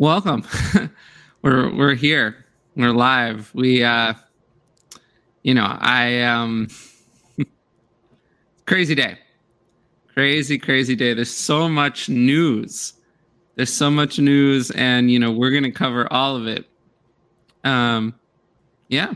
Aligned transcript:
Welcome. 0.00 0.44
we're 1.42 1.74
we're 1.74 1.94
here. 1.94 2.46
We're 2.76 2.92
live. 2.92 3.50
We 3.52 3.82
uh 3.82 4.14
you 5.42 5.54
know, 5.54 5.76
I 5.80 6.22
um 6.22 6.68
crazy 8.66 8.94
day. 8.94 9.18
Crazy 10.14 10.56
crazy 10.56 10.94
day. 10.94 11.14
There's 11.14 11.34
so 11.34 11.68
much 11.68 12.08
news. 12.08 12.92
There's 13.56 13.72
so 13.72 13.90
much 13.90 14.20
news 14.20 14.70
and 14.70 15.10
you 15.10 15.18
know, 15.18 15.32
we're 15.32 15.50
going 15.50 15.64
to 15.64 15.72
cover 15.72 16.06
all 16.12 16.36
of 16.36 16.46
it. 16.46 16.66
Um 17.64 18.14
yeah. 18.86 19.14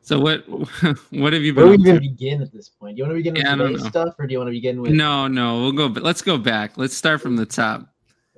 So 0.00 0.18
what 0.18 0.40
what 1.10 1.32
have 1.32 1.42
you 1.42 1.54
been 1.54 1.64
Where 1.64 1.74
are 1.74 1.78
we 1.78 1.84
to 1.84 2.00
begin 2.00 2.42
at 2.42 2.52
this 2.52 2.70
point? 2.70 2.96
Do 2.96 3.02
you 3.02 3.04
want 3.04 3.12
to 3.12 3.22
begin 3.22 3.34
with 3.60 3.80
Yeah, 3.80 3.88
stuff, 3.88 4.16
or 4.18 4.26
do 4.26 4.32
you 4.32 4.38
want 4.38 4.48
to 4.48 4.52
begin 4.52 4.82
with? 4.82 4.90
No, 4.90 5.28
no, 5.28 5.60
we'll 5.60 5.70
go 5.70 5.88
but 5.88 6.02
let's 6.02 6.22
go 6.22 6.38
back. 6.38 6.76
Let's 6.76 6.96
start 6.96 7.20
from 7.20 7.36
the 7.36 7.46
top. 7.46 7.91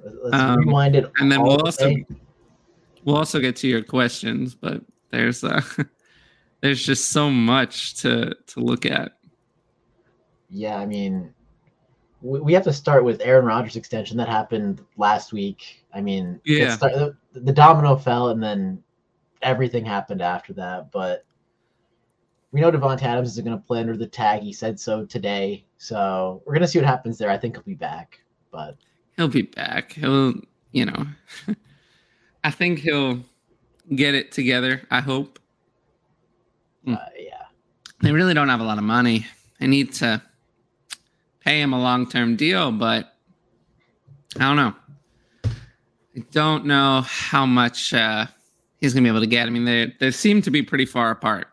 Let's 0.04 0.36
Um, 0.36 0.58
rewind 0.60 0.96
it. 0.96 1.10
and 1.18 1.30
then 1.32 1.42
we'll 1.42 1.56
the 1.58 1.64
also 1.64 1.86
way. 1.86 2.06
we'll 3.04 3.16
also 3.16 3.40
get 3.40 3.56
to 3.56 3.68
your 3.68 3.82
questions, 3.82 4.54
but 4.54 4.82
there's 5.10 5.42
uh 5.44 5.62
there's 6.60 6.84
just 6.84 7.10
so 7.10 7.30
much 7.30 7.94
to 8.02 8.34
to 8.48 8.60
look 8.60 8.86
at. 8.86 9.12
Yeah, 10.50 10.76
I 10.76 10.86
mean, 10.86 11.32
we, 12.20 12.40
we 12.40 12.52
have 12.52 12.64
to 12.64 12.72
start 12.72 13.04
with 13.04 13.20
Aaron 13.22 13.44
Rodgers 13.46 13.76
extension 13.76 14.16
that 14.18 14.28
happened 14.28 14.82
last 14.96 15.32
week. 15.32 15.84
I 15.92 16.00
mean, 16.00 16.40
Yeah. 16.44 16.76
start- 16.76 16.92
the, 17.32 17.40
the 17.40 17.52
domino 17.52 17.96
fell, 17.96 18.28
and 18.28 18.42
then 18.42 18.82
everything 19.42 19.84
happened 19.84 20.22
after 20.22 20.52
that. 20.54 20.90
But 20.92 21.24
we 22.52 22.60
know 22.60 22.70
Davante 22.70 23.02
Adams 23.02 23.30
isn't 23.30 23.44
going 23.44 23.58
to 23.58 23.66
play 23.66 23.80
under 23.80 23.96
the 23.96 24.06
tag. 24.06 24.42
He 24.42 24.52
said 24.52 24.78
so 24.78 25.04
today. 25.04 25.64
So 25.78 26.40
we're 26.46 26.52
going 26.54 26.62
to 26.62 26.68
see 26.68 26.78
what 26.78 26.86
happens 26.86 27.18
there. 27.18 27.30
I 27.30 27.36
think 27.36 27.56
he'll 27.56 27.64
be 27.64 27.74
back. 27.74 28.20
But 28.52 28.76
He'll 29.16 29.28
be 29.28 29.42
back. 29.42 29.92
He'll, 29.92 30.34
you 30.72 30.86
know, 30.86 31.06
I 32.44 32.50
think 32.50 32.80
he'll 32.80 33.20
get 33.94 34.14
it 34.14 34.32
together. 34.32 34.82
I 34.90 35.00
hope. 35.00 35.38
Hmm. 36.84 36.94
uh, 36.94 36.98
yeah, 37.18 37.44
They 38.02 38.12
really 38.12 38.34
don't 38.34 38.48
have 38.48 38.60
a 38.60 38.64
lot 38.64 38.78
of 38.78 38.84
money. 38.84 39.26
They 39.60 39.66
need 39.66 39.92
to 39.94 40.20
pay 41.40 41.60
him 41.60 41.72
a 41.72 41.80
long 41.80 42.08
term 42.08 42.36
deal, 42.36 42.72
but 42.72 43.14
I 44.36 44.40
don't 44.40 44.56
know. 44.56 44.74
I 46.16 46.20
don't 46.32 46.66
know 46.66 47.02
how 47.02 47.46
much 47.46 47.92
uh, 47.94 48.26
he's 48.80 48.94
gonna 48.94 49.04
be 49.04 49.08
able 49.08 49.20
to 49.20 49.26
get. 49.26 49.46
I 49.46 49.50
mean, 49.50 49.64
they 49.64 49.92
they 50.00 50.10
seem 50.10 50.42
to 50.42 50.50
be 50.50 50.62
pretty 50.62 50.86
far 50.86 51.10
apart. 51.10 51.48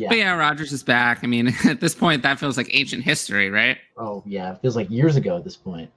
Yeah. 0.00 0.08
but 0.08 0.16
yeah, 0.16 0.34
Rodgers 0.34 0.72
is 0.72 0.82
back. 0.82 1.20
I 1.22 1.26
mean, 1.26 1.48
at 1.66 1.80
this 1.80 1.94
point, 1.94 2.22
that 2.22 2.38
feels 2.38 2.56
like 2.56 2.74
ancient 2.74 3.04
history, 3.04 3.50
right? 3.50 3.76
Oh 3.98 4.22
yeah, 4.24 4.54
it 4.54 4.62
feels 4.62 4.74
like 4.74 4.88
years 4.88 5.16
ago 5.16 5.36
at 5.36 5.44
this 5.44 5.56
point. 5.56 5.90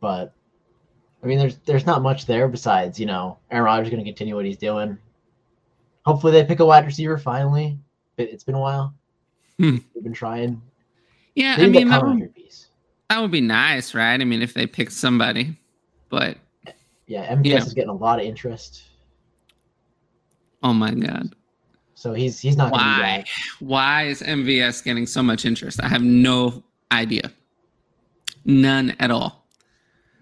But 0.00 0.32
I 1.22 1.26
mean, 1.26 1.38
there's 1.38 1.58
there's 1.66 1.84
not 1.84 2.00
much 2.00 2.24
there 2.24 2.48
besides 2.48 2.98
you 2.98 3.04
know 3.04 3.38
Aaron 3.50 3.64
Rodgers 3.64 3.88
is 3.88 3.90
going 3.90 4.02
to 4.02 4.10
continue 4.10 4.36
what 4.36 4.46
he's 4.46 4.56
doing. 4.56 4.96
Hopefully, 6.06 6.32
they 6.32 6.42
pick 6.42 6.60
a 6.60 6.64
wide 6.64 6.86
receiver 6.86 7.18
finally. 7.18 7.78
It, 8.16 8.30
it's 8.30 8.42
been 8.42 8.54
a 8.54 8.60
while. 8.60 8.94
Hmm. 9.58 9.76
They've 9.94 10.02
been 10.02 10.14
trying. 10.14 10.62
Yeah, 11.34 11.56
I 11.58 11.66
mean, 11.66 11.88
that 11.90 12.02
would, 12.02 12.34
that 13.10 13.20
would 13.20 13.30
be 13.30 13.42
nice, 13.42 13.94
right? 13.94 14.18
I 14.18 14.24
mean, 14.24 14.40
if 14.40 14.54
they 14.54 14.66
pick 14.66 14.90
somebody, 14.90 15.56
but 16.08 16.38
Yeah, 17.06 17.34
MVS 17.36 17.44
you 17.44 17.50
know. 17.52 17.56
is 17.58 17.74
getting 17.74 17.90
a 17.90 17.94
lot 17.94 18.18
of 18.18 18.24
interest, 18.24 18.82
oh 20.62 20.72
my 20.72 20.92
god, 20.92 21.34
so 22.00 22.14
he's 22.14 22.40
he's 22.40 22.56
not 22.56 22.72
why? 22.72 23.22
Why 23.58 24.04
is 24.04 24.22
MVS 24.22 24.82
getting 24.82 25.06
so 25.06 25.22
much 25.22 25.44
interest? 25.44 25.82
I 25.82 25.88
have 25.88 26.02
no 26.02 26.62
idea, 26.90 27.30
none 28.46 28.96
at 29.00 29.10
all. 29.10 29.44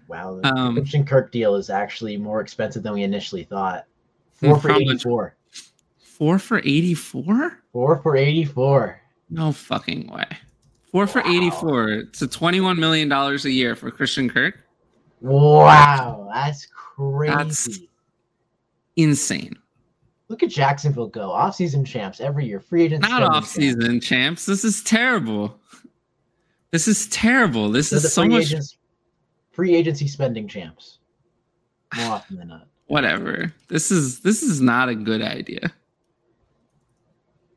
Wow, 0.09 0.41
the 0.41 0.53
Um, 0.53 0.75
Christian 0.75 1.05
Kirk 1.05 1.31
deal 1.31 1.55
is 1.55 1.69
actually 1.69 2.17
more 2.17 2.41
expensive 2.41 2.83
than 2.83 2.93
we 2.93 3.03
initially 3.03 3.43
thought. 3.43 3.85
Four 4.33 4.59
for 4.59 4.67
How 4.67 4.73
much? 4.79 4.81
eighty 4.81 4.97
four. 4.99 5.35
For 6.37 6.59
eighty-four? 6.65 7.59
Four 7.71 7.97
for 8.01 8.17
eighty 8.17 8.43
four. 8.43 8.99
No 9.29 9.53
fucking 9.53 10.07
way. 10.11 10.25
Four 10.91 11.07
for 11.07 11.21
Wow. 11.21 11.31
eighty-four. 11.31 11.89
It's 11.91 12.21
a 12.21 12.27
twenty-one 12.27 12.77
million 12.77 13.07
dollars 13.07 13.45
a 13.45 13.51
year 13.51 13.73
for 13.77 13.89
Christian 13.89 14.29
Kirk. 14.29 14.59
Wow, 15.21 16.29
that's 16.33 16.65
crazy. 16.65 17.31
That's- 17.33 17.79
Insane. 18.97 19.57
Look 20.29 20.43
at 20.43 20.49
Jacksonville 20.49 21.07
go. 21.07 21.31
Off-season 21.31 21.83
champs 21.83 22.21
every 22.21 22.45
year. 22.45 22.59
Free 22.59 22.83
agents. 22.83 23.07
Not 23.07 23.23
off-season 23.23 23.99
champs. 23.99 24.45
This 24.45 24.63
is 24.63 24.83
terrible. 24.83 25.59
This 26.71 26.87
is 26.87 27.07
terrible. 27.07 27.71
This 27.71 27.89
They're 27.89 27.97
is 27.97 28.13
so 28.13 28.21
free 28.21 28.29
much. 28.29 28.43
agents, 28.43 28.77
free 29.51 29.75
agency 29.75 30.07
spending 30.07 30.47
champs. 30.47 30.99
More 31.95 32.05
often 32.13 32.37
than 32.37 32.49
not. 32.49 32.67
Whatever. 32.85 33.51
This 33.67 33.89
is 33.91 34.19
this 34.21 34.43
is 34.43 34.61
not 34.61 34.87
a 34.87 34.95
good 34.95 35.23
idea. 35.23 35.73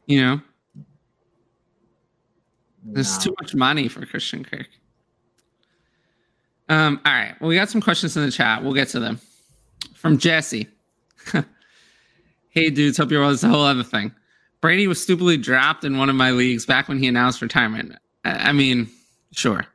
You 0.06 0.22
know, 0.22 0.40
there's 2.84 3.18
too 3.18 3.34
much 3.40 3.54
money 3.54 3.88
for 3.88 4.04
Christian 4.06 4.44
Kirk. 4.44 4.68
Um. 6.70 7.00
All 7.04 7.12
right. 7.12 7.34
Well, 7.40 7.48
we 7.48 7.54
got 7.54 7.68
some 7.68 7.82
questions 7.82 8.16
in 8.16 8.24
the 8.24 8.32
chat. 8.32 8.62
We'll 8.62 8.74
get 8.74 8.88
to 8.88 9.00
them. 9.00 9.20
From 9.94 10.16
Jesse. 10.16 10.68
hey, 12.52 12.70
dudes. 12.70 12.98
Hope 12.98 13.10
you're 13.10 13.20
well. 13.20 13.30
It's 13.30 13.42
a 13.42 13.48
whole 13.48 13.64
other 13.64 13.82
thing. 13.82 14.14
Brady 14.60 14.86
was 14.86 15.02
stupidly 15.02 15.36
dropped 15.36 15.84
in 15.84 15.98
one 15.98 16.08
of 16.08 16.14
my 16.14 16.30
leagues 16.30 16.64
back 16.64 16.88
when 16.88 16.98
he 16.98 17.08
announced 17.08 17.42
retirement. 17.42 17.96
I, 18.24 18.50
I 18.50 18.52
mean, 18.52 18.88
sure. 19.32 19.66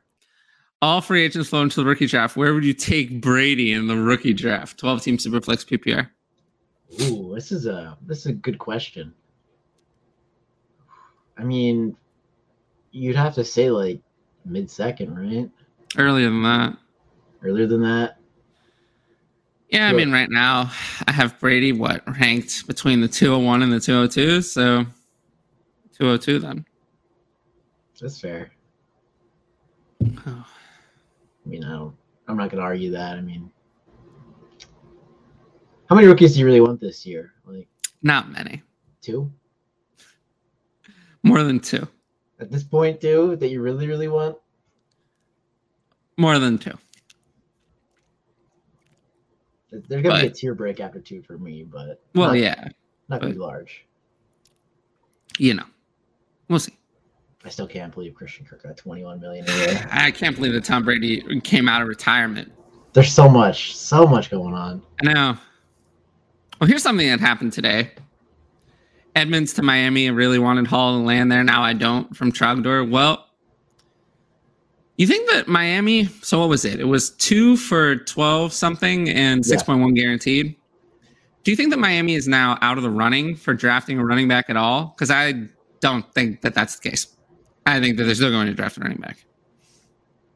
All 0.80 1.00
free 1.00 1.24
agents 1.24 1.50
flow 1.50 1.62
into 1.62 1.76
the 1.76 1.84
rookie 1.84 2.06
draft. 2.06 2.36
Where 2.36 2.54
would 2.54 2.64
you 2.64 2.72
take 2.72 3.20
Brady 3.20 3.72
in 3.72 3.88
the 3.88 3.96
rookie 3.96 4.32
draft? 4.32 4.78
12 4.78 5.02
team 5.02 5.16
Superflex 5.18 5.66
PPR. 5.66 6.08
Ooh, 7.02 7.34
this 7.34 7.52
is 7.52 7.66
a 7.66 7.98
this 8.06 8.20
is 8.20 8.26
a 8.26 8.32
good 8.32 8.58
question. 8.58 9.12
I 11.36 11.42
mean, 11.42 11.96
you'd 12.92 13.16
have 13.16 13.34
to 13.34 13.44
say 13.44 13.70
like 13.70 14.00
mid 14.44 14.70
second, 14.70 15.18
right? 15.18 15.50
Earlier 15.98 16.30
than 16.30 16.42
that. 16.44 16.78
Earlier 17.42 17.66
than 17.66 17.82
that. 17.82 18.17
Yeah, 19.70 19.88
I 19.88 19.92
mean, 19.92 20.10
right 20.10 20.30
now 20.30 20.70
I 21.06 21.12
have 21.12 21.38
Brady, 21.38 21.72
what, 21.72 22.02
ranked 22.18 22.66
between 22.66 23.02
the 23.02 23.08
201 23.08 23.62
and 23.62 23.72
the 23.72 23.78
202. 23.78 24.40
So 24.40 24.86
202 25.92 26.38
then. 26.38 26.64
That's 28.00 28.20
fair. 28.20 28.50
Oh, 30.26 30.46
I 30.46 31.48
mean, 31.48 31.64
I 31.64 31.72
don't. 31.72 31.94
I'm 32.28 32.36
not 32.36 32.50
gonna 32.50 32.62
argue 32.62 32.90
that. 32.92 33.18
I 33.18 33.20
mean, 33.20 33.50
how 35.88 35.96
many 35.96 36.06
rookies 36.06 36.34
do 36.34 36.40
you 36.40 36.46
really 36.46 36.60
want 36.60 36.80
this 36.80 37.04
year? 37.04 37.32
Like 37.44 37.68
not 38.02 38.30
many. 38.30 38.62
two 39.00 39.30
More 41.22 41.42
than 41.42 41.58
two. 41.58 41.88
at 42.38 42.50
this 42.50 42.62
point, 42.62 43.00
two 43.00 43.34
that 43.36 43.48
you 43.48 43.60
really, 43.60 43.88
really 43.88 44.08
want. 44.08 44.36
More 46.16 46.38
than 46.38 46.58
two. 46.58 46.76
There's 49.70 50.02
gonna 50.02 50.20
be 50.20 50.26
a 50.26 50.30
But- 50.30 50.34
tier 50.34 50.54
break 50.54 50.80
after 50.80 51.00
two 51.00 51.22
for 51.22 51.36
me, 51.38 51.64
but 51.64 52.02
Well, 52.14 52.28
not, 52.28 52.38
yeah, 52.38 52.68
not 53.08 53.20
gonna 53.20 53.32
but- 53.32 53.38
be 53.38 53.38
large. 53.38 53.84
you 55.38 55.54
know, 55.54 55.64
we'll 56.48 56.58
see. 56.58 56.74
I 57.44 57.50
still 57.50 57.68
can't 57.68 57.94
believe 57.94 58.14
Christian 58.14 58.44
Kirk 58.44 58.64
got 58.64 58.76
21 58.76 59.20
million 59.20 59.44
a 59.48 59.52
year. 59.56 59.86
I 59.92 60.10
can't 60.10 60.34
believe 60.34 60.52
that 60.54 60.64
Tom 60.64 60.84
Brady 60.84 61.22
came 61.40 61.68
out 61.68 61.80
of 61.82 61.88
retirement. 61.88 62.52
There's 62.94 63.12
so 63.12 63.28
much, 63.28 63.76
so 63.76 64.06
much 64.06 64.30
going 64.30 64.54
on. 64.54 64.82
I 65.04 65.12
know. 65.12 65.36
Well, 66.60 66.66
here's 66.68 66.82
something 66.82 67.06
that 67.08 67.20
happened 67.20 67.52
today. 67.52 67.92
Edmonds 69.14 69.52
to 69.54 69.62
Miami. 69.62 70.08
I 70.08 70.12
really 70.12 70.38
wanted 70.40 70.66
Hall 70.66 70.98
to 70.98 71.04
land 71.04 71.30
there. 71.30 71.44
Now 71.44 71.62
I 71.62 71.74
don't 71.74 72.16
from 72.16 72.32
Trogdor. 72.32 72.88
Well, 72.90 73.27
you 74.98 75.06
think 75.06 75.30
that 75.30 75.48
Miami, 75.48 76.04
so 76.22 76.40
what 76.40 76.48
was 76.48 76.64
it? 76.64 76.78
It 76.80 76.84
was 76.84 77.10
two 77.10 77.56
for 77.56 77.96
12 77.96 78.52
something 78.52 79.08
and 79.08 79.44
Yeah. 79.46 79.56
6.1 79.56 79.94
guaranteed. 79.94 80.54
Do 81.44 81.50
you 81.50 81.56
think 81.56 81.70
that 81.70 81.78
Miami 81.78 82.14
is 82.14 82.28
now 82.28 82.58
out 82.60 82.76
of 82.76 82.82
the 82.82 82.90
running 82.90 83.34
for 83.36 83.54
drafting 83.54 83.98
a 83.98 84.04
running 84.04 84.28
back 84.28 84.50
at 84.50 84.56
all? 84.56 84.92
Because 84.94 85.10
I 85.10 85.34
don't 85.80 86.04
think 86.14 86.42
that 86.42 86.52
that's 86.52 86.78
the 86.78 86.90
case. 86.90 87.06
I 87.64 87.80
think 87.80 87.96
that 87.96 88.04
they're 88.04 88.14
still 88.14 88.30
going 88.30 88.48
to 88.48 88.54
draft 88.54 88.76
a 88.76 88.80
running 88.80 88.98
back. 88.98 89.24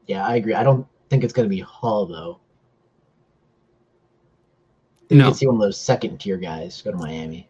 Yeah, 0.07 0.27
I 0.27 0.37
agree. 0.37 0.55
I 0.55 0.63
don't 0.63 0.87
think 1.11 1.25
it's 1.25 1.33
gonna 1.33 1.49
be 1.49 1.61
Hall 1.61 2.07
though. 2.07 2.41
I 4.97 5.09
think 5.09 5.19
No. 5.19 5.25
you 5.27 5.31
can 5.31 5.39
see 5.39 5.47
one 5.47 5.57
of 5.57 5.61
those 5.61 5.79
second 5.79 6.19
tier 6.19 6.37
guys 6.39 6.81
go 6.83 6.91
to 6.91 6.97
Miami, 6.97 7.49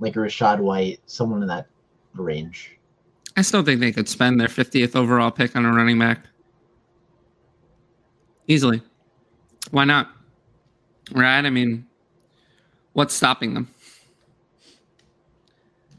like 0.00 0.16
a 0.16 0.18
Rashad 0.18 0.58
White, 0.60 1.00
someone 1.06 1.42
in 1.42 1.48
that 1.48 1.66
range. 2.14 2.76
I 3.36 3.42
still 3.42 3.62
think 3.62 3.80
they 3.80 3.92
could 3.92 4.08
spend 4.08 4.40
their 4.40 4.48
50th 4.48 4.96
overall 4.96 5.30
pick 5.30 5.54
on 5.56 5.64
a 5.64 5.72
running 5.72 5.98
back. 5.98 6.26
Easily. 8.50 8.82
Why 9.70 9.84
not? 9.84 10.10
Right? 11.12 11.46
I 11.46 11.50
mean, 11.50 11.86
what's 12.94 13.14
stopping 13.14 13.54
them? 13.54 13.68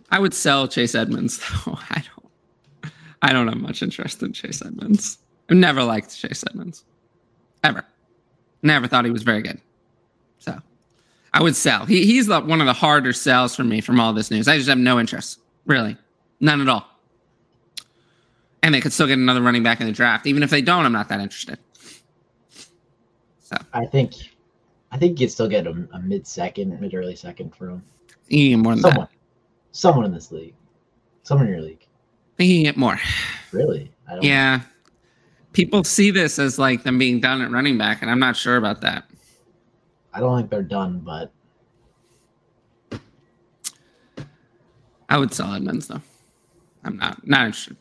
I 0.10 0.20
would 0.20 0.34
sell 0.34 0.68
Chase 0.68 0.94
Edmonds, 0.94 1.40
though. 1.66 1.80
I 1.90 2.04
don't 2.04 2.92
I 3.22 3.32
don't 3.32 3.48
have 3.48 3.58
much 3.58 3.82
interest 3.82 4.22
in 4.22 4.34
Chase 4.34 4.62
Edmonds. 4.62 5.18
I've 5.50 5.56
never 5.56 5.82
liked 5.82 6.14
Chase 6.14 6.44
Edmonds. 6.50 6.84
Ever. 7.64 7.86
Never 8.64 8.86
thought 8.86 9.06
he 9.06 9.12
was 9.12 9.24
very 9.24 9.42
good. 9.42 9.62
So 10.40 10.60
I 11.34 11.42
would 11.42 11.56
sell. 11.56 11.86
He, 11.86 12.06
he's 12.06 12.28
the, 12.28 12.42
one 12.42 12.60
of 12.60 12.68
the 12.68 12.74
harder 12.74 13.14
sells 13.14 13.56
for 13.56 13.64
me 13.64 13.80
from 13.80 13.98
all 13.98 14.12
this 14.12 14.30
news. 14.30 14.50
I 14.50 14.58
just 14.58 14.68
have 14.68 14.78
no 14.78 15.00
interest, 15.00 15.40
really, 15.66 15.96
none 16.42 16.60
at 16.60 16.68
all. 16.68 16.86
And 18.62 18.76
they 18.76 18.82
could 18.82 18.92
still 18.92 19.08
get 19.08 19.20
another 19.20 19.42
running 19.42 19.64
back 19.64 19.80
in 19.80 19.88
the 19.88 19.94
draft. 19.94 20.28
Even 20.28 20.44
if 20.44 20.50
they 20.50 20.62
don't, 20.62 20.86
I'm 20.86 20.92
not 20.92 21.08
that 21.08 21.22
interested. 21.22 21.58
So 23.52 23.58
I 23.74 23.86
think, 23.86 24.14
I 24.92 24.98
think 24.98 25.20
you 25.20 25.28
could 25.28 25.32
still 25.32 25.48
get 25.50 25.68
a, 25.68 25.88
a 25.94 26.00
mid 26.00 26.26
second, 26.26 26.80
mid 26.80 26.94
early 26.94 27.16
second 27.16 27.56
for 27.56 27.70
him. 27.70 27.84
you 28.28 28.50
get 28.50 28.58
more 28.60 28.74
than 28.74 28.82
Someone, 28.82 29.00
that. 29.02 29.10
someone 29.72 30.06
in 30.06 30.14
this 30.14 30.32
league, 30.32 30.56
someone 31.24 31.48
in 31.48 31.54
your 31.54 31.62
league. 31.62 31.82
I 31.82 32.38
think 32.38 32.50
you 32.50 32.58
can 32.58 32.64
get 32.64 32.78
more. 32.78 33.00
Really? 33.52 33.92
I 34.10 34.14
don't. 34.16 34.24
Yeah. 34.24 34.62
People 35.54 35.84
see 35.84 36.12
this 36.12 36.40
as 36.40 36.58
like 36.58 36.84
them 36.84 36.98
being 36.98 37.20
done 37.20 37.42
at 37.42 37.52
running 37.52 37.78
back, 37.78 38.02
and 38.02 38.10
I'm 38.10 38.20
not 38.20 38.38
sure 38.38 38.56
about 38.56 38.80
that. 38.82 39.04
I 40.14 40.20
don't 40.22 40.38
think 40.38 40.50
they're 40.50 40.62
done, 40.64 41.00
but 41.00 41.32
I 45.10 45.18
would 45.18 45.34
sell 45.34 45.54
Edmonds 45.54 45.88
though. 45.88 46.02
I'm 46.86 46.96
not 46.96 47.28
not 47.28 47.46
interested. 47.48 47.76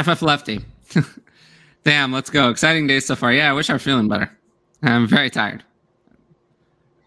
FF 0.00 0.22
Lefty. 0.22 0.60
Damn, 1.88 2.12
let's 2.12 2.28
go. 2.28 2.50
Exciting 2.50 2.86
day 2.86 3.00
so 3.00 3.16
far. 3.16 3.32
Yeah, 3.32 3.48
I 3.48 3.54
wish 3.54 3.70
I 3.70 3.72
were 3.72 3.78
feeling 3.78 4.08
better. 4.08 4.30
I'm 4.82 5.06
very 5.06 5.30
tired. 5.30 5.64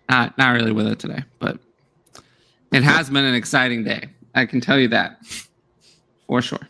Not 0.10 0.36
not 0.40 0.56
really 0.56 0.72
with 0.72 0.88
it 0.88 0.98
today, 0.98 1.24
but 1.38 1.60
it 2.72 2.82
has 2.82 3.08
been 3.08 3.24
an 3.24 3.36
exciting 3.36 3.84
day. 3.84 4.10
I 4.34 4.48
can 4.48 4.60
tell 4.60 4.80
you 4.80 4.88
that 4.88 5.24
for 6.26 6.42
sure. 6.42 6.68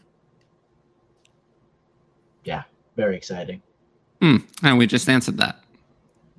yeah, 2.43 2.63
very 2.97 3.15
exciting. 3.15 3.61
Hmm, 4.21 4.39
and 4.61 4.77
we 4.77 4.87
just 4.87 5.07
answered 5.07 5.37
that. 5.37 5.63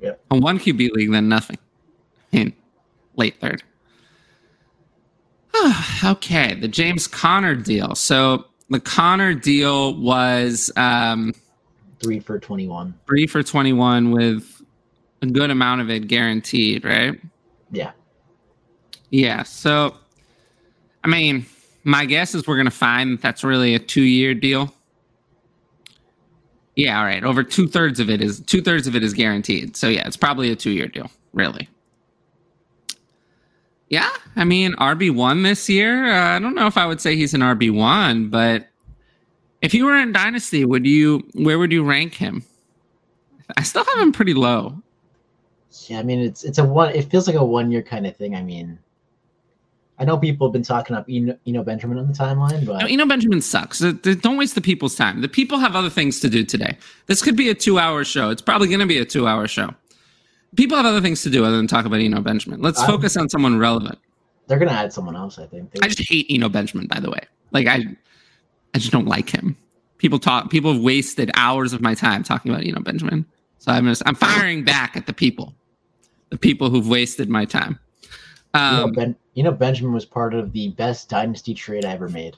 Yep. 0.02 0.22
A 0.30 0.36
one 0.36 0.58
QB 0.58 0.90
league, 0.90 1.10
then 1.10 1.26
nothing. 1.26 1.56
In 2.32 2.52
late 3.16 3.40
third. 3.40 3.62
okay, 6.04 6.52
the 6.52 6.68
James 6.68 7.06
Conner 7.06 7.54
deal. 7.54 7.94
So 7.94 8.44
the 8.68 8.78
Conner 8.78 9.32
deal 9.32 9.98
was 9.98 10.70
um, 10.76 11.32
Three 12.02 12.18
for 12.20 12.38
twenty-one. 12.38 12.94
three 13.06 13.26
for 13.26 13.42
21 13.42 14.10
with 14.10 14.60
a 15.22 15.26
good 15.26 15.50
amount 15.50 15.80
of 15.80 15.88
it 15.90 16.08
guaranteed, 16.08 16.84
right? 16.84 17.20
Yeah, 17.70 17.92
Yeah. 19.10 19.44
So, 19.44 19.94
I 21.04 21.08
mean, 21.08 21.46
my 21.84 22.04
guess 22.04 22.34
is 22.34 22.46
we're 22.46 22.56
going 22.56 22.64
to 22.66 22.70
find 22.72 23.12
that 23.12 23.22
that's 23.22 23.44
really 23.44 23.74
a 23.74 23.78
two 23.78 24.02
year 24.02 24.34
deal. 24.34 24.74
Yeah. 26.74 26.98
All 26.98 27.04
right. 27.04 27.22
Over 27.22 27.42
two 27.44 27.68
thirds 27.68 28.00
of 28.00 28.10
it 28.10 28.20
is 28.20 28.40
two 28.40 28.62
thirds 28.62 28.86
of 28.86 28.96
it 28.96 29.02
is 29.04 29.14
guaranteed. 29.14 29.76
So 29.76 29.88
yeah, 29.88 30.06
it's 30.06 30.16
probably 30.16 30.50
a 30.50 30.56
two 30.56 30.70
year 30.70 30.88
deal, 30.88 31.10
really. 31.32 31.68
Yeah. 33.90 34.10
I 34.36 34.44
mean, 34.44 34.72
RB 34.74 35.14
one 35.14 35.42
this 35.42 35.68
year. 35.68 36.06
Uh, 36.12 36.36
I 36.36 36.38
don't 36.38 36.54
know 36.54 36.66
if 36.66 36.76
I 36.78 36.86
would 36.86 37.00
say 37.00 37.14
he's 37.14 37.34
an 37.34 37.42
RB 37.42 37.70
one, 37.72 38.28
but 38.28 38.68
if 39.62 39.72
you 39.74 39.86
were 39.86 39.96
in 39.96 40.12
Dynasty, 40.12 40.64
would 40.64 40.86
you? 40.86 41.26
Where 41.34 41.58
would 41.58 41.72
you 41.72 41.84
rank 41.84 42.14
him? 42.14 42.44
I 43.56 43.62
still 43.62 43.84
have 43.84 43.98
him 43.98 44.12
pretty 44.12 44.34
low. 44.34 44.82
yeah. 45.88 45.98
I 45.98 46.02
mean, 46.02 46.20
it's 46.20 46.44
it's 46.44 46.58
a 46.58 46.64
one. 46.64 46.94
It 46.94 47.10
feels 47.10 47.26
like 47.26 47.36
a 47.36 47.44
one-year 47.44 47.82
kind 47.82 48.06
of 48.06 48.16
thing. 48.16 48.34
I 48.34 48.42
mean, 48.42 48.78
I 49.98 50.04
know 50.04 50.16
people 50.18 50.46
have 50.48 50.52
been 50.52 50.62
talking 50.62 50.96
up 50.96 51.06
Eno, 51.08 51.36
Eno 51.46 51.62
Benjamin 51.62 51.98
on 51.98 52.06
the 52.08 52.14
timeline, 52.14 52.64
but 52.66 52.78
No, 52.78 52.86
Eno 52.86 53.06
Benjamin 53.06 53.40
sucks. 53.42 53.80
Don't 53.80 54.36
waste 54.36 54.54
the 54.54 54.60
people's 54.60 54.94
time. 54.94 55.20
The 55.20 55.28
people 55.28 55.58
have 55.58 55.76
other 55.76 55.90
things 55.90 56.18
to 56.20 56.28
do 56.30 56.44
today. 56.44 56.76
This 57.06 57.22
could 57.22 57.36
be 57.36 57.50
a 57.50 57.54
two-hour 57.54 58.04
show. 58.04 58.30
It's 58.30 58.42
probably 58.42 58.68
going 58.68 58.80
to 58.80 58.86
be 58.86 58.98
a 58.98 59.04
two-hour 59.04 59.46
show. 59.48 59.74
People 60.56 60.76
have 60.76 60.86
other 60.86 61.00
things 61.00 61.22
to 61.22 61.30
do 61.30 61.44
other 61.44 61.56
than 61.56 61.66
talk 61.66 61.84
about 61.86 62.00
Eno 62.00 62.20
Benjamin. 62.20 62.60
Let's 62.60 62.78
I'm- 62.80 62.90
focus 62.90 63.16
on 63.16 63.28
someone 63.28 63.58
relevant. 63.58 63.98
they're 64.48 64.58
gonna 64.58 64.72
add 64.72 64.92
someone 64.92 65.16
else. 65.16 65.38
I 65.38 65.46
think. 65.46 65.70
They, 65.72 65.80
I 65.82 65.88
just 65.88 66.08
hate 66.08 66.26
Eno 66.30 66.48
Benjamin. 66.48 66.86
By 66.88 67.00
the 67.00 67.10
way, 67.10 67.20
like 67.52 67.66
I, 67.66 67.84
I 68.74 68.78
just 68.78 68.92
don't 68.92 69.06
like 69.06 69.30
him. 69.30 69.56
People 69.98 70.18
talk. 70.18 70.50
People 70.50 70.72
have 70.72 70.82
wasted 70.82 71.30
hours 71.34 71.72
of 71.72 71.80
my 71.80 71.94
time 71.94 72.22
talking 72.22 72.50
about 72.50 72.64
Eno 72.64 72.80
Benjamin. 72.80 73.24
So 73.58 73.70
I'm 73.70 73.86
just 73.86 74.02
I'm 74.06 74.14
firing 74.14 74.64
back 74.64 74.96
at 74.96 75.06
the 75.06 75.12
people, 75.12 75.54
the 76.30 76.38
people 76.38 76.70
who've 76.70 76.88
wasted 76.88 77.28
my 77.28 77.44
time. 77.44 77.78
you, 78.54 78.60
know, 78.60 78.84
Um, 78.84 78.92
ben, 78.92 79.16
you 79.34 79.42
know, 79.42 79.52
Benjamin 79.52 79.92
was 79.92 80.04
part 80.04 80.34
of 80.34 80.52
the 80.52 80.70
best 80.70 81.08
dynasty 81.08 81.54
trade 81.54 81.84
I 81.84 81.92
ever 81.92 82.08
made. 82.08 82.36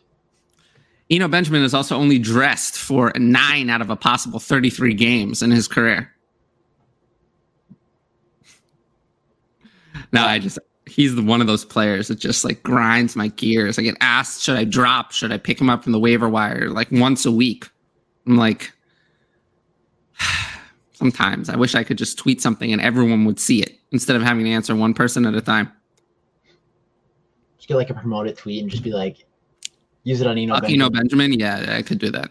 You 1.08 1.18
know 1.18 1.28
Benjamin 1.28 1.62
is 1.62 1.74
also 1.74 1.96
only 1.96 2.18
dressed 2.18 2.78
for 2.78 3.12
nine 3.16 3.68
out 3.68 3.80
of 3.82 3.90
a 3.90 3.96
possible 3.96 4.38
33 4.38 4.94
games 4.94 5.42
in 5.42 5.50
his 5.50 5.68
career. 5.68 6.10
No, 10.12 10.22
I 10.22 10.38
just 10.38 10.58
he's 10.86 11.14
the 11.14 11.22
one 11.22 11.40
of 11.40 11.46
those 11.46 11.64
players 11.64 12.08
that 12.08 12.18
just 12.18 12.44
like 12.44 12.62
grinds 12.62 13.16
my 13.16 13.28
gears. 13.28 13.78
I 13.78 13.82
get 13.82 13.96
asked, 14.00 14.42
should 14.42 14.56
I 14.56 14.64
drop? 14.64 15.12
Should 15.12 15.32
I 15.32 15.38
pick 15.38 15.60
him 15.60 15.70
up 15.70 15.82
from 15.82 15.92
the 15.92 15.98
waiver 15.98 16.28
wire 16.28 16.68
like 16.70 16.90
once 16.90 17.24
a 17.24 17.32
week? 17.32 17.68
I'm 18.26 18.36
like, 18.36 18.72
sometimes 20.92 21.48
I 21.48 21.56
wish 21.56 21.74
I 21.74 21.84
could 21.84 21.98
just 21.98 22.18
tweet 22.18 22.40
something 22.40 22.72
and 22.72 22.80
everyone 22.80 23.24
would 23.24 23.40
see 23.40 23.60
it 23.62 23.78
instead 23.92 24.16
of 24.16 24.22
having 24.22 24.44
to 24.44 24.50
answer 24.50 24.74
one 24.74 24.94
person 24.94 25.26
at 25.26 25.34
a 25.34 25.40
time. 25.40 25.72
Just 27.56 27.68
get 27.68 27.76
like 27.76 27.90
a 27.90 27.94
promoted 27.94 28.36
tweet 28.36 28.62
and 28.62 28.70
just 28.70 28.82
be 28.82 28.92
like, 28.92 29.24
use 30.02 30.20
it 30.20 30.26
on 30.26 30.36
Eno. 30.36 30.60
You 30.66 30.76
know 30.76 30.90
Benjamin. 30.90 31.30
Benjamin? 31.30 31.40
Yeah, 31.40 31.76
I 31.76 31.82
could 31.82 31.98
do 31.98 32.10
that. 32.10 32.30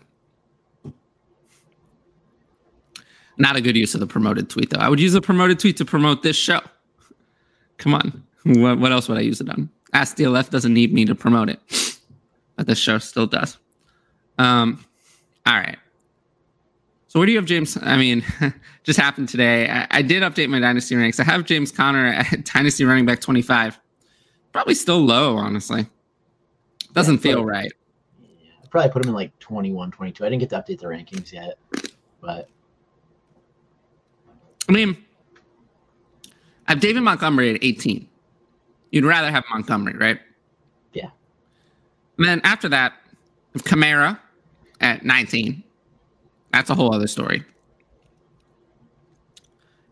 Not 3.38 3.55
a 3.55 3.61
good 3.61 3.75
use 3.75 3.95
of 3.95 4.00
the 4.00 4.05
promoted 4.05 4.50
tweet, 4.50 4.69
though. 4.69 4.79
I 4.79 4.89
would 4.89 5.00
use 5.00 5.13
the 5.13 5.21
promoted 5.21 5.59
tweet 5.59 5.77
to 5.77 5.85
promote 5.85 6.21
this 6.21 6.35
show. 6.35 6.61
Come 7.77 7.95
on. 7.95 8.23
What, 8.44 8.80
what 8.80 8.92
else 8.92 9.07
would 9.10 9.18
I 9.18 9.22
use 9.22 9.42
it 9.42 9.50
on? 9.50 9.69
Ask 9.94 10.18
DLF 10.18 10.50
doesn't 10.50 10.74
need 10.74 10.94
me 10.94 11.06
to 11.06 11.16
promote 11.16 11.50
it, 11.50 11.60
but 12.56 12.68
this 12.68 12.80
show 12.80 12.98
still 12.98 13.28
does. 13.28 13.57
Um, 14.38 14.84
all 15.45 15.54
right. 15.54 15.78
So 17.07 17.19
where 17.19 17.25
do 17.28 17.31
you 17.31 17.38
have 17.38 17.45
James? 17.45 17.78
I 17.81 17.95
mean, 17.98 18.24
just 18.84 19.00
happened 19.00 19.30
today. 19.30 19.69
I, 19.69 19.88
I 19.92 20.01
did 20.01 20.24
update 20.24 20.50
my 20.50 20.60
dynasty 20.60 20.95
ranks. 20.95 21.19
I 21.19 21.24
have 21.25 21.45
James 21.45 21.72
Conner 21.72 22.07
at 22.07 22.45
dynasty 22.54 22.86
running 22.86 23.06
back 23.06 23.22
25. 23.22 23.80
Probably 24.51 24.74
still 24.74 25.00
low, 25.00 25.38
honestly. 25.38 25.86
Doesn't 26.94 27.16
Yeah, 27.16 27.22
feel 27.22 27.39
but- 27.42 27.46
right. 27.48 27.72
Yeah, 28.19 28.51
I'd 28.63 28.72
probably 28.72 28.89
put 28.92 29.04
him 29.06 29.10
in 29.10 29.16
like 29.16 29.38
21, 29.39 29.92
22. 29.92 30.25
I 30.25 30.30
didn't 30.30 30.39
get 30.39 30.50
to 30.50 30.56
update 30.57 30.80
the 30.80 30.88
rankings 30.88 31.31
yet, 31.31 31.57
but 32.19 32.50
I 34.67 34.72
mean, 34.72 34.98
I 36.67 36.72
have 36.72 36.79
David 36.79 37.03
Montgomery 37.03 37.53
at 37.53 37.63
18. 37.63 38.08
You'd 38.93 39.05
rather 39.05 39.31
have 39.31 39.43
Montgomery, 39.50 39.97
right? 39.97 40.19
Yeah. 40.93 41.09
And 42.19 42.27
then 42.27 42.41
after 42.43 42.69
that, 42.69 42.93
Kamara 43.57 44.19
at 44.81 45.03
19. 45.03 45.63
That's 46.51 46.69
a 46.69 46.75
whole 46.75 46.93
other 46.93 47.07
story. 47.07 47.43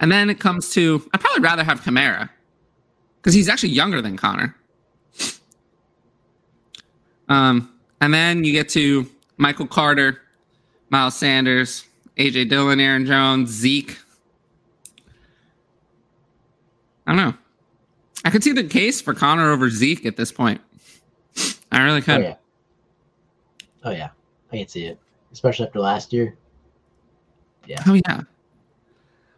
And 0.01 0.11
then 0.11 0.29
it 0.29 0.39
comes 0.39 0.69
to, 0.73 1.03
I'd 1.15 1.19
probably 1.19 1.41
rather 1.41 1.63
have 1.63 1.81
Kamara 1.81 2.29
because 3.17 3.33
he's 3.33 3.49
actually 3.49 3.69
younger 3.69 4.03
than 4.03 4.17
Conner. 4.17 4.55
Um, 7.27 7.73
and 8.01 8.13
then 8.13 8.43
you 8.43 8.51
get 8.51 8.69
to 8.69 9.09
Michael 9.37 9.65
Carter, 9.65 10.21
Miles 10.91 11.15
Sanders, 11.15 11.85
AJ 12.17 12.49
Dillon, 12.49 12.79
Aaron 12.79 13.07
Jones, 13.07 13.49
Zeke. 13.49 13.97
I 17.07 17.15
don't 17.15 17.17
know. 17.17 17.33
I 18.23 18.29
could 18.29 18.43
see 18.43 18.51
the 18.51 18.63
case 18.63 19.01
for 19.01 19.13
Conner 19.13 19.51
over 19.51 19.69
Zeke 19.69 20.05
at 20.05 20.15
this 20.17 20.31
point. 20.31 20.61
I 21.71 21.83
really 21.83 21.99
oh 21.99 22.01
could. 22.01 22.21
yeah, 22.21 22.35
oh 23.83 23.91
yeah, 23.91 24.09
I 24.51 24.57
can 24.57 24.67
see 24.67 24.85
it, 24.85 24.99
especially 25.31 25.65
after 25.67 25.79
last 25.79 26.11
year. 26.13 26.37
Yeah. 27.65 27.81
Oh 27.87 27.93
yeah. 27.93 28.21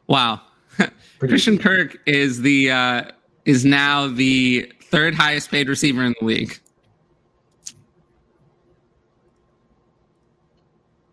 Wow. 0.08 0.42
Christian 1.20 1.54
easy. 1.56 1.64
Kirk 1.64 1.98
is 2.06 2.42
the 2.42 2.72
uh, 2.72 3.04
is 3.46 3.64
now 3.64 4.08
the 4.08 4.72
third 4.86 5.14
highest 5.14 5.52
paid 5.52 5.70
receiver 5.70 6.04
in 6.04 6.16
the 6.20 6.26
league. 6.26 6.60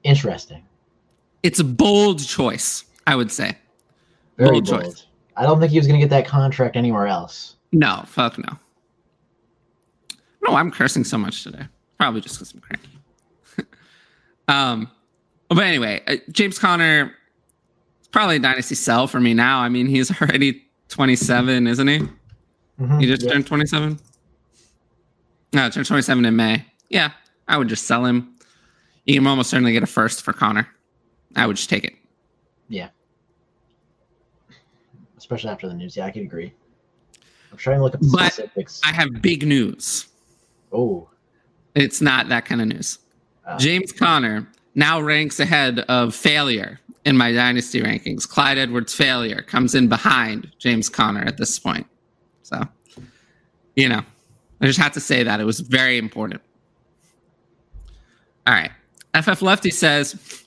Interesting. 0.03 0.65
It's 1.43 1.61
a 1.61 1.65
bold 1.65 2.27
choice, 2.27 2.85
I 3.07 3.17
would 3.17 3.31
say. 3.31 3.57
Very 4.39 4.61
Bold 4.61 4.67
bold. 4.67 4.85
choice. 4.85 5.07
I 5.37 5.45
don't 5.45 5.61
think 5.61 5.71
he 5.73 5.79
was 5.79 5.87
going 5.87 5.99
to 6.00 6.05
get 6.07 6.11
that 6.11 6.27
contract 6.27 6.77
anywhere 6.77 7.07
else. 7.07 7.57
No, 7.73 8.03
fuck 8.07 8.39
no. 8.39 8.59
No, 10.47 10.55
I'm 10.57 10.71
cursing 10.71 11.05
so 11.05 11.19
much 11.19 11.45
today. 11.45 11.67
Probably 11.99 12.21
just 12.21 12.37
because 12.37 12.53
I'm 12.55 12.61
cranky. 12.61 12.89
um, 14.49 14.91
but 15.49 15.59
anyway, 15.65 16.00
uh, 16.07 16.17
James 16.33 16.59
Conner 16.59 17.15
is 18.00 18.09
probably 18.09 18.37
a 18.37 18.39
dynasty 18.41 18.75
sell 18.75 19.07
for 19.07 19.21
me 19.21 19.35
now. 19.35 19.61
I 19.61 19.69
mean, 19.69 19.87
he's 19.87 20.11
already 20.23 20.65
27, 20.89 21.67
isn't 21.67 21.87
he? 21.89 21.99
Mhm, 22.81 23.00
He 23.00 23.07
just 23.07 23.23
yeah. 23.23 23.33
turned 23.33 23.47
27. 23.47 23.99
No, 25.53 25.69
turned 25.69 25.87
27 25.87 26.25
in 26.25 26.37
May. 26.37 26.65
Yeah, 26.89 27.11
I 27.47 27.59
would 27.59 27.69
just 27.69 27.87
sell 27.87 28.05
him. 28.05 28.35
You 29.05 29.15
can 29.15 29.27
almost 29.27 29.50
certainly 29.50 29.73
get 29.73 29.83
a 29.83 29.87
first 29.87 30.23
for 30.23 30.33
Conner. 30.33 30.67
I 31.37 31.47
would 31.47 31.57
just 31.57 31.69
take 31.71 31.85
it. 31.85 31.95
Yeah. 32.69 32.89
especially 35.19 35.50
after 35.50 35.69
the 35.69 35.75
news. 35.75 35.97
Yeah, 35.97 36.07
I 36.07 36.11
can 36.11 36.23
agree. 36.23 36.53
I'm 37.50 37.57
trying 37.59 37.78
to 37.78 37.83
look 37.85 37.95
up 37.95 38.00
the 38.00 38.09
But 38.12 38.33
specifics. 38.33 38.80
I 38.85 38.92
have 38.92 39.21
big 39.23 39.47
news. 39.47 40.07
oh, 40.73 41.09
It's 41.75 42.00
not 42.00 42.28
that 42.28 42.45
kind 42.45 42.61
of 42.61 42.69
news. 42.69 42.99
uh, 43.47 43.59
James 43.59 43.92
Conner 43.92 44.47
now 44.75 45.00
ranks 45.00 45.40
ahead 45.40 45.80
of 45.80 46.11
Helaire 46.14 46.78
in 47.04 47.16
my 47.16 47.33
dynasty 47.33 47.80
rankings. 47.83 48.28
Clyde 48.28 48.59
Edwards 48.59 48.97
Helaire 48.97 49.45
comes 49.47 49.75
in 49.75 49.88
behind 49.88 50.50
James 50.59 50.88
Conner 50.88 51.23
at 51.25 51.37
this 51.38 51.59
point. 51.59 51.87
So, 52.42 52.62
you 53.75 53.88
know, 53.88 54.02
I 54.61 54.66
just 54.66 54.78
had 54.78 54.92
to 54.92 55.00
say 55.00 55.23
that. 55.23 55.40
It 55.40 55.45
was 55.45 55.61
very 55.61 55.99
important. 55.99 56.40
All 58.47 58.54
right. 58.54 58.71
FF 59.21 59.42
Lefty 59.42 59.71
says 59.71 60.45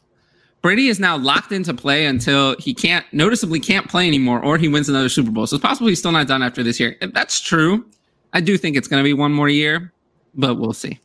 Brady 0.63 0.87
is 0.87 0.97
now 0.97 1.17
locked 1.17 1.51
into 1.51 1.73
play 1.73 2.05
until 2.05 2.55
he 2.57 2.73
can't 2.73 3.05
noticeably 3.11 3.59
can't 3.59 3.89
play 3.89 4.07
anymore 4.07 4.43
or 4.43 4.57
he 4.57 4.69
wins 4.69 4.87
another 4.87 5.09
Super 5.09 5.29
Bowl. 5.29 5.45
So 5.45 5.57
it's 5.57 5.61
possible 5.61 5.89
he's 5.89 5.99
still 5.99 6.13
not 6.13 6.25
done 6.25 6.41
after 6.41 6.63
this 6.63 6.79
year. 6.79 6.95
If 7.01 7.13
that's 7.13 7.41
true, 7.41 7.85
I 8.31 8.39
do 8.39 8.57
think 8.57 8.77
it's 8.77 8.87
going 8.87 9.01
to 9.01 9.03
be 9.03 9.11
one 9.13 9.33
more 9.33 9.49
year, 9.49 9.91
but 10.33 10.55
we'll 10.55 10.73
see. 10.73 10.99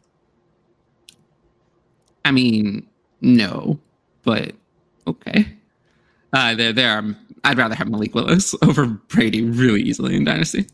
I 2.24 2.30
mean, 2.30 2.86
no, 3.20 3.80
but 4.22 4.52
okay. 5.08 5.48
Uh, 6.32 6.54
there, 6.54 6.72
there 6.72 6.96
are. 6.96 7.16
I'd 7.42 7.58
rather 7.58 7.74
have 7.74 7.88
Malik 7.88 8.14
Willis 8.14 8.54
over 8.62 8.86
Brady 8.86 9.42
really 9.42 9.82
easily 9.82 10.14
in 10.14 10.24
Dynasty. 10.24 10.66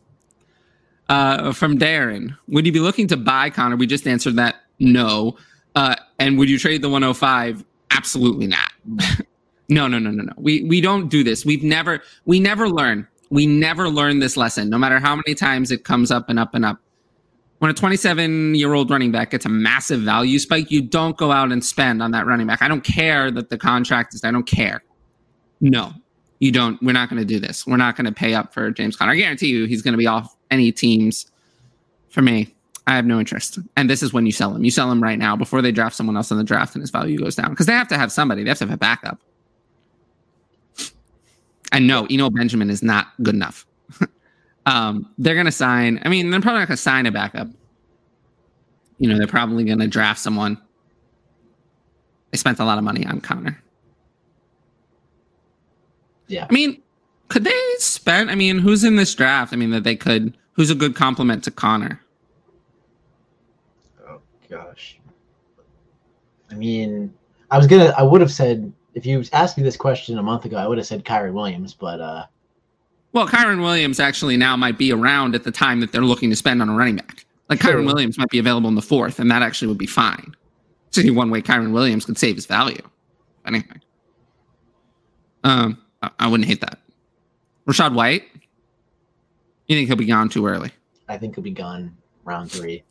Uh, 1.09 1.53
from 1.53 1.79
Darren, 1.79 2.37
would 2.49 2.67
you 2.67 2.73
be 2.73 2.81
looking 2.81 3.07
to 3.09 3.17
buy 3.17 3.49
Conner? 3.49 3.77
We 3.77 3.87
just 3.87 4.07
answered 4.07 4.37
that 4.37 4.57
no. 4.79 5.37
Uh, 5.75 5.97
and 6.19 6.39
would 6.39 6.51
you 6.51 6.59
trade 6.59 6.83
the 6.83 6.89
105? 6.89 7.65
Absolutely 7.95 8.47
not. 8.47 8.71
no, 9.69 9.87
no, 9.87 9.99
no, 9.99 10.11
no, 10.11 10.25
no. 10.25 10.33
We 10.37 10.65
we 10.65 10.81
don't 10.81 11.09
do 11.09 11.25
this. 11.25 11.45
We've 11.45 11.63
never 11.63 12.03
we 12.25 12.41
never 12.41 12.69
learn. 12.69 13.07
We 13.31 13.47
never 13.47 13.89
learn 13.89 14.19
this 14.19 14.37
lesson, 14.37 14.69
no 14.69 14.79
matter 14.79 14.99
how 14.99 15.17
many 15.17 15.35
times 15.35 15.71
it 15.71 15.85
comes 15.85 16.11
up 16.11 16.29
and 16.29 16.39
up 16.39 16.55
and 16.55 16.65
up. 16.65 16.79
When 17.59 17.71
a 17.71 17.75
27 17.75 18.55
year 18.55 18.75
old 18.75 18.91
running 18.91 19.11
back 19.11 19.31
gets 19.31 19.47
a 19.47 19.49
massive 19.49 20.01
value 20.01 20.39
spike, 20.39 20.71
you 20.71 20.83
don't 20.83 21.17
go 21.17 21.33
out 21.33 21.51
and 21.51 21.65
spend 21.65 22.03
on 22.03 22.11
that 22.11 22.27
running 22.27 22.47
back. 22.47 22.61
I 22.63 22.69
don't 22.69 22.85
care 22.85 23.31
that 23.31 23.49
the 23.49 23.57
contract 23.57 24.13
is, 24.15 24.23
I 24.25 24.31
don't 24.31 24.47
care. 24.47 24.83
No, 25.61 25.93
you 26.41 26.53
don't. 26.53 26.83
We're 26.83 26.93
not 26.93 27.09
going 27.09 27.21
to 27.21 27.27
do 27.27 27.41
this. 27.41 27.67
We're 27.67 27.77
not 27.79 27.97
going 27.97 28.05
to 28.07 28.13
pay 28.13 28.35
up 28.35 28.53
for 28.53 28.71
James 28.71 28.97
Conner. 28.97 29.13
I 29.13 29.17
guarantee 29.17 29.49
you 29.49 29.65
he's 29.65 29.83
going 29.83 29.95
to 29.95 29.99
be 29.99 30.07
off 30.07 30.37
any 30.51 30.73
teams 30.73 31.31
for 32.11 32.23
me. 32.23 32.55
I 32.87 32.97
have 32.97 33.07
no 33.07 33.19
interest. 33.19 33.59
And 33.77 33.89
this 33.89 34.03
is 34.03 34.13
when 34.13 34.27
you 34.27 34.33
sell 34.33 34.55
him. 34.55 34.65
You 34.65 34.71
sell 34.71 34.91
him 34.91 35.03
right 35.03 35.19
now 35.19 35.37
before 35.37 35.63
they 35.63 35.73
draft 35.73 35.97
someone 35.97 36.17
else 36.17 36.31
in 36.31 36.37
the 36.37 36.45
draft 36.45 36.75
and 36.75 36.83
his 36.83 36.91
value 36.91 37.19
goes 37.19 37.35
down 37.35 37.51
because 37.51 37.67
they 37.67 37.73
have 37.73 37.89
to 37.89 37.97
have 37.97 38.13
somebody. 38.13 38.43
They 38.43 38.51
have 38.51 38.59
to 38.59 38.67
have 38.67 38.75
a 38.75 38.79
backup. 38.79 39.21
And 41.73 41.87
no, 41.87 42.07
Eno 42.11 42.31
Benjamin 42.31 42.71
is 42.71 42.83
not 42.83 43.09
good 43.23 43.35
enough. 43.35 43.67
um, 44.67 45.11
they're 45.19 45.35
going 45.35 45.47
to 45.47 45.53
sign. 45.53 46.01
I 46.05 46.09
mean, 46.09 46.31
they're 46.31 46.41
probably 46.41 46.61
not 46.61 46.69
going 46.69 46.77
to 46.77 46.83
sign 46.83 47.07
a 47.07 47.13
backup. 47.13 47.49
You 48.99 49.09
know, 49.09 49.19
they're 49.19 49.27
probably 49.27 49.65
going 49.65 49.81
to 49.81 49.89
draft 49.89 50.21
someone. 50.21 50.61
They 52.31 52.39
spent 52.39 52.61
a 52.61 52.65
lot 52.65 52.79
of 52.79 52.85
money 52.85 53.05
on 53.07 53.21
Conner. 53.21 53.61
yeah. 56.29 56.47
I 56.49 56.53
mean, 56.53 56.81
could 57.29 57.45
they 57.45 57.61
spend? 57.79 58.31
I 58.31 58.35
mean, 58.35 58.59
who's 58.59 58.85
in 58.85 58.97
this 58.97 59.15
draft? 59.15 59.53
I 59.53 59.57
mean, 59.57 59.71
that 59.71 59.85
they 59.85 59.97
could. 59.97 60.37
Who's 60.53 60.71
a 60.71 60.75
good 60.75 60.95
compliment 60.95 61.43
to 61.45 61.51
Conner? 61.51 62.01
Gosh. 64.55 64.99
I 66.51 66.55
mean, 66.55 67.13
I 67.51 67.59
was 67.59 67.67
gonna. 67.67 67.93
I 67.97 68.03
would 68.03 68.21
have 68.21 68.31
said 68.31 68.73
if 68.95 69.05
you 69.05 69.25
asked 69.33 69.57
me 69.57 69.65
this 69.65 69.77
question 69.77 70.19
a 70.19 70.23
month 70.23 70.45
ago, 70.45 70.57
I 70.57 70.67
would 70.69 70.79
have 70.79 70.87
said 70.87 71.05
Kyren 71.05 71.33
Williams, 71.33 71.75
but 71.75 72.01
uh, 72.01 72.27
Well, 73.13 73.27
Kyren 73.27 73.61
Williams 73.61 73.99
actually 73.99 74.37
now 74.37 74.57
might 74.57 74.79
be 74.79 74.93
around 74.93 75.35
at 75.35 75.45
the 75.45 75.51
time 75.51 75.81
that 75.81 75.93
they're 75.93 76.03
looking 76.03 76.31
to 76.31 76.37
spend 76.37 76.63
on 76.63 76.69
a 76.69 76.75
running 76.75 76.97
back. 76.97 77.25
Like 77.49 77.61
True. 77.61 77.73
Kyren 77.73 77.87
Williams 77.87 78.17
might 78.17 78.31
be 78.31 78.39
available 78.39 78.69
in 78.69 78.75
the 78.75 78.83
fourth, 78.83 79.19
and 79.19 79.31
that 79.31 79.43
actually 79.43 79.69
would 79.69 79.79
be 79.79 79.87
fine. 79.87 80.35
See 80.93 81.11
one 81.11 81.31
way 81.31 81.43
Kyren 81.43 81.73
Williams 81.73 82.05
could 82.05 82.17
save 82.17 82.37
his 82.37 82.47
value. 82.47 82.81
Anything. 83.47 83.81
Um, 85.43 85.83
I, 86.03 86.11
I 86.21 86.27
wouldn't 86.29 86.49
hate 86.49 86.61
that. 86.61 86.79
Rashad 87.67 87.95
White. 87.95 88.25
You 89.67 89.77
think 89.77 89.89
he'll 89.89 89.97
be 89.97 90.07
gone 90.07 90.29
too 90.29 90.47
early? 90.47 90.71
I 91.09 91.19
think 91.19 91.35
he'll 91.35 91.45
be 91.45 91.51
gone 91.51 91.97
round 92.25 92.51
three, 92.53 92.85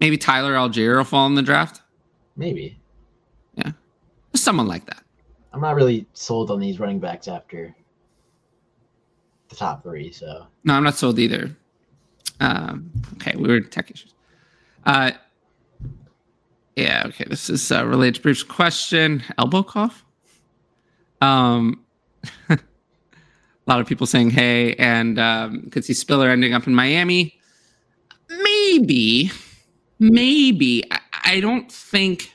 Maybe 0.00 0.18
Tyler 0.18 0.54
Allgeier 0.54 0.96
will 0.96 1.04
fall 1.04 1.26
in 1.26 1.34
the 1.34 1.42
draft. 1.42 1.82
maybe. 2.36 2.78
Yeah. 3.54 3.72
Someone 4.34 4.66
like 4.66 4.84
that. 4.86 5.02
I'm 5.52 5.60
not 5.62 5.74
really 5.74 6.06
sold 6.12 6.50
on 6.50 6.60
these 6.60 6.78
running 6.78 6.98
backs 6.98 7.28
after 7.28 7.74
the 9.48 9.56
top 9.56 9.82
three. 9.82 10.12
So 10.12 10.46
No, 10.64 10.74
I'm 10.74 10.84
not 10.84 10.96
sold 10.96 11.18
either. 11.18 11.56
Um, 12.40 12.90
okay, 13.14 13.34
we 13.36 13.48
were 13.48 13.60
tech 13.60 13.90
issues. 13.90 14.12
Uh, 14.84 15.12
yeah, 16.76 17.04
okay. 17.06 17.24
This 17.28 17.48
is 17.48 17.72
uh, 17.72 17.86
related 17.86 18.16
to 18.16 18.20
Bruce's 18.20 18.42
question. 18.42 19.22
Elbow 19.38 19.62
cough. 19.62 20.04
Um, 21.22 21.82
a 22.50 22.58
lot 23.66 23.80
of 23.80 23.86
people 23.86 24.06
saying 24.06 24.30
hey, 24.30 24.74
and 24.74 25.18
um, 25.18 25.70
could 25.70 25.84
see 25.84 25.94
Spiller 25.94 26.28
ending 26.28 26.52
up 26.52 26.66
in 26.66 26.74
Miami. 26.74 27.40
Maybe, 28.28 29.30
maybe. 29.98 30.84
I, 30.90 31.00
I 31.24 31.40
don't 31.40 31.70
think. 31.70 32.32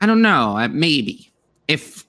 I 0.00 0.06
don't 0.06 0.22
know. 0.22 0.66
Maybe 0.70 1.30
if 1.68 2.04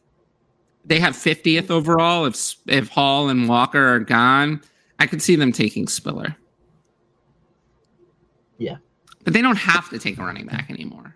they 0.85 0.99
have 0.99 1.13
50th 1.13 1.69
overall, 1.69 2.25
if 2.25 2.55
if 2.67 2.89
Hall 2.89 3.29
and 3.29 3.47
Walker 3.47 3.93
are 3.93 3.99
gone, 3.99 4.61
I 4.99 5.07
could 5.07 5.21
see 5.21 5.35
them 5.35 5.51
taking 5.51 5.87
Spiller. 5.87 6.35
Yeah. 8.57 8.77
But 9.23 9.33
they 9.33 9.41
don't 9.41 9.57
have 9.57 9.89
to 9.89 9.99
take 9.99 10.17
a 10.17 10.21
running 10.23 10.47
back 10.47 10.69
anymore. 10.69 11.15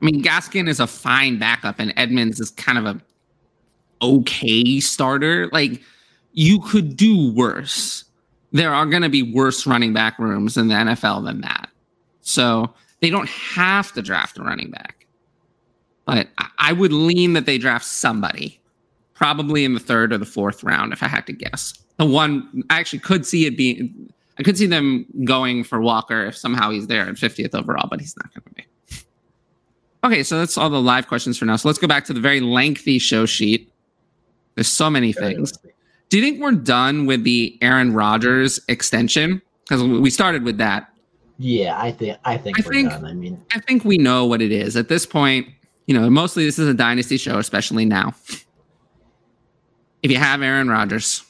I 0.00 0.04
mean, 0.04 0.22
Gaskin 0.22 0.68
is 0.68 0.80
a 0.80 0.86
fine 0.86 1.38
backup, 1.38 1.78
and 1.78 1.92
Edmonds 1.96 2.38
is 2.38 2.50
kind 2.50 2.78
of 2.78 2.84
a 2.86 3.00
okay 4.02 4.80
starter. 4.80 5.48
Like, 5.52 5.80
you 6.32 6.60
could 6.60 6.96
do 6.96 7.32
worse. 7.32 8.04
There 8.52 8.74
are 8.74 8.86
going 8.86 9.02
to 9.02 9.08
be 9.08 9.22
worse 9.22 9.66
running 9.66 9.92
back 9.92 10.18
rooms 10.18 10.56
in 10.56 10.68
the 10.68 10.74
NFL 10.74 11.24
than 11.24 11.40
that. 11.40 11.70
So 12.20 12.74
they 13.00 13.10
don't 13.10 13.28
have 13.28 13.92
to 13.92 14.02
draft 14.02 14.38
a 14.38 14.42
running 14.42 14.70
back. 14.70 15.06
But 16.06 16.28
I- 16.58 16.72
would 16.72 16.92
lean 16.92 17.32
that 17.34 17.46
they 17.46 17.58
draft 17.58 17.84
somebody, 17.84 18.60
probably 19.14 19.64
in 19.64 19.74
the 19.74 19.80
third 19.80 20.12
or 20.12 20.18
the 20.18 20.26
fourth 20.26 20.62
round, 20.62 20.92
if 20.92 21.02
I 21.02 21.08
had 21.08 21.26
to 21.26 21.32
guess. 21.32 21.74
The 21.98 22.06
one 22.06 22.64
I 22.70 22.78
actually 22.78 22.98
could 23.00 23.26
see 23.26 23.46
it 23.46 23.56
being, 23.56 24.12
I 24.38 24.42
could 24.42 24.58
see 24.58 24.66
them 24.66 25.06
going 25.24 25.64
for 25.64 25.80
Walker 25.80 26.26
if 26.26 26.36
somehow 26.36 26.70
he's 26.70 26.86
there 26.86 27.08
at 27.08 27.14
50th 27.14 27.54
overall, 27.54 27.88
but 27.88 28.00
he's 28.00 28.16
not 28.16 28.32
going 28.34 28.42
to 28.44 28.54
be. 28.54 28.66
Okay, 30.04 30.22
so 30.22 30.38
that's 30.38 30.56
all 30.56 30.70
the 30.70 30.80
live 30.80 31.08
questions 31.08 31.38
for 31.38 31.46
now. 31.46 31.56
So 31.56 31.68
let's 31.68 31.78
go 31.78 31.88
back 31.88 32.04
to 32.04 32.12
the 32.12 32.20
very 32.20 32.40
lengthy 32.40 32.98
show 32.98 33.26
sheet. 33.26 33.72
There's 34.54 34.68
so 34.68 34.88
many 34.88 35.12
things. 35.12 35.52
Do 36.08 36.18
you 36.18 36.22
think 36.22 36.40
we're 36.40 36.52
done 36.52 37.06
with 37.06 37.24
the 37.24 37.58
Aaron 37.60 37.92
Rodgers 37.92 38.60
extension? 38.68 39.42
Because 39.64 39.82
we 39.82 40.10
started 40.10 40.44
with 40.44 40.58
that. 40.58 40.88
Yeah, 41.38 41.78
I 41.78 41.92
think 41.92 42.18
I 42.24 42.38
think 42.38 42.58
I 42.58 42.62
think- 42.62 42.90
done. 42.90 43.04
I 43.04 43.12
mean, 43.12 43.42
I 43.52 43.60
think 43.60 43.84
we 43.84 43.98
know 43.98 44.24
what 44.24 44.40
it 44.40 44.52
is 44.52 44.76
at 44.76 44.88
this 44.88 45.04
point. 45.04 45.48
You 45.86 45.98
know, 45.98 46.08
mostly 46.10 46.44
this 46.44 46.58
is 46.58 46.68
a 46.68 46.74
dynasty 46.74 47.16
show, 47.16 47.38
especially 47.38 47.84
now. 47.84 48.14
If 50.02 50.10
you 50.10 50.18
have 50.18 50.42
Aaron 50.42 50.68
Rodgers, 50.68 51.22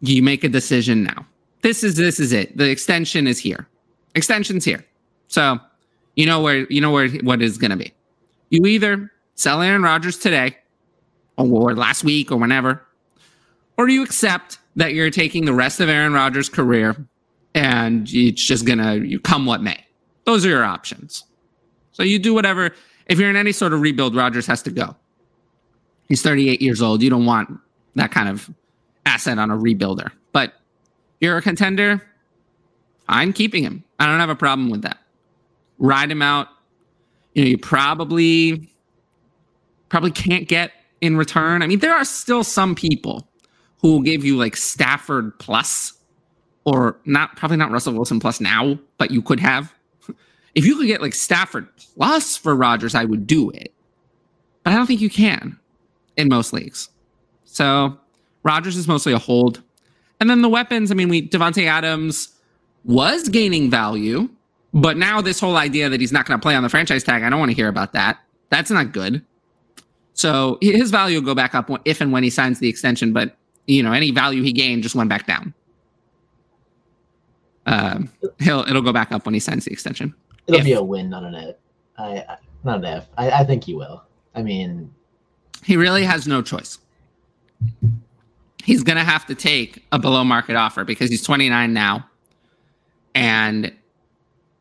you 0.00 0.22
make 0.22 0.44
a 0.44 0.48
decision 0.48 1.02
now. 1.04 1.26
This 1.62 1.84
is 1.84 1.96
this 1.96 2.20
is 2.20 2.32
it. 2.32 2.56
The 2.56 2.68
extension 2.70 3.26
is 3.26 3.38
here. 3.38 3.66
Extension's 4.14 4.64
here. 4.64 4.84
So 5.28 5.58
you 6.14 6.26
know 6.26 6.40
where 6.40 6.66
you 6.70 6.80
know 6.80 6.90
where 6.90 7.08
what 7.08 7.42
is 7.42 7.58
going 7.58 7.70
to 7.70 7.76
be. 7.76 7.92
You 8.50 8.64
either 8.66 9.12
sell 9.34 9.62
Aaron 9.62 9.82
Rodgers 9.82 10.18
today, 10.18 10.56
or 11.36 11.74
last 11.74 12.04
week, 12.04 12.30
or 12.30 12.36
whenever, 12.36 12.82
or 13.76 13.88
you 13.88 14.02
accept 14.02 14.58
that 14.76 14.94
you're 14.94 15.10
taking 15.10 15.44
the 15.44 15.52
rest 15.52 15.80
of 15.80 15.88
Aaron 15.88 16.12
Rodgers' 16.12 16.48
career 16.48 16.96
and 17.56 18.08
it's 18.12 18.44
just 18.44 18.66
gonna 18.66 19.18
come 19.20 19.46
what 19.46 19.62
may. 19.62 19.82
Those 20.24 20.44
are 20.44 20.50
your 20.50 20.62
options. 20.62 21.24
So 21.92 22.02
you 22.02 22.18
do 22.18 22.34
whatever. 22.34 22.70
If 23.06 23.18
you're 23.18 23.30
in 23.30 23.36
any 23.36 23.52
sort 23.52 23.72
of 23.72 23.80
rebuild, 23.80 24.14
Rodgers 24.14 24.46
has 24.46 24.62
to 24.64 24.70
go. 24.70 24.94
He's 26.08 26.22
38 26.22 26.60
years 26.60 26.82
old. 26.82 27.02
You 27.02 27.08
don't 27.08 27.24
want 27.24 27.58
that 27.94 28.12
kind 28.12 28.28
of 28.28 28.50
asset 29.06 29.38
on 29.38 29.50
a 29.50 29.56
rebuilder. 29.56 30.10
But 30.32 30.52
you're 31.20 31.38
a 31.38 31.42
contender, 31.42 32.02
I'm 33.08 33.32
keeping 33.32 33.64
him. 33.64 33.82
I 33.98 34.06
don't 34.06 34.20
have 34.20 34.28
a 34.28 34.36
problem 34.36 34.68
with 34.68 34.82
that. 34.82 34.98
Ride 35.78 36.10
him 36.10 36.20
out. 36.20 36.48
You 37.34 37.44
know, 37.44 37.48
you 37.48 37.58
probably 37.58 38.68
probably 39.88 40.10
can't 40.10 40.46
get 40.46 40.72
in 41.00 41.16
return. 41.16 41.62
I 41.62 41.66
mean, 41.66 41.78
there 41.78 41.94
are 41.94 42.04
still 42.04 42.44
some 42.44 42.74
people 42.74 43.26
who 43.80 43.92
will 43.92 44.02
give 44.02 44.24
you 44.24 44.36
like 44.36 44.56
Stafford 44.56 45.38
plus 45.38 45.95
or 46.66 46.98
not 47.06 47.36
probably 47.36 47.56
not 47.56 47.70
Russell 47.70 47.94
Wilson 47.94 48.20
plus 48.20 48.40
now, 48.40 48.78
but 48.98 49.10
you 49.10 49.22
could 49.22 49.40
have. 49.40 49.72
If 50.54 50.66
you 50.66 50.76
could 50.76 50.86
get 50.86 51.00
like 51.00 51.14
Stafford 51.14 51.68
plus 51.76 52.36
for 52.36 52.54
Rodgers, 52.54 52.94
I 52.94 53.04
would 53.04 53.26
do 53.26 53.50
it. 53.50 53.72
But 54.62 54.72
I 54.72 54.76
don't 54.76 54.86
think 54.86 55.00
you 55.00 55.08
can 55.08 55.58
in 56.16 56.28
most 56.28 56.52
leagues. 56.52 56.90
So 57.44 57.96
Rodgers 58.42 58.76
is 58.76 58.88
mostly 58.88 59.12
a 59.12 59.18
hold. 59.18 59.62
And 60.18 60.28
then 60.28 60.42
the 60.42 60.48
weapons, 60.48 60.90
I 60.90 60.94
mean, 60.94 61.08
we 61.08 61.26
Davante 61.26 61.66
Adams 61.66 62.30
was 62.84 63.28
gaining 63.28 63.70
value, 63.70 64.28
but 64.74 64.96
now 64.96 65.20
this 65.20 65.38
whole 65.38 65.56
idea 65.56 65.88
that 65.88 66.00
he's 66.00 66.12
not 66.12 66.26
going 66.26 66.38
to 66.38 66.42
play 66.42 66.54
on 66.54 66.62
the 66.62 66.68
franchise 66.68 67.04
tag, 67.04 67.22
I 67.22 67.30
don't 67.30 67.38
want 67.38 67.50
to 67.50 67.56
hear 67.56 67.68
about 67.68 67.92
that. 67.92 68.18
That's 68.50 68.70
not 68.70 68.92
good. 68.92 69.24
So 70.14 70.58
his 70.60 70.90
value 70.90 71.18
will 71.18 71.26
go 71.26 71.34
back 71.34 71.54
up 71.54 71.70
if 71.84 72.00
and 72.00 72.10
when 72.10 72.22
he 72.22 72.30
signs 72.30 72.58
the 72.58 72.68
extension, 72.68 73.12
but 73.12 73.36
you 73.66 73.82
know, 73.82 73.92
any 73.92 74.10
value 74.10 74.42
he 74.42 74.52
gained 74.52 74.82
just 74.82 74.94
went 74.94 75.10
back 75.10 75.26
down. 75.26 75.52
Um, 77.66 78.10
he'll 78.38 78.60
it'll 78.60 78.82
go 78.82 78.92
back 78.92 79.12
up 79.12 79.26
when 79.26 79.34
he 79.34 79.40
signs 79.40 79.64
the 79.64 79.72
extension. 79.72 80.14
It'll 80.46 80.60
If. 80.60 80.64
be 80.64 80.72
a 80.72 80.82
win, 80.82 81.10
not 81.10 81.24
an 81.24 81.34
F. 81.34 81.54
I, 81.98 82.18
I 82.18 82.36
not 82.64 82.78
an 82.78 82.84
F. 82.84 83.06
I, 83.18 83.30
I 83.30 83.44
think 83.44 83.64
he 83.64 83.74
will. 83.74 84.02
I 84.34 84.42
mean, 84.42 84.92
He 85.64 85.76
really 85.76 86.04
has 86.04 86.26
no 86.26 86.42
choice. 86.42 86.78
He's 88.64 88.82
going 88.82 88.98
to 88.98 89.04
have 89.04 89.24
to 89.26 89.34
take 89.34 89.84
a 89.92 89.98
below 89.98 90.24
market 90.24 90.56
offer 90.56 90.84
because 90.84 91.08
he's 91.08 91.22
29 91.22 91.72
now. 91.72 92.08
And 93.14 93.72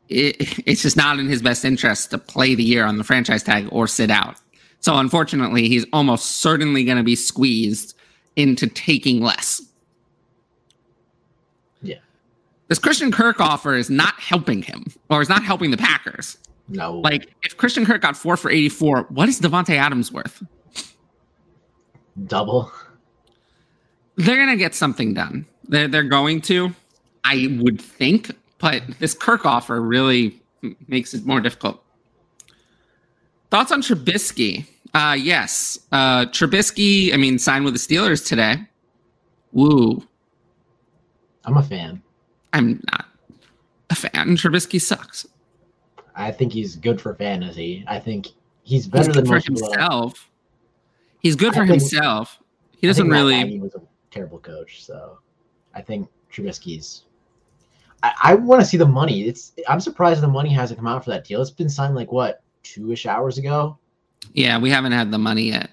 it, 0.07 0.59
it's 0.65 0.81
just 0.83 0.95
not 0.95 1.19
in 1.19 1.27
his 1.27 1.41
best 1.41 1.65
interest 1.65 2.11
to 2.11 2.17
play 2.17 2.55
the 2.55 2.63
year 2.63 2.85
on 2.85 2.97
the 2.97 3.03
franchise 3.03 3.43
tag 3.43 3.67
or 3.71 3.87
sit 3.87 4.11
out. 4.11 4.35
So, 4.79 4.95
unfortunately, 4.97 5.67
he's 5.67 5.85
almost 5.91 6.37
certainly 6.37 6.83
going 6.83 6.97
to 6.97 7.03
be 7.03 7.15
squeezed 7.15 7.95
into 8.35 8.67
taking 8.67 9.21
less. 9.21 9.61
Yeah. 11.81 11.97
This 12.67 12.79
Christian 12.79 13.11
Kirk 13.11 13.39
offer 13.39 13.75
is 13.75 13.89
not 13.89 14.19
helping 14.19 14.61
him 14.61 14.85
or 15.09 15.21
is 15.21 15.29
not 15.29 15.43
helping 15.43 15.71
the 15.71 15.77
Packers. 15.77 16.37
no. 16.67 16.99
Like, 16.99 17.33
if 17.43 17.57
Christian 17.57 17.85
Kirk 17.85 18.01
got 18.01 18.17
four 18.17 18.37
for 18.37 18.49
84, 18.49 19.03
what 19.09 19.29
is 19.29 19.39
Davante 19.39 19.75
Adams 19.75 20.11
worth? 20.11 20.43
double. 22.27 22.71
they're 24.15 24.37
gonna 24.37 24.55
get 24.55 24.73
something 24.73 25.13
done. 25.13 25.45
They're 25.67 25.87
they're 25.89 26.03
going 26.03 26.39
to, 26.43 26.73
I 27.25 27.57
would 27.59 27.81
think, 27.81 28.31
but 28.59 28.83
this 28.99 29.13
Kirk 29.13 29.45
offer 29.45 29.81
really 29.81 30.41
makes 30.87 31.13
it 31.13 31.25
more 31.25 31.41
difficult. 31.41 31.83
Thoughts 33.51 33.71
on 33.71 33.81
Trubisky? 33.81 34.65
Uh 34.93 35.17
yes. 35.19 35.77
Uh 35.91 36.25
Trubisky, 36.27 37.13
I 37.13 37.17
mean, 37.17 37.37
signed 37.37 37.65
with 37.65 37.73
the 37.73 37.79
Steelers 37.79 38.25
today. 38.25 38.55
Woo. 39.51 40.01
I'm 41.43 41.57
a 41.57 41.63
fan. 41.63 42.01
I'm 42.55 42.81
not 42.91 43.05
a 43.89 43.95
fan. 43.95 44.37
Trubisky 44.37 44.81
sucks. 44.81 45.27
I 46.15 46.31
think 46.31 46.53
he's 46.53 46.77
good 46.77 47.01
for 47.01 47.13
fantasy. 47.15 47.83
I 47.87 47.99
think 47.99 48.27
he's 48.63 48.85
He's 48.85 48.87
better 48.87 49.05
good 49.11 49.15
than 49.15 49.25
for 49.25 49.33
most 49.33 49.47
people. 49.47 49.69
himself. 49.71 50.31
He's 51.19 51.35
good 51.35 51.53
I 51.53 51.57
for 51.57 51.67
think- 51.67 51.81
himself. 51.81 52.39
He 52.77 52.87
doesn't 52.87 53.09
really 53.09 53.47
He 53.49 53.59
was 53.59 53.73
a 53.75 53.81
terrible 54.11 54.39
coach, 54.39 54.83
so 54.85 55.17
I 55.73 55.81
think 55.81 56.07
Trubisky's. 56.31 57.03
I, 58.03 58.13
I 58.23 58.35
want 58.35 58.61
to 58.61 58.65
see 58.67 58.77
the 58.77 58.85
money. 58.85 59.23
It's. 59.23 59.53
I'm 59.67 59.79
surprised 59.79 60.21
the 60.21 60.27
money 60.27 60.49
hasn't 60.53 60.79
come 60.79 60.87
out 60.87 61.03
for 61.03 61.09
that 61.11 61.25
deal. 61.25 61.41
It's 61.41 61.49
been 61.51 61.69
signed 61.69 61.95
like 61.95 62.11
what 62.11 62.43
two 62.63 62.91
ish 62.91 63.05
hours 63.07 63.37
ago. 63.37 63.77
Yeah, 64.33 64.57
we 64.59 64.69
haven't 64.69 64.91
had 64.93 65.11
the 65.11 65.17
money 65.17 65.43
yet. 65.49 65.69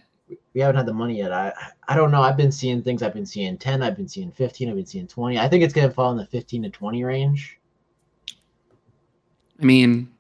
We 0.55 0.61
haven't 0.61 0.77
had 0.77 0.87
the 0.87 0.93
money 0.93 1.19
yet. 1.19 1.33
I 1.33 1.53
I 1.89 1.97
don't 1.97 2.11
know. 2.11 2.23
I've 2.23 2.37
been 2.37 2.53
seeing 2.53 2.83
things. 2.83 3.03
I've 3.03 3.15
been 3.15 3.27
seeing 3.27 3.57
ten. 3.57 3.83
I've 3.83 3.97
been 3.97 4.09
seeing 4.09 4.31
fifteen. 4.31 4.69
I've 4.69 4.77
been 4.77 4.87
seeing 4.87 5.07
twenty. 5.07 5.39
I 5.39 5.49
think 5.49 5.65
it's 5.65 5.73
gonna 5.73 5.91
fall 5.91 6.11
in 6.11 6.19
the 6.19 6.27
fifteen 6.27 6.63
to 6.63 6.71
twenty 6.71 7.05
range. 7.05 7.59
I 9.61 9.65
mean, 9.65 10.13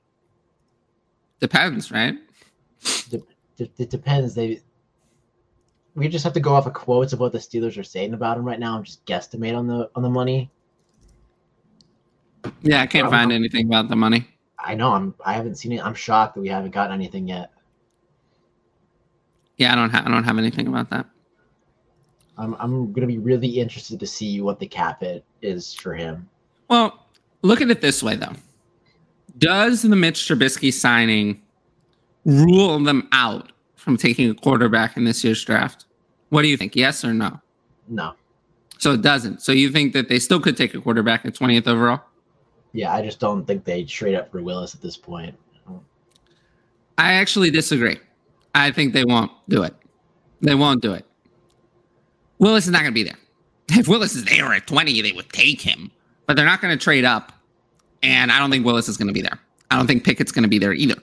depends, 1.41 1.91
right? 1.91 2.15
It, 3.59 3.71
it 3.79 3.91
depends. 3.91 4.35
They. 4.35 4.61
We 5.95 6.09
just 6.09 6.25
have 6.25 6.33
to 6.33 6.41
go 6.41 6.55
off 6.55 6.67
of 6.67 6.73
quotes 6.73 7.13
of 7.13 7.21
what 7.21 7.33
the 7.33 7.39
Steelers 7.39 7.79
are 7.79 7.85
saying 7.85 8.15
about 8.15 8.39
him 8.39 8.45
right 8.47 8.59
now 8.59 8.77
and 8.77 8.85
just 8.85 9.05
guesstimate 9.05 9.57
on 9.57 9.67
the 9.67 9.91
on 9.95 10.03
the 10.03 10.11
money. 10.11 10.51
Yeah, 12.63 12.81
I 12.81 12.87
can't 12.87 13.11
find 13.11 13.31
anything 13.31 13.67
about 13.67 13.89
the 13.89 13.97
money. 13.97 14.27
I 14.59 14.75
know. 14.75 14.93
I'm. 14.93 15.15
I 15.25 15.35
haven't 15.35 15.57
seen 15.57 15.73
it. 15.73 15.85
I'm 15.85 15.95
shocked 15.95 16.35
that 16.35 16.41
we 16.41 16.49
haven't 16.49 16.71
gotten 16.71 16.95
anything 16.95 17.29
yet. 17.29 17.52
Yeah, 19.63 19.75
I 19.75 19.77
don't. 19.77 19.91
Ha- 19.91 20.03
I 20.05 20.11
don't 20.11 20.25
have 20.25 20.39
anything 20.39 20.67
about 20.67 20.91
that. 20.91 21.07
I'm. 22.37 22.55
I'm 22.59 22.93
gonna 22.93 23.07
be 23.07 23.19
really 23.19 23.61
interested 23.61 24.01
to 24.01 24.07
see 24.09 24.41
what 24.41 24.59
the 24.59 24.67
cap 24.67 25.05
it 25.05 25.25
is 25.41 25.73
for 25.73 25.95
him. 25.95 26.29
Well, 26.69 27.07
look 27.43 27.61
at 27.61 27.71
it 27.71 27.81
this 27.81 28.03
way, 28.03 28.17
though. 28.17 28.33
Does 29.39 29.83
the 29.83 29.95
Mitch 29.95 30.19
Trubisky 30.27 30.73
signing 30.73 31.41
rule 32.25 32.81
them 32.81 33.09
out 33.13 33.53
from 33.77 33.97
taking 33.97 34.31
a 34.31 34.35
quarterback 34.35 34.97
in 34.97 35.05
this 35.05 35.23
year's 35.23 35.45
draft? 35.45 35.85
What 36.31 36.43
do 36.43 36.49
you 36.49 36.57
think? 36.57 36.75
Yes 36.75 37.05
or 37.05 37.15
no? 37.15 37.41
No. 37.87 38.15
So 38.79 38.95
it 38.95 39.03
doesn't. 39.03 39.43
So 39.43 39.53
you 39.53 39.71
think 39.71 39.93
that 39.93 40.09
they 40.09 40.19
still 40.19 40.41
could 40.41 40.57
take 40.57 40.75
a 40.75 40.81
quarterback 40.81 41.25
at 41.25 41.35
20th 41.35 41.69
overall? 41.69 42.01
Yeah, 42.73 42.93
I 42.93 43.03
just 43.03 43.21
don't 43.21 43.47
think 43.47 43.65
they'd 43.65 43.87
trade 43.87 44.17
up 44.17 44.33
for 44.33 44.43
Willis 44.43 44.75
at 44.75 44.81
this 44.83 44.97
point. 44.97 45.37
I 46.99 47.13
actually 47.13 47.51
disagree. 47.51 47.99
I 48.55 48.71
think 48.71 48.93
they 48.93 49.05
won't 49.05 49.31
do 49.49 49.63
it. 49.63 49.75
They 50.41 50.55
won't 50.55 50.83
do 50.83 50.93
it. 50.93 51.07
Willis 52.39 52.65
is 52.65 52.71
not 52.71 52.81
going 52.81 52.93
to 52.93 52.95
be 52.95 53.05
there. 53.05 53.19
If 53.79 53.89
Willis 53.89 54.15
is 54.15 54.25
there 54.25 54.53
at 54.53 54.67
20, 54.67 55.01
they 55.01 55.13
would 55.13 55.33
take 55.33 55.61
him, 55.61 55.91
but 56.27 56.37
they're 56.37 56.45
not 56.45 56.61
going 56.61 56.77
to 56.77 56.83
trade 56.83 57.05
up. 57.05 57.33
And 58.03 58.31
I 58.31 58.39
don't 58.39 58.51
think 58.51 58.67
Willis 58.67 58.89
is 58.89 58.97
going 58.97 59.07
to 59.09 59.15
be 59.15 59.23
there. 59.23 59.39
I 59.71 59.77
don't 59.77 59.87
think 59.87 60.05
Pickett's 60.05 60.33
going 60.33 60.43
to 60.43 60.49
be 60.49 60.59
there 60.59 60.73
either. 60.75 60.97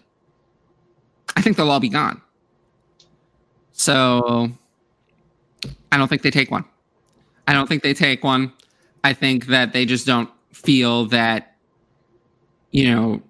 I 1.35 1.41
think 1.41 1.57
they'll 1.57 1.71
all 1.71 1.79
be 1.79 1.89
gone. 1.89 2.21
So 3.71 4.51
I 5.91 5.97
don't 5.97 6.07
think 6.07 6.21
they 6.21 6.31
take 6.31 6.51
one. 6.51 6.65
I 7.47 7.53
don't 7.53 7.67
think 7.67 7.81
they 7.81 7.93
take 7.93 8.23
one. 8.23 8.53
I 9.03 9.13
think 9.13 9.47
that 9.47 9.73
they 9.73 9.85
just 9.85 10.05
don't 10.05 10.29
feel 10.51 11.05
that, 11.07 11.55
you 12.71 12.93
know, 12.93 13.21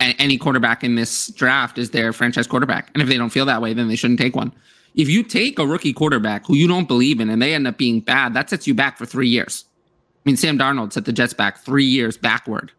any 0.00 0.38
quarterback 0.38 0.84
in 0.84 0.94
this 0.94 1.28
draft 1.28 1.78
is 1.78 1.90
their 1.90 2.12
franchise 2.12 2.46
quarterback. 2.46 2.90
And 2.94 3.02
if 3.02 3.08
they 3.08 3.16
don't 3.16 3.30
feel 3.30 3.46
that 3.46 3.60
way, 3.60 3.74
then 3.74 3.88
they 3.88 3.96
shouldn't 3.96 4.20
take 4.20 4.36
one. 4.36 4.52
If 4.94 5.08
you 5.08 5.22
take 5.22 5.58
a 5.58 5.66
rookie 5.66 5.92
quarterback 5.92 6.46
who 6.46 6.56
you 6.56 6.66
don't 6.66 6.88
believe 6.88 7.20
in 7.20 7.30
and 7.30 7.40
they 7.40 7.54
end 7.54 7.66
up 7.66 7.78
being 7.78 8.00
bad, 8.00 8.34
that 8.34 8.50
sets 8.50 8.66
you 8.66 8.74
back 8.74 8.98
for 8.98 9.06
three 9.06 9.28
years. 9.28 9.64
I 10.16 10.20
mean, 10.24 10.36
Sam 10.36 10.58
Darnold 10.58 10.92
set 10.92 11.04
the 11.04 11.12
Jets 11.12 11.32
back 11.32 11.58
three 11.58 11.84
years 11.84 12.16
backward. 12.16 12.72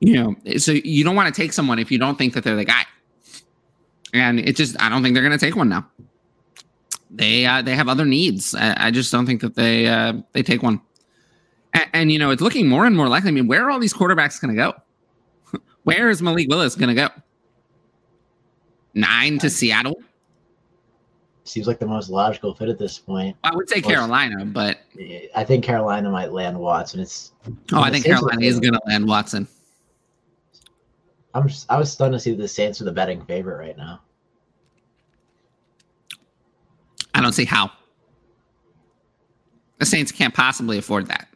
You 0.00 0.14
know, 0.14 0.58
so 0.58 0.72
you 0.72 1.04
don't 1.04 1.14
want 1.14 1.32
to 1.32 1.40
take 1.40 1.52
someone 1.52 1.78
if 1.78 1.90
you 1.90 1.98
don't 1.98 2.18
think 2.18 2.34
that 2.34 2.44
they're 2.44 2.56
the 2.56 2.64
guy. 2.64 2.84
And 4.12 4.40
it 4.40 4.56
just, 4.56 4.80
I 4.82 4.88
don't 4.88 5.02
think 5.02 5.14
they're 5.14 5.22
going 5.22 5.38
to 5.38 5.44
take 5.44 5.56
one 5.56 5.68
now. 5.68 5.88
They 7.14 7.44
uh, 7.44 7.60
they 7.60 7.74
have 7.74 7.88
other 7.88 8.06
needs. 8.06 8.54
I, 8.54 8.86
I 8.86 8.90
just 8.90 9.12
don't 9.12 9.26
think 9.26 9.42
that 9.42 9.54
they 9.54 9.86
uh, 9.86 10.14
they 10.32 10.42
take 10.42 10.62
one. 10.62 10.80
And, 11.74 11.86
and 11.92 12.12
you 12.12 12.18
know, 12.18 12.30
it's 12.30 12.40
looking 12.40 12.68
more 12.68 12.86
and 12.86 12.96
more 12.96 13.08
likely. 13.08 13.28
I 13.28 13.32
mean, 13.32 13.46
where 13.46 13.66
are 13.66 13.70
all 13.70 13.78
these 13.78 13.92
quarterbacks 13.92 14.40
going 14.40 14.54
to 14.54 14.60
go? 14.60 14.74
Where 15.84 16.10
is 16.10 16.22
Malik 16.22 16.48
Willis 16.48 16.76
going 16.76 16.88
to 16.88 16.94
go? 16.94 17.08
Nine 18.94 19.38
to 19.38 19.46
uh, 19.46 19.50
Seattle. 19.50 20.02
Seems 21.44 21.66
like 21.66 21.80
the 21.80 21.86
most 21.86 22.08
logical 22.08 22.54
fit 22.54 22.68
at 22.68 22.78
this 22.78 22.98
point. 22.98 23.36
I 23.42 23.54
would 23.54 23.68
say 23.68 23.80
Well, 23.80 23.90
Carolina, 23.90 24.44
but 24.44 24.78
I 25.34 25.42
think 25.42 25.64
Carolina 25.64 26.08
might 26.10 26.32
land 26.32 26.58
Watson. 26.58 27.00
It's. 27.00 27.32
oh, 27.72 27.80
I 27.80 27.90
think 27.90 28.04
Saints 28.04 28.20
Carolina 28.20 28.44
is 28.44 28.60
going 28.60 28.74
to 28.74 28.80
land 28.86 29.08
Watson. 29.08 29.48
I'm 31.34 31.48
Just, 31.48 31.70
I 31.70 31.78
was 31.78 31.90
stunned 31.90 32.12
to 32.12 32.20
see 32.20 32.34
the 32.34 32.46
Saints 32.46 32.80
are 32.80 32.84
the 32.84 32.92
betting 32.92 33.24
favorite 33.24 33.56
right 33.56 33.76
now. 33.76 34.00
I 37.14 37.20
don't 37.20 37.32
see 37.32 37.44
how. 37.44 37.70
The 39.78 39.86
Saints 39.86 40.12
can't 40.12 40.32
possibly 40.32 40.78
afford 40.78 41.08
that. 41.08 41.28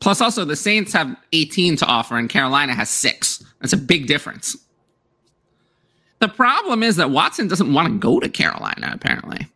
Plus, 0.00 0.20
also, 0.20 0.44
the 0.44 0.56
Saints 0.56 0.92
have 0.92 1.16
18 1.32 1.76
to 1.76 1.86
offer 1.86 2.18
and 2.18 2.28
Carolina 2.28 2.74
has 2.74 2.90
six. 2.90 3.42
That's 3.60 3.72
a 3.72 3.78
big 3.78 4.06
difference. 4.06 4.56
The 6.20 6.28
problem 6.28 6.82
is 6.82 6.96
that 6.96 7.10
Watson 7.10 7.48
doesn't 7.48 7.72
want 7.72 7.88
to 7.88 7.98
go 7.98 8.20
to 8.20 8.28
Carolina, 8.28 8.90
apparently. 8.92 9.46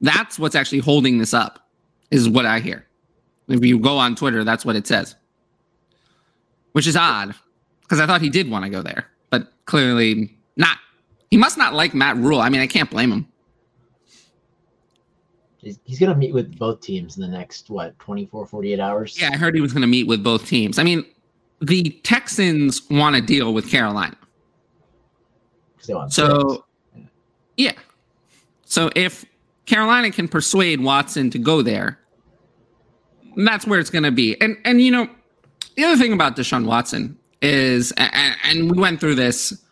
That's 0.00 0.38
what's 0.38 0.54
actually 0.54 0.80
holding 0.80 1.18
this 1.18 1.34
up, 1.34 1.68
is 2.10 2.28
what 2.28 2.46
I 2.46 2.60
hear. 2.60 2.86
If 3.48 3.64
you 3.64 3.78
go 3.78 3.98
on 3.98 4.14
Twitter, 4.14 4.44
that's 4.44 4.64
what 4.64 4.76
it 4.76 4.86
says. 4.86 5.14
Which 6.72 6.86
is 6.86 6.96
odd, 6.96 7.34
because 7.82 8.00
I 8.00 8.06
thought 8.06 8.22
he 8.22 8.30
did 8.30 8.50
want 8.50 8.64
to 8.64 8.70
go 8.70 8.82
there, 8.82 9.06
but 9.30 9.52
clearly 9.66 10.36
not. 10.56 10.78
He 11.30 11.36
must 11.36 11.58
not 11.58 11.74
like 11.74 11.94
Matt 11.94 12.16
Rhule. 12.16 12.40
I 12.40 12.48
mean, 12.48 12.60
I 12.60 12.66
can't 12.66 12.90
blame 12.90 13.12
him. 13.12 13.26
He's, 15.62 15.78
he's 15.84 15.98
gonna 15.98 16.14
meet 16.14 16.32
with 16.32 16.58
both 16.58 16.80
teams 16.80 17.16
in 17.16 17.22
the 17.22 17.28
next 17.28 17.68
what 17.70 17.98
24, 17.98 18.46
48 18.46 18.80
hours. 18.80 19.20
Yeah, 19.20 19.30
I 19.32 19.36
heard 19.36 19.54
he 19.54 19.60
was 19.60 19.72
going 19.72 19.82
to 19.82 19.88
meet 19.88 20.06
with 20.06 20.22
both 20.24 20.46
teams. 20.46 20.78
I 20.78 20.82
mean, 20.82 21.04
the 21.60 21.90
Texans 22.02 22.82
want 22.90 23.16
to 23.16 23.22
deal 23.22 23.52
with 23.52 23.70
carolina 23.70 24.16
they 25.86 25.94
want 25.94 26.12
So, 26.12 26.64
six. 26.94 27.06
yeah. 27.56 27.72
So 28.64 28.90
if 28.94 29.24
Carolina 29.66 30.10
can 30.10 30.28
persuade 30.28 30.80
Watson 30.80 31.30
to 31.30 31.38
go 31.38 31.62
there, 31.62 31.98
that's 33.36 33.66
where 33.66 33.80
it's 33.80 33.90
going 33.90 34.04
to 34.04 34.10
be. 34.12 34.40
And 34.40 34.56
and 34.64 34.80
you 34.80 34.90
know, 34.90 35.08
the 35.76 35.84
other 35.84 35.96
thing 35.96 36.12
about 36.12 36.36
Deshaun 36.36 36.66
Watson 36.66 37.18
is, 37.42 37.92
and, 37.96 38.36
and 38.44 38.70
we 38.70 38.80
went 38.80 39.00
through 39.00 39.14
this, 39.16 39.64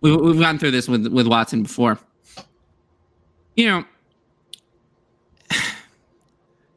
we, 0.00 0.14
we've 0.16 0.38
gone 0.40 0.58
through 0.58 0.72
this 0.72 0.88
with 0.88 1.06
with 1.06 1.26
Watson 1.26 1.62
before. 1.62 1.98
You 3.56 3.66
know, 3.66 3.84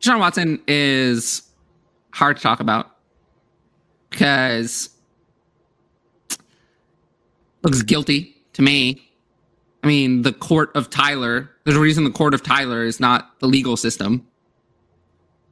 Deshaun 0.05 0.19
Watson 0.19 0.61
is 0.67 1.41
hard 2.11 2.37
to 2.37 2.43
talk 2.43 2.59
about 2.59 2.91
because 4.11 4.89
looks 7.63 7.81
guilty 7.81 8.35
to 8.53 8.61
me. 8.61 9.01
I 9.83 9.87
mean, 9.87 10.21
the 10.21 10.31
court 10.31 10.69
of 10.75 10.91
Tyler. 10.91 11.49
There's 11.63 11.75
a 11.75 11.79
reason 11.79 12.03
the 12.03 12.11
court 12.11 12.35
of 12.35 12.43
Tyler 12.43 12.83
is 12.83 12.99
not 12.99 13.39
the 13.39 13.47
legal 13.47 13.75
system. 13.77 14.27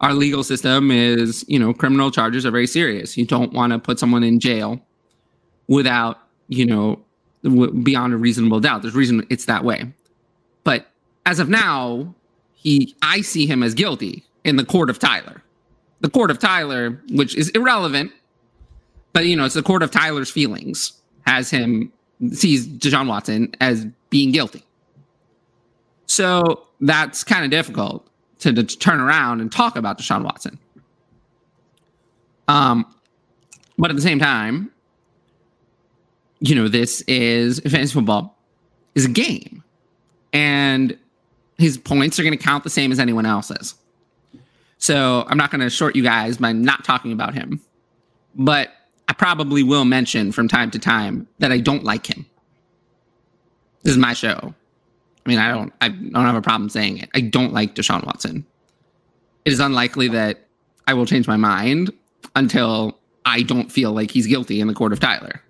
Our 0.01 0.13
legal 0.13 0.43
system 0.43 0.91
is, 0.91 1.43
you 1.47 1.57
know, 1.57 1.73
criminal 1.73 2.11
charges 2.11 2.45
are 2.45 2.51
very 2.51 2.67
serious. 2.67 3.17
You 3.17 3.25
don't 3.25 3.53
want 3.53 3.73
to 3.73 3.79
put 3.79 3.97
someone 3.97 4.23
in 4.23 4.39
jail 4.39 4.79
without, 5.67 6.19
you 6.47 6.65
know, 6.67 7.03
beyond 7.81 8.13
a 8.13 8.17
reasonable 8.17 8.59
doubt. 8.59 8.83
There's 8.83 8.93
reason 8.93 9.25
it's 9.31 9.45
that 9.45 9.63
way. 9.63 9.91
But 10.63 10.85
as 11.25 11.39
of 11.39 11.49
now, 11.49 12.13
he 12.53 12.95
I 13.01 13.21
see 13.21 13.47
him 13.47 13.63
as 13.63 13.73
guilty 13.73 14.23
in 14.43 14.55
the 14.55 14.65
court 14.65 14.89
of 14.89 14.99
Tyler. 14.99 15.41
The 16.01 16.09
court 16.09 16.31
of 16.31 16.39
Tyler, 16.39 17.01
which 17.11 17.35
is 17.35 17.49
irrelevant, 17.49 18.11
but 19.13 19.25
you 19.25 19.35
know, 19.35 19.45
it's 19.45 19.55
the 19.55 19.63
court 19.63 19.83
of 19.83 19.91
Tyler's 19.91 20.29
feelings, 20.29 20.93
has 21.25 21.49
him 21.49 21.91
sees 22.31 22.67
Deshaun 22.67 23.07
Watson 23.07 23.53
as 23.59 23.85
being 24.09 24.31
guilty. 24.31 24.63
So 26.05 26.67
that's 26.81 27.23
kind 27.23 27.45
of 27.45 27.51
difficult 27.51 28.07
to, 28.39 28.53
to 28.53 28.63
turn 28.63 28.99
around 28.99 29.41
and 29.41 29.51
talk 29.51 29.75
about 29.75 29.97
Deshaun 29.97 30.23
Watson. 30.23 30.59
Um, 32.47 32.85
but 33.77 33.89
at 33.89 33.95
the 33.95 34.01
same 34.01 34.19
time, 34.19 34.71
you 36.39 36.55
know, 36.55 36.67
this 36.67 37.01
is 37.01 37.59
fantasy 37.61 37.93
football 37.93 38.37
is 38.95 39.05
a 39.05 39.09
game, 39.09 39.63
and 40.33 40.97
his 41.57 41.77
points 41.77 42.19
are 42.19 42.23
going 42.23 42.37
to 42.37 42.43
count 42.43 42.63
the 42.63 42.69
same 42.69 42.91
as 42.91 42.99
anyone 42.99 43.25
else's. 43.25 43.75
So 44.83 45.23
I'm 45.29 45.37
not 45.37 45.49
going 45.49 45.61
to 45.61 45.69
short 45.69 45.95
you 45.95 46.03
guys 46.03 46.35
by 46.35 46.51
not 46.51 46.83
talking 46.83 47.13
about 47.13 47.33
him, 47.33 47.61
but 48.35 48.73
I 49.07 49.13
probably 49.13 49.63
will 49.63 49.85
mention 49.85 50.33
from 50.33 50.49
time 50.49 50.71
to 50.71 50.77
time 50.77 51.25
that 51.39 51.53
I 51.53 51.59
don't 51.59 51.85
like 51.85 52.05
him. 52.05 52.25
This 53.83 53.93
is 53.93 53.97
my 53.97 54.11
show. 54.11 54.53
I 55.25 55.29
mean, 55.29 55.39
I 55.39 55.47
don't 55.53 55.71
I 55.79 55.87
don't 55.87 56.25
have 56.25 56.35
a 56.35 56.41
problem 56.41 56.69
saying 56.69 56.97
it. 56.97 57.09
I 57.15 57.21
don't 57.21 57.53
like 57.53 57.75
Deshaun 57.75 58.05
Watson. 58.05 58.45
It 59.45 59.53
is 59.53 59.61
unlikely 59.61 60.09
that 60.09 60.47
I 60.85 60.95
will 60.95 61.05
change 61.05 61.29
my 61.29 61.37
mind 61.37 61.89
until 62.35 62.99
I 63.23 63.43
don't 63.43 63.71
feel 63.71 63.93
like 63.93 64.11
he's 64.11 64.27
guilty 64.27 64.59
in 64.59 64.67
the 64.67 64.73
court 64.73 64.91
of 64.91 64.99
Tyler. 64.99 65.41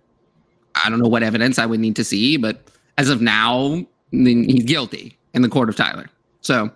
I 0.75 0.91
don't 0.91 0.99
know 0.99 1.09
what 1.09 1.23
evidence 1.23 1.57
I 1.57 1.65
would 1.65 1.79
need 1.79 1.95
to 1.95 2.03
see, 2.03 2.37
but 2.37 2.67
as 2.99 3.09
of 3.09 3.19
now, 3.19 3.83
he's 4.11 4.65
guilty 4.65 5.17
in 5.33 5.41
the 5.41 5.49
court 5.49 5.69
of 5.69 5.75
Tyler. 5.75 6.07
So 6.41 6.69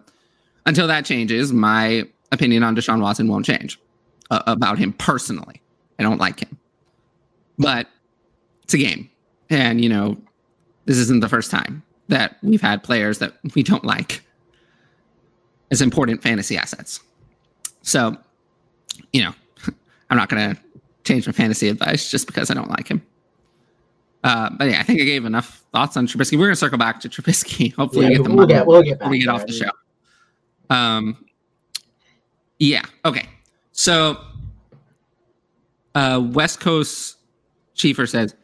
until 0.65 0.87
that 0.87 1.05
changes, 1.05 1.53
my 1.53 2.07
opinion 2.31 2.63
on 2.63 2.75
Deshaun 2.75 3.01
Watson 3.01 3.27
won't 3.27 3.45
change 3.45 3.79
uh, 4.31 4.43
about 4.47 4.77
him 4.77 4.93
personally. 4.93 5.61
I 5.99 6.03
don't 6.03 6.19
like 6.19 6.39
him 6.41 6.57
but 7.59 7.87
it's 8.63 8.75
a 8.75 8.77
game. 8.77 9.09
And, 9.49 9.81
you 9.81 9.89
know, 9.89 10.15
this 10.85 10.97
isn't 10.97 11.21
the 11.21 11.27
first 11.29 11.49
time 11.49 11.81
that 12.07 12.37
we've 12.43 12.61
had 12.61 12.83
players 12.83 13.17
that 13.17 13.33
we 13.55 13.63
don't 13.63 13.83
like 13.83 14.21
as 15.71 15.81
important 15.81 16.21
fantasy 16.21 16.55
assets. 16.55 16.99
So, 17.81 18.15
you 19.11 19.23
know, 19.23 19.33
I'm 20.11 20.17
not 20.17 20.29
going 20.29 20.53
to 20.55 20.61
change 21.03 21.25
my 21.25 21.31
fantasy 21.33 21.67
advice 21.69 22.11
just 22.11 22.27
because 22.27 22.51
I 22.51 22.53
don't 22.53 22.69
like 22.69 22.87
him. 22.89 23.01
Uh, 24.23 24.49
but 24.55 24.69
yeah, 24.69 24.79
I 24.79 24.83
think 24.83 25.01
I 25.01 25.05
gave 25.05 25.25
enough 25.25 25.63
thoughts 25.71 25.97
on 25.97 26.05
Trubisky. 26.05 26.33
We're 26.33 26.45
going 26.45 26.51
to 26.51 26.55
circle 26.57 26.77
back 26.77 26.99
to 27.01 27.09
Trubisky. 27.09 27.73
Hopefully, 27.75 28.05
Yeah, 28.05 28.09
we 28.09 28.15
get 28.17 28.23
the 28.23 28.29
we'll 28.29 28.37
money 28.37 28.53
get- 28.53 28.67
we'll 28.67 28.83
get 28.83 28.99
before 28.99 29.11
we 29.11 29.19
get 29.19 29.29
off 29.29 29.45
the 29.47 29.53
show. 29.53 29.71
Um, 30.69 31.25
yeah. 32.59 32.83
Okay. 33.05 33.27
So, 33.71 34.19
uh, 35.95 36.21
West 36.31 36.59
Coast 36.59 37.17
Chiefer 37.75 38.09
says, 38.09 38.35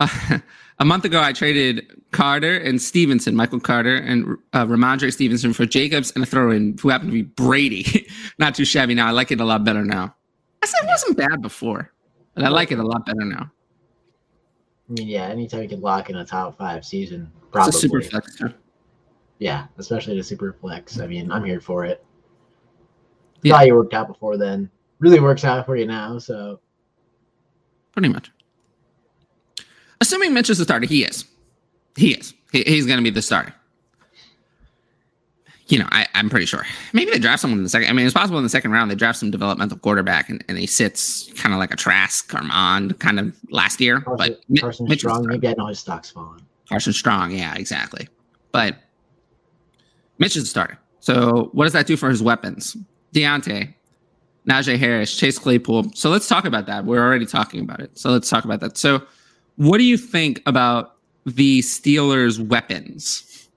a 0.78 0.84
month 0.84 1.04
ago 1.04 1.20
I 1.20 1.32
traded 1.32 2.02
Carter 2.12 2.56
and 2.58 2.80
Stevenson, 2.80 3.34
Michael 3.34 3.60
Carter 3.60 3.96
and 3.96 4.36
uh, 4.52 4.66
Rhamondre 4.66 5.12
Stevenson 5.12 5.52
for 5.52 5.66
Jacobs 5.66 6.12
and 6.14 6.22
a 6.22 6.26
throw-in 6.26 6.76
who 6.80 6.88
happened 6.88 7.10
to 7.10 7.14
be 7.14 7.22
Brady. 7.22 8.06
Not 8.38 8.54
too 8.54 8.64
shabby 8.64 8.94
now. 8.94 9.08
I 9.08 9.10
like 9.10 9.30
it 9.30 9.40
a 9.40 9.44
lot 9.44 9.64
better 9.64 9.84
now. 9.84 10.14
I 10.62 10.66
said 10.66 10.84
it 10.84 10.86
wasn't 10.86 11.16
bad 11.16 11.42
before, 11.42 11.92
but 12.34 12.44
I 12.44 12.48
like 12.48 12.70
it 12.70 12.78
a 12.78 12.86
lot 12.86 13.04
better 13.04 13.24
now. 13.24 13.50
I 14.88 14.92
mean, 14.92 15.08
yeah, 15.08 15.26
anytime 15.26 15.62
you 15.62 15.68
can 15.68 15.80
lock 15.80 16.10
in 16.10 16.16
a 16.16 16.24
top 16.24 16.58
five 16.58 16.84
season, 16.84 17.30
It's 17.54 17.68
a 17.68 17.72
super 17.72 18.00
flex 18.00 18.36
too. 18.36 18.52
Yeah, 19.38 19.66
especially 19.78 20.16
the 20.16 20.22
super 20.22 20.52
flex. 20.52 21.00
I 21.00 21.06
mean, 21.06 21.32
I'm 21.32 21.44
here 21.44 21.60
for 21.60 21.84
it. 21.84 22.04
Yeah. 23.42 23.54
Thought 23.54 23.66
you 23.66 23.74
worked 23.74 23.94
out 23.94 24.08
before 24.08 24.36
then. 24.36 24.70
Really 24.98 25.20
works 25.20 25.44
out 25.44 25.66
for 25.66 25.76
you 25.76 25.86
now. 25.86 26.18
So 26.18 26.60
Pretty 27.92 28.08
much. 28.08 28.30
Assuming 30.00 30.34
Mitch 30.34 30.50
is 30.50 30.58
the 30.58 30.64
starter, 30.64 30.86
he 30.86 31.04
is. 31.04 31.24
He 31.96 32.12
is. 32.12 32.34
He, 32.50 32.62
he's 32.62 32.86
going 32.86 32.98
to 32.98 33.04
be 33.04 33.10
the 33.10 33.22
starter. 33.22 33.54
You 35.68 35.78
know, 35.78 35.88
I, 35.90 36.06
I'm 36.14 36.28
pretty 36.28 36.46
sure. 36.46 36.66
Maybe 36.92 37.10
they 37.12 37.18
draft 37.18 37.40
someone 37.40 37.58
in 37.58 37.64
the 37.64 37.70
second. 37.70 37.88
I 37.88 37.92
mean, 37.92 38.04
it's 38.04 38.14
possible 38.14 38.36
in 38.38 38.44
the 38.44 38.50
second 38.50 38.72
round 38.72 38.90
they 38.90 38.94
draft 38.94 39.18
some 39.18 39.30
developmental 39.30 39.78
quarterback 39.78 40.28
and, 40.28 40.44
and 40.48 40.58
he 40.58 40.66
sits 40.66 41.32
kind 41.34 41.54
of 41.54 41.60
like 41.60 41.72
a 41.72 41.76
Trask 41.76 42.34
Armand 42.34 42.98
kind 42.98 43.20
of 43.20 43.36
last 43.50 43.80
year. 43.80 44.00
Carson, 44.00 44.36
but 44.50 44.60
Carson 44.60 44.86
Mitch 44.88 45.00
Strong, 45.00 45.26
maybe 45.26 45.48
I 45.48 45.54
know 45.56 45.66
his 45.66 45.78
stock's 45.78 46.10
falling. 46.10 46.42
Carson 46.68 46.92
Strong, 46.92 47.30
yeah, 47.30 47.54
exactly. 47.54 48.08
But 48.50 48.76
Mitch 50.18 50.36
is 50.36 50.42
the 50.42 50.48
starter. 50.48 50.78
So 51.00 51.50
what 51.52 51.64
does 51.64 51.72
that 51.74 51.86
do 51.86 51.96
for 51.96 52.10
his 52.10 52.22
weapons? 52.22 52.76
Diontae, 53.14 53.74
Najee 54.48 54.78
Harris, 54.78 55.16
Chase 55.16 55.38
Claypool. 55.38 55.92
So 55.94 56.10
let's 56.10 56.28
talk 56.28 56.44
about 56.44 56.66
that. 56.66 56.84
We're 56.84 57.02
already 57.02 57.26
talking 57.26 57.60
about 57.60 57.80
it. 57.80 57.96
So 57.98 58.10
let's 58.10 58.28
talk 58.28 58.44
about 58.44 58.60
that. 58.60 58.76
So 58.76 59.02
what 59.56 59.78
do 59.78 59.84
you 59.84 59.96
think 59.96 60.42
about 60.46 60.96
the 61.26 61.60
Steelers' 61.60 62.38
weapons? 62.38 63.48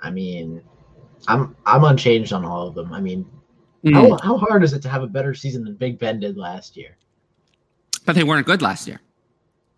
I 0.00 0.10
mean, 0.10 0.62
I'm 1.28 1.56
I'm 1.64 1.84
unchanged 1.84 2.32
on 2.32 2.44
all 2.44 2.66
of 2.66 2.74
them. 2.74 2.92
I 2.92 3.00
mean, 3.00 3.24
Mm, 3.84 3.94
how, 3.94 4.16
how 4.18 4.36
hard 4.38 4.62
is 4.62 4.72
it 4.72 4.82
to 4.82 4.88
have 4.88 5.02
a 5.02 5.08
better 5.08 5.34
season 5.34 5.64
than 5.64 5.74
Big 5.74 5.98
Ben 5.98 6.20
did 6.20 6.36
last 6.36 6.76
year? 6.76 6.96
but 8.04 8.14
they 8.16 8.24
weren't 8.24 8.46
good 8.46 8.62
last 8.62 8.88
year. 8.88 9.00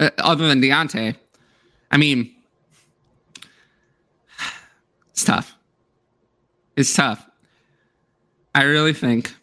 Uh, 0.01 0.09
other 0.19 0.49
than 0.49 0.61
Diontae. 0.61 1.15
I 1.91 1.97
mean, 1.99 2.35
it's 5.11 5.25
tough. 5.25 5.54
It's 6.77 6.95
tough. 6.95 7.29
I 8.55 8.65
really 8.65 8.93
think 8.93 9.35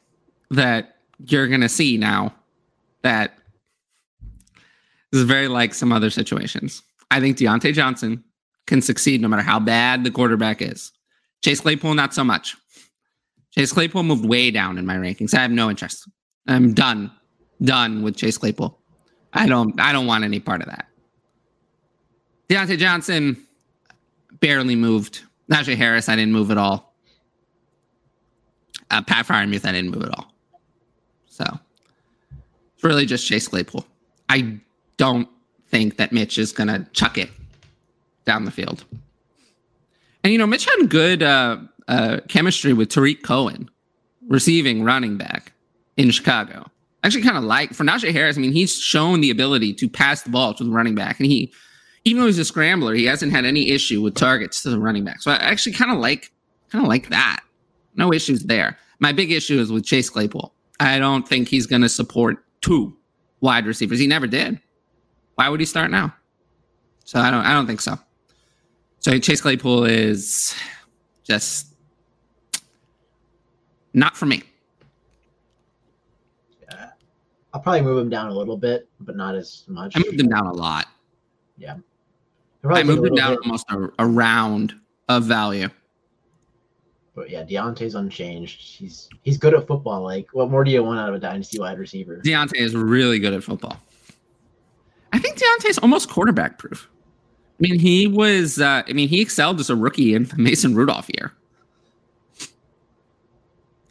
that 0.50 0.98
you're 1.26 1.48
going 1.48 1.62
to 1.62 1.70
see 1.70 1.98
now 1.98 2.34
that 3.04 3.38
this 5.12 5.22
is 5.22 5.28
very 5.28 5.48
like 5.48 5.74
some 5.74 5.92
other 5.92 6.10
situations. 6.10 6.84
I 7.10 7.20
think 7.20 7.38
Diontae 7.38 7.74
Johnson 7.74 8.24
can 8.68 8.82
succeed 8.82 9.22
no 9.22 9.28
matter 9.28 9.42
how 9.42 9.60
bad 9.60 10.04
the 10.04 10.12
quarterback 10.12 10.62
is. 10.62 10.92
Chase 11.44 11.62
Claypool, 11.62 11.94
not 11.94 12.14
so 12.14 12.24
much. 12.24 12.56
Chase 13.52 13.74
Claypool 13.74 14.04
moved 14.04 14.26
way 14.26 14.52
down 14.52 14.78
in 14.78 14.86
my 14.86 14.96
rankings. 14.96 15.34
I 15.34 15.42
have 15.42 15.52
no 15.52 15.70
interest. 15.70 16.10
I'm 16.48 16.74
done, 16.74 17.12
done 17.62 18.02
with 18.02 18.16
Chase 18.16 18.38
Claypool. 18.38 18.80
I 19.34 19.48
don't, 19.48 19.80
I 19.80 19.92
don't 19.92 20.08
want 20.08 20.24
any 20.24 20.40
part 20.40 20.62
of 20.62 20.68
that. 20.68 20.88
Diontae 22.50 22.78
Johnson 22.78 23.46
barely 24.40 24.76
moved. 24.76 25.22
Najee 25.50 25.76
Harris, 25.76 26.08
I 26.08 26.16
didn't 26.16 26.34
move 26.34 26.52
at 26.52 26.58
all. 26.58 26.91
Uh, 28.92 29.02
Pat 29.02 29.26
Freiermuth, 29.26 29.66
I 29.66 29.72
didn't 29.72 29.92
move 29.92 30.04
at 30.04 30.10
all. 30.18 30.32
So 31.26 31.46
it's 32.76 32.84
really 32.84 33.06
just 33.06 33.26
Chase 33.26 33.48
Claypool. 33.48 33.86
I 34.30 34.60
don't 34.98 35.28
think 35.70 35.98
that 35.98 36.12
Mitch 36.12 36.38
is 36.38 36.52
going 36.52 36.68
to 36.68 36.86
chuck 36.92 37.18
it 37.18 37.30
down 38.26 38.46
the 38.46 38.52
field. 38.52 38.86
And, 40.24 40.32
you 40.32 40.38
know, 40.38 40.46
Mitch 40.46 40.66
had 40.66 40.90
good 40.90 41.24
uh, 41.24 41.58
uh, 41.88 42.18
chemistry 42.28 42.74
with 42.74 42.90
Tarik 42.90 43.24
Cohen, 43.24 43.70
receiving 44.28 44.84
running 44.84 45.18
back 45.18 45.54
in 45.98 46.12
Chicago. 46.12 46.70
Actually, 47.04 47.24
kind 47.24 47.38
of 47.38 47.44
like 47.44 47.74
for 47.74 47.84
Najee 47.84 48.12
Harris, 48.12 48.38
I 48.38 48.42
mean, 48.42 48.52
he's 48.52 48.78
shown 48.78 49.22
the 49.22 49.32
ability 49.32 49.74
to 49.76 49.90
pass 49.90 50.22
the 50.22 50.30
ball 50.30 50.54
to 50.54 50.64
the 50.64 50.70
running 50.70 50.94
back. 50.94 51.20
And 51.20 51.26
he, 51.26 51.52
even 52.04 52.22
though 52.22 52.28
he's 52.28 52.38
a 52.38 52.46
scrambler, 52.46 52.94
he 52.94 53.06
hasn't 53.06 53.32
had 53.32 53.46
any 53.46 53.72
issue 53.72 54.02
with 54.02 54.16
targets 54.16 54.62
to 54.64 54.70
the 54.70 54.80
running 54.80 55.04
back. 55.04 55.22
So 55.22 55.32
I 55.32 55.36
actually 55.36 55.74
kind 55.74 55.92
of 55.92 55.98
like, 55.98 56.32
kind 56.70 56.84
of 56.86 56.90
like 56.90 57.10
that. 57.10 57.42
No 57.96 58.14
issues 58.14 58.44
there. 58.44 58.78
My 59.00 59.12
big 59.12 59.32
issue 59.32 59.60
is 59.60 59.72
with 59.72 59.86
Chase 59.86 60.10
Claypool. 60.10 60.54
I 60.80 61.00
don't 61.00 61.28
think 61.28 61.48
he's 61.48 61.68
going 61.68 61.82
to 61.82 61.90
support 61.90 62.44
two 62.62 62.96
wide 63.42 63.66
receivers. 63.66 64.00
He 64.00 64.08
never 64.08 64.28
did. 64.28 64.60
Why 65.36 65.50
would 65.50 65.60
he 65.60 65.66
start 65.66 65.92
now? 65.92 66.14
So 67.06 67.20
I 67.20 67.32
don't. 67.32 67.46
I 67.46 67.54
don't 67.54 67.68
think 67.68 67.82
so. 67.82 67.98
So 69.00 69.18
Chase 69.18 69.42
Claypool 69.42 69.86
is 69.86 70.56
just 71.24 71.74
not 73.94 74.16
for 74.16 74.26
me. 74.26 74.44
Yeah. 76.62 76.90
I'll 77.54 77.62
probably 77.62 77.82
move 77.82 77.98
him 77.98 78.10
down 78.10 78.30
a 78.30 78.34
little 78.34 78.58
bit, 78.58 78.88
but 79.00 79.16
not 79.16 79.36
as 79.36 79.64
much. 79.68 79.96
I 79.96 80.00
moved 80.00 80.20
him 80.20 80.30
down 80.30 80.46
a 80.46 80.54
lot. 80.54 80.88
I'll 82.64 82.76
I 82.76 82.84
moved 82.84 83.06
him 83.06 83.16
down 83.16 83.32
hit. 83.32 83.40
almost 83.44 83.66
a, 83.70 83.90
a 84.00 84.06
round 84.06 84.74
of 85.10 85.24
value. 85.24 85.70
But 87.14 87.30
yeah, 87.30 87.44
Diontae's 87.44 87.96
unchanged. 87.96 88.62
He's 88.62 89.10
he's 89.24 89.38
good 89.38 89.54
at 89.54 89.68
football. 89.68 90.02
Like, 90.02 90.30
what 90.32 90.50
more 90.50 90.64
do 90.64 90.72
you 90.72 90.82
want 90.84 91.00
out 91.00 91.10
of 91.10 91.16
a 91.16 91.20
dynasty 91.20 91.60
wide 91.60 91.78
receiver? 91.78 92.22
Diontae 92.24 92.56
is 92.56 92.76
really 92.76 93.20
good 93.20 93.34
at 93.34 93.44
football. 93.44 93.78
I 95.12 95.20
think 95.20 95.38
Diontae's 95.38 95.78
almost 95.80 96.10
quarterback 96.10 96.58
proof. 96.58 96.90
I 97.60 97.68
mean, 97.68 97.80
he 97.80 98.08
was. 98.08 98.62
Uh, 98.62 98.84
I 98.88 98.94
mean, 98.94 99.10
he 99.10 99.22
excelled 99.22 99.60
as 99.60 99.70
a 99.70 99.76
rookie 99.76 100.14
in 100.14 100.24
the 100.24 100.38
Mason 100.38 100.74
Rudolph 100.74 101.10
year. 101.14 101.34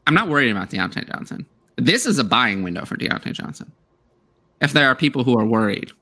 I'm 0.06 0.14
not 0.14 0.28
worried 0.28 0.50
about 0.50 0.70
Diontae 0.70 1.06
Johnson. 1.06 1.46
This 1.76 2.06
is 2.06 2.18
a 2.18 2.24
buying 2.24 2.62
window 2.62 2.84
for 2.84 2.96
Diontae 2.96 3.32
Johnson. 3.32 3.70
If 4.60 4.72
there 4.72 4.88
are 4.88 4.94
people 4.94 5.24
who 5.24 5.38
are 5.38 5.46
worried, 5.46 5.92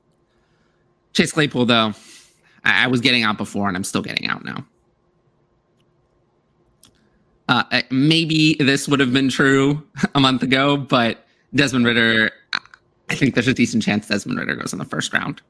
Chase 1.13 1.33
Claypool, 1.33 1.67
though, 1.67 1.93
I, 2.65 2.85
I 2.85 2.87
was 2.87 3.01
getting 3.01 3.23
out 3.23 3.37
before, 3.37 3.69
and 3.69 3.77
I'm 3.77 3.85
still 3.85 4.03
getting 4.03 4.29
out 4.29 4.45
now. 4.45 4.65
Uh, 7.49 7.83
maybe 7.91 8.55
this 8.61 8.87
would 8.89 9.01
have 9.01 9.13
been 9.13 9.29
true 9.29 9.83
a 10.15 10.21
month 10.21 10.43
ago, 10.43 10.77
but 10.77 11.27
Desmond 11.55 11.87
Ridder, 11.87 12.31
I 13.09 13.15
think 13.15 13.35
there's 13.35 13.49
a 13.49 13.55
decent 13.55 13.83
chance 13.83 14.07
Desmond 14.07 14.39
Ridder 14.39 14.57
goes 14.57 14.73
in 14.73 14.79
the 14.79 14.85
first 14.85 15.13
round. 15.13 15.41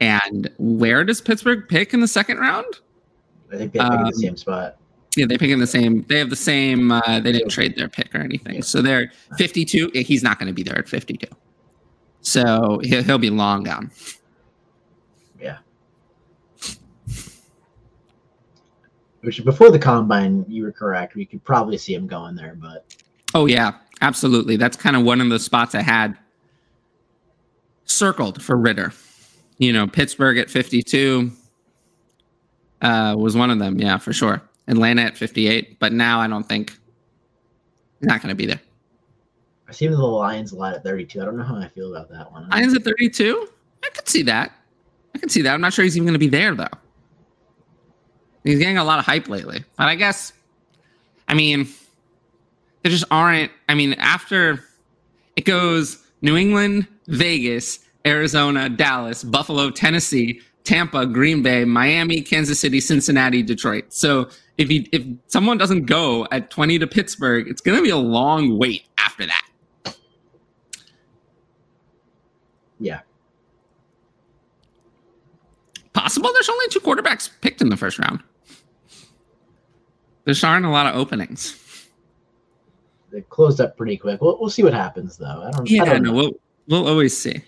And 0.00 0.50
where 0.58 1.04
does 1.04 1.20
Pittsburgh 1.20 1.68
pick 1.68 1.94
in 1.94 2.00
the 2.00 2.08
second 2.08 2.38
round? 2.38 2.66
I 3.52 3.56
think 3.56 3.72
they 3.72 3.78
pick 3.78 3.90
um, 3.90 4.00
in 4.00 4.06
the 4.06 4.12
same 4.12 4.36
spot. 4.36 4.76
Yeah, 5.16 5.26
they 5.26 5.38
pick 5.38 5.50
in 5.50 5.58
the 5.58 5.66
same. 5.66 6.04
They 6.08 6.18
have 6.18 6.30
the 6.30 6.36
same. 6.36 6.92
Uh, 6.92 7.20
they 7.20 7.32
didn't 7.32 7.48
trade 7.48 7.76
their 7.76 7.88
pick 7.88 8.14
or 8.14 8.18
anything, 8.18 8.56
yeah. 8.56 8.60
so 8.60 8.82
they're 8.82 9.10
52. 9.36 9.90
He's 9.94 10.22
not 10.22 10.38
going 10.38 10.48
to 10.48 10.52
be 10.52 10.62
there 10.62 10.78
at 10.78 10.88
52, 10.88 11.26
so 12.20 12.80
he'll, 12.84 13.02
he'll 13.02 13.18
be 13.18 13.30
long 13.30 13.64
gone. 13.64 13.90
Yeah. 15.40 15.58
Which 19.28 19.44
before 19.44 19.70
the 19.70 19.78
combine, 19.78 20.46
you 20.48 20.62
were 20.62 20.72
correct. 20.72 21.14
We 21.14 21.26
could 21.26 21.44
probably 21.44 21.76
see 21.76 21.92
him 21.92 22.06
going 22.06 22.34
there, 22.34 22.54
but. 22.58 22.86
Oh 23.34 23.44
yeah, 23.44 23.72
absolutely. 24.00 24.56
That's 24.56 24.74
kind 24.74 24.96
of 24.96 25.02
one 25.02 25.20
of 25.20 25.28
the 25.28 25.38
spots 25.38 25.74
I 25.74 25.82
had 25.82 26.16
circled 27.84 28.42
for 28.42 28.56
Ridder. 28.56 28.90
you 29.58 29.70
know, 29.70 29.86
Pittsburgh 29.86 30.38
at 30.38 30.48
52 30.48 31.30
uh, 32.80 33.16
was 33.18 33.36
one 33.36 33.50
of 33.50 33.58
them. 33.58 33.78
Yeah, 33.78 33.98
for 33.98 34.14
sure. 34.14 34.40
Atlanta 34.66 35.02
at 35.02 35.18
58, 35.18 35.78
but 35.78 35.92
now 35.92 36.20
I 36.20 36.26
don't 36.26 36.48
think 36.48 36.78
not 38.00 38.22
going 38.22 38.30
to 38.30 38.34
be 38.34 38.46
there. 38.46 38.62
I 39.68 39.72
see 39.72 39.88
the 39.88 39.98
Lions 39.98 40.52
a 40.52 40.56
lot 40.56 40.72
at 40.72 40.82
32. 40.84 41.20
I 41.20 41.26
don't 41.26 41.36
know 41.36 41.44
how 41.44 41.56
I 41.56 41.68
feel 41.68 41.94
about 41.94 42.08
that 42.12 42.32
one. 42.32 42.48
Lions 42.48 42.74
at 42.74 42.82
32? 42.82 43.46
I 43.84 43.90
could 43.90 44.08
see 44.08 44.22
that. 44.22 44.52
I 45.14 45.18
could 45.18 45.30
see 45.30 45.42
that. 45.42 45.52
I'm 45.52 45.60
not 45.60 45.74
sure 45.74 45.84
he's 45.84 45.98
even 45.98 46.06
going 46.06 46.14
to 46.14 46.18
be 46.18 46.28
there, 46.28 46.54
though. 46.54 46.68
He's 48.44 48.58
getting 48.58 48.78
a 48.78 48.84
lot 48.84 48.98
of 48.98 49.04
hype 49.04 49.28
lately. 49.28 49.64
But 49.76 49.88
I 49.88 49.94
guess, 49.94 50.32
I 51.26 51.34
mean, 51.34 51.68
there 52.82 52.90
just 52.90 53.04
aren't. 53.10 53.52
I 53.68 53.74
mean, 53.74 53.94
after 53.94 54.64
it 55.36 55.44
goes 55.44 55.98
New 56.22 56.36
England, 56.36 56.86
Vegas, 57.08 57.80
Arizona, 58.06 58.68
Dallas, 58.68 59.22
Buffalo, 59.24 59.70
Tennessee, 59.70 60.40
Tampa, 60.64 61.06
Green 61.06 61.42
Bay, 61.42 61.64
Miami, 61.64 62.20
Kansas 62.20 62.60
City, 62.60 62.80
Cincinnati, 62.80 63.42
Detroit. 63.42 63.92
So 63.92 64.28
if 64.58 64.70
you, 64.70 64.84
if 64.92 65.02
someone 65.26 65.56
doesn't 65.56 65.86
go 65.86 66.26
at 66.30 66.50
20 66.50 66.78
to 66.80 66.86
Pittsburgh, 66.86 67.48
it's 67.48 67.60
going 67.60 67.76
to 67.76 67.82
be 67.82 67.90
a 67.90 67.96
long 67.96 68.58
wait 68.58 68.84
after 68.98 69.26
that. 69.26 69.96
Yeah. 72.80 73.00
Possible 75.98 76.30
there's 76.32 76.48
only 76.48 76.68
two 76.68 76.78
quarterbacks 76.78 77.28
picked 77.40 77.60
in 77.60 77.70
the 77.70 77.76
first 77.76 77.98
round. 77.98 78.20
There's 80.24 80.44
aren't 80.44 80.64
a 80.64 80.70
lot 80.70 80.86
of 80.86 80.94
openings. 80.94 81.88
They 83.10 83.22
closed 83.22 83.60
up 83.60 83.76
pretty 83.76 83.96
quick. 83.96 84.20
We'll, 84.20 84.38
we'll 84.38 84.48
see 84.48 84.62
what 84.62 84.74
happens 84.74 85.16
though. 85.16 85.42
I 85.44 85.50
don't. 85.50 85.68
Yeah, 85.68 85.82
I 85.82 85.86
don't 85.86 86.04
no, 86.04 86.12
we'll 86.12 86.32
we'll 86.68 86.86
always 86.86 87.16
see. 87.16 87.42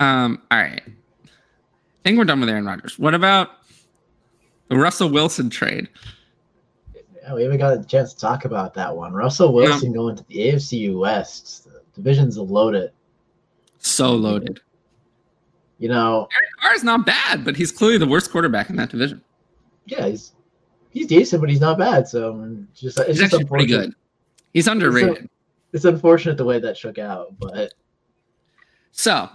Um, 0.00 0.42
all 0.50 0.58
right. 0.58 0.82
I 0.84 1.30
think 2.04 2.18
we're 2.18 2.26
done 2.26 2.40
with 2.40 2.50
Aaron 2.50 2.66
Rodgers. 2.66 2.98
What 2.98 3.14
about 3.14 3.52
the 4.68 4.76
Russell 4.76 5.08
Wilson 5.08 5.48
trade? 5.48 5.88
Yeah, 7.22 7.32
we 7.32 7.42
haven't 7.42 7.56
got 7.56 7.78
a 7.78 7.84
chance 7.84 8.12
to 8.12 8.20
talk 8.20 8.44
about 8.44 8.74
that 8.74 8.94
one. 8.94 9.14
Russell 9.14 9.54
Wilson 9.54 9.92
yeah. 9.92 9.96
going 9.96 10.16
to 10.16 10.24
the 10.24 10.34
AFC 10.34 10.94
West. 10.94 11.64
The 11.64 11.80
division's 11.94 12.36
loaded. 12.36 12.92
So 13.78 14.14
loaded. 14.14 14.60
You 15.78 15.88
know, 15.88 16.28
is 16.74 16.84
not 16.84 17.06
bad, 17.06 17.44
but 17.44 17.56
he's 17.56 17.72
clearly 17.72 17.98
the 17.98 18.06
worst 18.06 18.30
quarterback 18.30 18.70
in 18.70 18.76
that 18.76 18.90
division. 18.90 19.22
Yeah, 19.86 20.06
he's 20.06 20.32
he's 20.90 21.06
decent, 21.06 21.40
but 21.40 21.50
he's 21.50 21.60
not 21.60 21.78
bad. 21.78 22.08
So 22.08 22.44
it's 22.70 22.80
just 22.80 22.98
it's 22.98 23.08
he's 23.08 23.18
just 23.18 23.34
actually 23.34 23.44
pretty 23.46 23.66
good. 23.66 23.94
He's 24.52 24.66
underrated. 24.66 25.24
It's, 25.24 25.28
it's 25.72 25.84
unfortunate 25.84 26.36
the 26.36 26.44
way 26.44 26.58
that 26.60 26.76
shook 26.76 26.98
out, 26.98 27.34
but 27.38 27.74
so 28.92 29.28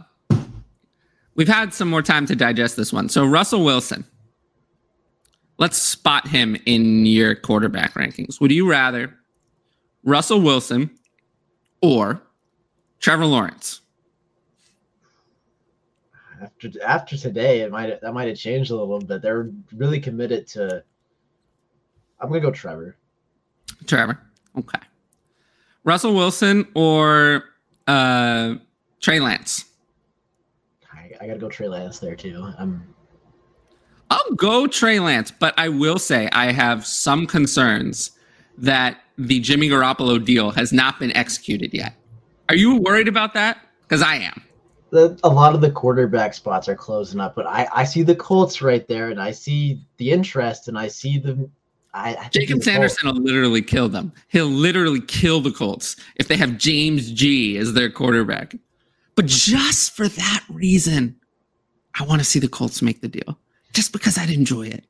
we've 1.36 1.48
had 1.48 1.74
some 1.74 1.90
more 1.90 2.02
time 2.02 2.26
to 2.26 2.36
digest 2.36 2.76
this 2.76 2.92
one. 2.92 3.10
So 3.10 3.26
Russell 3.26 3.64
Wilson, 3.64 4.06
let's 5.58 5.78
spot 5.78 6.28
him 6.28 6.58
in 6.66 7.06
your 7.06 7.36
quarterback 7.36 7.94
rankings. 7.94 8.42
Would 8.42 8.52
you 8.52 8.70
rather 8.70 9.14
Russell 10.04 10.42
Wilson 10.42 10.90
or 11.82 12.22
Trevor 13.00 13.26
Lawrence? 13.26 13.82
After 16.44 16.70
after 16.84 17.18
today, 17.18 17.62
it 17.62 17.72
might 17.72 18.02
that 18.02 18.14
might 18.14 18.28
have 18.28 18.38
changed 18.38 18.72
a 18.72 18.76
little 18.76 19.00
bit. 19.00 19.22
They're 19.22 19.50
really 19.76 20.00
committed 20.00 20.48
to. 20.50 20.84
I'm 22.20 22.28
gonna 22.30 22.42
go 22.42 22.52
Trevor. 22.52 22.98
Trevor, 23.88 24.20
okay. 24.58 24.80
Russell 25.84 26.14
Wilson 26.14 26.68
or 26.76 27.44
uh, 27.88 28.56
Trey 29.02 29.20
Lance? 29.20 29.66
I 31.24 31.28
gotta 31.28 31.40
go 31.40 31.48
Trey 31.48 31.70
Lance 31.70 32.00
there 32.00 32.16
too. 32.16 32.52
I'm. 32.58 32.94
I'll 34.10 34.36
go 34.36 34.68
Trey 34.68 35.00
Lance, 35.00 35.32
but 35.32 35.54
I 35.58 35.70
will 35.70 35.98
say 35.98 36.28
I 36.34 36.52
have 36.52 36.86
some 36.86 37.26
concerns 37.26 38.12
that 38.58 39.02
the 39.18 39.40
Jimmy 39.40 39.70
Garoppolo 39.70 40.24
deal 40.24 40.52
has 40.52 40.74
not 40.74 41.00
been 41.00 41.16
executed 41.16 41.74
yet. 41.74 41.96
Are 42.50 42.56
you 42.56 42.76
worried 42.76 43.08
about 43.08 43.34
that? 43.36 43.58
Because 43.84 44.02
I 44.02 44.16
am. 44.16 44.44
The, 44.94 45.20
a 45.24 45.30
lot 45.30 45.56
of 45.56 45.62
the 45.62 45.72
quarterback 45.72 46.36
spots 46.36 46.70
are 46.70 46.76
closing 46.76 47.20
up, 47.20 47.34
but 47.34 47.48
I, 47.48 47.68
I 47.74 47.84
see 47.84 48.04
the 48.04 48.14
Colts 48.16 48.62
right 48.62 48.88
there, 48.88 49.10
and 49.10 49.20
I 49.20 49.32
see 49.32 49.82
the 49.98 50.12
interest, 50.12 50.68
and 50.68 50.78
I 50.78 50.88
see 50.88 51.18
the. 51.18 51.50
I, 51.96 52.16
I 52.16 52.30
Jacob 52.30 52.62
Sanderson 52.62 53.08
will 53.08 53.20
literally 53.20 53.64
kill 53.64 53.90
them. 53.90 54.14
He'll 54.28 54.46
literally 54.46 55.02
kill 55.02 55.42
the 55.42 55.50
Colts 55.52 55.96
if 56.18 56.28
they 56.28 56.38
have 56.38 56.60
James 56.60 57.12
G 57.12 57.58
as 57.58 57.74
their 57.74 57.90
quarterback. 57.90 58.56
But 59.16 59.26
just 59.26 59.96
for 59.96 60.08
that 60.08 60.44
reason, 60.48 61.16
I 62.00 62.04
want 62.04 62.22
to 62.22 62.26
see 62.26 62.38
the 62.38 62.48
Colts 62.48 62.84
make 62.84 63.02
the 63.02 63.08
deal. 63.08 63.40
Just 63.74 63.94
because 63.94 64.20
I'd 64.20 64.30
enjoy 64.30 64.68
it. 64.68 64.86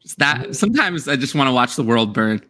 Just 0.00 0.18
that 0.18 0.56
sometimes 0.56 1.06
I 1.06 1.14
just 1.14 1.36
want 1.36 1.46
to 1.46 1.52
watch 1.52 1.76
the 1.76 1.84
world 1.84 2.12
burn. 2.12 2.44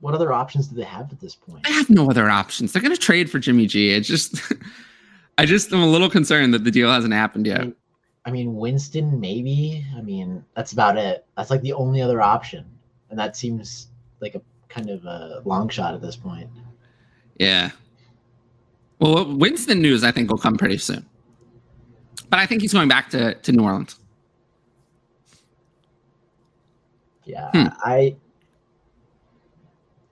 What 0.00 0.14
other 0.14 0.32
options 0.32 0.66
do 0.66 0.74
they 0.74 0.82
have 0.82 1.12
at 1.12 1.20
this 1.20 1.36
point? 1.36 1.64
I 1.64 1.70
have 1.70 1.88
no 1.88 2.10
other 2.10 2.28
options. 2.28 2.72
They're 2.72 2.82
going 2.82 2.92
to 2.92 3.00
trade 3.00 3.30
for 3.30 3.38
Jimmy 3.38 3.66
G. 3.66 3.92
It's 3.94 4.08
just, 4.08 4.34
I 5.38 5.46
just 5.46 5.72
am 5.72 5.80
a 5.80 5.86
little 5.86 6.10
concerned 6.10 6.52
that 6.54 6.64
the 6.64 6.70
deal 6.70 6.90
hasn't 6.90 7.14
happened 7.14 7.46
yet. 7.46 7.60
I 7.60 7.64
mean, 7.64 7.74
I 8.24 8.30
mean, 8.30 8.56
Winston, 8.56 9.18
maybe. 9.18 9.84
I 9.96 10.00
mean, 10.00 10.44
that's 10.54 10.72
about 10.72 10.96
it. 10.96 11.26
That's 11.36 11.50
like 11.50 11.62
the 11.62 11.72
only 11.72 12.00
other 12.02 12.20
option, 12.20 12.64
and 13.10 13.18
that 13.18 13.36
seems 13.36 13.88
like 14.20 14.34
a 14.34 14.42
kind 14.68 14.90
of 14.90 15.04
a 15.04 15.42
long 15.44 15.68
shot 15.68 15.94
at 15.94 16.00
this 16.00 16.16
point. 16.16 16.48
Yeah, 17.38 17.70
well, 19.02 19.36
Winston 19.36 19.82
news 19.82 20.04
I 20.04 20.12
think 20.12 20.30
will 20.30 20.38
come 20.38 20.56
pretty 20.56 20.78
soon, 20.78 21.04
but 22.30 22.38
I 22.38 22.46
think 22.46 22.62
he's 22.62 22.72
going 22.72 22.86
back 22.86 23.10
to 23.10 23.34
to 23.34 23.50
New 23.52 23.64
Orleans. 23.64 23.96
Yeah, 27.24 27.50
hmm. 27.50 27.66
I 27.82 28.14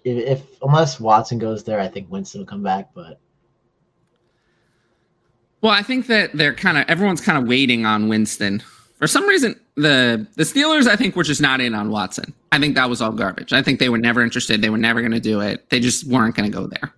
if, 0.02 0.40
if 0.40 0.42
unless 0.62 0.98
Watson 0.98 1.38
goes 1.38 1.62
there, 1.62 1.78
I 1.78 1.87
think 1.87 2.11
Winston 2.11 2.40
will 2.40 2.46
come 2.46 2.64
back. 2.64 2.90
But 2.92 3.20
well, 5.62 5.73
I 5.73 5.83
think 5.83 6.07
that 6.07 6.33
they're 6.33 6.55
kind 6.55 6.79
of 6.79 6.88
everyone's 6.88 7.20
kind 7.20 7.38
of 7.38 7.46
waiting 7.46 7.85
on 7.85 8.09
Winston. 8.09 8.62
For 8.99 9.07
some 9.07 9.27
reason, 9.27 9.59
the 9.77 10.27
the 10.37 10.44
Steelers 10.44 10.87
I 10.87 10.96
think 10.96 11.16
were 11.16 11.23
just 11.23 11.40
not 11.40 11.61
in 11.61 11.75
on 11.75 11.90
Watson. 11.90 12.35
I 12.53 12.59
think 12.59 12.75
that 12.75 12.88
was 12.88 13.01
all 13.01 13.12
garbage. 13.12 13.53
I 13.53 13.62
think 13.62 13.79
they 13.79 13.88
were 13.88 13.99
never 13.99 14.23
interested. 14.23 14.62
They 14.62 14.70
were 14.70 14.79
never 14.79 15.01
going 15.01 15.12
to 15.12 15.20
do 15.20 15.40
it. 15.40 15.68
They 15.70 15.81
just 15.81 16.07
weren't 16.07 16.35
going 16.35 16.51
to 16.51 16.57
go 16.57 16.66
there. 16.66 16.92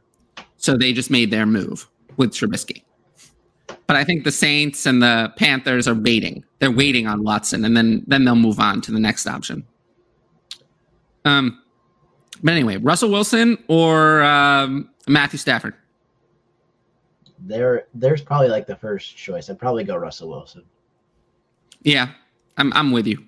So 0.56 0.76
they 0.76 0.92
just 0.92 1.10
made 1.10 1.30
their 1.30 1.46
move 1.46 1.88
with 2.16 2.32
Trubisky. 2.32 2.82
But 3.86 3.96
I 3.96 4.04
think 4.04 4.24
the 4.24 4.32
Saints 4.32 4.86
and 4.86 5.02
the 5.02 5.32
Panthers 5.36 5.88
are 5.88 5.94
waiting. 5.94 6.44
They're 6.60 6.70
waiting 6.70 7.06
on 7.06 7.24
Watson, 7.24 7.64
and 7.64 7.76
then 7.76 8.04
then 8.06 8.24
they'll 8.24 8.36
move 8.36 8.60
on 8.60 8.80
to 8.82 8.92
the 8.92 9.00
next 9.00 9.26
option. 9.26 9.64
Um, 11.24 11.60
but 12.42 12.52
anyway, 12.52 12.76
Russell 12.76 13.10
Wilson 13.10 13.58
or 13.68 14.22
um, 14.22 14.88
Matthew 15.06 15.38
Stafford. 15.38 15.74
There, 17.44 17.86
there's 17.94 18.22
probably 18.22 18.48
like 18.48 18.66
the 18.66 18.76
first 18.76 19.16
choice. 19.16 19.50
I'd 19.50 19.58
probably 19.58 19.84
go 19.84 19.96
Russell 19.96 20.28
Wilson. 20.28 20.64
Yeah, 21.82 22.10
I'm 22.56 22.72
I'm 22.74 22.92
with 22.92 23.06
you. 23.06 23.24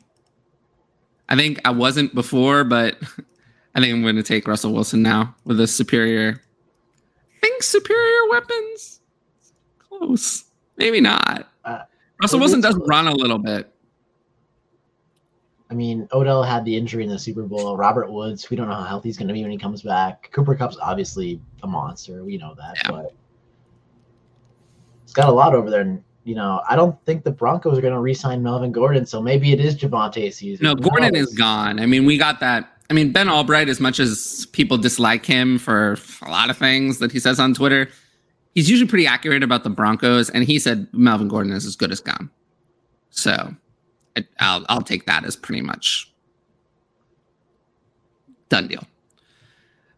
I 1.29 1.37
think 1.37 1.61
I 1.65 1.71
wasn't 1.71 2.15
before, 2.15 2.65
but 2.65 2.97
I 3.75 3.81
think 3.81 3.93
I'm 3.93 4.03
going 4.03 4.17
to 4.17 4.23
take 4.23 4.47
Russell 4.47 4.73
Wilson 4.73 5.03
now 5.03 5.35
with 5.45 5.59
a 5.61 5.67
superior. 5.67 6.41
I 7.37 7.41
think 7.41 7.63
superior 7.63 8.29
weapons. 8.31 9.01
Close, 9.81 10.45
maybe 10.77 11.01
not. 11.01 11.49
Uh, 11.65 11.81
Russell 12.21 12.39
Wilson 12.41 12.61
does 12.61 12.77
run 12.87 13.09
a 13.09 13.13
little 13.15 13.39
bit. 13.39 13.71
I 15.71 15.75
mean, 15.75 16.07
Odell 16.13 16.43
had 16.43 16.65
the 16.65 16.77
injury 16.77 17.03
in 17.05 17.11
the 17.11 17.19
Super 17.19 17.43
Bowl. 17.43 17.77
Robert 17.77 18.11
Woods, 18.11 18.49
we 18.49 18.57
don't 18.57 18.69
know 18.69 18.75
how 18.75 18.85
healthy 18.85 19.09
he's 19.09 19.17
going 19.17 19.29
to 19.29 19.35
be 19.35 19.43
when 19.43 19.51
he 19.51 19.59
comes 19.59 19.83
back. 19.83 20.31
Cooper 20.31 20.55
Kupp's 20.55 20.77
obviously 20.81 21.41
a 21.63 21.67
monster. 21.67 22.23
We 22.23 22.37
know 22.39 22.55
that, 22.55 22.77
Yeah. 22.85 22.91
but 22.91 23.15
got 25.15 25.29
a 25.29 25.33
lot 25.33 25.55
over 25.55 25.71
there. 25.71 25.81
And 25.81 26.03
you 26.25 26.35
know, 26.35 26.63
I 26.69 26.77
don't 26.77 27.03
think 27.05 27.25
the 27.25 27.31
Broncos 27.31 27.79
are 27.79 27.83
going 27.83 27.95
to 27.95 28.01
re-sign 28.01 28.43
Melvin 28.43 28.73
Gordon, 28.73 29.07
so 29.07 29.21
maybe 29.21 29.53
it 29.53 29.61
is 29.61 29.77
Javonte 29.77 30.33
season. 30.33 30.65
No, 30.65 30.75
Gordon 30.75 31.15
is 31.15 31.35
gone. 31.35 31.79
I 31.79 31.87
mean, 31.87 32.07
we 32.07 32.17
got 32.19 32.41
that. 32.41 32.71
I 32.91 32.95
mean, 32.95 33.13
Ben 33.13 33.29
Albright, 33.29 33.69
as 33.69 33.81
much 33.81 33.99
as 33.99 34.47
people 34.53 34.77
dislike 34.77 35.25
him 35.25 35.59
for 35.59 35.99
a 36.23 36.31
lot 36.31 36.51
of 36.51 36.57
things 36.59 36.99
that 36.99 37.13
he 37.13 37.19
says 37.19 37.39
on 37.41 37.55
Twitter, 37.55 37.89
he's 38.55 38.71
usually 38.71 38.89
pretty 38.89 39.07
accurate 39.07 39.43
about 39.43 39.65
the 39.65 39.71
Broncos. 39.71 40.31
And 40.31 40.45
he 40.45 40.59
said 40.59 40.87
Melvin 40.93 41.29
Gordon 41.29 41.53
is 41.53 41.67
as 41.67 41.77
good 41.77 41.93
as 41.93 42.01
gone. 42.01 42.31
So 43.11 43.55
I, 44.17 44.27
I'll 44.41 44.65
I'll 44.69 44.83
take 44.83 45.07
that 45.07 45.25
as 45.25 45.37
pretty 45.37 45.63
much 45.63 46.13
done 48.49 48.69
deal. 48.69 48.85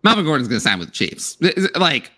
Melvin 0.02 0.24
Gordon's 0.24 0.48
going 0.48 0.60
to 0.60 0.64
sign 0.64 0.78
with 0.78 0.88
the 0.88 0.94
Chiefs. 0.94 1.36
Like 1.76 2.10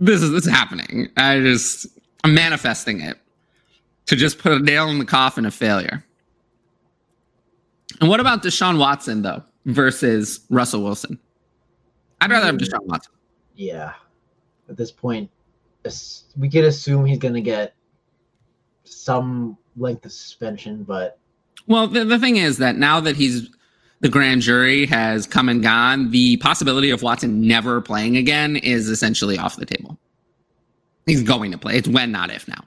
this 0.00 0.22
is 0.22 0.30
this 0.30 0.46
is 0.46 0.52
happening. 0.52 1.08
I 1.16 1.40
just 1.40 1.86
I'm 2.24 2.34
manifesting 2.34 3.00
it 3.00 3.18
to 4.06 4.16
just 4.16 4.38
put 4.38 4.52
a 4.52 4.58
nail 4.58 4.88
in 4.88 4.98
the 4.98 5.04
coffin 5.04 5.46
of 5.46 5.54
failure. 5.54 6.04
And 8.00 8.08
what 8.08 8.20
about 8.20 8.42
Deshaun 8.42 8.78
Watson 8.78 9.22
though 9.22 9.42
versus 9.66 10.40
Russell 10.50 10.82
Wilson? 10.82 11.18
I'd 12.20 12.30
rather 12.30 12.46
have 12.46 12.56
mm. 12.56 12.60
Deshaun 12.60 12.84
Watson. 12.84 13.12
Yeah, 13.54 13.92
at 14.68 14.76
this 14.76 14.92
point, 14.92 15.30
we 16.36 16.48
could 16.48 16.64
assume 16.64 17.04
he's 17.04 17.18
going 17.18 17.34
to 17.34 17.40
get 17.40 17.74
some 18.84 19.56
length 19.76 20.04
of 20.04 20.12
suspension, 20.12 20.82
but 20.82 21.18
Well, 21.66 21.86
the, 21.86 22.04
the 22.04 22.18
thing 22.18 22.36
is 22.36 22.58
that 22.58 22.76
now 22.76 23.00
that 23.00 23.16
he's 23.16 23.48
the 24.00 24.08
grand 24.08 24.40
jury 24.42 24.86
has 24.86 25.26
come 25.26 25.48
and 25.48 25.62
gone, 25.62 26.10
the 26.10 26.38
possibility 26.38 26.90
of 26.90 27.02
Watson 27.02 27.46
never 27.46 27.80
playing 27.80 28.16
again 28.16 28.56
is 28.56 28.88
essentially 28.88 29.38
off 29.38 29.56
the 29.56 29.66
table. 29.66 29.98
He's 31.10 31.22
going 31.22 31.52
to 31.52 31.58
play. 31.58 31.76
It's 31.76 31.88
when, 31.88 32.12
not 32.12 32.30
if 32.30 32.46
now. 32.46 32.64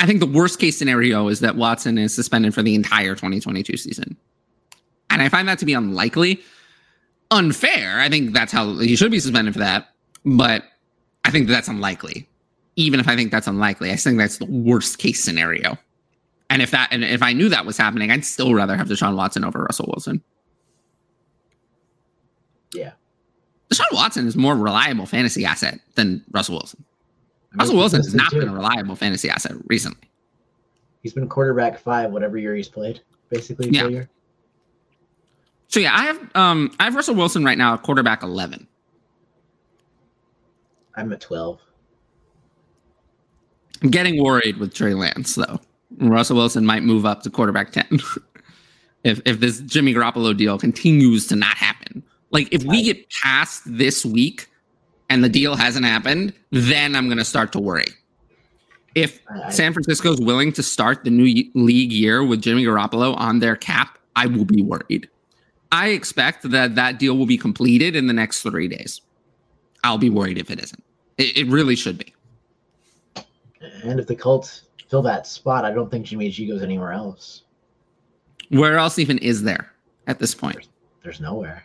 I 0.00 0.06
think 0.06 0.20
the 0.20 0.26
worst 0.26 0.58
case 0.58 0.78
scenario 0.78 1.28
is 1.28 1.40
that 1.40 1.56
Watson 1.56 1.98
is 1.98 2.14
suspended 2.14 2.54
for 2.54 2.62
the 2.62 2.74
entire 2.74 3.14
2022 3.14 3.76
season. 3.76 4.16
And 5.10 5.22
I 5.22 5.28
find 5.28 5.48
that 5.48 5.58
to 5.58 5.66
be 5.66 5.72
unlikely. 5.72 6.40
Unfair. 7.30 7.98
I 8.00 8.08
think 8.08 8.32
that's 8.32 8.52
how 8.52 8.78
he 8.78 8.94
should 8.94 9.10
be 9.10 9.20
suspended 9.20 9.54
for 9.54 9.60
that. 9.60 9.88
But 10.24 10.64
I 11.24 11.30
think 11.30 11.48
that's 11.48 11.68
unlikely. 11.68 12.28
Even 12.76 13.00
if 13.00 13.08
I 13.08 13.16
think 13.16 13.32
that's 13.32 13.46
unlikely, 13.46 13.90
I 13.90 13.96
think 13.96 14.18
that's 14.18 14.38
the 14.38 14.46
worst 14.46 14.98
case 14.98 15.22
scenario. 15.22 15.76
And 16.50 16.62
if 16.62 16.70
that 16.70 16.88
and 16.92 17.04
if 17.04 17.22
I 17.22 17.32
knew 17.32 17.48
that 17.48 17.66
was 17.66 17.76
happening, 17.76 18.10
I'd 18.10 18.24
still 18.24 18.54
rather 18.54 18.76
have 18.76 18.88
Deshaun 18.88 19.16
Watson 19.16 19.44
over 19.44 19.64
Russell 19.64 19.86
Wilson. 19.88 20.22
Yeah. 22.72 22.92
Deshaun 23.70 23.92
Watson 23.92 24.26
is 24.26 24.36
more 24.36 24.56
reliable 24.56 25.06
fantasy 25.06 25.44
asset 25.44 25.80
than 25.94 26.24
Russell 26.30 26.56
Wilson. 26.56 26.84
Russell 27.54 27.76
Wilson 27.76 28.00
has 28.00 28.14
not 28.14 28.30
been 28.30 28.48
a 28.48 28.52
reliable 28.52 28.96
fantasy 28.96 29.28
asset 29.28 29.52
recently. 29.66 30.08
He's 31.02 31.12
been 31.12 31.28
quarterback 31.28 31.78
five 31.78 32.10
whatever 32.10 32.38
year 32.38 32.54
he's 32.54 32.68
played, 32.68 33.00
basically. 33.30 33.70
Yeah. 33.70 33.86
year. 33.88 34.08
So 35.68 35.80
yeah, 35.80 35.94
I 35.94 36.04
have 36.04 36.36
um 36.36 36.74
I 36.80 36.84
have 36.84 36.94
Russell 36.94 37.14
Wilson 37.14 37.44
right 37.44 37.58
now 37.58 37.74
at 37.74 37.82
quarterback 37.82 38.22
eleven. 38.22 38.66
I'm 40.96 41.12
at 41.12 41.20
twelve. 41.20 41.60
I'm 43.82 43.90
getting 43.90 44.22
worried 44.22 44.56
with 44.58 44.74
Trey 44.74 44.94
Lance 44.94 45.34
though. 45.34 45.60
Russell 45.98 46.36
Wilson 46.36 46.66
might 46.66 46.82
move 46.82 47.06
up 47.06 47.22
to 47.22 47.30
quarterback 47.30 47.72
ten 47.72 47.86
if 49.04 49.20
if 49.24 49.40
this 49.40 49.60
Jimmy 49.60 49.94
Garoppolo 49.94 50.36
deal 50.36 50.58
continues 50.58 51.26
to 51.28 51.36
not 51.36 51.56
happen. 51.56 52.02
Like 52.30 52.52
if 52.52 52.64
we 52.64 52.82
get 52.82 53.08
past 53.10 53.62
this 53.66 54.04
week 54.04 54.48
and 55.08 55.24
the 55.24 55.28
deal 55.28 55.56
hasn't 55.56 55.86
happened, 55.86 56.32
then 56.50 56.94
I'm 56.94 57.08
gonna 57.08 57.24
start 57.24 57.52
to 57.52 57.60
worry. 57.60 57.88
If 58.94 59.20
San 59.50 59.72
Francisco 59.72 60.12
is 60.12 60.20
willing 60.20 60.52
to 60.52 60.62
start 60.62 61.04
the 61.04 61.10
new 61.10 61.44
league 61.54 61.92
year 61.92 62.24
with 62.24 62.42
Jimmy 62.42 62.64
Garoppolo 62.64 63.16
on 63.16 63.38
their 63.38 63.54
cap, 63.54 63.98
I 64.16 64.26
will 64.26 64.44
be 64.44 64.62
worried. 64.62 65.08
I 65.70 65.88
expect 65.88 66.50
that 66.50 66.74
that 66.74 66.98
deal 66.98 67.16
will 67.16 67.26
be 67.26 67.38
completed 67.38 67.94
in 67.94 68.06
the 68.06 68.12
next 68.12 68.42
three 68.42 68.68
days. 68.68 69.00
I'll 69.84 69.98
be 69.98 70.10
worried 70.10 70.38
if 70.38 70.50
it 70.50 70.62
isn't. 70.62 70.82
It, 71.18 71.36
it 71.36 71.46
really 71.46 71.76
should 71.76 71.98
be. 71.98 72.14
And 73.82 74.00
if 74.00 74.06
the 74.06 74.16
Colts 74.16 74.62
fill 74.88 75.02
that 75.02 75.26
spot, 75.26 75.64
I 75.64 75.70
don't 75.70 75.90
think 75.90 76.06
Jimmy 76.06 76.30
G 76.30 76.46
goes 76.46 76.62
anywhere 76.62 76.92
else. 76.92 77.42
Where 78.48 78.78
else 78.78 78.98
even 78.98 79.18
is 79.18 79.42
there 79.42 79.72
at 80.06 80.18
this 80.18 80.34
point? 80.34 80.68
There's 81.02 81.20
nowhere. 81.20 81.62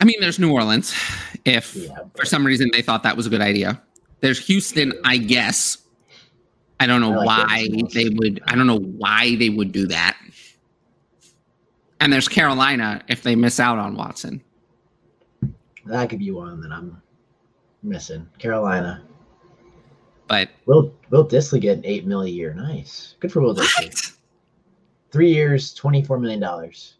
I 0.00 0.04
mean, 0.04 0.16
there's 0.20 0.38
New 0.38 0.52
Orleans. 0.52 0.94
If 1.44 1.74
Yeah, 1.76 1.98
for 2.16 2.24
some 2.24 2.44
reason 2.44 2.70
they 2.72 2.82
thought 2.82 3.02
that 3.02 3.16
was 3.16 3.26
a 3.26 3.30
good 3.30 3.40
idea, 3.40 3.80
there's 4.20 4.44
Houston. 4.46 4.92
I 5.04 5.16
guess. 5.18 5.78
I 6.78 6.86
don't 6.86 7.00
know 7.02 7.12
I 7.12 7.16
like 7.24 7.26
why 7.26 7.68
they 7.92 8.08
would. 8.08 8.42
I 8.46 8.54
don't 8.54 8.66
know 8.66 8.78
why 8.78 9.36
they 9.36 9.50
would 9.50 9.72
do 9.72 9.86
that. 9.88 10.16
And 12.00 12.10
there's 12.10 12.28
Carolina 12.28 13.02
if 13.08 13.22
they 13.22 13.36
miss 13.36 13.60
out 13.60 13.78
on 13.78 13.94
Watson. 13.94 14.42
that 15.84 16.08
could 16.08 16.18
be 16.18 16.30
one 16.30 16.60
that 16.62 16.72
I'm 16.72 17.00
missing. 17.82 18.26
Carolina. 18.38 19.02
But 20.26 20.48
Will 20.64 20.94
Will 21.10 21.26
Dissly 21.26 21.60
get 21.60 21.80
eight 21.84 22.06
mil 22.06 22.22
a 22.22 22.28
year? 22.28 22.54
Nice. 22.54 23.16
Good 23.20 23.32
for 23.32 23.40
Will 23.40 23.54
Dissly. 23.54 23.86
what? 23.88 24.12
Three 25.10 25.32
years, 25.32 25.74
twenty 25.74 26.02
four 26.02 26.18
million 26.18 26.40
dollars. 26.40 26.94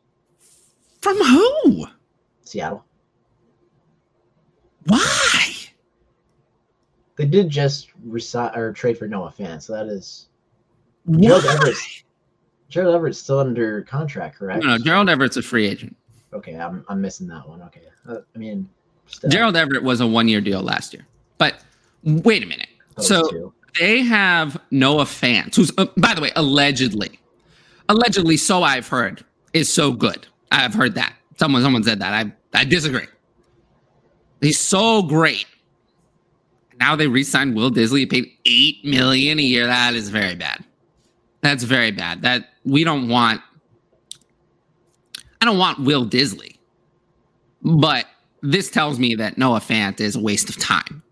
From 1.01 1.17
who? 1.17 1.87
Seattle. 2.45 2.85
Why? 4.87 5.55
They 7.17 7.27
did 7.27 7.51
just 7.51 7.89
resi- 8.09 8.57
or 8.57 8.73
trade 8.73 8.97
for 8.99 9.07
Noah 9.07 9.33
Fant, 9.39 9.63
so 9.63 9.75
that 9.75 9.87
is 9.87 10.29
Gerald 11.11 11.45
Why? 11.45 11.53
Everett. 11.55 11.77
Gerald 12.69 12.95
Everett's 12.95 13.19
still 13.19 13.41
under 13.41 13.83
contract, 13.83 14.39
correct? 14.39 14.63
No, 14.63 14.77
no, 14.77 14.79
Gerald 14.79 15.09
Everett's 15.09 15.37
a 15.37 15.43
free 15.43 15.67
agent. 15.67 15.97
Okay, 16.33 16.57
I'm 16.57 16.85
I'm 16.89 17.01
missing 17.01 17.27
that 17.29 17.47
one. 17.49 17.61
Okay, 17.63 17.83
uh, 18.09 18.19
I 18.35 18.39
mean, 18.39 18.69
still, 19.07 19.29
Gerald 19.29 19.57
Everett 19.57 19.83
was 19.83 20.01
a 20.01 20.07
one-year 20.07 20.41
deal 20.41 20.63
last 20.63 20.95
year. 20.95 21.05
But 21.39 21.63
wait 22.05 22.43
a 22.43 22.47
minute. 22.47 22.69
those 22.97 23.09
so- 23.09 23.29
two. 23.29 23.53
they 23.79 24.03
have 24.03 24.57
Noah 24.71 25.05
Fant, 25.05 25.55
who's, 25.55 25.73
uh, 25.79 25.87
by 25.97 26.15
the 26.15 26.21
way, 26.23 26.31
allegedly, 26.37 27.19
allegedly, 27.89 28.37
so 28.37 28.63
I've 28.63 28.87
heard, 28.89 29.25
is 29.53 29.73
so 29.73 29.93
good. 29.93 30.27
I've 30.53 30.75
heard 30.75 30.95
that. 30.95 31.15
Someone, 31.39 31.63
someone 31.63 31.83
said 31.83 31.99
that. 32.01 32.13
I, 32.15 32.33
I 32.59 32.65
disagree. 32.65 33.07
He's 34.41 34.59
so 34.59 35.03
great. 35.03 35.47
Now 36.79 36.97
they 36.97 37.07
re-signed 37.07 37.55
Will 37.55 37.71
Dissly, 37.71 38.09
paid 38.09 38.31
eight 38.47 38.85
million 38.85 39.39
a 39.39 39.43
year. 39.43 39.67
That 39.67 39.95
is 39.95 40.09
very 40.09 40.35
bad. 40.35 40.65
That's 41.43 41.65
very 41.65 41.91
bad. 41.91 42.23
That 42.23 42.49
we 42.65 42.85
don't 42.85 43.09
want. 43.09 43.43
I 45.43 45.47
don't 45.47 45.59
want 45.59 45.81
Will 45.81 46.07
Dissly, 46.07 46.57
but 47.63 48.07
this 48.43 48.71
tells 48.71 48.99
me 48.99 49.15
that 49.17 49.39
Noah 49.39 49.61
Fant 49.61 50.01
is 50.01 50.17
a 50.17 50.21
waste 50.21 50.49
of 50.49 50.59
time 50.59 51.03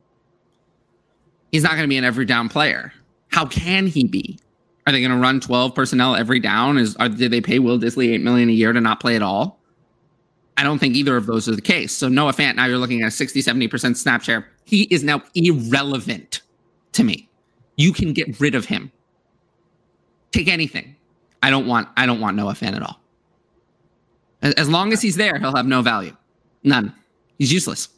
he's 1.53 1.62
not 1.62 1.72
going 1.72 1.83
to 1.83 1.89
be 1.89 1.97
an 1.97 2.05
every 2.05 2.24
down 2.24 2.49
player. 2.49 2.93
How 3.29 3.47
can 3.47 3.87
he 3.87 4.05
be? 4.05 4.39
Are 4.87 4.93
they 4.93 5.01
going 5.01 5.12
to 5.12 5.18
run 5.18 5.41
12 5.41 5.74
personnel 5.74 6.16
every 6.16 6.41
down? 6.41 6.79
Is 6.79 6.97
are, 6.97 7.09
did 7.09 7.31
they 7.31 7.41
pay 7.41 7.59
Will 7.59 7.79
Dissly 7.79 8.14
8 8.14 8.22
million 8.22 8.49
a 8.49 8.53
year 8.53 8.72
to 8.72 8.81
not 8.81 9.01
play 9.01 9.16
at 9.16 9.22
all? 9.22 9.57
I 10.59 10.64
don't 10.64 10.80
think 10.80 10.96
either 10.96 11.16
of 11.16 11.26
those 11.26 11.48
are 11.48 11.54
the 11.54 11.62
case. 11.62 11.92
So 11.92 12.09
Noah 12.09 12.32
Fant, 12.32 12.56
now 12.56 12.66
you're 12.66 12.78
looking 12.78 13.00
at 13.02 13.09
a 13.09 13.11
60, 13.12 13.40
70% 13.40 13.96
snap 13.96 14.24
share. 14.24 14.48
He 14.64 14.82
is 14.90 15.04
now 15.04 15.22
irrelevant 15.36 16.42
to 16.92 17.04
me. 17.04 17.28
You 17.76 17.92
can 17.92 18.12
get 18.12 18.40
rid 18.40 18.56
of 18.56 18.64
him. 18.64 18.90
Take 20.32 20.48
anything. 20.48 20.96
I 21.44 21.50
don't 21.50 21.68
want 21.68 21.88
I 21.96 22.06
don't 22.06 22.20
want 22.20 22.36
Noah 22.36 22.54
Fant 22.54 22.74
at 22.74 22.82
all. 22.82 23.00
As, 24.42 24.68
long 24.68 24.92
as 24.92 25.00
he's 25.00 25.16
there, 25.16 25.38
he'll 25.38 25.54
have 25.54 25.66
no 25.66 25.80
value. 25.82 26.16
None. 26.64 26.92
He's 27.38 27.52
useless. 27.52 27.88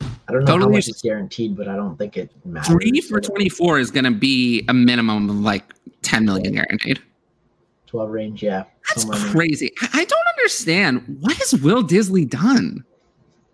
I 0.00 0.06
don't 0.28 0.40
know 0.40 0.46
totally 0.46 0.72
how 0.72 0.76
much 0.76 0.88
is 0.88 1.02
guaranteed, 1.02 1.56
but 1.56 1.68
I 1.68 1.76
don't 1.76 1.96
think 1.96 2.16
it 2.16 2.30
matters. 2.44 2.68
Three 2.68 3.00
for 3.00 3.20
24 3.20 3.78
is 3.80 3.90
going 3.90 4.04
to 4.04 4.10
be 4.10 4.64
a 4.68 4.74
minimum 4.74 5.28
of 5.28 5.36
like 5.40 5.64
10 6.02 6.24
million 6.24 6.54
guaranteed. 6.54 7.00
Twelve 7.90 8.10
range, 8.10 8.40
yeah. 8.40 8.64
That's 8.88 9.02
somewhere 9.02 9.18
in 9.18 9.24
there. 9.24 9.32
crazy. 9.34 9.72
I 9.82 9.88
I 9.92 10.04
don't 10.04 10.26
understand. 10.38 11.16
What 11.20 11.36
has 11.38 11.60
Will 11.60 11.82
Dissly 11.82 12.28
done 12.28 12.84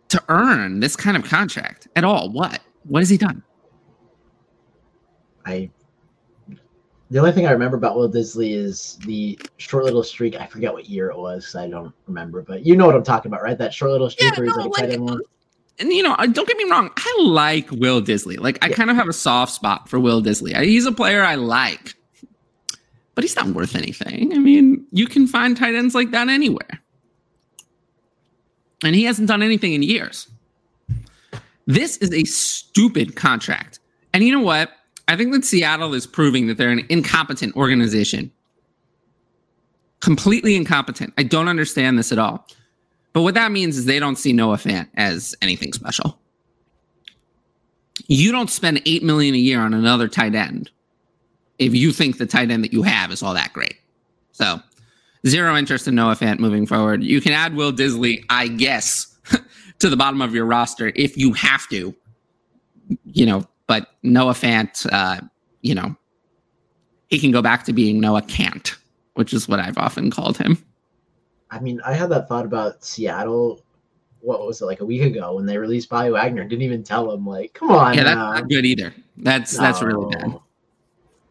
to 0.09 0.23
earn 0.29 0.81
this 0.81 0.95
kind 0.95 1.17
of 1.17 1.25
contract 1.25 1.89
at 1.97 2.05
all? 2.05 2.31
What? 2.31 2.61
What 2.85 3.01
has 3.01 3.09
he 3.09 3.17
done? 3.17 3.43
I 5.47 5.71
The 7.11 7.19
only 7.19 7.33
thing 7.33 7.47
I 7.47 7.53
remember 7.53 7.77
about 7.79 7.97
Will 7.97 8.11
Dissly 8.11 8.55
is 8.55 8.99
the 9.07 9.39
short 9.57 9.85
little 9.85 10.03
streak. 10.03 10.37
I 10.41 10.47
forget 10.47 10.73
what 10.73 10.87
year 10.89 11.09
it 11.11 11.17
was. 11.17 11.55
I 11.55 11.69
don't 11.69 11.95
remember, 12.07 12.43
but 12.43 12.67
you 12.67 12.77
know 12.77 12.85
what 12.87 12.95
I'm 12.95 13.05
talking 13.05 13.31
about, 13.31 13.43
right? 13.43 13.57
That 13.57 13.73
short 13.73 13.91
little 13.93 14.11
streak 14.11 14.33
Yeah, 14.33 14.39
where 14.39 14.47
he's 14.49 14.57
no, 14.57 14.65
like 14.65 14.79
a 14.79 14.83
tight 14.83 14.93
end 14.93 15.05
one. 15.05 15.21
and 15.79 15.93
you 15.93 16.03
know, 16.03 16.13
uh, 16.15 16.27
don't 16.27 16.47
get 16.49 16.57
me 16.59 16.71
wrong, 16.71 16.91
I 16.97 17.17
like 17.23 17.71
Will 17.71 18.03
Dissly. 18.03 18.39
Like, 18.39 18.59
I 18.63 18.69
Yeah. 18.69 18.75
kind 18.75 18.91
of 18.91 18.97
have 18.97 19.09
a 19.09 19.13
soft 19.15 19.53
spot 19.53 19.89
for 19.89 19.99
Will 20.01 20.21
Dissly. 20.23 20.55
I- 20.55 20.65
He's 20.65 20.85
a 20.87 20.93
player 20.93 21.23
I 21.23 21.37
like, 21.37 21.95
but 23.17 23.25
he's 23.25 23.35
not 23.35 23.49
worth 23.49 23.75
anything. 23.75 24.33
I 24.33 24.39
mean, 24.39 24.87
you 24.93 25.07
can 25.07 25.27
find 25.27 25.57
tight 25.57 25.75
ends 25.75 25.95
like 25.97 26.13
that 26.13 26.29
anywhere, 26.29 26.81
and 28.85 28.95
he 28.95 29.03
hasn't 29.03 29.27
done 29.27 29.43
anything 29.43 29.73
in 29.73 29.83
years. 29.83 30.29
This 31.67 31.97
is 31.97 32.13
a 32.13 32.23
stupid 32.25 33.17
contract, 33.17 33.81
and 34.15 34.23
you 34.23 34.31
know 34.31 34.43
what? 34.43 34.71
I 35.09 35.17
think 35.17 35.33
that 35.33 35.45
Seattle 35.45 35.95
is 35.95 36.07
proving 36.07 36.47
that 36.47 36.59
they're 36.59 36.71
an 36.71 36.87
incompetent 36.89 37.57
organization. 37.57 38.31
Completely 40.01 40.55
incompetent. 40.55 41.15
I 41.17 41.23
don't 41.23 41.49
understand 41.49 41.99
this 41.99 42.13
at 42.13 42.19
all. 42.19 42.47
But 43.13 43.23
what 43.23 43.35
that 43.35 43.51
means 43.51 43.79
is 43.79 43.87
they 43.87 43.99
don't 43.99 44.17
see 44.17 44.33
Noah 44.33 44.59
Fant 44.59 44.89
as 44.95 45.35
anything 45.41 45.73
special. 45.73 46.19
You 48.09 48.31
don't 48.31 48.51
spend 48.51 48.83
eight 48.85 49.03
million 49.03 49.35
a 49.35 49.39
year 49.39 49.61
on 49.61 49.73
another 49.73 50.07
tight 50.07 50.35
end 50.35 50.71
if 51.59 51.75
you 51.75 51.93
think 51.93 52.19
the 52.19 52.27
tight 52.27 52.51
end 52.51 52.65
that 52.65 52.73
you 52.73 52.83
have 52.83 53.11
is 53.11 53.23
all 53.23 53.35
that 53.35 53.53
great. 53.53 53.77
So 54.33 54.61
zero 55.27 55.57
interest 55.57 55.89
in 55.89 55.95
Noah 55.95 56.15
Fant 56.15 56.39
moving 56.39 56.67
forward. 56.67 57.03
You 57.03 57.21
can 57.21 57.33
add 57.33 57.55
Will 57.55 57.73
Dissly, 57.73 58.25
I 58.31 58.49
guess, 58.49 59.17
to 59.79 59.89
the 59.89 59.97
bottom 59.97 60.21
of 60.21 60.35
your 60.35 60.45
roster 60.45 60.93
if 60.95 61.17
you 61.17 61.33
have 61.33 61.69
to. 61.69 61.95
You 63.05 63.27
know, 63.27 63.45
but 63.67 63.89
Noah 64.03 64.35
Fant, 64.35 64.87
uh, 64.93 65.21
you 65.63 65.75
know, 65.75 65.97
he 67.09 67.19
can 67.19 67.31
go 67.31 67.43
back 67.43 67.65
to 67.65 67.73
being 67.73 68.01
Noah 68.01 68.23
Can't, 68.23 68.77
which 69.15 69.33
is 69.33 69.49
what 69.49 69.61
I've 69.61 69.79
often 69.79 70.11
called 70.11 70.37
him. 70.37 70.63
I 71.51 71.61
mean, 71.61 71.81
I 71.85 71.95
had 71.95 72.11
that 72.11 72.29
thought 72.29 72.45
about 72.45 72.85
Seattle. 72.85 73.63
What 74.21 74.45
was 74.47 74.61
it 74.61 74.67
like 74.67 74.81
a 74.81 74.85
week 74.85 75.03
ago 75.03 75.35
when 75.35 75.47
they 75.47 75.57
released 75.57 75.89
Bobby 75.89 76.11
Wagner? 76.11 76.43
Didn't 76.45 76.63
even 76.63 76.83
tell 76.83 77.11
him. 77.13 77.25
Like, 77.25 77.55
come 77.55 77.71
on, 77.71 77.95
yeah, 77.95 78.05
that's 78.05 78.17
now. 78.17 78.33
not 78.33 78.49
good 78.49 78.67
either. 78.67 78.93
That's 79.17 79.57
that's 79.57 79.83
really 79.83 80.15
bad. 80.15 80.39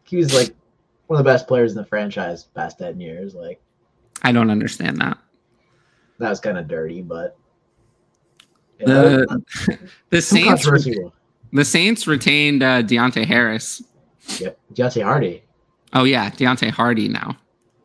He 0.06 0.16
was 0.16 0.34
like 0.34 0.54
one 1.06 1.18
of 1.18 1.24
the 1.24 1.30
best 1.30 1.46
players 1.46 1.72
in 1.72 1.78
the 1.78 1.84
franchise 1.84 2.44
past 2.44 2.78
ten 2.78 3.00
years. 3.00 3.34
Like 3.34 3.60
I 4.22 4.32
don't 4.32 4.50
understand 4.50 4.98
that. 4.98 5.18
that 6.18 6.30
was 6.30 6.40
kind 6.40 6.58
of 6.58 6.68
dirty, 6.68 7.02
but 7.02 7.36
yeah, 8.80 8.86
The 8.86 9.78
the 10.10 10.22
Saints 10.22 10.64
the 11.52 11.64
Saints 11.64 12.06
retained 12.06 12.62
uh, 12.62 12.82
Deonte 12.82 13.24
Harris. 13.24 13.82
Yep, 14.40 14.58
Deontay 14.74 15.02
Hardy 15.04 15.42
Oh 15.92 16.04
yeah, 16.04 16.30
Deontay 16.30 16.70
Hardy 16.70 17.08
now. 17.08 17.36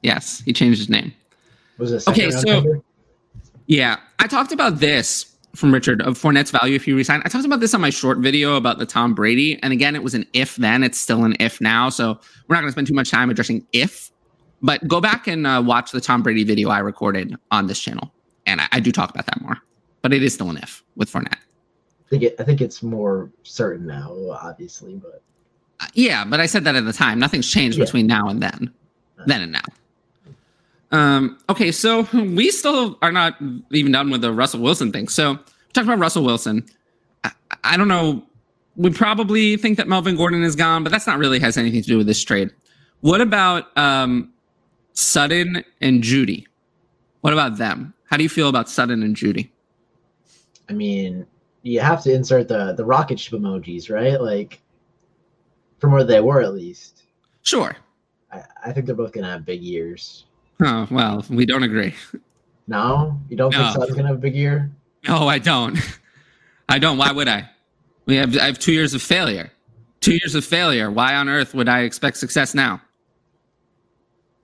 Yes, 0.01 0.41
he 0.43 0.53
changed 0.53 0.79
his 0.79 0.89
name. 0.89 1.13
was 1.77 1.91
it. 1.91 2.07
Okay, 2.07 2.31
so-? 2.31 2.83
Yeah, 3.67 3.97
I 4.19 4.27
talked 4.27 4.51
about 4.51 4.79
this 4.79 5.30
from 5.55 5.73
Richard 5.73 6.01
of 6.01 6.17
Fournette's 6.17 6.51
value 6.51 6.75
if 6.75 6.85
he 6.85 6.93
resign. 6.93 7.21
I 7.25 7.29
talked 7.29 7.45
about 7.45 7.59
this 7.59 7.73
on 7.73 7.81
my 7.81 7.89
short 7.89 8.19
video 8.19 8.55
about 8.55 8.77
the 8.77 8.85
Tom 8.85 9.13
Brady, 9.13 9.61
and 9.63 9.73
again, 9.73 9.95
it 9.95 10.03
was 10.03 10.13
an 10.13 10.25
if 10.33 10.55
then. 10.55 10.83
It's 10.83 10.99
still 10.99 11.23
an 11.25 11.35
if 11.39 11.59
now, 11.61 11.89
so 11.89 12.19
we're 12.47 12.55
not 12.55 12.61
going 12.61 12.67
to 12.69 12.71
spend 12.71 12.87
too 12.87 12.93
much 12.93 13.11
time 13.11 13.29
addressing 13.29 13.65
if. 13.73 14.11
But 14.61 14.87
go 14.87 15.01
back 15.01 15.27
and 15.27 15.45
uh, 15.47 15.61
watch 15.65 15.91
the 15.91 15.99
Tom 16.01 16.21
Brady 16.23 16.43
video 16.43 16.69
I 16.69 16.79
recorded 16.79 17.35
on 17.51 17.67
this 17.67 17.79
channel, 17.79 18.13
and 18.45 18.61
I, 18.61 18.67
I 18.71 18.79
do 18.79 18.91
talk 18.91 19.09
about 19.09 19.25
that 19.25 19.41
more. 19.41 19.57
But 20.01 20.13
it 20.13 20.23
is 20.23 20.33
still 20.33 20.49
an 20.49 20.57
if 20.57 20.83
with 20.95 21.11
Fournette. 21.11 21.33
I 21.33 22.09
think 22.09 22.23
it, 22.23 22.35
I 22.39 22.43
think 22.43 22.61
it's 22.61 22.83
more 22.83 23.31
certain 23.43 23.87
now, 23.87 24.13
obviously, 24.31 24.95
but 24.95 25.21
Uh, 25.79 25.87
yeah, 25.93 26.23
but 26.25 26.39
I 26.39 26.45
said 26.45 26.63
that 26.65 26.75
at 26.75 26.85
the 26.85 26.93
time. 26.93 27.19
Nothing's 27.19 27.49
changed 27.49 27.77
Yeah. 27.77 27.85
between 27.85 28.05
now 28.07 28.27
and 28.29 28.41
then, 28.41 28.71
then 29.25 29.41
and 29.41 29.51
now. 29.51 29.61
Um, 30.91 31.37
okay, 31.49 31.71
so 31.71 32.01
we 32.13 32.51
still 32.51 32.97
are 33.01 33.11
not 33.11 33.35
even 33.71 33.91
done 33.91 34.09
with 34.09 34.21
the 34.21 34.31
Russell 34.31 34.61
Wilson 34.61 34.91
thing. 34.91 35.07
So 35.07 35.39
talking 35.73 35.89
about 35.89 35.99
Russell 35.99 36.23
Wilson, 36.23 36.65
I, 37.23 37.31
I 37.63 37.77
don't 37.77 37.87
know. 37.87 38.23
We 38.77 38.89
probably 38.89 39.57
think 39.57 39.77
that 39.77 39.87
Melvin 39.87 40.15
Gordon 40.15 40.43
is 40.43 40.55
gone, 40.55 40.83
but 40.83 40.91
that's 40.91 41.05
not 41.05 41.19
really 41.19 41.39
has 41.39 41.57
anything 41.57 41.81
to 41.81 41.87
do 41.87 41.97
with 41.97 42.07
this 42.07 42.23
trade. 42.23 42.51
What 43.01 43.19
about 43.19 43.75
um, 43.77 44.31
Sutton 44.93 45.63
and 45.81 46.01
Jeudy? 46.03 46.45
What 47.21 47.33
about 47.33 47.57
them? 47.57 47.93
How 48.05 48.17
do 48.17 48.23
you 48.23 48.29
feel 48.29 48.49
about 48.49 48.69
Sutton 48.69 49.03
and 49.03 49.15
Jeudy? 49.15 49.49
I 50.69 50.73
mean, 50.73 51.25
you 51.63 51.79
have 51.79 52.01
to 52.03 52.13
insert 52.13 52.47
the 52.47 52.73
the 52.73 52.85
rocket 52.85 53.19
ship 53.19 53.33
emojis, 53.33 53.89
right? 53.91 54.19
Like 54.19 54.61
from 55.79 55.91
where 55.91 56.03
they 56.03 56.21
were, 56.21 56.41
at 56.41 56.53
least. 56.53 57.03
Sure. 57.41 57.75
I, 58.31 58.43
I 58.65 58.71
think 58.71 58.85
they're 58.85 58.95
both 58.95 59.11
gonna 59.11 59.29
have 59.29 59.45
big 59.45 59.61
years. 59.61 60.25
Oh 60.63 60.87
well, 60.91 61.25
we 61.29 61.45
don't 61.45 61.63
agree. 61.63 61.93
No, 62.67 63.19
you 63.29 63.35
don't 63.37 63.51
No. 63.51 63.57
think 63.63 63.73
Sutton's 63.73 63.95
gonna 63.95 64.07
have 64.09 64.17
a 64.17 64.21
big 64.21 64.35
year? 64.35 64.69
No, 65.07 65.27
I 65.27 65.39
don't. 65.39 65.77
I 66.69 66.77
don't. 66.79 66.97
Why 66.97 67.11
would 67.11 67.27
I? 67.27 67.49
We 68.05 68.15
have 68.17 68.37
I 68.37 68.45
have 68.45 68.59
two 68.59 68.71
years 68.71 68.93
of 68.93 69.01
failure. 69.01 69.51
Two 69.99 70.13
years 70.13 70.35
of 70.35 70.45
failure. 70.45 70.89
Why 70.91 71.15
on 71.15 71.29
earth 71.29 71.53
would 71.53 71.67
I 71.69 71.81
expect 71.81 72.17
success 72.17 72.53
now? 72.55 72.81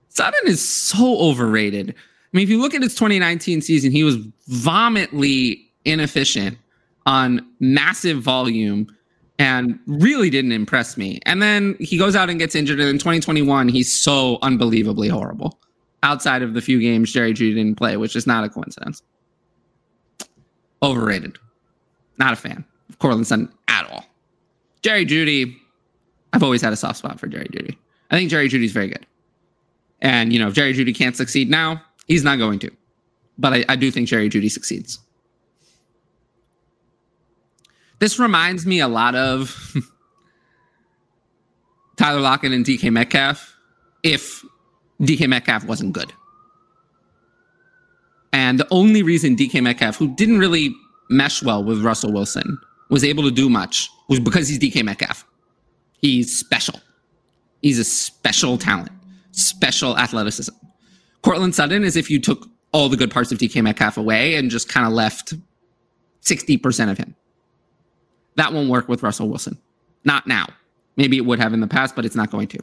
Sutton 0.08 0.40
is 0.46 0.66
so 0.66 1.18
overrated. 1.18 1.90
I 1.90 2.36
mean, 2.36 2.42
if 2.42 2.50
you 2.50 2.60
look 2.60 2.74
at 2.74 2.82
his 2.82 2.94
2019 2.94 3.60
season, 3.62 3.90
he 3.92 4.04
was 4.04 4.16
vomitly 4.50 5.64
inefficient 5.84 6.58
on 7.06 7.46
massive 7.60 8.20
volume 8.22 8.86
and 9.38 9.78
really 9.86 10.28
didn't 10.30 10.52
impress 10.52 10.96
me. 10.96 11.20
And 11.24 11.40
then 11.40 11.76
he 11.80 11.96
goes 11.96 12.16
out 12.16 12.28
and 12.28 12.38
gets 12.38 12.54
injured. 12.54 12.80
And 12.80 12.88
in 12.88 12.98
2021, 12.98 13.68
he's 13.68 13.96
so 13.96 14.38
unbelievably 14.42 15.08
horrible. 15.08 15.58
Outside 16.02 16.42
of 16.42 16.54
the 16.54 16.60
few 16.60 16.80
games 16.80 17.12
Jerry 17.12 17.34
Jeudy 17.34 17.54
didn't 17.54 17.76
play, 17.76 17.96
which 17.96 18.14
is 18.14 18.26
not 18.26 18.44
a 18.44 18.48
coincidence. 18.48 19.02
Overrated. 20.82 21.38
Not 22.18 22.32
a 22.32 22.36
fan 22.36 22.64
of 22.88 22.98
Courtland 22.98 23.26
Sutton 23.26 23.52
at 23.68 23.90
all. 23.90 24.04
Jerry 24.82 25.04
Jeudy, 25.04 25.56
I've 26.32 26.42
always 26.42 26.62
had 26.62 26.72
a 26.72 26.76
soft 26.76 26.98
spot 26.98 27.18
for 27.18 27.26
Jerry 27.26 27.48
Jeudy. 27.52 27.76
I 28.10 28.16
think 28.16 28.30
Jerry 28.30 28.48
Jeudy's 28.48 28.72
very 28.72 28.88
good. 28.88 29.06
And, 30.00 30.32
you 30.32 30.38
know, 30.38 30.48
if 30.48 30.54
Jerry 30.54 30.72
Jeudy 30.72 30.94
can't 30.94 31.16
succeed 31.16 31.50
now, 31.50 31.82
he's 32.06 32.22
not 32.22 32.38
going 32.38 32.60
to. 32.60 32.70
But 33.38 33.52
I, 33.52 33.64
I 33.68 33.76
do 33.76 33.90
think 33.90 34.08
Jerry 34.08 34.28
Jeudy 34.28 34.50
succeeds. 34.50 35.00
This 37.98 38.18
reminds 38.18 38.64
me 38.64 38.80
a 38.80 38.88
lot 38.88 39.16
of 39.16 39.74
Tyler 41.96 42.20
Lockett 42.20 42.52
and 42.52 42.64
DK 42.64 42.92
Metcalf 42.92 43.56
if 44.04 44.44
DK 45.00 45.28
Metcalf 45.28 45.64
wasn't 45.64 45.92
good. 45.92 46.12
And 48.32 48.58
the 48.58 48.66
only 48.70 49.02
reason 49.02 49.36
DK 49.36 49.62
Metcalf, 49.62 49.96
who 49.96 50.14
didn't 50.14 50.38
really 50.38 50.74
mesh 51.10 51.42
well 51.42 51.64
with 51.64 51.82
Russell 51.82 52.12
Wilson, 52.12 52.58
was 52.90 53.04
able 53.04 53.22
to 53.24 53.30
do 53.30 53.48
much 53.48 53.88
was 54.08 54.20
because 54.20 54.48
he's 54.48 54.58
DK 54.58 54.84
Metcalf. 54.84 55.26
He's 56.00 56.36
special. 56.36 56.80
He's 57.62 57.78
a 57.78 57.84
special 57.84 58.56
talent, 58.58 58.90
special 59.32 59.98
athleticism. 59.98 60.54
Courtland 61.22 61.54
Sutton 61.54 61.82
is 61.84 61.96
if 61.96 62.10
you 62.10 62.20
took 62.20 62.46
all 62.72 62.88
the 62.88 62.96
good 62.96 63.10
parts 63.10 63.32
of 63.32 63.38
DK 63.38 63.62
Metcalf 63.62 63.96
away 63.96 64.36
and 64.36 64.50
just 64.50 64.68
kind 64.68 64.86
of 64.86 64.92
left 64.92 65.34
60% 66.22 66.90
of 66.90 66.98
him. 66.98 67.14
That 68.36 68.52
won't 68.52 68.68
work 68.68 68.88
with 68.88 69.02
Russell 69.02 69.28
Wilson. 69.28 69.58
Not 70.04 70.26
now. 70.26 70.46
Maybe 70.96 71.16
it 71.16 71.24
would 71.24 71.40
have 71.40 71.52
in 71.52 71.60
the 71.60 71.66
past, 71.66 71.96
but 71.96 72.04
it's 72.04 72.14
not 72.14 72.30
going 72.30 72.48
to. 72.48 72.58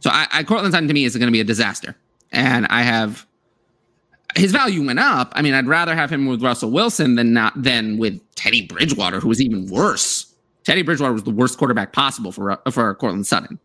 So 0.00 0.10
I, 0.10 0.26
I 0.32 0.44
Courtland 0.44 0.72
Sutton 0.72 0.88
to 0.88 0.94
me 0.94 1.04
is 1.04 1.16
going 1.16 1.28
to 1.28 1.32
be 1.32 1.40
a 1.40 1.44
disaster. 1.44 1.96
And 2.32 2.66
I 2.66 2.82
have 2.82 3.26
his 4.36 4.52
value 4.52 4.84
went 4.84 4.98
up. 4.98 5.32
I 5.34 5.42
mean, 5.42 5.54
I'd 5.54 5.66
rather 5.66 5.94
have 5.94 6.10
him 6.10 6.26
with 6.26 6.42
Russell 6.42 6.70
Wilson 6.70 7.14
than 7.14 7.32
not 7.32 7.60
than 7.60 7.98
with 7.98 8.20
Teddy 8.34 8.66
Bridgewater, 8.66 9.20
who 9.20 9.28
was 9.28 9.40
even 9.40 9.66
worse. 9.68 10.34
Teddy 10.64 10.82
Bridgewater 10.82 11.12
was 11.12 11.24
the 11.24 11.30
worst 11.30 11.58
quarterback 11.58 11.92
possible 11.92 12.32
for 12.32 12.58
for 12.70 12.94
Courtland 12.96 13.26
Sutton. 13.26 13.58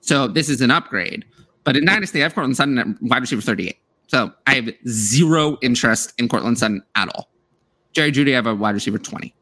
So 0.00 0.28
this 0.28 0.48
is 0.48 0.60
an 0.60 0.70
upgrade. 0.70 1.24
But 1.64 1.76
in 1.76 1.84
Dynasty, 1.84 2.20
I 2.20 2.24
have 2.24 2.34
Courtland 2.34 2.56
Sutton 2.56 2.78
at 2.78 2.86
wide 3.02 3.20
receiver 3.20 3.40
38. 3.40 3.76
So 4.08 4.32
I 4.46 4.54
have 4.56 4.68
zero 4.88 5.56
interest 5.62 6.12
in 6.18 6.28
Courtland 6.28 6.58
Sutton 6.58 6.82
at 6.96 7.08
all. 7.14 7.28
Jerry 7.92 8.10
Jeudy, 8.10 8.32
I 8.32 8.36
have 8.36 8.46
a 8.46 8.54
wide 8.54 8.74
receiver 8.74 8.98
20. 8.98 9.32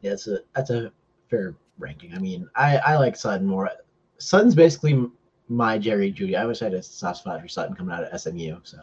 Yeah, 0.00 0.10
that's 0.10 0.26
a 0.26 0.38
that's 0.54 0.70
a 0.70 0.92
fair 1.30 1.54
ranking. 1.78 2.14
I 2.14 2.18
mean, 2.18 2.48
I 2.54 2.78
I 2.78 2.96
like 2.96 3.16
Sutton 3.16 3.46
more. 3.46 3.70
Sutton's 4.18 4.54
basically 4.54 5.06
my 5.48 5.78
Jerry 5.78 6.12
Jeudy. 6.12 6.36
I 6.36 6.44
wish 6.44 6.60
I 6.62 6.66
had 6.66 6.74
a 6.74 6.82
soft 6.82 7.20
spot 7.20 7.40
for 7.40 7.48
Sutton 7.48 7.74
coming 7.74 7.94
out 7.94 8.04
of 8.04 8.20
SMU. 8.20 8.58
So 8.62 8.78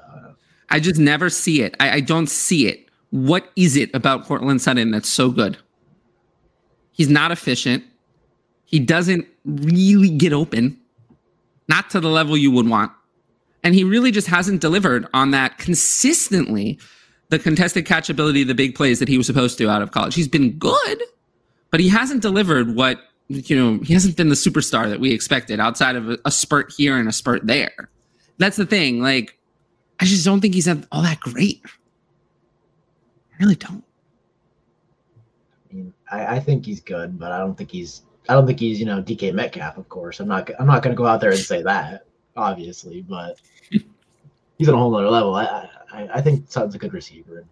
I 0.69 0.79
just 0.79 0.99
never 0.99 1.29
see 1.29 1.61
it. 1.61 1.75
I, 1.79 1.97
I 1.97 1.99
don't 1.99 2.27
see 2.27 2.67
it. 2.67 2.89
What 3.11 3.51
is 3.55 3.75
it 3.77 3.93
about 3.93 4.25
Courtland 4.25 4.61
Sutton 4.61 4.91
that's 4.91 5.09
so 5.09 5.29
good? 5.29 5.57
He's 6.91 7.09
not 7.09 7.31
efficient. 7.31 7.83
He 8.65 8.79
doesn't 8.79 9.27
really 9.45 10.09
get 10.09 10.33
open, 10.33 10.79
not 11.67 11.89
to 11.91 11.99
the 11.99 12.09
level 12.09 12.36
you 12.36 12.51
would 12.51 12.67
want. 12.67 12.91
And 13.63 13.75
he 13.75 13.83
really 13.83 14.11
just 14.11 14.27
hasn't 14.27 14.61
delivered 14.61 15.07
on 15.13 15.31
that 15.31 15.57
consistently, 15.57 16.79
the 17.29 17.39
contested 17.39 17.86
catchability, 17.86 18.45
the 18.45 18.55
big 18.55 18.75
plays 18.75 18.99
that 18.99 19.07
he 19.07 19.17
was 19.17 19.27
supposed 19.27 19.57
to 19.57 19.69
out 19.69 19.81
of 19.81 19.91
college. 19.91 20.15
He's 20.15 20.27
been 20.27 20.57
good, 20.57 21.03
but 21.71 21.79
he 21.79 21.89
hasn't 21.89 22.21
delivered 22.21 22.75
what 22.75 22.99
you 23.28 23.55
know, 23.55 23.84
he 23.84 23.93
hasn't 23.93 24.15
been 24.15 24.30
the 24.30 24.36
superstar 24.36 24.89
that 24.89 24.99
we 24.99 25.11
expected 25.11 25.59
outside 25.59 25.95
of 25.95 26.09
a, 26.09 26.17
a 26.26 26.32
spurt 26.32 26.73
here 26.76 26.97
and 26.97 27.09
a 27.09 27.11
spurt 27.11 27.45
there. 27.45 27.89
That's 28.38 28.57
the 28.57 28.65
thing. 28.65 29.01
Like, 29.01 29.38
I 29.99 30.05
just 30.05 30.26
don't 30.26 30.41
think 30.41 30.53
he's 30.53 30.67
all 30.67 31.01
that 31.01 31.19
great. 31.21 31.61
I 33.34 33.43
really 33.43 33.55
don't. 33.55 33.84
I 35.69 35.73
mean, 35.73 35.93
I, 36.11 36.36
I 36.36 36.39
think 36.39 36.65
he's 36.65 36.80
good, 36.80 37.17
but 37.17 37.32
I 37.32 37.39
don't 37.39 37.57
think 37.57 37.71
he's 37.71 38.03
I 38.28 38.34
don't 38.34 38.47
think 38.47 38.59
he's 38.59 38.80
you 38.80 38.86
know 38.86 39.01
DK 39.01 39.34
Metcalf. 39.34 39.78
Of 39.78 39.89
course, 39.89 40.19
I'm 40.19 40.28
not 40.28 40.49
I'm 40.59 40.67
not 40.67 40.84
going 40.84 40.95
to 40.95 40.97
go 40.97 41.05
out 41.05 41.21
there 41.21 41.32
and 41.32 41.39
say 41.39 41.61
that, 41.63 42.05
obviously, 42.36 43.01
but 43.01 43.39
he's 44.57 44.67
on 44.67 44.76
a 44.76 44.78
whole 44.78 44.95
other 44.95 45.09
level. 45.09 45.36
I 45.36 45.69
I, 45.91 46.09
I 46.15 46.21
think 46.21 46.45
Sutton's 46.49 46.76
a 46.76 46.80
good 46.80 46.93
receiver. 46.93 47.45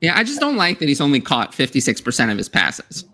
Yeah, 0.00 0.16
I 0.16 0.24
just 0.24 0.40
don't 0.40 0.56
like 0.56 0.78
that 0.78 0.88
he's 0.88 1.00
only 1.00 1.20
caught 1.20 1.50
56% 1.50 2.30
of 2.30 2.38
his 2.38 2.48
passes, 2.48 3.04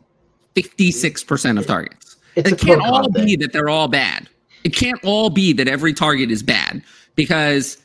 56% 0.55 1.59
of 1.59 1.67
targets. 1.67 2.17
It's 2.37 2.53
it 2.53 2.59
can't 2.59 2.83
all 2.83 3.09
be 3.09 3.37
that 3.37 3.53
they're 3.53 3.69
all 3.69 3.89
bad. 3.89 4.29
It 4.65 4.75
can't 4.75 5.03
all 5.05 5.31
be 5.31 5.53
that 5.53 5.69
every 5.69 5.93
target 5.93 6.31
is 6.31 6.43
bad 6.43 6.83
because 7.15 7.79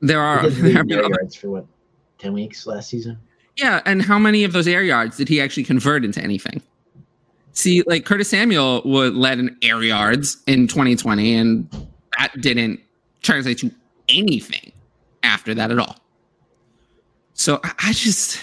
there 0.00 0.20
are 0.20 0.48
there 0.50 0.72
have 0.72 0.88
been 0.88 0.98
yards 0.98 1.34
for 1.34 1.50
what 1.50 1.66
10 2.18 2.32
weeks 2.32 2.66
last 2.66 2.88
season. 2.88 3.18
Yeah, 3.56 3.82
and 3.84 4.00
how 4.00 4.18
many 4.18 4.44
of 4.44 4.52
those 4.52 4.66
air 4.66 4.82
yards 4.82 5.16
did 5.16 5.28
he 5.28 5.40
actually 5.40 5.64
convert 5.64 6.04
into 6.04 6.22
anything? 6.22 6.62
See, 7.52 7.82
like 7.86 8.06
Curtis 8.06 8.30
Samuel 8.30 8.80
would 8.84 9.14
led 9.14 9.38
in 9.38 9.56
air 9.60 9.82
yards 9.82 10.38
in 10.46 10.66
2020, 10.66 11.34
and 11.34 11.88
that 12.18 12.32
didn't 12.40 12.80
translate 13.20 13.58
to 13.58 13.70
anything 14.08 14.72
after 15.22 15.54
that 15.54 15.70
at 15.70 15.78
all. 15.78 15.96
So 17.34 17.60
I 17.62 17.92
just, 17.92 18.40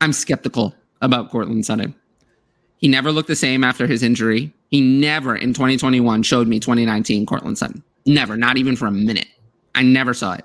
I'm 0.00 0.12
skeptical 0.12 0.74
about 1.02 1.30
Courtland 1.30 1.66
Sutton. 1.66 1.94
He 2.78 2.88
never 2.88 3.10
looked 3.10 3.28
the 3.28 3.36
same 3.36 3.64
after 3.64 3.86
his 3.86 4.02
injury. 4.02 4.52
He 4.70 4.80
never 4.80 5.34
in 5.34 5.54
2021 5.54 6.22
showed 6.22 6.46
me 6.46 6.60
2019 6.60 7.26
Courtland 7.26 7.58
Sutton. 7.58 7.82
Never, 8.04 8.36
not 8.36 8.56
even 8.56 8.76
for 8.76 8.86
a 8.86 8.90
minute. 8.90 9.28
I 9.74 9.82
never 9.82 10.14
saw 10.14 10.34
it. 10.34 10.44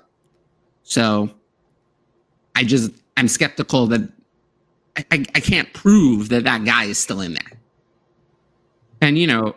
So 0.82 1.30
I 2.56 2.64
just, 2.64 2.90
I'm 3.16 3.28
skeptical 3.28 3.86
that 3.88 4.00
I, 4.96 5.04
I, 5.10 5.24
I 5.34 5.40
can't 5.40 5.72
prove 5.72 6.28
that 6.30 6.44
that 6.44 6.64
guy 6.64 6.84
is 6.84 6.98
still 6.98 7.20
in 7.20 7.34
there. 7.34 7.58
And, 9.00 9.18
you 9.18 9.26
know, 9.26 9.56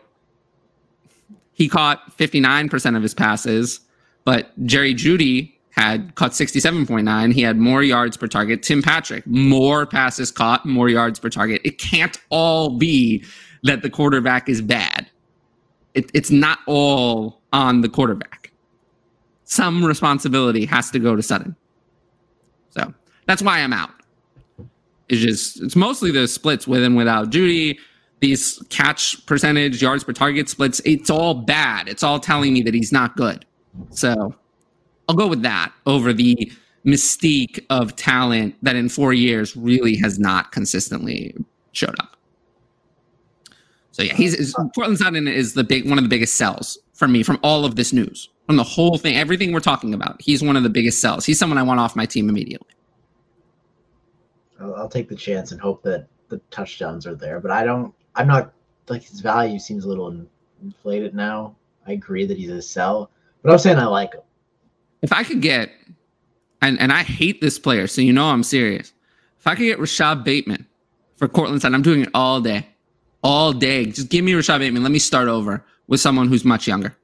he 1.53 1.69
caught 1.69 2.17
59% 2.17 2.97
of 2.97 3.03
his 3.03 3.13
passes, 3.13 3.80
but 4.23 4.51
Jerry 4.65 4.93
Jeudy 4.93 5.55
had 5.76 6.15
caught 6.15 6.32
67.9. 6.32 7.34
He 7.34 7.41
had 7.41 7.57
more 7.57 7.84
yards 7.84 8.15
per 8.15 8.28
target. 8.28 8.63
Tim 8.63 8.82
Patrick, 8.82 9.28
more 9.28 9.86
passes 9.86 10.32
caught, 10.32 10.65
more 10.65 10.88
yards 10.88 11.19
per 11.19 11.30
target. 11.30 11.61
It 11.65 11.78
can't 11.78 12.17
all 12.30 12.78
be 12.78 13.26
that 13.63 13.82
the 13.82 13.89
quarterback 13.89 14.47
is 14.47 14.61
bad. 14.61 15.09
It, 15.93 16.09
it's 16.13 16.32
not 16.32 16.59
all 16.65 17.41
on 17.51 17.82
the 17.82 17.89
quarterback. 17.89 18.51
Some 19.43 19.84
responsibility 19.84 20.65
has 20.65 20.89
to 20.91 20.99
go 20.99 21.15
to 21.15 21.21
Sutton. 21.21 21.55
So 22.69 22.93
that's 23.28 23.41
why 23.41 23.59
I'm 23.59 23.73
out. 23.73 23.91
It's 25.09 25.21
just, 25.21 25.61
it's 25.61 25.76
mostly 25.76 26.09
the 26.09 26.28
splits 26.28 26.67
with 26.67 26.84
and 26.84 26.95
without 26.95 27.32
Jeudy 27.32 27.78
these 28.21 28.63
catch 28.69 29.23
percentage, 29.26 29.82
yards 29.82 30.05
per 30.05 30.13
target 30.13 30.47
splits, 30.47 30.82
it's 30.86 31.09
all 31.09 31.34
bad. 31.34 31.89
It's 31.89 32.01
all 32.01 32.19
telling 32.19 32.53
me 32.53 32.61
that 32.63 32.73
he's 32.73 32.93
not 32.93 33.17
good. 33.17 33.45
So 33.89 34.34
I'll 35.08 35.16
go 35.16 35.28
with 35.28 35.41
that 35.43 35.74
over 35.86 36.14
the 36.14 36.51
mystique 36.86 37.64
of 37.70 37.95
talent 37.95 38.56
that 38.62 38.76
in 38.76 38.89
four 38.89 39.14
years 39.14 39.56
really 39.56 39.95
has 39.97 40.20
not 40.20 40.51
consistently 40.51 41.36
showed 41.72 41.95
up. 41.99 42.16
So 43.91 44.03
yeah, 44.03 44.14
he's 44.14 44.53
Courtland 44.53 44.97
Sutton 44.97 45.28
is 45.28 45.53
the 45.53 45.64
big 45.64 45.88
one 45.88 45.97
of 45.97 46.03
the 46.03 46.10
biggest 46.10 46.36
sells 46.36 46.78
for 46.93 47.08
me 47.08 47.24
from 47.24 47.39
all 47.43 47.66
of 47.66 47.76
this 47.76 47.93
news, 47.93 48.30
from 48.45 48.58
the 48.58 48.64
whole 48.64 48.97
thing, 48.97 49.16
everything 49.16 49.53
we're 49.53 49.62
talking 49.62 49.93
about. 49.93 50.22
He's 50.22 50.43
one 50.43 50.58
of 50.58 50.64
the 50.64 50.70
biggest 50.70 50.99
sells. 50.99 51.26
He's 51.26 51.39
someone 51.39 51.58
I 51.58 51.64
want 51.64 51.80
off 51.80 51.95
my 51.95 52.06
team 52.06 52.28
immediately. 52.28 52.68
I'll, 54.60 54.76
I'll 54.76 54.89
take 54.89 55.08
the 55.08 55.16
chance 55.16 55.51
and 55.53 55.62
hope 55.62 55.82
that 55.84 56.08
the 56.28 56.39
touchdowns 56.51 57.08
are 57.08 57.16
there, 57.16 57.39
but 57.39 57.51
I 57.51 57.64
don't. 57.64 57.93
I'm 58.16 58.28
not 58.28 58.53
like 58.89 59.03
his 59.03 59.22
value 59.22 59.60
seems 59.60 59.86
a 59.86 59.88
little 59.88 60.26
inflated 60.62 61.14
now. 61.16 61.56
I 61.88 61.93
agree 61.93 62.26
that 62.26 62.38
he's 62.38 62.49
a 62.49 62.62
sell, 62.62 63.12
but 63.43 63.51
I'm 63.51 63.60
saying 63.60 63.78
I 63.78 63.86
like 63.86 64.14
him. 64.14 64.22
If 65.01 65.11
I 65.13 65.23
could 65.23 65.41
get, 65.41 65.71
and 66.61 66.79
and 66.79 66.91
I 66.91 67.03
hate 67.03 67.41
this 67.41 67.59
player, 67.59 67.87
so 67.87 68.01
you 68.01 68.13
know 68.13 68.25
I'm 68.25 68.43
serious. 68.43 68.93
If 69.39 69.47
I 69.47 69.55
could 69.55 69.63
get 69.63 69.79
Rashod 69.79 70.23
Bateman 70.23 70.65
for 71.17 71.27
Courtland 71.27 71.61
Sutton, 71.61 71.75
I'm 71.75 71.81
doing 71.81 72.01
it 72.01 72.09
all 72.13 72.41
day, 72.41 72.67
all 73.23 73.53
day. 73.53 73.85
Just 73.85 74.09
give 74.09 74.25
me 74.25 74.33
Rashod 74.33 74.59
Bateman. 74.59 74.83
Let 74.83 74.91
me 74.91 74.99
start 74.99 75.27
over 75.27 75.63
with 75.87 75.99
someone 75.99 76.27
who's 76.27 76.43
much 76.43 76.67
younger. 76.67 76.95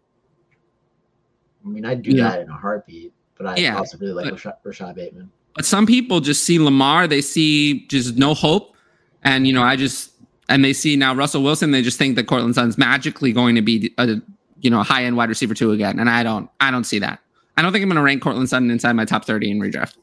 I 1.64 1.70
mean, 1.70 1.86
I'd 1.86 2.02
do 2.02 2.12
yeah. 2.12 2.30
that 2.30 2.42
in 2.42 2.50
a 2.50 2.58
heartbeat, 2.58 3.14
but 3.38 3.46
I 3.46 3.56
yeah, 3.58 3.78
also 3.78 3.98
really 3.98 4.14
like 4.14 4.44
but, 4.44 4.60
Rashod 4.64 4.96
Bateman. 4.96 5.32
But 5.56 5.66
some 5.66 5.86
people 5.86 6.20
just 6.20 6.44
see 6.44 6.58
Lamar, 6.60 7.08
they 7.08 7.22
see 7.22 7.86
just 7.88 8.18
no 8.18 8.34
hope, 8.34 8.76
and 9.24 9.46
you 9.46 9.54
know, 9.54 9.62
I 9.62 9.76
just 9.76 10.12
and 10.50 10.66
they 10.66 10.74
see 10.74 10.96
now 10.96 11.14
Russell 11.14 11.44
Wilson, 11.44 11.72
they 11.72 11.82
just 11.82 11.98
think 11.98 12.16
that 12.16 12.28
Courtland 12.28 12.56
Sutton's 12.56 12.78
magically 12.78 13.32
going 13.32 13.56
to 13.56 13.62
be 13.62 13.94
a 13.98 14.16
you 14.62 14.70
know 14.70 14.82
high 14.84 15.04
end 15.04 15.18
wide 15.18 15.30
receiver 15.30 15.54
two 15.54 15.72
again, 15.72 16.00
and 16.00 16.10
I 16.10 16.24
don't 16.24 16.50
I 16.60 16.72
don't 16.72 16.86
see 16.86 17.00
that. 17.00 17.20
I 17.58 17.62
don't 17.62 17.72
think 17.72 17.84
I'm 17.84 17.90
going 17.90 17.98
to 17.98 18.04
rank 18.04 18.22
Courtland 18.22 18.50
Sutton 18.50 18.72
inside 18.72 18.94
my 18.94 19.06
top 19.06 19.26
thirty 19.26 19.52
in 19.52 19.60
redraft. 19.60 19.98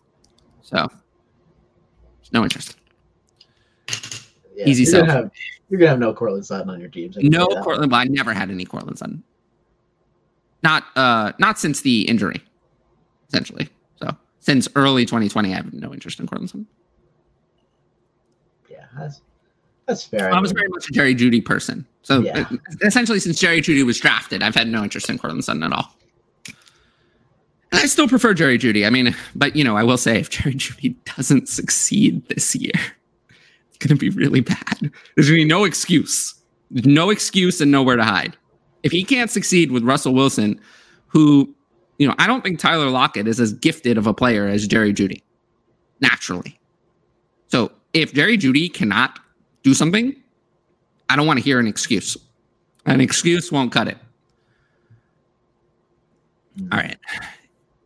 So, 0.63 0.87
no 2.33 2.43
interest. 2.43 2.77
Yeah, 4.55 4.67
Easy 4.67 4.85
you're 4.85 5.03
Gonna 5.03 5.13
have, 5.13 5.31
you're 5.69 5.81
gonna 5.81 5.91
have 5.91 5.99
no 5.99 6.13
Courtland 6.13 6.45
Sutton 6.45 6.69
on 6.69 6.81
your 6.81 6.89
teams. 6.89 7.17
No 7.17 7.47
Courtland. 7.63 7.93
Well, 7.93 8.01
I 8.01 8.05
never 8.05 8.33
had 8.33 8.51
any 8.51 8.65
Courtland 8.65 8.99
Sutton. 8.99 9.23
Not 10.63 10.85
uh 10.97 11.33
not 11.39 11.59
since 11.59 11.83
the 11.83 12.03
injury, 12.03 12.43
essentially. 13.29 13.69
So 13.97 14.11
since 14.41 14.69
early 14.75 15.05
2020, 15.07 15.53
I 15.53 15.57
have 15.57 15.73
no 15.73 15.93
interest 15.93 16.19
in 16.19 16.27
Courtland 16.27 16.51
Sutton. 16.51 16.67
Yeah, 18.69 18.87
that's 18.99 19.21
that's 19.87 20.05
fair. 20.05 20.33
I 20.33 20.41
was 20.41 20.53
very 20.53 20.69
much 20.69 20.89
a 20.89 20.93
Jerry 20.93 21.15
Jeudy 21.15 21.45
person. 21.45 21.87
So 22.03 22.21
yeah. 22.21 22.49
essentially, 22.83 23.21
since 23.21 23.39
Jerry 23.39 23.61
Jeudy 23.63 23.87
was 23.87 23.99
drafted, 23.99 24.43
I've 24.43 24.55
had 24.55 24.67
no 24.67 24.83
interest 24.83 25.09
in 25.09 25.19
Courtland 25.19 25.45
Sutton 25.45 25.63
at 25.63 25.73
all. 25.73 25.95
And 27.71 27.81
I 27.81 27.87
still 27.87 28.09
prefer 28.09 28.35
Jerry 28.35 28.59
Jeudy. 28.59 28.87
I 28.87 28.91
mean, 28.91 29.15
but 29.35 29.55
you 29.55 29.63
know, 29.63 29.77
I 29.77 29.83
will 29.83 29.99
say 29.99 30.19
if 30.19 30.31
Jerry 30.31 30.55
Jeudy 30.55 30.97
doesn't 31.17 31.49
succeed 31.49 32.27
this 32.29 32.55
year, 32.55 32.73
it's 33.69 33.79
going 33.79 33.97
to 33.97 34.01
be 34.01 34.11
really 34.11 34.41
bad. 34.41 34.91
There's 35.15 35.29
going 35.29 35.41
to 35.41 35.45
be 35.45 35.45
no 35.45 35.65
excuse, 35.65 36.35
no 36.71 37.11
excuse, 37.11 37.61
and 37.61 37.71
nowhere 37.71 37.97
to 37.97 38.05
hide. 38.05 38.37
If 38.83 38.93
he 38.93 39.05
can't 39.05 39.31
succeed 39.31 39.71
with 39.71 39.83
Russell 39.83 40.15
Wilson, 40.15 40.61
who, 41.09 41.55
you 41.99 42.07
know, 42.07 42.15
I 42.19 42.27
don't 42.27 42.43
think 42.43 42.59
Tyler 42.59 42.89
Lockett 42.89 43.27
is 43.27 43.41
as 43.41 43.53
gifted 43.53 43.99
of 43.99 44.07
a 44.07 44.15
player 44.15 44.47
as 44.47 44.67
Jerry 44.67 44.93
Jeudy, 44.93 45.23
naturally. 46.01 46.59
So 47.49 47.73
if 47.93 48.15
Jerry 48.15 48.39
Jeudy 48.39 48.73
cannot 48.73 49.19
do 49.63 49.75
something, 49.75 50.15
I 51.11 51.17
don't 51.17 51.27
want 51.27 51.39
to 51.39 51.45
hear 51.45 51.59
an 51.59 51.67
excuse. 51.67 52.17
An 52.87 53.01
excuse 53.01 53.53
won't 53.53 53.73
cut 53.73 53.89
it. 53.89 53.99
All 56.73 56.79
right. 56.79 56.97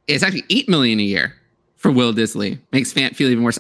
It's 0.07 0.23
actually 0.23 0.45
8 0.51 0.69
million 0.69 1.01
a 1.01 1.05
year 1.05 1.35
for 1.77 1.91
Will 1.91 2.13
Dissly. 2.13 2.59
Makes 2.73 2.93
Fant 2.93 3.17
feel 3.17 3.29
even 3.29 3.45
worse. 3.45 3.59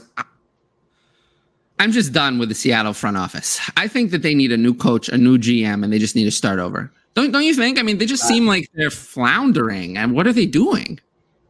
I'm 1.79 1.93
just 1.93 2.13
done 2.13 2.39
with 2.39 2.49
the 2.49 2.55
Seattle 2.55 2.93
front 2.93 3.17
office. 3.17 3.61
I 3.77 3.89
think 3.89 4.11
that 4.13 4.23
they 4.23 4.35
need 4.35 4.53
a 4.53 4.57
new 4.57 4.75
coach, 4.75 5.09
a 5.09 5.19
new 5.19 5.39
GM, 5.39 5.83
and 5.83 5.93
they 5.93 5.99
just 5.99 6.15
need 6.15 6.25
to 6.25 6.31
start 6.31 6.59
over. 6.59 6.93
Don't 7.15 7.33
don't 7.33 7.45
you 7.45 7.55
think? 7.55 7.79
I 7.79 7.83
mean, 7.83 7.99
they 7.99 8.07
just 8.07 8.27
seem 8.27 8.47
like 8.47 8.69
they're 8.75 8.91
floundering. 8.91 9.99
And 9.99 10.15
what 10.15 10.27
are 10.27 10.33
they 10.33 10.47
doing? 10.47 10.99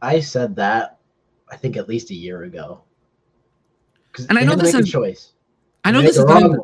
I 0.01 0.19
said 0.19 0.55
that 0.57 0.97
I 1.51 1.55
think 1.55 1.77
at 1.77 1.87
least 1.87 2.09
a 2.09 2.15
year 2.15 2.43
ago. 2.43 2.81
And 4.29 4.37
I 4.37 4.43
know 4.43 4.55
this 4.55 4.73
is 4.73 4.89
a 4.89 4.91
choice. 4.91 5.33
I 5.85 5.91
know 5.91 6.01
this 6.01 6.17
is 6.17 6.25
nothing, 6.25 6.57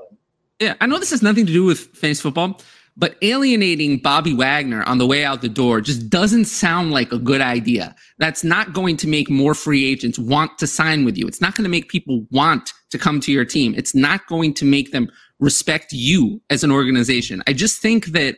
yeah, 0.59 0.75
I 0.81 0.85
know 0.85 0.99
this 0.99 1.11
has 1.11 1.21
nothing 1.21 1.45
to 1.45 1.53
do 1.53 1.63
with 1.63 1.79
fantasy 1.95 2.21
football, 2.21 2.59
but 2.99 3.15
alienating 3.21 3.97
Bobby 3.97 4.33
Wagner 4.33 4.83
on 4.83 4.97
the 4.97 5.07
way 5.07 5.23
out 5.23 5.41
the 5.41 5.47
door 5.47 5.79
just 5.79 6.09
doesn't 6.09 6.45
sound 6.45 6.91
like 6.91 7.13
a 7.13 7.17
good 7.17 7.39
idea. 7.39 7.95
That's 8.17 8.43
not 8.43 8.73
going 8.73 8.97
to 8.97 9.07
make 9.07 9.29
more 9.29 9.53
free 9.53 9.85
agents 9.85 10.19
want 10.19 10.57
to 10.59 10.67
sign 10.67 11.05
with 11.05 11.17
you. 11.17 11.25
It's 11.25 11.39
not 11.39 11.55
going 11.55 11.63
to 11.63 11.69
make 11.69 11.87
people 11.87 12.25
want 12.29 12.73
to 12.89 12.97
come 12.97 13.21
to 13.21 13.31
your 13.31 13.45
team. 13.45 13.73
It's 13.77 13.95
not 13.95 14.27
going 14.27 14.53
to 14.55 14.65
make 14.65 14.91
them 14.91 15.09
respect 15.39 15.93
you 15.93 16.41
as 16.49 16.61
an 16.61 16.71
organization. 16.71 17.41
I 17.47 17.53
just 17.53 17.81
think 17.81 18.07
that 18.07 18.35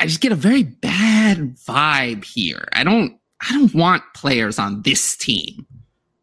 I 0.00 0.06
just 0.06 0.20
get 0.20 0.32
a 0.32 0.36
very 0.36 0.64
bad 0.64 1.54
vibe 1.54 2.24
here. 2.24 2.66
I 2.72 2.82
don't 2.82 3.16
I 3.48 3.52
don't 3.52 3.72
want 3.72 4.02
players 4.14 4.58
on 4.58 4.82
this 4.82 5.16
team. 5.16 5.64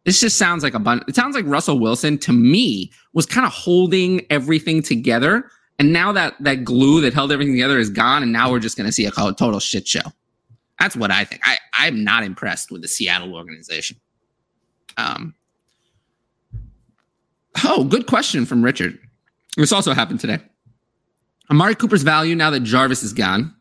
This 0.04 0.20
just 0.20 0.36
sounds 0.36 0.62
like 0.62 0.74
a 0.74 0.78
bunch. 0.78 1.02
It 1.08 1.14
sounds 1.14 1.34
like 1.34 1.46
Russell 1.46 1.78
Wilson 1.78 2.18
to 2.18 2.32
me 2.32 2.92
was 3.14 3.24
kind 3.24 3.46
of 3.46 3.52
holding 3.52 4.20
everything 4.30 4.82
together. 4.82 5.50
And 5.80 5.94
now 5.94 6.12
that 6.12 6.36
that 6.40 6.62
glue 6.62 7.00
that 7.00 7.14
held 7.14 7.32
everything 7.32 7.54
together 7.54 7.78
is 7.78 7.88
gone, 7.88 8.22
and 8.22 8.30
now 8.30 8.50
we're 8.50 8.58
just 8.58 8.76
going 8.76 8.86
to 8.86 8.92
see 8.92 9.06
a 9.06 9.10
total 9.10 9.58
shit 9.58 9.88
show. 9.88 10.02
That's 10.78 10.94
what 10.94 11.10
I 11.10 11.24
think. 11.24 11.40
I, 11.46 11.56
I'm 11.72 12.04
not 12.04 12.22
impressed 12.22 12.70
with 12.70 12.82
the 12.82 12.88
Seattle 12.88 13.34
organization. 13.34 13.96
Um. 14.98 15.34
Oh, 17.64 17.84
good 17.84 18.06
question 18.06 18.44
from 18.44 18.62
Richard. 18.62 18.98
This 19.56 19.72
also 19.72 19.94
happened 19.94 20.20
today. 20.20 20.38
Amari 21.50 21.74
Cooper's 21.74 22.02
value 22.02 22.36
now 22.36 22.50
that 22.50 22.60
Jarvis 22.60 23.02
is 23.02 23.14
gone. 23.14 23.54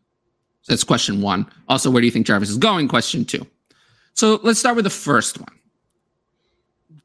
So 0.64 0.74
that's 0.74 0.84
question 0.84 1.22
one. 1.22 1.50
Also, 1.70 1.90
where 1.90 2.02
do 2.02 2.06
you 2.06 2.12
think 2.12 2.28
Jarvis 2.28 2.50
is 2.50 2.58
going? 2.58 2.90
Question 2.90 3.24
two. 3.24 3.48
So 4.14 4.42
let's 4.44 4.60
start 4.60 4.76
with 4.76 4.84
the 4.84 4.90
first 4.90 5.40
one. 5.40 5.58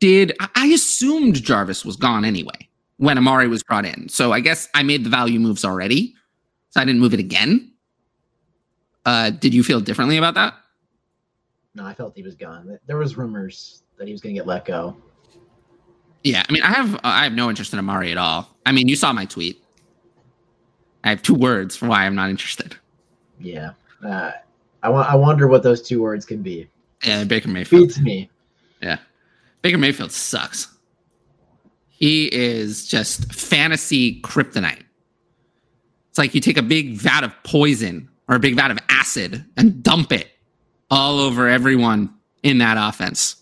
Did 0.01 0.37
I 0.57 0.67
assumed 0.67 1.37
Jarvis 1.37 1.85
was 1.85 1.95
gone 1.95 2.25
anyway 2.25 2.69
when 2.99 3.19
Amari 3.19 3.49
was 3.49 3.63
brought 3.63 3.85
in? 3.85 4.09
So 4.09 4.33
I 4.33 4.41
guess 4.41 4.69
I 4.75 4.83
made 4.83 5.05
the 5.05 5.11
value 5.11 5.41
moves 5.41 5.65
already. 5.65 6.15
So 6.71 6.81
I 6.81 6.85
didn't 6.85 7.01
move 7.01 7.15
it 7.15 7.21
again. 7.21 7.73
Uh, 9.07 9.31
did 9.31 9.55
you 9.55 9.63
feel 9.63 9.81
differently 9.81 10.17
about 10.17 10.35
that? 10.35 10.55
No, 11.75 11.85
I 11.85 11.95
felt 11.95 12.17
he 12.17 12.23
was 12.23 12.35
gone. 12.35 12.79
There 12.87 12.97
was 12.97 13.17
rumors 13.17 13.83
that 13.99 14.07
he 14.07 14.13
was 14.13 14.21
going 14.21 14.35
to 14.35 14.41
get 14.41 14.47
let 14.47 14.65
go. 14.65 14.97
Yeah, 16.23 16.43
I 16.49 16.53
mean, 16.53 16.63
I 16.63 16.69
have 16.69 16.99
I 17.05 17.25
have 17.25 17.35
no 17.35 17.51
interest 17.51 17.73
in 17.75 17.79
Amari 17.79 18.11
at 18.11 18.17
all. 18.17 18.49
I 18.65 18.73
mean, 18.73 18.89
you 18.89 18.97
saw 18.97 19.13
my 19.13 19.27
tweet. 19.27 19.63
I 21.05 21.11
have 21.11 21.21
two 21.21 21.35
words 21.35 21.77
for 21.77 21.87
why 21.87 22.07
I'm 22.07 22.15
not 22.15 22.31
interested. 22.31 22.77
Yeah, 23.39 23.73
uh, 24.03 24.31
I 24.83 24.89
want. 24.89 25.11
I 25.11 25.17
wonder 25.17 25.49
what 25.49 25.63
those 25.63 25.83
two 25.83 26.01
words 26.01 26.25
can 26.25 26.43
be. 26.43 26.67
Yeah, 27.05 27.25
Baker 27.25 27.49
Mayfield 27.49 27.89
beats 27.89 28.01
me. 28.01 28.31
Yeah, 28.81 28.99
Baker 29.61 29.77
Mayfield 29.77 30.13
sucks. 30.13 30.74
He 31.97 32.27
is 32.35 32.87
just 32.87 33.33
fantasy 33.33 34.21
kryptonite. 34.21 34.83
It's 36.11 36.19
like 36.19 36.35
you 36.35 36.41
take 36.41 36.59
a 36.59 36.63
big 36.63 36.95
vat 36.95 37.25
of 37.25 37.33
poison 37.45 38.09
or 38.29 38.37
a 38.37 38.39
big 38.39 38.57
vat 38.57 38.71
of 38.71 38.79
acid 38.89 39.45
and 39.57 39.83
dump 39.83 40.13
it 40.13 40.29
all 40.91 41.19
over 41.19 41.49
everyone 41.49 42.13
in 42.43 42.59
that 42.59 42.77
offense. 42.79 43.37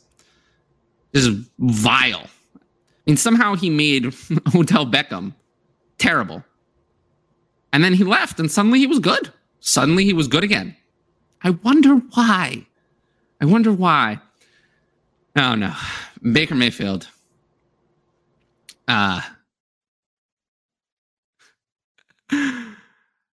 This 1.12 1.26
is 1.26 1.46
vile. 1.58 2.26
I 2.56 2.60
mean, 3.06 3.16
somehow 3.16 3.54
he 3.54 3.68
made 3.68 4.06
Odell 4.54 4.86
Beckham 4.86 5.34
terrible. 5.98 6.44
And 7.72 7.82
then 7.82 7.94
he 7.94 8.04
left, 8.04 8.38
and 8.38 8.50
suddenly 8.50 8.78
he 8.78 8.86
was 8.86 8.98
good. 8.98 9.32
Suddenly 9.60 10.04
he 10.04 10.12
was 10.12 10.28
good 10.28 10.44
again. 10.44 10.76
I 11.42 11.50
wonder 11.50 11.96
why. 11.96 12.66
I 13.40 13.44
wonder 13.44 13.72
why. 13.72 14.20
Oh 15.36 15.54
no. 15.54 15.74
Baker 16.22 16.54
Mayfield. 16.54 17.08
Uh 18.88 19.20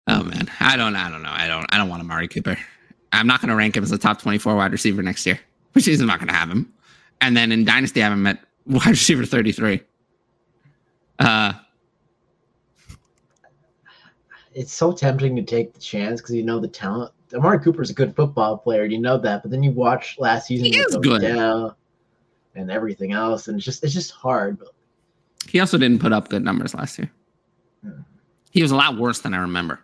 Oh 0.09 0.23
man. 0.23 0.49
I 0.61 0.77
don't 0.77 0.95
I 0.97 1.11
don't 1.11 1.23
know. 1.23 1.33
I 1.33 1.47
don't 1.49 1.67
I 1.71 1.79
don't 1.79 1.89
want 1.89 2.01
Amari 2.01 2.29
Cooper. 2.29 2.57
I'm 3.13 3.27
not 3.27 3.41
gonna 3.41 3.57
rank 3.57 3.77
him 3.77 3.83
as 3.85 3.93
a 3.93 3.99
top 3.99 4.21
24 4.21 4.57
wide 4.57 4.73
receiver 4.73 5.03
next 5.03 5.27
year, 5.27 5.39
which 5.73 5.89
is 5.89 6.01
not 6.01 6.19
gonna 6.19 6.33
have 6.33 6.51
him. 6.51 6.73
And 7.21 7.37
then 7.37 7.53
in 7.53 7.65
Dynasty 7.65 8.03
I 8.03 8.05
have 8.09 8.13
him 8.13 8.27
at 8.27 8.41
wide 8.67 8.87
receiver 8.87 9.25
33. 9.25 9.81
Uh 11.19 11.53
it's 14.55 14.73
so 14.73 14.91
tempting 14.91 15.37
to 15.37 15.43
take 15.43 15.75
the 15.75 15.81
chance 15.81 16.21
because 16.21 16.35
you 16.35 16.43
know 16.43 16.59
the 16.59 16.69
talent. 16.69 17.13
Amari 17.35 17.59
Cooper's 17.59 17.91
a 17.91 17.95
good 17.95 18.15
football 18.17 18.57
player, 18.57 18.85
you 18.85 18.99
know 18.99 19.19
that. 19.19 19.43
But 19.43 19.51
then 19.51 19.63
you 19.63 19.71
watch 19.71 20.19
last 20.19 20.47
season 20.47 20.67
he 20.67 20.79
is 20.79 20.97
good. 20.97 21.23
and 22.55 22.71
everything 22.71 23.13
else, 23.13 23.49
and 23.49 23.57
it's 23.57 23.65
just 23.65 23.85
it's 23.85 23.93
just 23.93 24.13
hard. 24.13 24.59
But 24.59 24.69
he 25.57 25.61
also 25.61 25.79
didn't 25.79 26.01
put 26.01 26.13
up 26.13 26.29
good 26.29 26.45
numbers 26.45 26.75
last 26.75 26.99
year. 26.99 27.11
He 28.51 28.61
was 28.61 28.73
a 28.73 28.77
lot 28.77 28.99
worse 28.99 29.21
than 29.23 29.33
I 29.33 29.39
remember. 29.39 29.81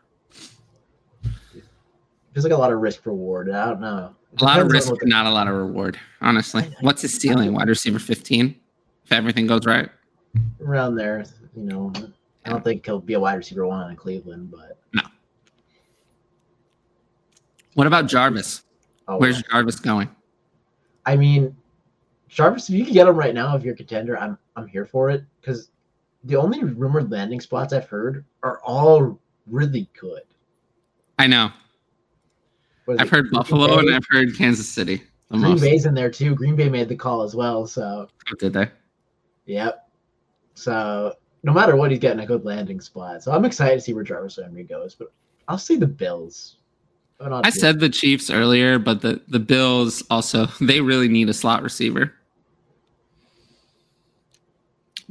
Feels 1.23 2.45
like 2.45 2.53
a 2.53 2.57
lot 2.59 2.71
of 2.71 2.79
risk 2.81 3.07
reward. 3.07 3.51
I 3.51 3.71
don't 3.71 3.81
know. 3.81 4.15
A 4.39 4.45
lot 4.45 4.61
of 4.61 4.71
risk, 4.71 4.91
but 4.91 5.09
not 5.09 5.25
a 5.25 5.31
lot 5.31 5.49
of 5.49 5.55
reward. 5.55 5.99
Honestly, 6.21 6.71
what's 6.83 7.01
his 7.01 7.15
ceiling? 7.15 7.55
Wide 7.55 7.71
receiver 7.71 7.99
fifteen, 7.99 8.55
if 9.07 9.13
everything 9.13 9.47
goes 9.47 9.65
right. 9.65 9.89
Around 10.61 10.97
there, 10.97 11.25
you 11.57 11.63
know. 11.63 11.91
I 12.45 12.51
don't 12.51 12.63
think 12.63 12.85
he'll 12.85 13.01
be 13.01 13.15
a 13.15 13.21
wide 13.21 13.37
receiver 13.37 13.67
one 13.67 13.91
in 13.91 13.97
Cleveland, 13.97 14.51
but 14.51 14.79
no. 14.93 15.05
What 17.73 17.87
about 17.87 18.09
Jarvis? 18.09 18.65
Oh, 19.09 19.17
Where's 19.17 19.37
yeah. 19.37 19.53
Jarvis 19.53 19.81
going? 19.81 20.11
I 21.07 21.17
mean, 21.17 21.57
Jarvis, 22.29 22.69
if 22.69 22.75
you 22.75 22.85
can 22.85 22.93
get 22.93 23.09
him 23.09 23.17
right 23.17 23.33
now, 23.33 23.57
if 23.57 23.63
you're 23.63 23.73
a 23.73 23.77
contender, 23.77 24.19
I'm 24.19 24.37
I'm 24.55 24.67
here 24.67 24.85
for 24.85 25.09
it 25.09 25.25
because 25.43 25.71
the 26.25 26.37
only 26.37 26.63
rumored 26.63 27.11
landing 27.11 27.41
spots 27.41 27.73
I've 27.73 27.89
heard 27.89 28.25
are 28.43 28.61
all 28.65 29.21
really 29.47 29.91
good. 30.01 30.23
I 31.19 31.27
know. 31.27 31.51
I've 32.99 33.11
heard 33.11 33.29
Green 33.29 33.41
Buffalo 33.41 33.69
Bay. 33.69 33.87
and 33.87 33.95
I've 33.95 34.07
heard 34.09 34.37
Kansas 34.37 34.69
City. 34.69 35.03
Green 35.31 35.43
most. 35.43 35.61
Bay's 35.61 35.87
in 35.87 35.95
there 35.95 36.11
too. 36.11 36.35
Green 36.35 36.57
Bay 36.57 36.69
made 36.69 36.89
the 36.89 36.97
call 36.97 37.23
as 37.23 37.35
well. 37.35 37.67
So 37.67 38.09
oh, 38.31 38.35
did 38.39 38.53
they? 38.53 38.69
Yep. 39.47 39.89
So 40.55 41.15
no 41.43 41.53
matter 41.53 41.77
what, 41.77 41.91
he's 41.91 42.01
getting 42.01 42.21
a 42.21 42.27
good 42.27 42.45
landing 42.45 42.81
spot. 42.81 43.23
So 43.23 43.33
I'm 43.33 43.45
excited 43.45 43.77
to 43.77 43.81
see 43.81 43.95
where 43.95 44.05
Jarvis 44.05 44.39
Landry 44.39 44.65
goes. 44.65 44.95
But 44.95 45.13
I'll 45.49 45.59
see 45.59 45.77
the 45.77 45.87
Bills. 45.87 46.57
I 47.21 47.51
said 47.51 47.79
the 47.79 47.89
Chiefs 47.89 48.31
earlier, 48.31 48.81
but 48.81 49.01
the, 49.01 49.21
the 49.29 49.39
Bills 49.39 50.03
also 50.11 50.47
they 50.61 50.81
really 50.81 51.09
need 51.09 51.29
a 51.29 51.35
slot 51.35 51.63
receiver. 51.63 52.13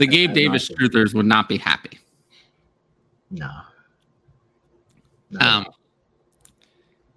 The 0.02 0.08
Gabe 0.08 0.34
Davis 0.34 0.68
truthers 0.68 1.14
would 1.14 1.28
not 1.28 1.48
be 1.48 1.58
happy. 1.58 2.00
No. 3.30 3.52
no. 5.30 5.40
Um 5.40 5.66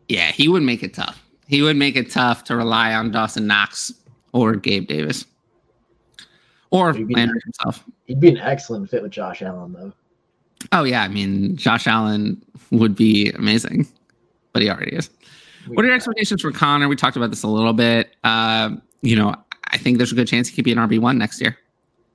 yeah, 0.07 0.31
he 0.33 0.49
would 0.49 0.63
make 0.63 0.83
it 0.83 0.93
tough. 0.93 1.25
He 1.47 1.63
would 1.63 1.77
make 1.77 1.97
it 1.97 2.11
tough 2.11 2.45
to 2.45 2.57
rely 2.57 2.93
on 2.93 3.11
Dawson 3.11 3.47
Knox 3.47 3.91
or 4.33 4.55
Gabe 4.55 4.87
Davis. 4.87 5.25
Or 6.73 6.93
Landry 6.93 7.41
himself. 7.43 7.83
He'd 8.05 8.21
be 8.21 8.29
an 8.29 8.37
excellent 8.37 8.91
fit 8.91 9.03
with 9.03 9.13
Josh 9.13 9.41
Allen, 9.41 9.73
though. 9.73 9.93
Oh 10.73 10.85
yeah, 10.85 11.05
I 11.05 11.09
mean 11.09 11.57
Josh 11.57 11.87
Allen 11.87 12.45
would 12.71 12.95
be 12.95 13.31
amazing, 13.31 13.89
but 14.53 14.61
he 14.61 14.69
already 14.69 14.95
is. 14.95 15.09
We 15.71 15.77
what 15.77 15.87
are 15.87 15.89
your 15.89 15.97
expectations 15.97 16.43
for 16.43 16.53
Conner? 16.53 16.87
We 16.87 16.97
talked 16.97 17.17
about 17.17 17.31
this 17.31 17.45
a 17.45 17.49
little 17.49 17.73
bit. 17.73 18.15
Uh, 18.25 18.77
you 19.01 19.17
know, 19.17 19.35
I 19.69 19.79
think 19.79 19.97
there's 19.97 20.13
a 20.13 20.15
good 20.15 20.29
chance 20.29 20.49
he 20.49 20.55
could 20.55 20.67
be 20.67 20.73
an 20.73 20.79
RB 20.79 20.99
one 20.99 21.17
next 21.17 21.41
year, 21.41 21.57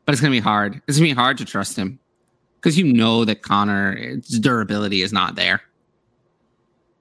but 0.10 0.14
it's 0.14 0.22
gonna 0.22 0.32
be 0.32 0.39
hard. 0.39 0.82
It's 0.88 0.97
gonna 0.97 1.12
be 1.12 1.14
hard 1.14 1.38
to 1.38 1.45
trust 1.45 1.78
him 1.78 1.99
because 2.55 2.80
you 2.80 2.91
know 2.91 3.26
that 3.26 3.43
Conner's 3.43 4.28
durability 4.28 5.03
is 5.03 5.14
not 5.14 5.36
there, 5.36 5.62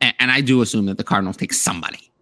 and, 0.03 0.15
and 0.19 0.31
I 0.31 0.43
do 0.43 0.61
assume 0.61 0.85
that 0.85 0.99
the 0.99 1.05
Cardinals 1.05 1.39
take 1.39 1.55
somebody. 1.55 2.13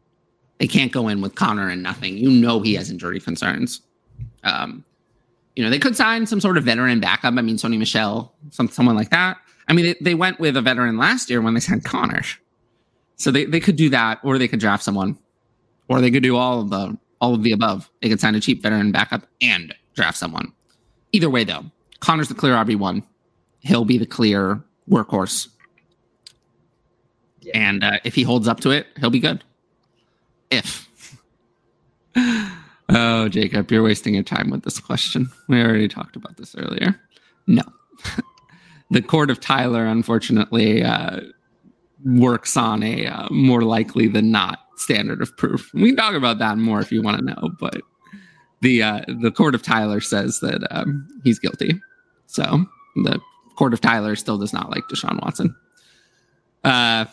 They 0.59 0.69
can't 0.69 0.93
go 0.93 1.09
in 1.09 1.23
with 1.23 1.35
Conner 1.35 1.69
and 1.69 1.83
nothing. 1.83 2.17
You 2.17 2.31
know 2.31 2.61
he 2.61 2.75
has 2.75 2.89
injury 2.89 3.19
concerns. 3.19 3.81
Um, 4.45 4.85
you 5.57 5.65
know, 5.65 5.71
they 5.71 5.81
could 5.81 5.97
sign 5.97 6.25
some 6.25 6.41
sort 6.41 6.57
of 6.57 6.63
veteran 6.63 7.01
backup. 7.01 7.35
I 7.37 7.43
mean, 7.43 7.57
Sony 7.57 7.79
Michel, 7.79 8.33
some 8.51 8.69
someone 8.69 8.95
like 8.95 9.11
that. 9.11 9.39
I 9.67 9.73
mean, 9.73 9.87
they, 9.87 9.97
they 10.01 10.15
went 10.15 10.39
with 10.39 10.57
a 10.57 10.63
veteran 10.63 10.99
last 10.99 11.29
year 11.29 11.43
when 11.43 11.55
they 11.55 11.59
signed 11.59 11.85
Conner. 11.85 12.23
So 13.17 13.33
they, 13.33 13.45
they 13.45 13.59
could 13.59 13.75
do 13.75 13.89
that, 13.89 14.21
or 14.23 14.39
they 14.39 14.47
could 14.47 14.61
draft 14.61 14.85
someone, 14.85 15.19
or 15.89 16.01
they 16.01 16.13
could 16.13 16.23
do 16.23 16.37
all 16.37 16.61
of 16.61 16.71
the 16.71 16.97
all 17.21 17.35
of 17.35 17.43
the 17.43 17.51
above. 17.51 17.91
They 18.03 18.09
could 18.09 18.21
sign 18.21 18.37
a 18.37 18.41
cheap 18.41 18.63
veteran 18.63 18.93
backup 18.93 19.27
and 19.43 19.75
draft 19.97 20.17
someone. 20.17 20.53
Either 21.17 21.31
way, 21.31 21.45
though, 21.45 21.65
Conner's 22.01 22.29
the 22.29 22.35
clear 22.35 22.53
RB 22.53 22.77
one. 22.77 23.03
He'll 23.61 23.87
be 23.87 23.97
the 23.97 24.05
clear 24.05 24.63
workhorse, 24.87 25.49
yeah. 27.41 27.53
and 27.55 27.83
uh, 27.83 28.01
if 28.05 28.15
he 28.15 28.23
holds 28.23 28.47
up 28.47 28.61
to 28.61 28.71
it, 28.71 28.87
he'll 29.01 29.09
be 29.09 29.19
good. 29.19 29.43
If 30.51 30.87
Oh, 32.91 33.31
Jacob, 33.31 33.71
you're 33.71 33.83
wasting 33.83 34.13
your 34.13 34.23
time 34.25 34.51
with 34.51 34.63
this 34.63 34.79
question. 34.79 35.31
We 35.49 35.63
already 35.63 35.89
talked 35.89 36.17
about 36.17 36.37
this 36.37 36.55
earlier. 36.55 37.01
No. 37.47 37.63
the 38.91 39.01
court 39.01 39.31
of 39.31 39.41
Tyler, 39.41 39.87
unfortunately, 39.87 40.85
uh, 40.85 41.21
works 42.05 42.59
on 42.59 42.83
a 42.83 43.07
uh, 43.07 43.29
more 43.31 43.63
likely 43.63 44.07
than 44.07 44.31
not 44.31 44.59
standard 44.77 45.23
of 45.23 45.35
proof. 45.39 45.71
We 45.73 45.87
can 45.87 45.97
talk 45.97 46.15
about 46.15 46.39
that 46.41 46.59
more 46.59 46.81
if 46.81 46.93
you 46.93 47.01
want 47.01 47.19
to 47.19 47.25
know, 47.25 47.51
but 47.59 47.81
the 48.61 48.83
uh, 48.83 49.01
the 49.21 49.31
court 49.31 49.55
of 49.55 49.63
Tyler 49.63 50.01
says 50.01 50.41
that 50.41 50.67
um, 50.71 51.09
he's 51.25 51.39
guilty. 51.39 51.81
So 52.27 52.65
the 52.97 53.21
court 53.57 53.73
of 53.73 53.81
Tyler 53.81 54.17
still 54.17 54.39
does 54.39 54.53
not 54.53 54.71
like 54.71 54.85
Deshaun 54.85 55.23
Watson. 55.23 55.55
Uh, 56.65 57.07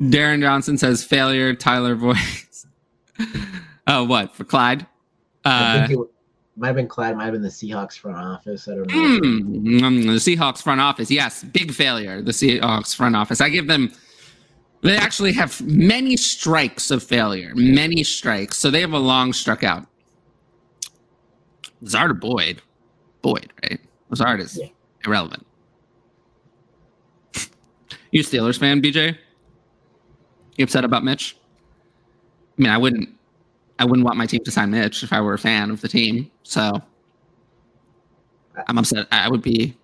Darren 0.00 0.40
Johnson 0.40 0.76
says 0.78 1.02
failure. 1.04 1.54
Tyler 1.54 1.94
voice. 1.94 2.66
Oh, 3.86 4.04
what 4.04 4.34
for 4.34 4.44
Clyde? 4.44 4.82
Uh, 5.44 5.78
I 5.84 5.86
think 5.86 6.00
it 6.00 6.06
might 6.56 6.66
have 6.68 6.76
been 6.76 6.88
Clyde. 6.88 7.16
Might 7.16 7.24
have 7.24 7.34
been 7.34 7.42
the 7.42 7.48
Seahawks 7.48 7.96
front 7.96 8.18
office. 8.18 8.66
I 8.66 8.74
don't 8.74 8.88
know. 8.88 8.94
Mm, 8.94 10.02
the 10.06 10.36
Seahawks 10.36 10.60
front 10.60 10.80
office. 10.80 11.10
Yes, 11.10 11.44
big 11.44 11.72
failure. 11.72 12.20
The 12.20 12.32
Seahawks 12.32 12.96
front 12.96 13.14
office. 13.14 13.40
I 13.40 13.48
give 13.48 13.68
them. 13.68 13.92
They 14.82 14.96
actually 14.96 15.32
have 15.32 15.60
many 15.62 16.16
strikes 16.16 16.90
of 16.90 17.02
failure. 17.02 17.52
Many 17.54 18.02
strikes. 18.02 18.58
So 18.58 18.70
they 18.70 18.80
have 18.80 18.92
a 18.92 18.98
long 18.98 19.32
struck 19.32 19.62
out. 19.62 19.86
Lazard 21.80 22.10
or 22.10 22.14
Boyd? 22.14 22.62
Boyd, 23.22 23.52
right? 23.62 23.80
Lazard 24.10 24.40
is 24.40 24.58
yeah. 24.58 24.68
irrelevant. 25.04 25.46
you 28.10 28.22
Steelers 28.22 28.58
fan, 28.58 28.80
BJ? 28.80 29.16
You 30.56 30.64
upset 30.64 30.84
about 30.84 31.04
Mitch? 31.04 31.36
I 32.58 32.62
mean, 32.62 32.70
I 32.70 32.78
wouldn't 32.78 33.10
I 33.78 33.84
wouldn't 33.84 34.04
want 34.04 34.16
my 34.16 34.26
team 34.26 34.42
to 34.44 34.50
sign 34.50 34.70
Mitch 34.70 35.02
if 35.02 35.12
I 35.12 35.20
were 35.20 35.34
a 35.34 35.38
fan 35.38 35.70
of 35.70 35.80
the 35.80 35.88
team. 35.88 36.30
So 36.42 36.80
I'm 38.66 38.78
upset. 38.78 39.06
I 39.12 39.28
would 39.28 39.42
be. 39.42 39.76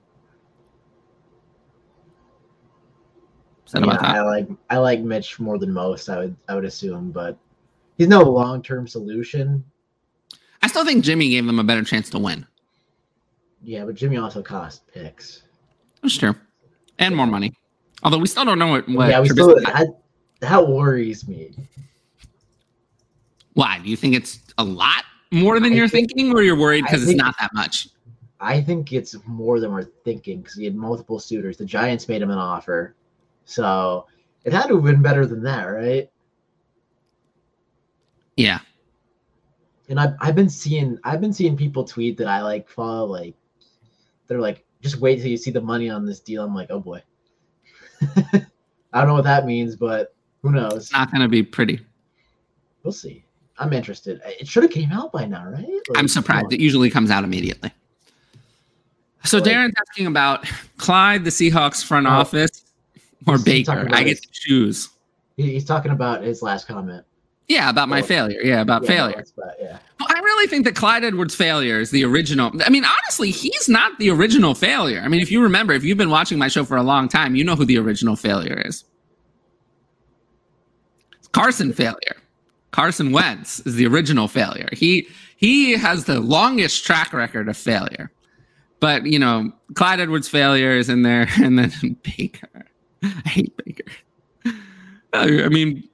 said 3.73 3.83
about 3.83 4.01
that. 4.01 4.17
I 4.17 4.23
like 4.23 4.49
I 4.71 4.79
like 4.79 5.01
Mitch 5.01 5.41
more 5.41 5.59
than 5.59 5.73
most. 5.73 6.09
I 6.09 6.19
would 6.19 6.37
I 6.49 6.55
would 6.55 6.65
assume, 6.65 7.11
but 7.11 7.39
he's 7.97 8.09
no 8.09 8.23
long 8.23 8.63
term 8.63 8.87
solution. 8.87 9.65
I 10.63 10.69
still 10.69 10.85
think 10.85 11.05
Jimmy 11.05 11.29
gave 11.31 11.47
them 11.47 11.59
a 11.59 11.65
better 11.65 11.83
chance 11.83 12.09
to 12.11 12.19
win. 12.19 12.47
Yeah, 13.63 13.85
but 13.85 13.95
Jimmy 13.95 14.17
also 14.17 14.43
cost 14.43 14.87
picks. 14.93 15.43
That's 16.03 16.17
true, 16.17 16.35
and 16.99 17.15
more 17.15 17.27
money. 17.27 17.53
Although 18.03 18.19
we 18.19 18.27
still 18.27 18.45
don't 18.45 18.59
know 18.59 18.69
what. 18.69 18.89
what 18.89 19.09
yeah, 19.09 19.21
we 19.21 19.29
Trubisky 19.29 19.61
still. 19.61 19.77
I, 19.77 19.87
that 20.41 20.67
worries 20.69 21.29
me. 21.29 21.53
Why 23.55 23.79
do 23.79 23.89
you 23.89 23.97
think 23.97 24.15
it's 24.15 24.41
a 24.59 24.65
lot 24.65 25.05
more 25.31 25.61
than 25.61 25.73
I 25.73 25.77
you're 25.77 25.89
think- 25.89 26.11
thinking, 26.11 26.33
or 26.35 26.43
you're 26.43 26.57
worried 26.59 26.85
because 26.85 27.09
it's 27.09 27.17
not 27.17 27.35
that 27.41 27.51
much? 27.55 27.89
I 28.41 28.61
think 28.61 28.93
it's 28.93 29.15
more 29.27 29.61
than 29.61 29.71
we're 29.71 29.85
thinking 29.85 30.41
because 30.41 30.57
he 30.57 30.65
had 30.65 30.75
multiple 30.75 31.21
suitors. 31.21 31.57
The 31.57 31.65
Giants 31.65 32.09
made 32.09 32.21
him 32.23 32.31
an 32.31 32.39
offer, 32.39 32.97
so 33.45 34.07
it 34.45 34.53
had 34.53 34.67
to 34.67 34.75
have 34.75 34.85
been 34.85 35.01
better 35.03 35.27
than 35.27 35.45
that, 35.45 35.65
right? 35.67 36.11
Yeah, 38.37 38.59
And 39.93 40.01
I've 40.01 40.15
I've 40.21 40.35
been 40.35 40.49
seeing 40.49 40.99
I've 41.05 41.21
been 41.21 41.35
seeing 41.35 41.55
people 41.55 41.85
tweet 41.85 42.17
that 42.17 42.27
I 42.27 42.41
like 42.41 42.67
follow 42.67 43.05
like 43.05 43.35
they're 44.27 44.41
like 44.41 44.65
just 44.81 44.97
wait 44.97 45.17
till 45.17 45.27
you 45.27 45.37
see 45.37 45.51
the 45.51 45.61
money 45.61 45.91
on 45.91 46.07
this 46.07 46.19
deal. 46.19 46.43
I'm 46.43 46.55
like, 46.55 46.69
oh 46.71 46.81
boy. 46.81 47.03
I 48.01 48.41
don't 48.95 49.07
know 49.07 49.13
what 49.13 49.25
that 49.25 49.45
means, 49.45 49.77
but 49.77 50.15
who 50.41 50.51
knows? 50.51 50.77
it's 50.85 50.93
not 50.93 51.11
going 51.13 51.21
to 51.21 51.29
be 51.29 51.43
pretty. 51.43 51.79
We'll 52.83 52.93
see. 52.93 53.23
I'm 53.59 53.75
interested. 53.75 54.23
It 54.25 54.49
should 54.49 54.63
have 54.63 54.73
came 54.73 54.91
out 54.93 55.13
by 55.13 55.27
now, 55.27 55.45
right? 55.45 55.63
Like, 55.67 55.99
I'm 55.99 56.09
surprised. 56.09 56.51
It 56.55 56.59
usually 56.61 56.89
comes 56.89 57.11
out 57.11 57.23
immediately. 57.23 57.71
So 59.25 59.39
Like- 59.39 59.45
Darren's 59.53 59.75
asking 59.79 60.07
about 60.07 60.47
Clyde, 60.79 61.25
the 61.25 61.31
Seahawks 61.31 61.85
front 61.85 62.07
Oh. 62.07 62.11
office, 62.11 62.65
or 63.27 63.37
Baker. 63.39 63.87
I 63.93 64.05
get 64.05 64.23
to 64.23 64.29
choose. 64.33 64.89
He's 65.37 65.67
talking 65.67 65.93
about 65.93 66.23
his 66.23 66.41
last 66.41 66.67
comment. 66.67 67.05
Yeah, 67.49 67.69
about 67.69 67.89
my 67.89 68.01
failure. 68.03 68.41
Yeah, 68.43 68.61
about 68.61 68.83
Yeah, 68.83 68.89
failure. 68.89 69.25
about- 69.37 69.55
yeah. 69.61 69.79
Well, 70.01 70.09
I 70.09 70.19
really 70.21 70.47
think 70.47 70.65
that 70.65 70.75
Clyde 70.75 71.05
Edwards' 71.05 71.35
failure 71.35 71.79
is 71.81 71.91
the 71.91 72.05
original. 72.05 72.51
I 72.65 72.71
mean, 72.71 72.85
honestly, 72.85 73.31
he's 73.31 73.69
not 73.69 73.99
the 73.99 74.11
original 74.11 74.55
failure. 74.55 75.01
I 75.05 75.09
mean, 75.09 75.21
if 75.21 75.31
you 75.31 75.43
remember, 75.43 75.73
if 75.75 75.85
you've 75.85 75.99
been 75.99 76.11
watching 76.11 76.39
my 76.39 76.49
show 76.49 76.65
for 76.65 76.77
a 76.77 76.83
long 76.83 77.09
time, 77.09 77.35
you 77.35 77.45
know 77.45 77.55
who 77.57 77.65
the 77.65 77.79
original 77.79 78.17
failure 78.17 78.63
is. 78.65 78.85
It's 81.19 81.29
Carson 81.29 81.73
failure. 81.73 82.17
Carson 82.71 83.13
Wentz 83.13 83.61
is 83.61 83.75
the 83.75 83.87
original 83.87 84.29
failure. 84.29 84.69
He 84.73 85.09
he 85.37 85.73
has 85.73 86.05
the 86.05 86.21
longest 86.21 86.85
track 86.87 87.13
record 87.13 87.49
of 87.49 87.57
failure. 87.57 88.11
But 88.81 89.05
you 89.07 89.19
know, 89.19 89.53
Clyde 89.75 90.01
Edwards' 90.01 90.29
failure 90.29 90.73
is 90.73 90.89
in 90.89 91.03
there, 91.03 91.29
and 91.43 91.59
then 91.59 91.97
Baker. 92.03 92.67
I 93.03 93.29
hate 93.29 93.57
Baker. 93.65 93.93
I 95.13 95.49
mean, 95.49 95.87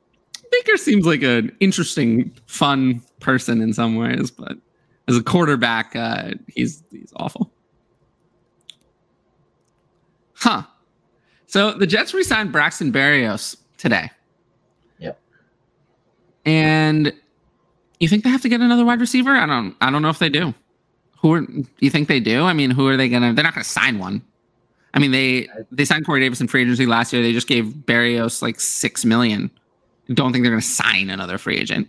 Baker 0.51 0.77
seems 0.77 1.07
like 1.07 1.23
an 1.23 1.55
interesting, 1.61 2.33
fun 2.47 3.03
person 3.21 3.61
in 3.61 3.73
some 3.73 3.97
ways, 3.97 4.31
but 4.31 4.57
as 5.09 5.17
a 5.17 5.23
quarterback, 5.23 5.95
uh, 5.97 6.33
he's 6.49 6.83
he's 6.91 7.13
awful. 7.17 7.51
Huh. 10.35 10.63
So 11.47 11.73
the 11.73 11.87
Jets 11.87 12.15
re-signed 12.15 12.53
Braxton 12.53 12.93
Berrios 12.93 13.57
today. 13.79 14.11
Yep. 14.99 15.19
And 16.45 17.13
you 18.01 18.09
think 18.09 18.23
they 18.23 18.31
have 18.31 18.43
to 18.43 18.49
get 18.49 18.61
another 18.61 18.85
wide 18.85 19.01
receiver? 19.01 19.31
I 19.31 19.47
don't. 19.47 19.75
I 19.81 19.91
don't 19.91 20.03
know 20.03 20.11
if 20.11 20.19
they 20.19 20.29
do. 20.29 20.55
Who 21.21 21.33
are, 21.33 21.41
do 21.41 21.67
you 21.81 21.91
think 21.91 22.07
they 22.07 22.21
do? 22.21 22.45
I 22.45 22.53
mean, 22.53 22.71
who 22.71 22.87
are 22.87 22.97
they 22.97 23.09
gonna? 23.09 23.33
They're 23.33 23.45
not 23.45 23.55
gonna 23.55 23.65
sign 23.65 23.99
one. 23.99 24.23
I 24.95 25.01
mean, 25.01 25.11
they 25.11 25.49
they 25.73 25.85
signed 25.85 26.07
Corey 26.07 26.21
Davis 26.21 26.41
in 26.41 26.49
free 26.49 26.63
agency 26.63 26.87
last 26.87 27.13
year. 27.13 27.23
They 27.23 27.33
just 27.33 27.49
gave 27.49 27.65
Berrios 27.65 28.43
like 28.43 28.61
six 28.61 29.05
million. 29.05 29.51
Don't 30.15 30.33
think 30.33 30.43
they're 30.45 30.53
gonna 30.53 30.63
sign 30.63 31.11
another 31.11 31.39
free 31.39 31.57
agent. 31.57 31.89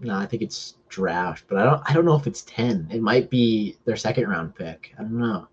No, 0.00 0.16
I 0.16 0.26
think 0.26 0.42
it's 0.42 0.74
draft, 0.88 1.44
but 1.48 1.58
I 1.58 1.64
don't 1.64 1.82
I 1.86 1.92
don't 1.92 2.04
know 2.04 2.16
if 2.16 2.26
it's 2.26 2.42
ten. 2.42 2.86
It 2.90 3.00
might 3.00 3.30
be 3.30 3.76
their 3.84 3.96
second 3.96 4.28
round 4.28 4.54
pick. 4.54 4.94
I 4.98 5.02
don't 5.02 5.18
know. 5.18 5.48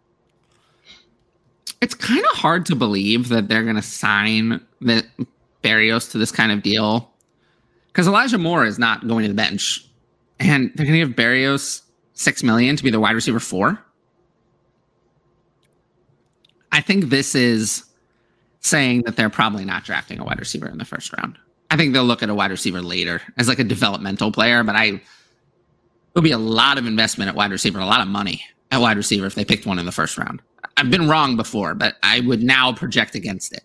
It's 1.82 1.93
kind 1.93 2.24
of 2.32 2.38
hard 2.38 2.66
to 2.68 2.76
believe 2.76 3.30
that 3.30 3.47
they're 3.47 3.64
gonna 3.64 3.82
sign 3.82 4.60
the 4.82 5.06
Berrios 5.64 6.12
to 6.12 6.18
this 6.18 6.32
kind 6.32 6.51
of 6.51 6.62
deal 6.62 7.10
because 7.88 8.08
Elijah 8.08 8.38
Moore 8.38 8.66
is 8.66 8.78
not 8.78 9.08
going 9.08 9.24
to 9.24 9.30
the 9.30 9.34
bench, 9.34 9.88
and 10.39 10.72
they're 10.76 10.86
gonna 10.86 10.97
give 10.97 11.10
Berrios 11.10 11.82
six 12.14 12.43
million 12.43 12.76
to 12.76 12.84
be 12.84 12.89
the 12.89 12.99
wide 12.99 13.16
receiver 13.16 13.39
four. 13.39 13.80
I 16.74 16.82
think 16.82 17.06
this 17.06 17.36
is 17.36 17.86
saying 18.60 19.04
that 19.04 19.16
they're 19.16 19.30
probably 19.30 19.64
not 19.64 19.84
drafting 19.84 20.20
a 20.20 20.24
wide 20.24 20.39
receiver 20.39 20.68
in 20.68 20.78
the 20.78 20.86
first 20.86 21.14
round. 21.18 21.38
I 21.74 21.76
think 21.76 21.91
they'll 21.91 22.05
look 22.05 22.21
at 22.21 22.30
a 22.30 22.36
wide 22.36 22.51
receiver 22.51 22.84
later 22.84 23.19
as 23.36 23.47
like 23.47 23.57
a 23.57 23.63
developmental 23.63 24.32
player, 24.32 24.63
but 24.63 24.76
I 24.76 25.01
it'll 26.11 26.21
be 26.21 26.30
a 26.30 26.38
lot 26.38 26.78
of 26.78 26.86
investment 26.86 27.30
at 27.30 27.36
wide 27.36 27.49
receiver, 27.49 27.80
a 27.80 27.86
lot 27.88 27.99
of 27.99 28.07
money 28.07 28.45
at 28.69 28.80
wide 28.80 28.95
receiver 28.95 29.26
if 29.26 29.34
they 29.34 29.43
picked 29.43 29.65
one 29.65 29.80
in 29.80 29.88
the 29.88 29.91
first 29.91 30.15
round. 30.19 30.39
I've 30.78 30.91
been 30.91 31.09
wrong 31.09 31.36
before, 31.36 31.74
but 31.74 31.95
I 32.03 32.19
would 32.19 32.43
now 32.43 32.74
project 32.74 33.15
against 33.15 33.53
it. 33.53 33.63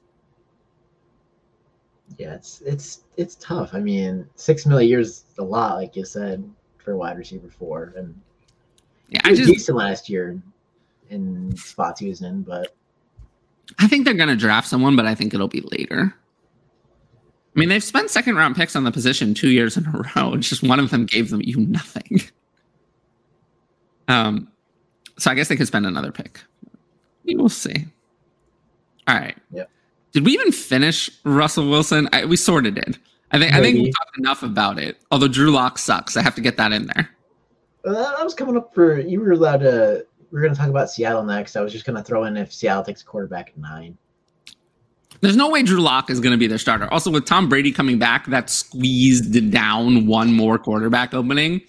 Yeah, 2.17 2.33
it's 2.33 2.63
it's 2.63 3.03
it's 3.19 3.35
tough. 3.35 3.75
I 3.75 3.81
mean, 3.81 4.27
six 4.37 4.65
million 4.65 4.89
years 4.89 5.09
is 5.09 5.25
a 5.37 5.45
lot, 5.45 5.75
like 5.75 5.95
you 5.95 6.07
said, 6.07 6.43
for 6.79 6.97
wide 6.97 7.19
receiver 7.19 7.51
four. 7.51 7.93
And 7.95 8.19
Yeah, 9.11 9.21
I 9.25 9.31
was 9.33 9.41
just 9.41 9.53
decent 9.53 9.77
last 9.77 10.09
year 10.09 10.41
in 11.11 11.55
spots 11.59 12.01
he 12.01 12.09
was 12.09 12.23
in, 12.23 12.41
but 12.41 12.75
I 13.79 13.87
think 13.87 14.07
they're 14.07 14.15
going 14.15 14.31
to 14.31 14.37
draft 14.37 14.67
someone, 14.67 14.97
but 14.97 15.05
I 15.05 15.15
think 15.15 15.35
it'll 15.35 15.47
be 15.47 15.61
later. 15.61 16.15
I 17.59 17.61
mean, 17.61 17.71
they've 17.71 17.83
spent 17.83 18.09
second 18.09 18.37
round 18.37 18.55
picks 18.55 18.77
on 18.77 18.85
the 18.85 18.93
position 18.93 19.35
two 19.35 19.51
years 19.51 19.77
in 19.77 19.85
a 19.85 19.91
row. 19.91 20.33
and 20.33 20.43
Just 20.43 20.63
one 20.63 20.79
of 20.79 20.91
them 20.91 21.07
gave 21.07 21.31
them 21.31 21.41
you 21.43 21.57
nothing. 21.59 22.21
Um, 24.07 24.49
so 25.19 25.31
I 25.31 25.35
guess 25.35 25.49
they 25.49 25.57
could 25.57 25.67
spend 25.67 25.85
another 25.85 26.13
pick. 26.13 26.41
We 27.25 27.35
will 27.35 27.49
see. 27.49 27.85
All 29.09 29.17
right. 29.17 29.37
Yep. 29.53 29.71
Did 30.13 30.25
we 30.25 30.33
even 30.33 30.53
finish 30.53 31.11
Russell 31.25 31.69
Wilson? 31.69 32.09
I, 32.13 32.25
we 32.25 32.37
sort 32.37 32.67
of 32.67 32.75
did. 32.75 32.97
I 33.33 33.39
think 33.39 33.53
I 33.53 33.61
think 33.61 33.75
we 33.77 33.91
talked 33.91 34.17
enough 34.19 34.43
about 34.43 34.79
it. 34.79 34.97
Although 35.11 35.29
Drew 35.29 35.51
Lock 35.51 35.79
sucks, 35.79 36.17
I 36.17 36.23
have 36.23 36.35
to 36.37 36.41
get 36.41 36.57
that 36.59 36.73
in 36.73 36.87
there. 36.95 37.11
uh, 37.85 37.93
that 37.93 38.25
was 38.25 38.35
coming 38.35 38.57
up 38.57 38.73
for 38.73 39.01
you 39.01 39.21
were 39.21 39.33
allowed 39.33 39.59
to. 39.61 40.07
We 40.31 40.39
are 40.39 40.43
going 40.43 40.55
to 40.55 40.59
talk 40.61 40.71
about 40.71 40.91
Seattle 40.91 41.25
next. 41.25 41.57
I 41.57 41.61
was 41.61 41.73
just 41.73 41.85
going 41.85 41.97
to 41.97 42.03
throw 42.03 42.25
in 42.25 42.37
if 42.37 42.53
Seattle 42.53 42.85
takes 42.85 43.03
a 43.03 43.05
quarterback 43.05 43.49
at 43.49 43.59
nine. 43.59 43.99
There's 45.21 45.37
no 45.37 45.51
way 45.51 45.63
Drew 45.63 45.81
Lock 45.81 46.11
is 46.11 46.21
going 46.21 46.33
to 46.33 46.39
be 46.39 46.47
their 46.47 46.59
starter. 46.59 46.93
Also, 46.93 47.11
with 47.11 47.25
Tom 47.27 47.49
Brady 47.49 47.73
coming 47.73 47.99
back, 47.99 48.27
that 48.27 48.51
squeezed 48.51 49.51
down 49.51 50.07
one 50.07 50.33
more 50.33 50.59
quarterback 50.59 51.13
opening. 51.13 51.61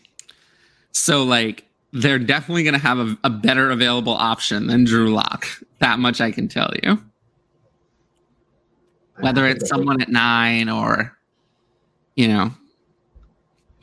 So, 0.91 1.23
like, 1.23 1.65
they're 1.91 2.19
definitely 2.19 2.63
going 2.63 2.73
to 2.73 2.79
have 2.79 2.99
a, 2.99 3.17
a 3.23 3.29
better 3.29 3.71
available 3.71 4.13
option 4.13 4.67
than 4.67 4.83
Drew 4.83 5.13
Lock. 5.13 5.47
That 5.79 5.99
much 5.99 6.21
I 6.21 6.31
can 6.31 6.47
tell 6.47 6.71
you. 6.83 7.01
Whether 9.19 9.47
it's 9.47 9.67
someone 9.67 10.01
at 10.01 10.09
nine 10.09 10.69
or, 10.69 11.17
you 12.15 12.27
know, 12.27 12.51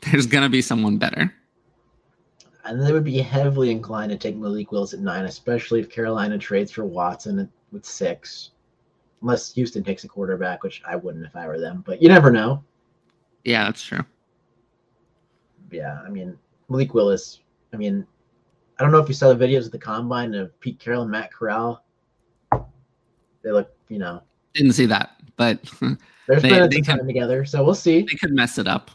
there's 0.09 0.25
going 0.25 0.43
to 0.43 0.49
be 0.49 0.61
someone 0.61 0.97
better. 0.97 1.33
And 2.63 2.81
they 2.81 2.91
would 2.91 3.03
be 3.03 3.19
heavily 3.19 3.71
inclined 3.71 4.11
to 4.11 4.17
take 4.17 4.35
Malik 4.35 4.71
Willis 4.71 4.93
at 4.93 4.99
nine, 4.99 5.25
especially 5.25 5.79
if 5.79 5.89
Carolina 5.89 6.37
trades 6.37 6.71
for 6.71 6.85
Watson 6.85 7.49
with 7.71 7.85
six. 7.85 8.51
Unless 9.21 9.53
Houston 9.53 9.83
takes 9.83 10.03
a 10.03 10.07
quarterback, 10.07 10.63
which 10.63 10.81
I 10.87 10.95
wouldn't 10.95 11.25
if 11.25 11.35
I 11.35 11.47
were 11.47 11.59
them. 11.59 11.83
But 11.85 12.01
you 12.01 12.07
never 12.07 12.31
know. 12.31 12.63
Yeah, 13.43 13.63
that's 13.65 13.83
true. 13.83 14.03
Yeah, 15.71 15.99
I 16.05 16.09
mean 16.09 16.37
Malik 16.69 16.93
Willis. 16.93 17.39
I 17.73 17.77
mean, 17.77 18.05
I 18.79 18.83
don't 18.83 18.91
know 18.91 18.99
if 18.99 19.07
you 19.07 19.13
saw 19.15 19.33
the 19.33 19.45
videos 19.47 19.65
of 19.65 19.71
the 19.71 19.79
combine 19.79 20.33
of 20.35 20.57
Pete 20.59 20.79
Carroll 20.79 21.01
and 21.03 21.11
Matt 21.11 21.33
Corral. 21.33 21.83
They 23.43 23.51
look, 23.51 23.71
you 23.89 23.97
know, 23.99 24.21
Didn't 24.53 24.73
see 24.73 24.85
that, 24.87 25.19
but 25.35 25.61
they're 25.79 26.39
They- 26.39 26.49
spending 26.49 26.69
they 26.69 26.75
some 26.77 26.83
can- 26.83 26.97
time 26.99 27.07
together, 27.07 27.43
so 27.45 27.63
we'll 27.63 27.75
see. 27.75 28.01
they 28.03 28.15
could 28.15 28.31
mess 28.33 28.57
it 28.57 28.67
up. 28.67 28.91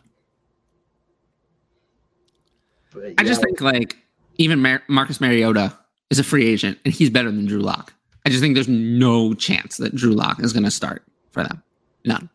But, 2.95 3.15
I 3.19 3.25
just 3.25 3.41
think 3.43 3.61
like 3.61 3.97
even 4.37 4.61
Mar- 4.61 4.83
Marcus 4.89 5.21
Mariota 5.21 5.77
is 6.11 6.19
a 6.19 6.25
free 6.25 6.47
agent 6.47 6.79
and 6.85 6.93
he's 6.93 7.11
better 7.11 7.31
than 7.31 7.47
Drew 7.47 7.61
Lock. 7.61 7.93
I 8.25 8.31
just 8.31 8.41
think 8.41 8.55
there's 8.55 8.69
no 8.69 9.35
chance 9.35 9.77
that 9.79 9.95
Drew 9.95 10.13
Lock 10.13 10.41
is 10.43 10.53
going 10.53 10.65
to 10.65 10.71
start 10.71 11.03
for 11.33 11.43
them. 11.43 11.63
None. 12.05 12.29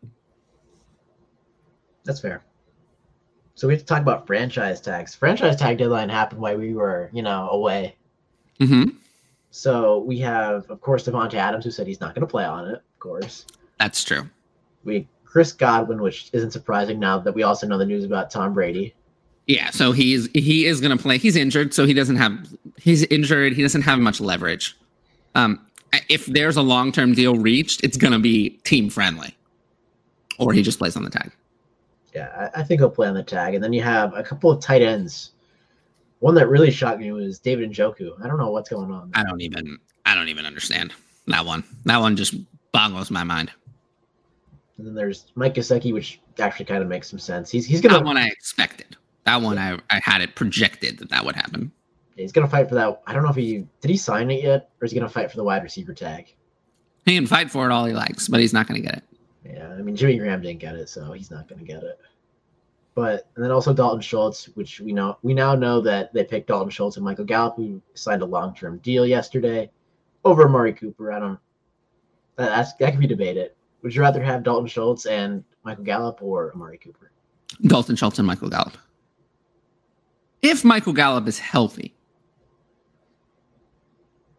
that's 2.04 2.20
fair. 2.20 2.42
So 3.54 3.66
we 3.66 3.74
have 3.74 3.80
to 3.80 3.86
talk 3.86 4.00
about 4.02 4.26
franchise 4.26 4.80
tags. 4.80 5.14
Franchise 5.14 5.56
tag 5.56 5.78
deadline 5.78 6.08
happened 6.08 6.40
while 6.40 6.56
we 6.56 6.74
were, 6.74 7.10
you 7.12 7.22
know, 7.22 7.48
away. 7.50 7.96
hmm 8.60 8.84
So 9.50 9.98
we 9.98 10.18
have, 10.20 10.70
of 10.70 10.80
course, 10.80 11.06
Davante 11.06 11.34
Adams, 11.34 11.64
who 11.64 11.70
said 11.70 11.86
he's 11.86 12.00
not 12.00 12.14
going 12.14 12.26
to 12.26 12.30
play 12.30 12.44
on 12.44 12.66
it. 12.68 12.74
Of 12.76 12.98
course, 13.00 13.46
That's 13.80 14.02
true. 14.04 14.28
we 14.84 15.08
Chris 15.24 15.52
Godwin, 15.52 16.00
which 16.00 16.30
isn't 16.32 16.52
surprising 16.52 16.98
now 16.98 17.18
that 17.18 17.34
we 17.34 17.42
also 17.42 17.66
know 17.66 17.76
the 17.78 17.84
news 17.84 18.04
about 18.04 18.30
Tom 18.30 18.54
Brady. 18.54 18.94
Yeah, 19.46 19.70
so 19.70 19.92
he's 19.92 20.28
he 20.34 20.64
is 20.66 20.80
going 20.80 20.96
to 20.96 21.02
play. 21.02 21.18
He's 21.18 21.36
injured, 21.36 21.74
so 21.74 21.84
he 21.84 21.92
doesn't 21.94 22.16
have 22.16 22.48
he's 22.76 23.02
injured. 23.04 23.52
He 23.54 23.62
doesn't 23.62 23.82
have 23.82 23.98
much 23.98 24.20
leverage. 24.20 24.76
Um, 25.34 25.60
if 26.08 26.26
there's 26.26 26.56
a 26.56 26.62
long 26.62 26.92
term 26.92 27.14
deal 27.14 27.36
reached, 27.36 27.82
it's 27.84 27.96
going 27.96 28.12
to 28.12 28.18
be 28.18 28.50
team 28.64 28.90
friendly, 28.90 29.36
or 30.38 30.52
he 30.52 30.62
just 30.62 30.78
plays 30.78 30.96
on 30.96 31.04
the 31.04 31.10
tag. 31.10 31.30
Yeah, 32.14 32.50
I, 32.54 32.60
I 32.60 32.62
think 32.64 32.80
he'll 32.80 32.90
play 32.90 33.08
on 33.08 33.14
the 33.14 33.22
tag, 33.22 33.54
and 33.54 33.62
then 33.62 33.72
you 33.72 33.82
have 33.82 34.14
a 34.14 34.22
couple 34.22 34.50
of 34.50 34.60
tight 34.60 34.82
ends. 34.82 35.32
One 36.20 36.34
that 36.34 36.48
really 36.48 36.70
shocked 36.70 37.00
me 37.00 37.12
was 37.12 37.38
David 37.38 37.70
Njoku. 37.70 38.12
I 38.22 38.26
don't 38.26 38.38
know 38.38 38.50
what's 38.50 38.68
going 38.68 38.90
on. 38.90 39.10
I 39.14 39.22
don't 39.22 39.40
even. 39.40 39.78
I 40.04 40.14
don't 40.14 40.28
even 40.28 40.46
understand 40.46 40.94
that 41.26 41.44
one. 41.44 41.62
That 41.84 41.98
one 41.98 42.16
just 42.16 42.34
boggles 42.72 43.10
my 43.10 43.24
mind. 43.24 43.50
And 44.78 44.86
then 44.86 44.94
there's 44.94 45.26
Mike 45.34 45.54
Gesicki, 45.54 45.92
which 45.92 46.20
actually 46.38 46.64
kind 46.64 46.82
of 46.82 46.88
makes 46.88 47.10
some 47.10 47.18
sense. 47.18 47.50
He's 47.50 47.66
he's 47.66 47.80
gonna 47.80 47.98
That 47.98 48.04
one 48.04 48.16
I 48.16 48.26
expected. 48.28 48.96
That 49.24 49.42
one 49.42 49.58
I, 49.58 49.78
I 49.90 50.00
had 50.02 50.22
it 50.22 50.34
projected 50.34 50.98
that 50.98 51.10
that 51.10 51.24
would 51.24 51.36
happen. 51.36 51.70
He's 52.18 52.32
gonna 52.32 52.48
fight 52.48 52.68
for 52.68 52.74
that. 52.74 53.02
I 53.06 53.12
don't 53.12 53.22
know 53.22 53.30
if 53.30 53.36
he 53.36 53.66
did 53.80 53.90
he 53.90 53.96
sign 53.96 54.30
it 54.30 54.42
yet, 54.42 54.70
or 54.80 54.84
is 54.84 54.92
he 54.92 54.98
gonna 54.98 55.08
fight 55.08 55.30
for 55.30 55.36
the 55.36 55.44
wide 55.44 55.62
receiver 55.62 55.94
tag? 55.94 56.34
He 57.04 57.14
can 57.14 57.26
fight 57.26 57.50
for 57.50 57.66
it 57.66 57.72
all 57.72 57.86
he 57.86 57.94
likes, 57.94 58.28
but 58.28 58.40
he's 58.40 58.52
not 58.52 58.66
going 58.66 58.82
to 58.82 58.86
get 58.86 58.98
it. 58.98 59.04
Yeah, 59.44 59.68
I 59.68 59.80
mean 59.80 59.96
Jimmy 59.96 60.18
Graham 60.18 60.42
didn't 60.42 60.60
get 60.60 60.74
it, 60.74 60.88
so 60.90 61.12
he's 61.12 61.30
not 61.30 61.48
gonna 61.48 61.62
get 61.62 61.82
it. 61.82 61.98
But 62.94 63.28
and 63.34 63.44
then 63.44 63.50
also 63.50 63.72
Dalton 63.72 64.00
Schultz, 64.00 64.46
which 64.56 64.80
we 64.80 64.92
know 64.92 65.16
we 65.22 65.32
now 65.32 65.54
know 65.54 65.80
that 65.80 66.12
they 66.12 66.24
picked 66.24 66.48
Dalton 66.48 66.70
Schultz 66.70 66.96
and 66.96 67.04
Michael 67.04 67.24
Gallup, 67.24 67.56
who 67.56 67.80
signed 67.94 68.22
a 68.22 68.26
long 68.26 68.54
term 68.54 68.78
deal 68.78 69.06
yesterday 69.06 69.70
over 70.24 70.46
Amari 70.46 70.72
Cooper. 70.72 71.12
I 71.12 71.18
don't 71.18 71.38
that 72.36 72.50
that's, 72.50 72.72
that 72.74 72.92
can 72.92 73.00
be 73.00 73.06
debated. 73.06 73.52
Would 73.82 73.94
you 73.94 74.00
rather 74.00 74.22
have 74.22 74.42
Dalton 74.42 74.68
Schultz 74.68 75.06
and 75.06 75.44
Michael 75.64 75.84
Gallup 75.84 76.22
or 76.22 76.52
Amari 76.54 76.78
Cooper? 76.78 77.10
Dalton 77.62 77.96
Schultz 77.96 78.18
and 78.18 78.26
Michael 78.26 78.48
Gallup. 78.48 78.76
If 80.42 80.64
Michael 80.64 80.92
Gallup 80.92 81.26
is 81.26 81.38
healthy, 81.38 81.94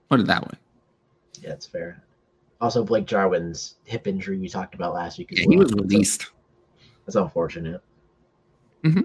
put 0.09 0.19
it 0.19 0.27
that 0.27 0.43
way. 0.43 0.57
Yeah, 1.41 1.51
it's 1.51 1.65
fair. 1.65 2.03
Also, 2.61 2.83
Blake 2.83 3.05
Jarwin's 3.05 3.75
hip 3.85 4.07
injury 4.07 4.37
we 4.37 4.49
talked 4.49 4.75
about 4.75 4.93
last 4.93 5.17
week. 5.17 5.29
Yeah, 5.31 5.45
he 5.49 5.57
was 5.57 5.71
released. 5.73 6.27
That's 7.05 7.15
unfortunate. 7.15 7.81
Mm-hmm. 8.83 9.01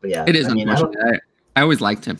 But 0.00 0.10
yeah, 0.10 0.24
It 0.26 0.36
is 0.36 0.48
I 0.48 0.52
mean, 0.54 0.68
unfortunate. 0.68 1.20
I, 1.56 1.60
I 1.60 1.62
always 1.62 1.80
liked 1.80 2.04
him. 2.04 2.18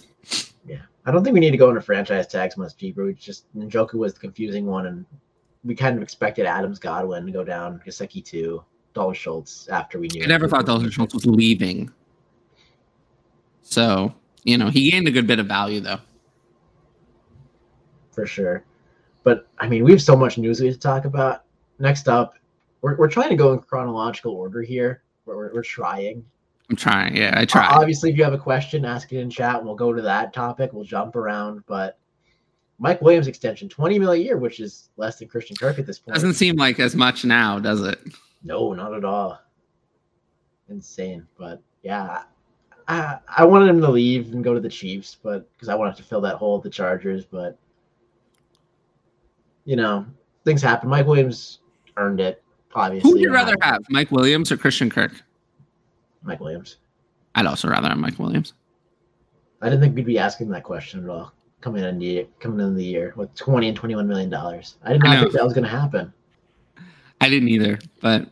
yeah, 0.66 0.78
I 1.06 1.12
don't 1.12 1.22
think 1.22 1.34
we 1.34 1.40
need 1.40 1.52
to 1.52 1.56
go 1.56 1.68
into 1.68 1.80
franchise 1.80 2.26
tags 2.26 2.56
much 2.56 2.74
deeper. 2.74 3.08
It's 3.08 3.24
just 3.24 3.44
Njoku 3.56 3.94
was 3.94 4.14
the 4.14 4.20
confusing 4.20 4.66
one, 4.66 4.86
and 4.86 5.06
we 5.64 5.74
kind 5.76 5.96
of 5.96 6.02
expected 6.02 6.46
Adams 6.46 6.78
Godwin 6.80 7.24
to 7.26 7.32
go 7.32 7.44
down, 7.44 7.80
Gesicki 7.86 8.24
too, 8.24 8.64
Dalton 8.94 9.14
Schultz 9.14 9.68
after 9.68 9.98
we 10.00 10.08
knew. 10.08 10.24
I 10.24 10.26
never 10.26 10.48
thought 10.48 10.66
Dalton 10.66 10.90
Schultz 10.90 11.14
was 11.14 11.26
leaving. 11.26 11.90
So, 13.62 14.12
you 14.44 14.58
know, 14.58 14.70
he 14.70 14.90
gained 14.90 15.06
a 15.06 15.10
good 15.10 15.26
bit 15.26 15.38
of 15.38 15.46
value 15.46 15.80
though. 15.80 16.00
For 18.18 18.26
sure. 18.26 18.64
But 19.22 19.46
I 19.58 19.68
mean, 19.68 19.84
we 19.84 19.92
have 19.92 20.02
so 20.02 20.16
much 20.16 20.38
news 20.38 20.60
we 20.60 20.66
have 20.66 20.74
to 20.74 20.80
talk 20.80 21.04
about. 21.04 21.44
Next 21.78 22.08
up, 22.08 22.34
we're, 22.80 22.96
we're 22.96 23.08
trying 23.08 23.28
to 23.30 23.36
go 23.36 23.52
in 23.52 23.60
chronological 23.60 24.32
order 24.32 24.60
here. 24.60 25.02
We're, 25.24 25.36
we're, 25.36 25.54
we're 25.54 25.62
trying. 25.62 26.24
I'm 26.68 26.74
trying. 26.74 27.16
Yeah, 27.16 27.32
I 27.36 27.44
try. 27.44 27.66
Obviously, 27.66 28.10
if 28.10 28.18
you 28.18 28.24
have 28.24 28.32
a 28.32 28.38
question, 28.38 28.84
ask 28.84 29.12
it 29.12 29.20
in 29.20 29.30
chat, 29.30 29.58
and 29.58 29.66
we'll 29.66 29.76
go 29.76 29.92
to 29.92 30.02
that 30.02 30.32
topic. 30.32 30.72
We'll 30.72 30.84
jump 30.84 31.14
around. 31.14 31.62
But 31.66 31.96
Mike 32.80 33.00
Williams 33.00 33.28
extension, 33.28 33.68
20 33.68 34.00
mil 34.00 34.10
a 34.10 34.16
year, 34.16 34.36
which 34.36 34.58
is 34.58 34.90
less 34.96 35.20
than 35.20 35.28
Christian 35.28 35.56
Kirk 35.56 35.78
at 35.78 35.86
this 35.86 36.00
point. 36.00 36.14
Doesn't 36.14 36.34
seem 36.34 36.56
like 36.56 36.80
as 36.80 36.96
much 36.96 37.24
now, 37.24 37.60
does 37.60 37.82
it? 37.82 38.00
No, 38.42 38.72
not 38.72 38.94
at 38.94 39.04
all. 39.04 39.40
Insane. 40.68 41.24
But 41.38 41.62
yeah, 41.82 42.24
I, 42.88 43.18
I 43.28 43.44
wanted 43.44 43.68
him 43.68 43.80
to 43.80 43.90
leave 43.90 44.32
and 44.32 44.42
go 44.42 44.54
to 44.54 44.60
the 44.60 44.68
Chiefs, 44.68 45.16
but 45.22 45.48
because 45.54 45.68
I 45.68 45.76
wanted 45.76 45.96
to 45.98 46.02
fill 46.02 46.20
that 46.22 46.36
hole 46.36 46.56
at 46.56 46.64
the 46.64 46.70
Chargers. 46.70 47.24
But 47.24 47.56
you 49.68 49.76
know, 49.76 50.06
things 50.46 50.62
happen. 50.62 50.88
Mike 50.88 51.06
Williams 51.06 51.58
earned 51.98 52.20
it. 52.20 52.42
Obviously, 52.74 53.06
Who 53.06 53.16
would 53.16 53.20
you 53.22 53.30
rather 53.30 53.54
have, 53.60 53.82
Mike 53.90 54.10
Williams 54.10 54.50
or 54.50 54.56
Christian 54.56 54.88
Kirk? 54.88 55.12
Mike 56.22 56.40
Williams. 56.40 56.76
I'd 57.34 57.44
also 57.44 57.68
rather 57.68 57.88
have 57.88 57.98
Mike 57.98 58.18
Williams. 58.18 58.54
I 59.60 59.68
didn't 59.68 59.82
think 59.82 59.94
we'd 59.94 60.06
be 60.06 60.18
asking 60.18 60.48
that 60.50 60.62
question 60.62 61.04
at 61.04 61.10
all 61.10 61.34
coming 61.60 61.84
in 61.84 61.98
the 61.98 62.26
coming 62.40 62.66
in 62.66 62.76
the 62.76 62.84
year 62.84 63.12
with 63.16 63.34
20 63.34 63.68
and 63.68 63.76
21 63.76 64.08
million 64.08 64.30
dollars. 64.30 64.76
I 64.82 64.94
did 64.94 65.04
I 65.04 65.08
not 65.08 65.14
know. 65.14 65.20
think 65.24 65.32
that 65.34 65.44
was 65.44 65.52
going 65.52 65.64
to 65.64 65.70
happen. 65.70 66.14
I 67.20 67.28
didn't 67.28 67.48
either, 67.48 67.78
but 68.00 68.26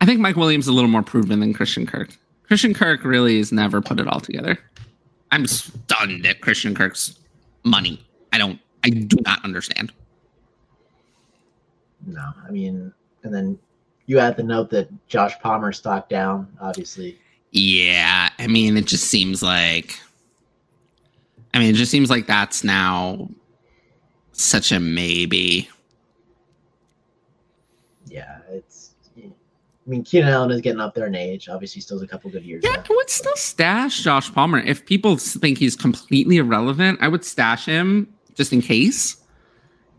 I 0.00 0.06
think 0.06 0.20
Mike 0.20 0.36
Williams 0.36 0.64
is 0.64 0.68
a 0.68 0.72
little 0.72 0.88
more 0.88 1.02
proven 1.02 1.40
than 1.40 1.52
Christian 1.52 1.86
Kirk. 1.86 2.16
Christian 2.44 2.72
Kirk 2.72 3.04
really 3.04 3.36
has 3.38 3.52
never 3.52 3.82
put 3.82 4.00
it 4.00 4.06
all 4.08 4.20
together. 4.20 4.58
I'm 5.32 5.46
stunned 5.46 6.24
at 6.24 6.40
Christian 6.40 6.74
Kirk's 6.74 7.18
money. 7.62 8.02
I 8.32 8.38
don't. 8.38 8.58
I 8.84 8.88
do 8.88 9.16
not 9.26 9.44
understand. 9.44 9.92
No, 12.06 12.32
I 12.46 12.50
mean, 12.50 12.92
and 13.22 13.34
then 13.34 13.58
you 14.06 14.18
add 14.18 14.36
the 14.36 14.42
note 14.42 14.70
that 14.70 14.88
Josh 15.08 15.38
Palmer 15.40 15.72
stock 15.72 16.08
down. 16.08 16.48
Obviously, 16.60 17.18
Yeah, 17.52 18.28
I 18.38 18.46
mean, 18.46 18.76
it 18.76 18.84
just 18.86 19.04
seems 19.04 19.42
like. 19.42 19.98
I 21.54 21.58
mean, 21.60 21.70
it 21.70 21.74
just 21.78 21.90
seems 21.92 22.10
like 22.10 22.26
that's 22.26 22.64
now 22.64 23.28
such 24.32 24.72
a 24.72 24.80
maybe. 24.80 25.68
yeah, 28.06 28.38
it's. 28.50 28.90
I 29.16 29.90
mean, 29.90 30.02
Keenan 30.02 30.30
Allen 30.30 30.50
is 30.50 30.62
getting 30.62 30.80
up 30.80 30.94
there 30.94 31.06
in 31.06 31.14
age. 31.14 31.48
Obviously, 31.48 31.82
still 31.82 31.98
has 31.98 32.02
a 32.02 32.06
couple 32.06 32.30
good 32.30 32.42
years. 32.42 32.62
Yeah, 32.64 32.70
left. 32.70 32.90
I 32.90 32.94
would 32.94 33.10
still 33.10 33.36
stash 33.36 34.02
Josh 34.02 34.32
Palmer. 34.32 34.58
If 34.60 34.86
people 34.86 35.16
think 35.18 35.58
he's 35.58 35.76
completely 35.76 36.38
irrelevant, 36.38 36.98
I 37.02 37.08
would 37.08 37.24
stash 37.24 37.66
him 37.66 38.12
just 38.34 38.52
in 38.52 38.62
case. 38.62 39.16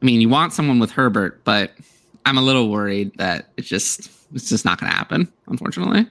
I 0.01 0.05
mean, 0.05 0.21
you 0.21 0.29
want 0.29 0.53
someone 0.53 0.79
with 0.79 0.91
Herbert, 0.91 1.43
but 1.43 1.71
I'm 2.25 2.37
a 2.37 2.41
little 2.41 2.69
worried 2.69 3.11
that 3.17 3.49
it's 3.57 3.67
just 3.67 4.09
it's 4.33 4.49
just 4.49 4.65
not 4.65 4.79
going 4.79 4.91
to 4.91 4.97
happen, 4.97 5.31
unfortunately. 5.47 6.07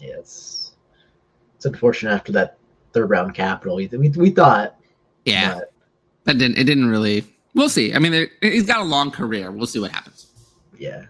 Yeah, 0.00 0.16
it's 0.18 0.72
it's 1.56 1.66
unfortunate 1.66 2.12
after 2.12 2.32
that 2.32 2.58
third 2.92 3.10
round 3.10 3.34
capital. 3.34 3.76
We 3.76 3.86
we, 3.88 4.08
we 4.10 4.30
thought, 4.30 4.76
Yeah, 5.24 5.54
but, 5.54 5.72
that 6.24 6.38
didn't 6.38 6.58
it 6.58 6.64
didn't 6.64 6.88
really. 6.88 7.24
We'll 7.54 7.68
see. 7.68 7.94
I 7.94 7.98
mean, 7.98 8.28
he's 8.40 8.66
got 8.66 8.80
a 8.80 8.84
long 8.84 9.10
career. 9.10 9.50
We'll 9.52 9.66
see 9.66 9.78
what 9.78 9.90
happens. 9.90 10.28
yeah, 10.78 11.04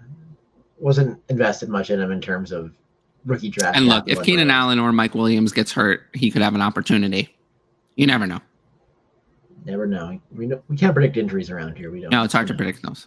wasn't 0.79 1.21
invested 1.29 1.69
much 1.69 1.91
in 1.91 2.01
him 2.01 2.11
in 2.11 2.21
terms 2.21 2.51
of 2.51 2.73
rookie 3.25 3.49
draft. 3.49 3.77
And 3.77 3.87
look, 3.87 4.09
if 4.09 4.21
Keenan. 4.23 4.51
Allen 4.51 4.81
or 4.81 4.91
Mike 4.91 5.15
Williams 5.15 5.53
gets 5.53 5.71
hurt, 5.71 6.03
he 6.13 6.31
could 6.31 6.43
have 6.43 6.57
an 6.57 6.61
opportunity. 6.61 7.35
You 7.95 8.09
never 8.09 8.27
know. 8.27 8.41
never 9.65 9.87
know. 9.87 10.21
We 10.35 10.47
know, 10.47 10.61
we 10.69 10.77
can't 10.77 10.93
predict 10.93 11.17
injuries 11.17 11.51
around 11.51 11.77
here. 11.77 11.93
We 11.93 12.01
don't. 12.01 12.11
No, 12.11 12.25
it's 12.25 12.33
hard 12.33 12.49
to 12.49 12.55
predict 12.55 12.83
those. 12.83 13.07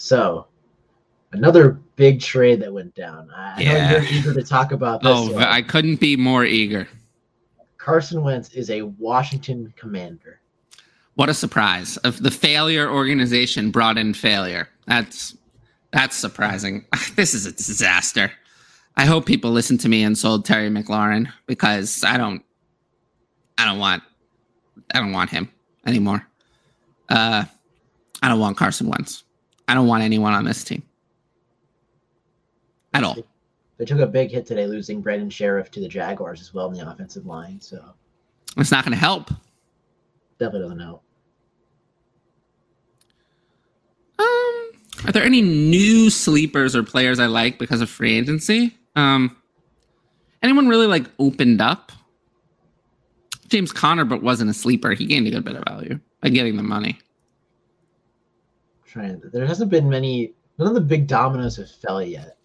So, 0.00 0.46
another 1.32 1.72
big 1.96 2.20
trade 2.20 2.62
that 2.62 2.72
went 2.72 2.94
down. 2.94 3.30
I 3.36 3.52
I 3.58 3.64
know 3.64 3.98
you're 3.98 4.02
eager 4.04 4.32
to 4.32 4.42
talk 4.42 4.72
about 4.72 5.02
this. 5.02 5.10
Oh, 5.12 5.32
one. 5.32 5.42
I 5.42 5.60
couldn't 5.60 6.00
be 6.00 6.16
more 6.16 6.42
eager. 6.42 6.88
Carson 7.76 8.22
Wentz 8.22 8.48
is 8.54 8.70
a 8.70 8.80
Washington 8.80 9.74
Commander. 9.76 10.40
What 11.16 11.28
a 11.28 11.34
surprise! 11.34 11.98
Of 11.98 12.22
the 12.22 12.30
failure 12.30 12.90
organization 12.90 13.70
brought 13.70 13.98
in 13.98 14.14
failure. 14.14 14.70
That's 14.86 15.36
that's 15.92 16.16
surprising. 16.16 16.86
This 17.14 17.34
is 17.34 17.44
a 17.44 17.52
disaster. 17.52 18.32
I 18.96 19.04
hope 19.04 19.26
people 19.26 19.50
listen 19.50 19.76
to 19.78 19.88
me 19.90 20.02
and 20.02 20.16
sold 20.16 20.46
Terry 20.46 20.70
McLaurin 20.70 21.30
because 21.46 22.02
I 22.04 22.16
don't 22.16 22.42
I 23.58 23.66
don't 23.66 23.78
want 23.78 24.02
I 24.94 25.00
don't 25.00 25.12
want 25.12 25.28
him 25.28 25.50
anymore. 25.84 26.26
Uh 27.10 27.44
I 28.22 28.28
don't 28.30 28.40
want 28.40 28.56
Carson 28.56 28.88
Wentz. 28.88 29.24
I 29.70 29.74
don't 29.74 29.86
want 29.86 30.02
anyone 30.02 30.32
on 30.32 30.44
this 30.44 30.64
team. 30.64 30.82
At 32.92 33.04
all. 33.04 33.16
They 33.78 33.84
took 33.84 34.00
a 34.00 34.06
big 34.06 34.32
hit 34.32 34.44
today, 34.44 34.66
losing 34.66 35.00
Brandon 35.00 35.30
Scherff 35.30 35.70
to 35.70 35.80
the 35.80 35.86
Jaguars 35.86 36.40
as 36.40 36.52
well 36.52 36.66
in 36.72 36.74
the 36.76 36.90
offensive 36.90 37.24
line. 37.24 37.60
So 37.60 37.80
It's 38.56 38.72
not 38.72 38.82
gonna 38.82 38.96
help. 38.96 39.30
definitely 40.40 40.62
doesn't 40.62 40.80
help. 40.80 41.04
Um, 44.18 44.70
are 45.06 45.12
there 45.12 45.22
any 45.22 45.40
new 45.40 46.10
sleepers 46.10 46.74
or 46.74 46.82
players 46.82 47.20
I 47.20 47.26
like 47.26 47.58
because 47.60 47.80
of 47.80 47.88
free 47.88 48.14
agency? 48.18 48.76
Um, 48.96 49.36
anyone 50.42 50.66
really 50.68 50.88
like 50.88 51.06
opened 51.20 51.60
up? 51.60 51.92
James 53.48 53.70
Conner, 53.72 54.04
but 54.04 54.20
wasn't 54.20 54.50
a 54.50 54.54
sleeper. 54.54 54.90
He 54.94 55.06
gained 55.06 55.28
a 55.28 55.30
good 55.30 55.44
bit 55.44 55.54
of 55.54 55.62
value 55.68 56.00
by 56.20 56.30
getting 56.30 56.56
the 56.56 56.62
money. 56.64 56.98
Trying. 58.90 59.20
There 59.32 59.46
hasn't 59.46 59.70
been 59.70 59.88
many. 59.88 60.32
None 60.58 60.68
of 60.68 60.74
the 60.74 60.80
big 60.80 61.06
dominoes 61.06 61.56
have 61.56 61.70
fell 61.70 62.02
yet. 62.02 62.36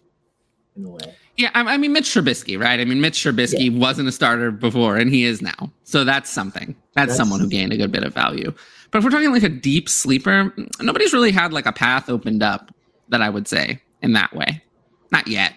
In 0.76 0.84
a 0.84 0.90
way, 0.90 1.14
Yeah, 1.38 1.50
I, 1.54 1.62
I 1.62 1.76
mean 1.78 1.94
Mitch 1.94 2.04
Trubisky, 2.10 2.60
right? 2.60 2.78
I 2.78 2.84
mean 2.84 3.00
Mitch 3.00 3.18
Trubisky 3.24 3.74
wasn't 3.74 4.08
a 4.08 4.12
starter 4.12 4.50
before, 4.50 4.98
and 4.98 5.10
he 5.10 5.24
is 5.24 5.40
now. 5.40 5.72
So 5.84 6.04
that's 6.04 6.28
something. 6.28 6.76
That's, 6.94 7.08
That's- 7.12 7.16
someone 7.16 7.40
who 7.40 7.48
gained 7.48 7.72
a 7.72 7.78
good 7.78 7.90
bit 7.90 8.04
of 8.04 8.12
value. 8.12 8.52
But 8.90 8.98
if 8.98 9.04
we're 9.04 9.10
talking 9.10 9.32
like 9.32 9.42
a 9.42 9.48
deep 9.48 9.88
sleeper, 9.88 10.54
nobody's 10.80 11.14
really 11.14 11.32
had 11.32 11.52
like 11.52 11.64
a 11.66 11.72
path 11.72 12.10
opened 12.10 12.42
up 12.42 12.74
that 13.08 13.22
I 13.22 13.30
would 13.30 13.48
say 13.48 13.80
in 14.02 14.12
that 14.12 14.34
way. 14.34 14.62
Not 15.10 15.26
yet. 15.28 15.54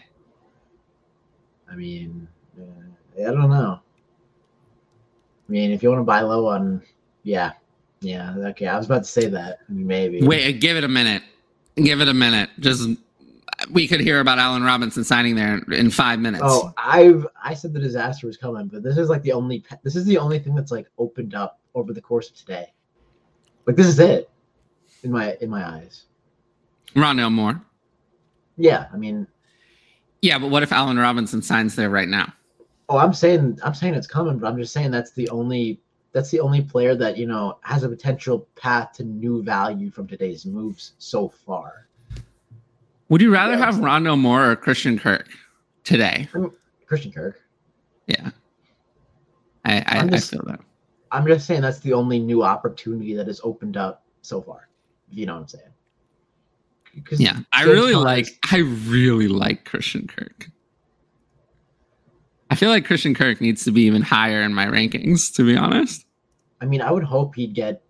I 1.70 1.76
mean, 1.76 2.28
uh, 2.60 3.22
I 3.22 3.32
don't 3.32 3.50
know. 3.50 3.80
I 5.48 5.52
mean, 5.52 5.72
if 5.72 5.84
you 5.84 5.90
want 5.90 6.00
to 6.00 6.06
buy 6.06 6.22
low 6.22 6.48
on, 6.48 6.82
yeah, 7.24 7.52
Yeah, 8.02 8.36
okay. 8.38 8.68
I 8.68 8.78
was 8.78 8.86
about 8.86 9.04
to 9.04 9.10
say 9.10 9.28
that. 9.28 9.60
Maybe. 9.68 10.22
Wait, 10.22 10.62
give 10.62 10.78
it 10.78 10.84
a 10.84 10.88
minute. 10.88 11.24
Give 11.76 12.02
it 12.02 12.08
a 12.08 12.14
minute. 12.14 12.50
Just 12.60 12.90
we 13.72 13.88
could 13.88 14.00
hear 14.00 14.20
about 14.20 14.40
Allen 14.40 14.64
Robinson 14.64 15.04
signing 15.04 15.36
there 15.36 15.58
in 15.72 15.90
five 15.90 16.20
minutes. 16.20 16.44
Oh, 16.46 16.74
I've 16.78 17.28
I 17.44 17.54
said 17.54 17.74
the 17.74 17.80
disaster 17.80 18.28
was 18.28 18.38
coming, 18.38 18.68
but 18.68 18.84
this 18.84 18.98
is 18.98 19.10
like 19.10 19.22
the 19.22 19.34
only 19.34 19.64
this 19.84 19.96
is 19.96 20.06
the 20.06 20.18
only 20.18 20.40
thing 20.40 20.56
that's 20.56 20.72
like 20.72 20.88
opened 20.98 21.36
up 21.36 21.60
over 21.76 21.94
the 21.94 22.02
course 22.02 22.30
of 22.30 22.36
today. 22.36 22.74
Like 23.66 23.76
this 23.76 23.88
is 23.88 24.00
it 24.00 24.30
in 25.04 25.12
my 25.12 25.36
in 25.42 25.50
my 25.50 25.68
eyes. 25.68 26.06
Rondale 26.96 27.32
Moore. 27.32 27.62
Yeah, 28.58 28.88
I 28.92 28.98
mean, 28.98 29.26
Yeah, 30.22 30.38
but 30.38 30.50
what 30.50 30.64
if 30.64 30.72
Allen 30.74 30.98
Robinson 30.98 31.42
signs 31.42 31.76
there 31.76 31.90
right 31.90 32.10
now? 32.10 32.34
oh, 32.90 32.98
I'm 32.98 33.14
saying 33.14 33.60
I'm 33.64 33.74
saying 33.74 33.94
it's 33.94 34.08
coming, 34.08 34.38
but 34.40 34.48
I'm 34.48 34.58
just 34.58 34.74
saying 34.74 34.92
that's 34.92 35.12
the 35.12 35.30
only 35.30 35.80
that's 36.20 36.32
the 36.32 36.40
only 36.42 36.62
player 36.62 36.96
that 36.96 37.16
you 37.18 37.26
know 37.26 37.58
has 37.62 37.84
a 37.84 37.88
potential 37.90 38.46
path 38.58 38.92
to 38.92 39.06
new 39.06 39.42
value 39.42 39.90
from 39.90 40.06
today's 40.06 40.46
moves 40.46 40.92
so 40.98 41.30
far. 41.30 41.88
Would 43.08 43.22
you 43.22 43.32
rather 43.32 43.54
Yeah, 43.54 43.66
have 43.66 43.80
Rondo 43.80 44.16
Rondale 44.16 44.20
Moore 44.20 44.52
or 44.52 44.56
Christian 44.58 45.00
Kirk 45.00 45.30
today? 45.86 46.28
Christian 46.86 47.14
Kirk. 47.14 47.40
Yeah. 48.08 48.32
I 49.64 49.78
I, 49.78 49.84
I'm 50.00 50.08
I 50.08 50.10
just- 50.10 50.32
feel 50.32 50.44
that. 50.48 50.60
I'm 51.12 51.26
just 51.26 51.48
saying 51.48 51.62
that's 51.62 51.80
the 51.80 51.94
only 51.94 52.20
new 52.20 52.44
opportunity 52.44 53.16
that 53.16 53.28
has 53.28 53.40
opened 53.46 53.78
up 53.78 54.04
so 54.22 54.42
far. 54.42 54.68
If 55.10 55.18
you 55.18 55.26
know 55.26 55.36
what 55.36 55.42
I'm 55.44 55.48
saying. 55.48 57.18
Yeah. 57.18 57.40
I 57.54 57.64
really 57.64 57.94
Conner 57.94 58.04
like 58.04 58.28
I 58.52 58.58
really 58.58 59.30
like 59.30 59.64
Christian 59.64 60.06
Kirk. 60.06 60.50
I 62.52 62.56
feel 62.56 62.70
like 62.72 62.84
Christian 62.86 63.16
Kirk 63.16 63.40
needs 63.40 63.64
to 63.64 63.72
be 63.72 63.84
even 63.84 64.02
higher 64.02 64.42
in 64.42 64.54
my 64.54 64.66
rankings, 64.66 65.34
to 65.36 65.46
be 65.46 65.56
honest. 65.56 66.06
I 66.62 66.66
mean, 66.66 66.82
I 66.82 66.92
would 66.92 67.04
hope 67.04 67.36
he'd 67.36 67.54
get 67.54 67.82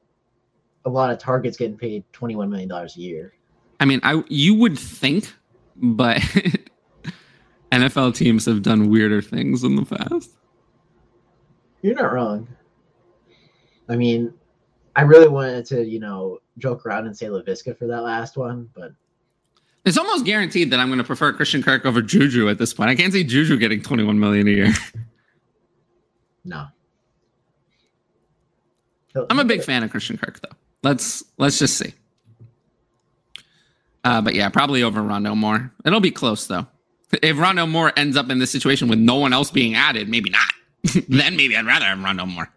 a 0.86 0.90
lot 0.90 1.12
of 1.12 1.18
targets 1.18 1.58
getting 1.58 1.78
paid 1.78 2.04
$21 2.14 2.50
million 2.50 2.72
a 2.72 2.88
year. 2.96 3.34
I 3.80 3.86
mean, 3.86 4.00
I 4.04 4.24
you 4.28 4.56
would 4.56 4.78
think, 4.78 5.34
but 5.76 6.18
NFL 7.72 8.16
teams 8.16 8.46
have 8.46 8.62
done 8.62 8.90
weirder 8.90 9.22
things 9.22 9.64
in 9.64 9.76
the 9.76 9.86
past. 9.86 10.32
You're 11.82 11.96
not 11.96 12.12
wrong. 12.12 12.48
I 13.88 13.96
mean, 13.96 14.34
I 14.96 15.04
really 15.04 15.30
wanted 15.30 15.66
to, 15.68 15.86
you 15.86 16.00
know, 16.00 16.40
joke 16.58 16.86
around 16.86 17.08
and 17.08 17.18
say 17.18 17.28
Laviska 17.28 17.78
for 17.78 17.88
that 17.88 18.04
last 18.04 18.36
one, 18.36 18.70
but 18.76 18.92
It's 19.86 19.98
almost 19.98 20.26
guaranteed 20.26 20.72
that 20.72 20.80
I'm 20.80 20.90
going 20.90 20.98
to 20.98 21.06
prefer 21.06 21.32
Christian 21.32 21.64
Kirk 21.64 21.86
over 21.86 22.02
Juju 22.02 22.50
at 22.50 22.58
this 22.58 22.74
point. 22.74 22.90
I 22.90 22.96
can't 22.96 23.14
see 23.14 23.24
Juju 23.24 23.58
getting 23.58 23.82
21 23.82 24.20
million 24.20 24.48
a 24.48 24.52
year. 24.52 24.74
no. 26.44 26.66
I'm 29.30 29.40
a 29.40 29.46
big 29.46 29.64
fan 29.64 29.84
of 29.84 29.92
Christian 29.92 30.18
Kirk, 30.18 30.40
though. 30.42 30.56
Let's 30.84 31.24
let's 31.38 31.60
just 31.60 31.78
see. 31.78 31.94
Uh, 34.04 34.22
but 34.22 34.34
yeah, 34.34 34.50
probably 34.50 34.82
over 34.84 35.02
Rondo 35.02 35.36
Moore. 35.36 35.72
It'll 35.86 36.00
be 36.00 36.12
close 36.12 36.48
though. 36.48 36.68
If 37.22 37.38
Rondo 37.38 37.66
Moore 37.66 37.92
ends 37.98 38.16
up 38.16 38.30
in 38.30 38.40
this 38.40 38.52
situation 38.52 38.88
with 38.88 39.00
no 39.00 39.16
one 39.16 39.34
else 39.34 39.52
being 39.52 39.76
added, 39.76 40.08
maybe 40.08 40.30
not. 40.30 40.48
then 41.10 41.36
maybe 41.36 41.58
I'd 41.58 41.66
rather 41.66 41.86
have 41.86 42.02
Rondo 42.02 42.26
Moore. 42.26 42.50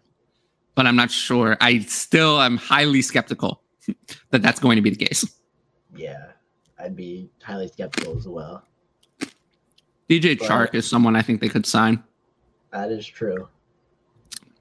But 0.75 0.87
I'm 0.87 0.95
not 0.95 1.11
sure. 1.11 1.57
I 1.59 1.79
still 1.79 2.41
am 2.41 2.57
highly 2.57 3.01
skeptical 3.01 3.61
that 4.29 4.41
that's 4.41 4.59
going 4.59 4.77
to 4.77 4.81
be 4.81 4.89
the 4.91 5.05
case. 5.05 5.25
Yeah, 5.95 6.27
I'd 6.79 6.95
be 6.95 7.29
highly 7.43 7.67
skeptical 7.67 8.17
as 8.17 8.27
well. 8.27 8.63
DJ 10.09 10.39
Right. 10.39 10.49
Chark 10.49 10.75
is 10.75 10.89
someone 10.89 11.15
I 11.15 11.21
think 11.21 11.41
they 11.41 11.49
could 11.49 11.65
sign, 11.65 12.03
That 12.71 12.91
is 12.91 13.05
true. 13.05 13.47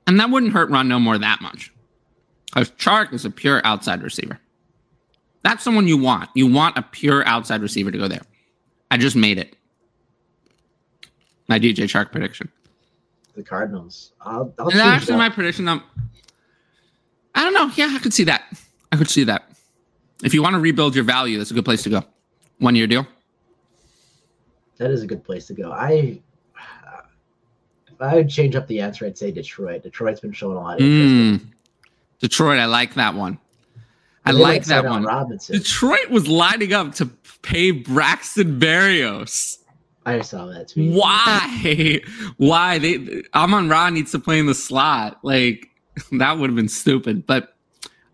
and 0.07 0.19
that 0.21 0.31
wouldn't 0.31 0.53
hurt 0.53 0.71
Rondo 0.71 0.99
Moore 0.99 1.19
that 1.19 1.41
much. 1.41 1.73
Because 2.53 2.71
Chark 2.73 3.13
is 3.13 3.25
a 3.25 3.31
pure 3.31 3.63
outside 3.65 4.03
receiver. 4.03 4.39
That's 5.43 5.63
someone 5.65 5.89
you 5.89 5.97
want. 5.99 6.31
You 6.35 6.47
want 6.47 6.77
a 6.77 6.83
pure 6.83 7.27
outside 7.27 7.63
receiver 7.63 7.91
to 7.91 7.99
go 7.99 8.09
there. 8.09 8.21
I 8.91 8.99
just 8.99 9.17
made 9.17 9.39
it. 9.39 9.57
My 11.49 11.59
DJ 11.59 11.85
Chark 11.85 12.13
prediction. 12.13 12.51
The 13.35 13.43
Cardinals. 13.43 14.13
I'll, 14.21 14.55
I'll 14.59 14.69
And 14.69 14.81
actually, 14.81 15.13
that. 15.13 15.19
my 15.19 15.29
prediction. 15.31 15.67
Um, 15.67 15.83
I 17.35 17.43
don't 17.45 17.55
know. 17.55 17.71
Yeah, 17.75 17.95
I 17.95 17.99
could 17.99 18.13
see 18.13 18.25
that. 18.25 18.43
I 18.93 18.97
could 18.97 19.09
see 19.09 19.25
that. 19.25 19.51
If 20.23 20.35
you 20.35 20.43
want 20.43 20.55
to 20.55 20.61
rebuild 20.61 20.95
your 20.95 21.05
value, 21.05 21.39
that's 21.39 21.51
a 21.51 21.55
good 21.55 21.65
place 21.65 21.83
to 21.85 21.91
go. 21.91 22.05
One 22.59 22.75
year 22.77 22.87
deal. 22.87 23.07
that 24.77 24.91
is 24.91 25.03
a 25.03 25.07
good 25.07 25.25
place 25.25 25.47
to 25.47 25.55
go. 25.55 25.73
I 25.73 26.21
if 27.89 28.01
I 28.01 28.15
would 28.15 28.29
change 28.29 28.55
up 28.55 28.67
the 28.69 28.81
answer, 28.81 29.07
I'd 29.07 29.17
say 29.19 29.31
Detroit. 29.33 29.83
Detroit's 29.83 30.21
been 30.21 30.33
showing 30.33 30.57
a 30.57 30.61
lot 30.61 30.81
of 30.81 30.87
interest. 30.87 31.45
Mm. 31.45 31.53
Detroit. 32.23 32.59
I 32.61 32.67
like 32.67 32.95
that 32.95 33.15
one. 33.15 33.39
I 34.25 34.31
like 34.31 34.65
that 34.67 34.85
one. 34.85 35.03
Robinson. 35.03 35.59
Detroit 35.59 36.09
was 36.09 36.29
lining 36.29 36.73
up 36.73 36.95
to 36.95 37.07
pay 37.43 37.73
Braxton 37.73 38.61
Berrios. 38.61 39.59
I 40.07 40.21
saw 40.21 40.47
that 40.47 40.69
tweet. 40.69 40.95
Why? 40.95 42.01
Why? 42.37 42.79
They 42.79 43.25
Amon 43.35 43.69
Ra 43.69 43.91
needs 43.91 44.13
to 44.13 44.21
play 44.21 44.39
in 44.39 44.47
the 44.47 44.55
slot. 44.55 45.19
Like 45.23 45.69
that 46.13 46.39
would 46.39 46.49
have 46.49 46.57
been 46.57 46.69
stupid. 46.69 47.27
But 47.27 47.57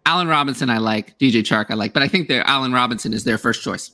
Allen 0.06 0.26
Robinson, 0.26 0.70
I 0.70 0.78
like. 0.78 1.18
DJ 1.18 1.42
Chark, 1.42 1.66
I 1.68 1.74
like. 1.74 1.92
But 1.92 2.02
I 2.02 2.08
think 2.08 2.28
that 2.28 2.48
Allen 2.48 2.72
Robinson 2.72 3.12
is 3.12 3.24
their 3.24 3.36
first 3.36 3.62
choice. 3.62 3.92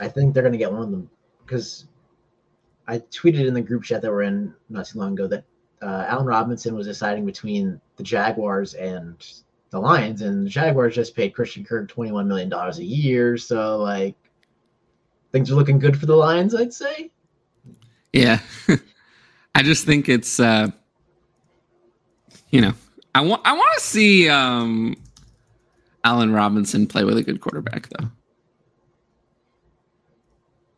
I 0.00 0.08
think 0.08 0.34
they're 0.34 0.42
gonna 0.42 0.58
get 0.58 0.70
one 0.70 0.82
of 0.82 0.90
them 0.90 1.08
because 1.44 1.86
I 2.86 2.98
tweeted 2.98 3.46
in 3.46 3.54
the 3.54 3.62
group 3.62 3.84
chat 3.84 4.02
that 4.02 4.10
we're 4.10 4.22
in 4.22 4.54
not 4.68 4.84
too 4.84 4.98
long 4.98 5.14
ago 5.14 5.26
that 5.28 5.44
uh, 5.80 6.04
Allen 6.08 6.26
Robinson 6.26 6.74
was 6.74 6.86
deciding 6.86 7.24
between 7.24 7.80
the 7.96 8.02
Jaguars 8.02 8.74
and 8.74 9.16
the 9.70 9.80
Lions, 9.80 10.22
and 10.22 10.46
the 10.46 10.50
Jaguars 10.50 10.94
just 10.94 11.14
paid 11.16 11.34
Christian 11.34 11.64
Kirk 11.64 11.88
twenty 11.88 12.12
one 12.12 12.28
million 12.28 12.48
dollars 12.48 12.78
a 12.78 12.84
year, 12.84 13.36
so 13.36 13.78
like 13.78 14.14
things 15.32 15.50
are 15.50 15.54
looking 15.54 15.78
good 15.78 15.98
for 15.98 16.06
the 16.06 16.14
Lions, 16.16 16.54
I'd 16.54 16.72
say. 16.72 17.10
Yeah. 18.12 18.40
I 19.54 19.62
just 19.62 19.84
think 19.84 20.08
it's 20.08 20.38
uh 20.40 20.68
you 22.50 22.60
know, 22.60 22.72
I 23.14 23.20
want 23.20 23.42
I 23.44 23.52
want 23.52 23.70
to 23.78 23.84
see 23.84 24.28
um 24.28 24.96
Allen 26.04 26.32
Robinson 26.32 26.86
play 26.86 27.04
with 27.04 27.18
a 27.18 27.22
good 27.22 27.40
quarterback 27.40 27.88
though. 27.88 28.08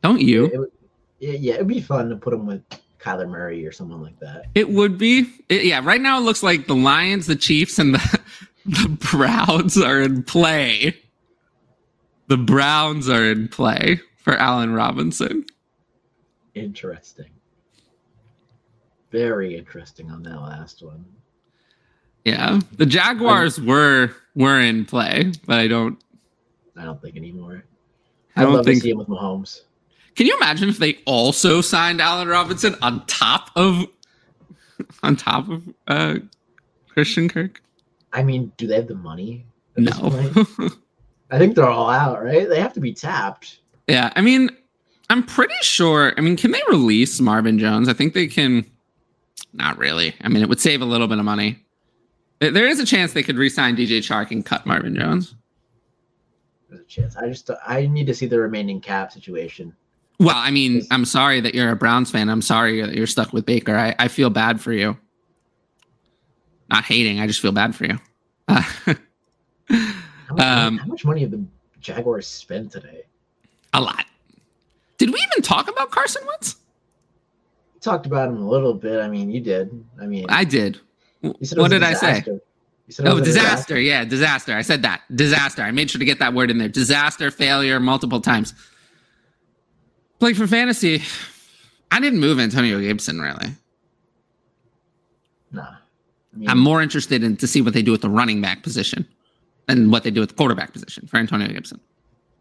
Don't 0.02 0.20
you? 0.20 0.46
It, 0.46 0.72
yeah, 1.18 1.32
yeah, 1.32 1.54
it'd 1.54 1.66
be 1.66 1.80
fun 1.80 2.08
to 2.08 2.16
put 2.16 2.32
him 2.32 2.46
with 2.46 2.62
Kyler 3.00 3.28
Murray 3.28 3.66
or 3.66 3.72
someone 3.72 4.02
like 4.02 4.18
that. 4.20 4.46
It 4.54 4.68
would 4.68 4.96
be. 4.96 5.28
It- 5.48 5.64
yeah, 5.64 5.80
right 5.82 6.00
now 6.00 6.18
it 6.18 6.22
looks 6.22 6.42
like 6.42 6.66
the 6.66 6.74
Lions, 6.76 7.26
the 7.26 7.36
Chiefs, 7.36 7.78
and 7.78 7.94
the, 7.94 8.20
the 8.68 8.98
Browns 9.10 9.78
are 9.78 10.00
in 10.00 10.22
play. 10.22 10.94
The 12.26 12.36
Browns 12.36 13.08
are 13.08 13.24
in 13.24 13.48
play 13.48 14.00
for 14.18 14.34
Allen 14.34 14.74
Robinson. 14.74 15.46
Interesting. 16.54 17.30
Very 19.10 19.56
interesting 19.56 20.10
on 20.10 20.22
that 20.24 20.40
last 20.40 20.82
one. 20.82 21.04
Yeah. 22.24 22.60
The 22.76 22.84
Jaguars 22.84 23.58
were 23.58 24.10
were 24.34 24.60
in 24.60 24.84
play, 24.84 25.32
but 25.46 25.58
I 25.58 25.66
don't 25.66 25.98
I 26.76 26.84
don't 26.84 27.00
think 27.00 27.16
anymore. 27.16 27.64
I 28.36 28.42
I'd 28.42 28.44
don't 28.44 28.54
love 28.54 28.66
think 28.66 28.80
to 28.80 28.84
see 28.84 28.90
him 28.90 28.98
with 28.98 29.08
Mahomes. 29.08 29.62
Can 30.14 30.26
you 30.26 30.36
imagine 30.36 30.68
if 30.68 30.76
they 30.78 30.98
also 31.06 31.62
signed 31.62 32.02
Allen 32.02 32.28
Robinson 32.28 32.74
on 32.82 33.06
top 33.06 33.50
of 33.56 33.86
on 35.02 35.16
top 35.16 35.48
of 35.48 35.62
uh 35.86 36.16
Christian 36.88 37.30
Kirk? 37.30 37.62
I 38.12 38.22
mean, 38.22 38.52
do 38.56 38.66
they 38.66 38.76
have 38.76 38.88
the 38.88 38.94
money? 38.94 39.44
at 39.76 39.84
this 39.84 39.98
No. 40.00 40.10
point? 40.10 40.72
I 41.30 41.38
think 41.38 41.54
they're 41.54 41.68
all 41.68 41.90
out, 41.90 42.22
right? 42.24 42.48
They 42.48 42.58
have 42.60 42.72
to 42.74 42.80
be 42.80 42.92
tapped. 42.94 43.58
yeah, 43.86 44.12
I 44.16 44.20
mean, 44.22 44.50
I'm 45.10 45.22
pretty 45.22 45.54
sure. 45.62 46.14
I 46.16 46.20
mean, 46.22 46.36
can 46.36 46.50
they 46.52 46.62
release 46.68 47.20
Marvin 47.20 47.58
Jones? 47.58 47.88
I 47.88 47.92
think 47.92 48.14
they 48.14 48.26
can. 48.26 48.64
Not 49.52 49.78
really. 49.78 50.14
I 50.22 50.28
mean, 50.28 50.42
it 50.42 50.48
would 50.48 50.60
save 50.60 50.82
a 50.82 50.84
little 50.86 51.06
bit 51.08 51.18
of 51.18 51.24
money. 51.24 51.58
There- 52.40 52.50
There 52.50 52.66
is 52.66 52.80
a 52.80 52.86
chance 52.86 53.12
they 53.12 53.22
could 53.22 53.36
re-sign 53.36 53.76
DJ 53.76 53.98
Chark 53.98 54.30
and 54.30 54.44
cut 54.44 54.66
Marvin 54.66 54.94
Jones. 54.94 55.34
There's 56.68 56.80
a 56.82 56.84
chance. 56.84 57.16
I 57.16 57.28
just 57.28 57.50
I 57.66 57.86
need 57.86 58.06
to 58.08 58.14
see 58.14 58.26
the 58.26 58.38
remaining 58.38 58.80
cap 58.80 59.10
situation. 59.12 59.74
Well, 60.20 60.36
I 60.36 60.50
mean, 60.50 60.82
I'm 60.90 61.04
sorry 61.04 61.40
that 61.40 61.54
you're 61.54 61.70
a 61.70 61.76
Browns 61.76 62.10
fan. 62.10 62.28
I'm 62.28 62.42
sorry 62.42 62.80
that 62.82 62.94
you're 62.94 63.06
stuck 63.06 63.32
with 63.32 63.46
Baker. 63.46 63.76
I, 63.76 63.94
I 63.98 64.08
feel 64.08 64.30
bad 64.30 64.60
for 64.60 64.72
you. 64.72 64.96
Not 66.70 66.84
hating, 66.84 67.20
I 67.20 67.26
just 67.26 67.40
feel 67.40 67.52
bad 67.52 67.74
for 67.74 67.86
you. 67.86 67.98
Uh, 68.46 68.62
How 69.70 70.34
much, 70.34 70.44
Um, 70.44 70.74
money, 70.74 70.76
how 70.78 70.86
much 70.86 71.04
money 71.04 71.20
have 71.22 71.30
the 71.30 71.42
Jaguars 71.80 72.26
spent 72.26 72.72
today? 72.72 73.02
a 73.74 73.80
lot. 73.80 74.04
Did 74.98 75.10
we 75.12 75.18
even 75.30 75.42
talk 75.42 75.68
about 75.70 75.90
Carson 75.90 76.22
Wentz? 76.26 76.56
We 77.74 77.80
talked 77.80 78.06
about 78.06 78.28
him 78.30 78.38
a 78.42 78.48
little 78.48 78.74
bit. 78.74 79.00
I 79.00 79.08
mean, 79.08 79.30
you 79.30 79.40
did. 79.40 79.70
I 80.00 80.06
mean, 80.06 80.26
I 80.28 80.44
did. 80.44 80.80
you 81.22 81.34
said 81.42 81.58
it 81.58 81.60
What 81.60 81.70
did 81.70 81.82
I 81.82 81.92
say? 81.94 82.12
disaster. 82.14 82.40
You 82.86 82.92
said 82.92 83.06
it 83.06 83.08
Oh, 83.10 83.16
a 83.18 83.20
disaster. 83.22 83.78
Yeah, 83.80 84.04
disaster. 84.04 84.54
I 84.56 84.62
said 84.62 84.82
that. 84.82 85.02
Disaster. 85.14 85.62
I 85.62 85.70
made 85.70 85.90
sure 85.90 85.98
to 85.98 86.04
get 86.04 86.18
that 86.18 86.34
word 86.34 86.50
in 86.50 86.58
there. 86.58 86.68
Disaster, 86.68 87.30
failure, 87.30 87.78
multiple 87.78 88.20
times. 88.20 88.54
Like 90.20 90.34
for 90.36 90.46
fantasy, 90.46 91.02
I 91.90 92.00
didn't 92.00 92.18
move 92.20 92.40
Antonio 92.40 92.80
Gibson 92.80 93.20
really. 93.20 93.50
Nah. 95.52 95.76
I'm 96.46 96.58
more 96.58 96.80
interested 96.82 97.24
in 97.24 97.36
to 97.38 97.46
see 97.46 97.60
what 97.62 97.72
they 97.74 97.82
do 97.82 97.90
with 97.92 98.02
the 98.02 98.10
running 98.10 98.40
back 98.40 98.62
position. 98.62 99.06
and 99.70 99.90
what 99.92 100.02
they 100.02 100.10
do 100.10 100.20
with 100.20 100.30
the 100.30 100.34
quarterback 100.34 100.72
position 100.72 101.06
for 101.06 101.18
Antonio 101.18 101.46
Gibson. 101.48 101.78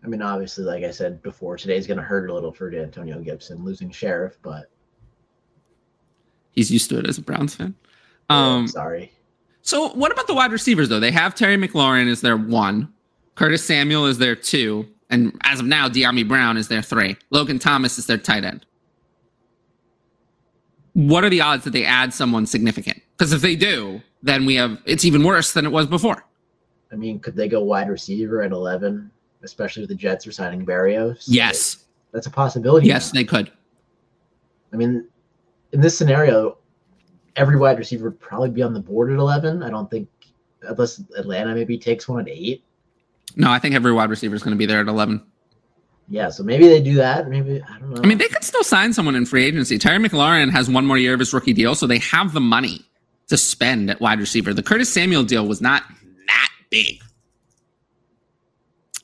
I 0.04 0.08
mean, 0.08 0.22
obviously, 0.22 0.64
like 0.64 0.84
I 0.86 0.92
said 0.92 1.22
before, 1.24 1.58
today's 1.58 1.86
going 1.86 1.98
to 1.98 2.04
hurt 2.04 2.30
a 2.30 2.34
little 2.34 2.54
for 2.54 2.74
Antonio 2.74 3.20
Gibson 3.20 3.66
losing 3.66 3.92
Sheriff, 3.92 4.38
but 4.42 4.72
he's 6.52 6.72
used 6.72 6.90
to 6.90 7.00
it 7.00 7.08
as 7.08 7.18
a 7.18 7.22
Browns 7.22 7.54
fan. 7.56 7.76
oh, 8.30 8.36
Um, 8.36 8.68
sorry. 8.70 9.12
so 9.62 9.90
what 9.90 10.12
about 10.14 10.28
the 10.28 10.34
wide 10.36 10.52
receivers 10.54 10.88
though? 10.88 11.02
They 11.02 11.12
have 11.12 11.36
Terry 11.36 11.58
McLaurin 11.58 12.10
as 12.10 12.22
their 12.22 12.38
one, 12.38 12.94
Curtis 13.36 13.66
Samuel 13.66 14.06
is 14.06 14.18
their 14.20 14.36
two, 14.36 14.88
and 15.10 15.38
as 15.44 15.60
of 15.60 15.66
now, 15.66 15.90
Dyami 15.90 16.26
Brown 16.26 16.56
is 16.56 16.70
their 16.70 16.82
three. 16.82 17.18
Logan 17.30 17.60
Thomas 17.60 17.98
is 17.98 18.06
their 18.08 18.18
tight 18.18 18.46
end. 18.46 18.66
What 20.94 21.24
are 21.24 21.30
the 21.30 21.42
odds 21.42 21.64
that 21.66 21.72
they 21.72 21.84
add 21.86 22.14
someone 22.14 22.46
significant? 22.46 23.02
Because 23.18 23.34
if 23.34 23.42
they 23.42 23.56
do, 23.56 24.02
then 24.22 24.46
we 24.46 24.56
have 24.56 24.80
it's 24.86 25.04
even 25.06 25.24
worse 25.24 25.54
than 25.54 25.66
it 25.66 25.72
was 25.72 25.88
before. 25.88 26.24
I 26.92 26.96
mean, 26.96 27.20
could 27.20 27.36
they 27.36 27.48
go 27.48 27.64
wide 27.64 27.90
receiver 27.90 28.44
at 28.44 28.52
11, 28.52 29.10
especially 29.44 29.82
with 29.82 29.90
the 29.90 29.96
Jets 29.96 30.26
are 30.28 30.32
signing 30.32 30.66
Berrios? 30.66 31.26
Yes, 31.28 31.86
That's 32.14 32.28
a 32.28 32.32
possibility. 32.32 32.88
yes, 32.88 33.14
now. 33.14 33.20
they 33.20 33.26
could. 33.26 33.52
I 34.72 34.78
mean, 34.78 35.08
in 35.74 35.82
this 35.82 35.98
scenario, 35.98 36.58
every 37.36 37.58
wide 37.58 37.78
receiver 37.78 38.10
would 38.10 38.20
probably 38.20 38.50
be 38.52 38.62
on 38.62 38.74
the 38.74 38.80
board 38.80 39.12
at 39.12 39.18
11. 39.18 39.64
I 39.64 39.70
don't 39.70 39.90
think, 39.90 40.08
unless 40.62 41.02
Atlanta 41.18 41.54
maybe 41.56 41.78
takes 41.78 42.08
one 42.08 42.22
at 42.22 42.30
8. 42.30 42.64
No, 43.36 43.52
I 43.52 43.60
think 43.60 43.76
every 43.76 43.92
wide 43.92 44.10
receiver 44.10 44.36
is 44.36 44.44
going 44.44 44.56
to 44.56 44.58
be 44.58 44.66
there 44.66 44.80
at 44.80 44.88
eleven. 44.88 45.22
Yeah, 46.10 46.30
so 46.30 46.42
maybe 46.42 46.68
they 46.68 46.82
do 46.82 46.96
that. 46.96 47.28
Maybe, 47.30 47.62
I 47.62 47.80
don't 47.80 47.94
know. 47.94 48.02
I 48.02 48.08
mean, 48.08 48.18
they 48.18 48.30
could 48.30 48.44
still 48.46 48.64
sign 48.64 48.94
someone 48.94 49.14
in 49.16 49.26
free 49.26 49.44
agency. 49.44 49.78
Terry 49.78 49.98
McLaurin 49.98 50.50
has 50.52 50.70
one 50.70 50.86
more 50.86 50.98
year 50.98 51.14
of 51.14 51.20
his 51.20 51.34
rookie 51.34 51.52
deal, 51.52 51.76
so 51.76 51.86
they 51.86 51.98
have 52.00 52.32
the 52.32 52.40
money 52.40 52.86
to 53.28 53.38
spend 53.38 53.90
at 53.90 54.00
wide 54.00 54.20
receiver. 54.20 54.54
The 54.54 54.64
Curtis 54.64 54.92
Samuel 54.92 55.24
deal 55.24 55.46
was 55.46 55.62
not 55.62 55.84
that 56.28 56.50
big. 56.70 57.02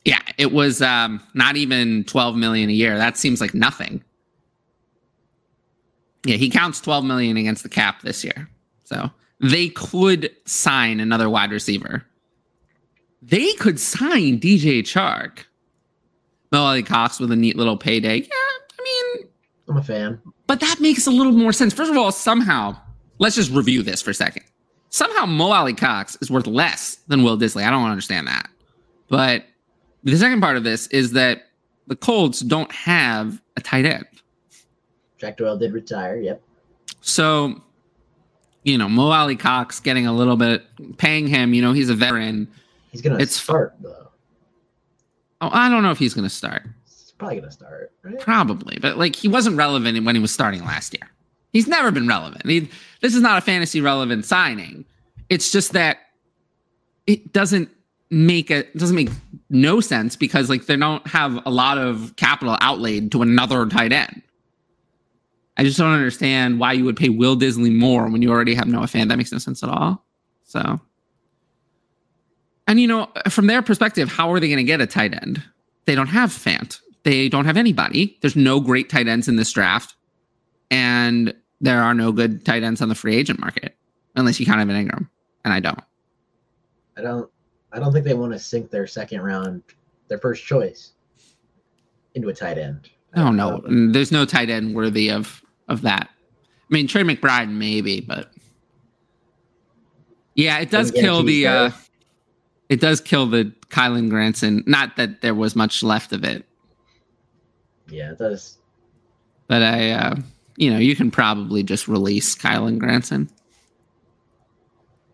Yeah, 0.06 0.22
it 0.38 0.52
was 0.52 0.82
um, 0.82 1.22
not 1.34 1.56
even 1.56 2.04
12 2.06 2.36
million 2.36 2.70
a 2.70 2.74
year. 2.74 2.98
That 2.98 3.18
seems 3.18 3.40
like 3.40 3.54
nothing. 3.54 4.04
Yeah, 6.26 6.38
he 6.38 6.50
counts 6.50 6.82
12 6.82 7.06
million 7.06 7.38
against 7.38 7.64
the 7.64 7.70
cap 7.70 8.02
this 8.02 8.24
year. 8.24 8.50
So 8.84 9.10
they 9.40 9.70
could 9.70 10.32
sign 10.46 11.00
another 11.00 11.30
wide 11.30 11.52
receiver. 11.52 12.06
They 13.22 13.54
could 13.54 13.80
sign 13.80 14.40
DJ 14.40 14.80
Chark. 14.82 15.46
Alie-Cox 16.52 17.20
with 17.20 17.32
a 17.32 17.36
neat 17.36 17.56
little 17.56 17.78
payday. 17.78 18.18
Yeah, 18.18 18.28
I 18.32 18.84
mean, 18.84 19.28
I'm 19.70 19.78
a 19.78 19.84
fan. 19.84 20.22
but 20.46 20.60
that 20.60 20.80
makes 20.80 21.08
a 21.08 21.12
little 21.12 21.32
more 21.32 21.52
sense. 21.52 21.74
First 21.74 21.90
of 21.90 21.98
all, 21.98 22.12
somehow, 22.12 22.78
let's 23.20 23.36
just 23.36 23.52
review 23.52 23.84
this 23.84 24.02
for 24.02 24.12
a 24.12 24.14
second. 24.14 24.44
Somehow, 24.90 25.26
Mo 25.26 25.52
Alie-Cox 25.52 26.18
is 26.22 26.30
worth 26.30 26.46
less 26.48 26.98
than 27.08 27.24
Will 27.24 27.38
Dissly. 27.38 27.64
I 27.66 27.70
don't 27.72 27.90
understand 27.90 28.28
that. 28.28 28.48
But 29.10 29.46
the 30.04 30.16
second 30.18 30.40
part 30.42 30.56
of 30.58 30.64
this 30.64 30.88
is 30.88 31.14
that 31.14 31.44
the 31.88 31.96
Colts 31.96 32.42
don't 32.42 32.72
have 32.72 33.42
a 33.58 33.62
tight 33.62 33.86
end. 33.86 34.06
Jack 35.18 35.38
Doyle 35.38 35.58
did 35.58 35.74
retire. 35.74 36.18
Yep. 36.18 36.42
So, 37.02 37.62
you 38.64 38.78
know, 38.78 38.88
Mo 38.88 39.10
Alie-Cox 39.10 39.80
getting 39.80 40.06
a 40.06 40.14
little 40.14 40.38
bit, 40.38 40.64
paying 40.98 41.28
him, 41.28 41.54
you 41.54 41.62
know, 41.62 41.74
he's 41.74 41.90
a 41.90 41.96
veteran. 41.96 42.48
He's 42.92 43.02
going 43.02 43.16
to 43.18 43.22
It's- 43.22 43.36
start, 43.36 43.76
though. 43.82 44.10
Oh, 45.42 45.50
I 45.52 45.70
don't 45.70 45.84
know 45.84 45.92
if 45.92 45.98
he's 45.98 46.14
going 46.14 46.24
to 46.24 46.34
start. 46.34 46.64
He's 46.86 47.14
probably 47.18 47.38
going 47.38 47.50
to 47.50 47.52
start, 47.54 47.92
right? 48.04 48.18
Probably, 48.20 48.78
but 48.82 48.98
like 48.98 49.14
he 49.16 49.28
wasn't 49.28 49.58
relevant 49.58 50.06
when 50.06 50.16
he 50.16 50.22
was 50.22 50.32
starting 50.32 50.64
last 50.64 50.94
year. 50.94 51.10
He's 51.54 51.68
never 51.68 51.92
been 51.92 52.08
relevant. 52.08 52.44
This 53.02 53.16
is 53.16 53.22
not 53.22 53.38
a 53.38 53.42
fantasy 53.42 53.80
relevant 53.80 54.26
signing. 54.26 54.86
It's 55.30 55.52
just 55.52 55.74
that 55.74 55.98
it 57.08 57.32
doesn't 57.32 57.70
make 58.10 58.52
it 58.52 58.76
doesn't 58.78 58.96
make 58.96 59.10
no 59.50 59.80
sense 59.80 60.16
because 60.16 60.50
like 60.50 60.66
they 60.66 60.76
don't 60.76 61.06
have 61.08 61.40
a 61.46 61.50
lot 61.52 61.78
of 61.78 62.16
capital 62.16 62.58
outlaid 62.62 63.12
to 63.12 63.22
another 63.22 63.68
tight 63.68 63.92
end. 63.92 64.22
I 65.56 65.64
just 65.64 65.78
don't 65.78 65.94
understand 65.94 66.60
why 66.60 66.74
you 66.74 66.86
would 66.86 66.98
pay 66.98 67.10
Will 67.10 67.38
Dissly 67.38 67.74
more 67.76 68.10
when 68.10 68.24
you 68.24 68.32
already 68.32 68.56
have 68.56 68.68
Noah 68.68 68.86
Fant. 68.86 69.10
That 69.10 69.18
makes 69.18 69.32
no 69.32 69.38
sense 69.38 69.62
at 69.62 69.70
all. 69.70 70.04
So, 70.44 70.80
and 72.68 72.80
you 72.80 72.88
know, 72.88 73.12
from 73.30 73.46
their 73.46 73.62
perspective, 73.62 74.12
how 74.12 74.32
are 74.32 74.40
they 74.40 74.48
going 74.48 74.58
to 74.58 74.64
get 74.64 74.82
a 74.82 74.88
tight 74.88 75.14
end? 75.14 75.44
They 75.86 75.94
don't 75.94 76.08
have 76.08 76.32
Fant. 76.32 76.80
They 77.04 77.30
don't 77.30 77.46
have 77.46 77.58
anybody. 77.58 78.18
There's 78.22 78.36
no 78.36 78.60
great 78.60 78.90
tight 78.90 79.08
ends 79.08 79.28
in 79.28 79.36
this 79.36 79.52
draft, 79.52 79.96
and 80.72 81.36
there 81.64 81.82
are 81.82 81.94
no 81.96 82.12
good 82.12 82.46
tight 82.46 82.62
ends 82.62 82.82
on 82.82 82.90
the 82.90 82.96
free 82.96 83.16
agent 83.16 83.40
market 83.40 83.76
unless 84.16 84.40
you 84.40 84.46
count 84.46 84.60
Evan 84.62 84.76
Engram, 84.88 85.10
and 85.44 85.54
I 85.54 85.60
don't. 85.60 85.80
I 86.98 87.02
don't. 87.02 87.30
I 87.72 87.80
don't 87.80 87.92
think 87.92 88.06
they 88.06 88.14
want 88.14 88.34
to 88.34 88.40
sink 88.40 88.70
their 88.70 88.86
second 88.86 89.22
round, 89.22 89.64
their 90.08 90.20
first 90.20 90.46
choice, 90.46 90.92
into 92.14 92.30
a 92.30 92.34
tight 92.34 92.60
end. 92.60 92.90
Oh 93.16 93.32
no, 93.32 93.62
don't 93.62 93.70
know. 93.70 93.92
There's 93.92 94.12
no 94.12 94.26
tight 94.26 94.50
end 94.52 94.76
worthy 94.76 95.10
of 95.10 95.42
of 95.68 95.82
that. 95.82 96.10
I 96.12 96.74
mean, 96.74 96.88
Trey 96.88 97.04
McBride 97.04 97.50
maybe, 97.50 98.02
but 98.02 98.32
yeah, 100.36 100.60
it 100.60 100.70
does 100.70 100.92
kill 100.92 101.24
the. 101.24 101.48
uh 101.48 101.72
It 102.70 102.80
does 102.80 103.02
kill 103.02 103.26
the 103.28 103.54
Kylen 103.70 104.10
Granson. 104.10 104.64
Not 104.68 104.96
that 104.98 105.22
there 105.22 105.36
was 105.36 105.56
much 105.56 105.82
left 105.84 106.12
of 106.14 106.24
it, 106.24 106.46
Yeah, 107.88 108.12
it 108.12 108.18
does. 108.18 108.58
but 109.48 109.62
I, 109.62 109.92
uh 109.92 110.16
you 110.58 110.72
know, 110.72 110.78
you 110.78 110.96
can 110.96 111.12
probably 111.12 111.64
just 111.64 111.88
release 111.88 112.36
Kylen 112.36 112.78
Granson 112.78 113.30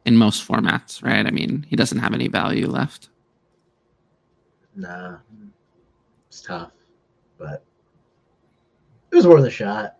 in 0.06 0.18
most 0.18 0.48
formats, 0.48 1.04
right? 1.04 1.26
I 1.26 1.32
mean, 1.32 1.66
he 1.70 1.76
doesn't 1.76 2.00
have 2.00 2.14
any 2.14 2.28
value 2.28 2.68
left. 2.68 3.10
Nah, 4.76 5.18
it's 6.28 6.42
tough, 6.42 6.72
but 7.38 7.64
it 9.12 9.16
was 9.16 9.28
worth 9.28 9.46
a 9.46 9.50
shot. 9.50 9.98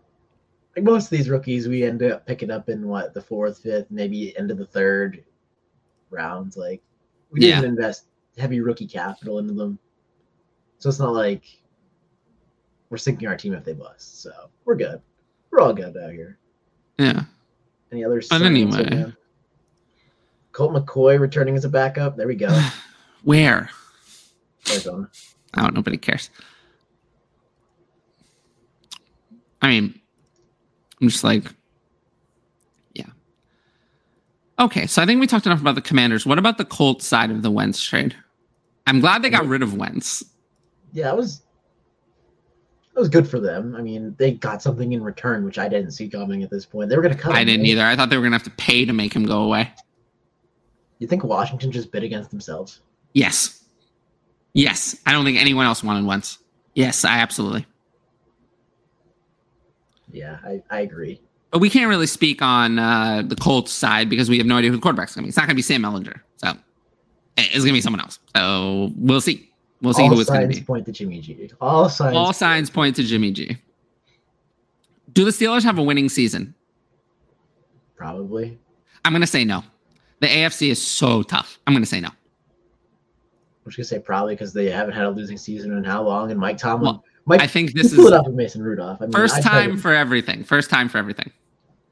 Like 0.76 0.84
most 0.84 1.04
of 1.04 1.10
these 1.10 1.28
rookies, 1.28 1.68
we 1.68 1.84
end 1.84 2.02
up 2.02 2.26
picking 2.26 2.50
up 2.50 2.68
in 2.68 2.86
what 2.86 3.12
the 3.12 3.20
fourth, 3.20 3.58
fifth, 3.58 3.90
maybe 3.90 4.36
end 4.38 4.50
of 4.50 4.58
the 4.58 4.66
third 4.66 5.24
rounds. 6.10 6.56
Like 6.56 6.82
we 7.30 7.40
didn't 7.40 7.62
Yeah. 7.62 7.68
invest 7.68 8.06
heavy 8.38 8.60
rookie 8.60 8.86
capital 8.86 9.38
into 9.38 9.52
them, 9.52 9.78
so 10.78 10.88
it's 10.88 11.00
not 11.00 11.12
like 11.12 11.44
we're 12.88 12.96
sinking 12.96 13.28
our 13.28 13.36
team 13.36 13.52
if 13.52 13.64
they 13.64 13.72
bust. 13.74 14.22
So 14.22 14.32
we're 14.64 14.76
good. 14.76 15.02
We're 15.50 15.60
all 15.60 15.72
good 15.72 15.96
out 15.96 16.12
here. 16.12 16.38
Yeah. 16.98 17.24
Any 17.92 18.04
other? 18.04 18.22
But 18.28 18.42
anyway. 18.42 18.84
now? 18.84 19.12
Colt 20.52 20.72
McCoy 20.72 21.18
returning 21.18 21.56
as 21.56 21.64
a 21.64 21.68
backup. 21.68 22.16
There 22.16 22.26
we 22.26 22.34
go. 22.36 22.56
Where? 23.24 23.70
Arizona. 24.68 25.10
I 25.54 25.62
don't. 25.62 25.74
Nobody 25.74 25.96
cares. 25.96 26.30
I 29.62 29.68
mean, 29.68 30.00
I'm 31.00 31.08
just 31.08 31.24
like, 31.24 31.44
yeah. 32.94 33.06
Okay, 34.58 34.86
so 34.86 35.02
I 35.02 35.06
think 35.06 35.20
we 35.20 35.26
talked 35.26 35.46
enough 35.46 35.60
about 35.60 35.74
the 35.74 35.82
Commanders. 35.82 36.24
What 36.24 36.38
about 36.38 36.58
the 36.58 36.64
Colts 36.64 37.06
side 37.06 37.30
of 37.30 37.42
the 37.42 37.50
Wentz 37.50 37.82
trade? 37.82 38.14
I'm 38.86 39.00
glad 39.00 39.22
they 39.22 39.30
got 39.30 39.46
rid 39.46 39.62
of 39.62 39.74
Wentz. 39.74 40.24
yeah, 40.92 41.04
that 41.04 41.16
was 41.16 41.42
was 43.00 43.08
good 43.08 43.28
for 43.28 43.40
them. 43.40 43.74
I 43.74 43.82
mean, 43.82 44.14
they 44.18 44.32
got 44.32 44.62
something 44.62 44.92
in 44.92 45.02
return, 45.02 45.44
which 45.44 45.58
I 45.58 45.68
didn't 45.68 45.90
see 45.92 46.08
coming 46.08 46.42
at 46.42 46.50
this 46.50 46.64
point. 46.64 46.88
They 46.88 46.96
were 46.96 47.02
going 47.02 47.16
to 47.16 47.20
cut. 47.20 47.34
I 47.34 47.40
him, 47.40 47.46
didn't 47.46 47.62
right? 47.62 47.70
either. 47.70 47.84
I 47.84 47.96
thought 47.96 48.10
they 48.10 48.16
were 48.16 48.22
gonna 48.22 48.36
have 48.36 48.44
to 48.44 48.50
pay 48.50 48.84
to 48.84 48.92
make 48.92 49.12
him 49.12 49.24
go 49.24 49.42
away. 49.42 49.72
You 50.98 51.06
think 51.08 51.24
Washington 51.24 51.72
just 51.72 51.90
bid 51.90 52.04
against 52.04 52.30
themselves? 52.30 52.80
Yes, 53.14 53.64
yes. 54.52 54.96
I 55.06 55.12
don't 55.12 55.24
think 55.24 55.38
anyone 55.38 55.66
else 55.66 55.82
wanted 55.82 56.06
Wentz. 56.06 56.38
Yes, 56.74 57.04
I 57.04 57.18
absolutely. 57.18 57.66
Yeah, 60.12 60.38
I, 60.44 60.62
I 60.70 60.80
agree. 60.80 61.20
But 61.50 61.60
we 61.60 61.70
can't 61.70 61.88
really 61.88 62.06
speak 62.06 62.42
on 62.42 62.78
uh, 62.78 63.22
the 63.26 63.34
Colts 63.34 63.72
side 63.72 64.08
because 64.08 64.28
we 64.28 64.38
have 64.38 64.46
no 64.46 64.56
idea 64.56 64.70
who 64.70 64.76
the 64.76 64.82
quarterback's 64.82 65.14
going 65.14 65.22
to 65.22 65.26
be. 65.26 65.28
It's 65.28 65.36
not 65.36 65.42
going 65.42 65.50
to 65.50 65.56
be 65.56 65.62
Sam 65.62 65.82
Ehlinger. 65.82 66.20
So 66.36 66.52
it's 67.36 67.58
going 67.58 67.68
to 67.68 67.72
be 67.72 67.80
someone 67.80 68.00
else. 68.00 68.18
So 68.36 68.92
we'll 68.96 69.20
see. 69.20 69.49
We'll 69.82 69.94
see 69.94 70.02
All 70.02 70.10
who 70.10 70.20
it's 70.20 70.28
going 70.28 70.40
to 70.42 70.46
signs 70.46 70.58
be. 70.60 70.64
point 70.64 70.86
to 70.86 70.92
Jimmy 70.92 71.20
G. 71.20 71.50
All 71.60 71.88
signs. 71.88 72.16
All 72.16 72.32
signs 72.32 72.68
point 72.70 72.96
to 72.96 73.02
Jimmy 73.02 73.30
G. 73.32 73.56
Do 75.12 75.24
the 75.24 75.30
Steelers 75.30 75.62
have 75.64 75.78
a 75.78 75.82
winning 75.82 76.08
season? 76.08 76.54
Probably. 77.96 78.58
I'm 79.04 79.12
going 79.12 79.22
to 79.22 79.26
say 79.26 79.44
no. 79.44 79.64
The 80.20 80.26
AFC 80.26 80.70
is 80.70 80.80
so 80.80 81.22
tough. 81.22 81.58
I'm 81.66 81.72
going 81.72 81.82
to 81.82 81.88
say 81.88 82.00
no. 82.00 82.08
I'm 82.08 83.70
just 83.72 83.76
gonna 83.76 84.00
say 84.00 84.04
probably 84.04 84.34
because 84.34 84.52
they 84.54 84.70
haven't 84.70 84.94
had 84.94 85.04
a 85.04 85.10
losing 85.10 85.36
season 85.36 85.76
in 85.76 85.84
how 85.84 86.02
long, 86.02 86.30
and 86.30 86.40
Mike 86.40 86.56
Tomlin. 86.56 86.82
Well, 86.94 87.04
Mike, 87.26 87.42
I 87.42 87.46
think 87.46 87.74
this 87.74 87.92
is 87.92 87.98
it 87.98 88.12
off 88.12 88.26
with 88.26 88.34
Mason 88.34 88.62
Rudolph. 88.62 88.98
I 89.00 89.04
mean, 89.04 89.12
first 89.12 89.36
I 89.36 89.40
time 89.42 89.76
for 89.76 89.92
everything. 89.94 90.42
First 90.44 90.70
time 90.70 90.88
for 90.88 90.96
everything. 90.96 91.30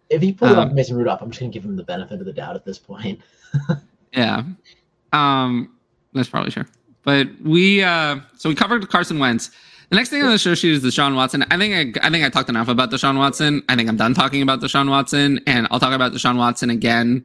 if 0.08 0.22
he 0.22 0.32
pulled 0.32 0.52
um, 0.58 0.68
with 0.68 0.74
Mason 0.74 0.96
Rudolph, 0.96 1.20
I'm 1.20 1.30
just 1.30 1.40
gonna 1.40 1.52
give 1.52 1.64
him 1.64 1.76
the 1.76 1.84
benefit 1.84 2.20
of 2.20 2.26
the 2.26 2.32
doubt 2.32 2.56
at 2.56 2.64
this 2.64 2.78
point. 2.78 3.20
Yeah. 4.14 4.42
Um, 5.12 5.76
that's 6.14 6.30
probably 6.30 6.50
true. 6.50 6.64
But 7.08 7.28
we 7.42 7.82
uh 7.82 8.20
so 8.36 8.50
we 8.50 8.54
covered 8.54 8.86
Carson 8.90 9.18
Wentz. 9.18 9.50
The 9.88 9.96
next 9.96 10.10
thing 10.10 10.22
on 10.22 10.30
the 10.30 10.36
show 10.36 10.54
sheet 10.54 10.72
is 10.72 10.84
Deshaun 10.84 11.16
Watson. 11.16 11.42
I 11.50 11.56
think 11.56 11.96
I, 11.96 12.06
I 12.06 12.10
think 12.10 12.22
I 12.22 12.28
talked 12.28 12.50
enough 12.50 12.68
about 12.68 12.90
Deshaun 12.90 13.16
Watson. 13.16 13.62
I 13.70 13.76
think 13.76 13.88
I'm 13.88 13.96
done 13.96 14.12
talking 14.12 14.42
about 14.42 14.60
Deshaun 14.60 14.90
Watson, 14.90 15.40
and 15.46 15.66
I'll 15.70 15.80
talk 15.80 15.94
about 15.94 16.12
Deshaun 16.12 16.36
Watson 16.36 16.68
again. 16.68 17.24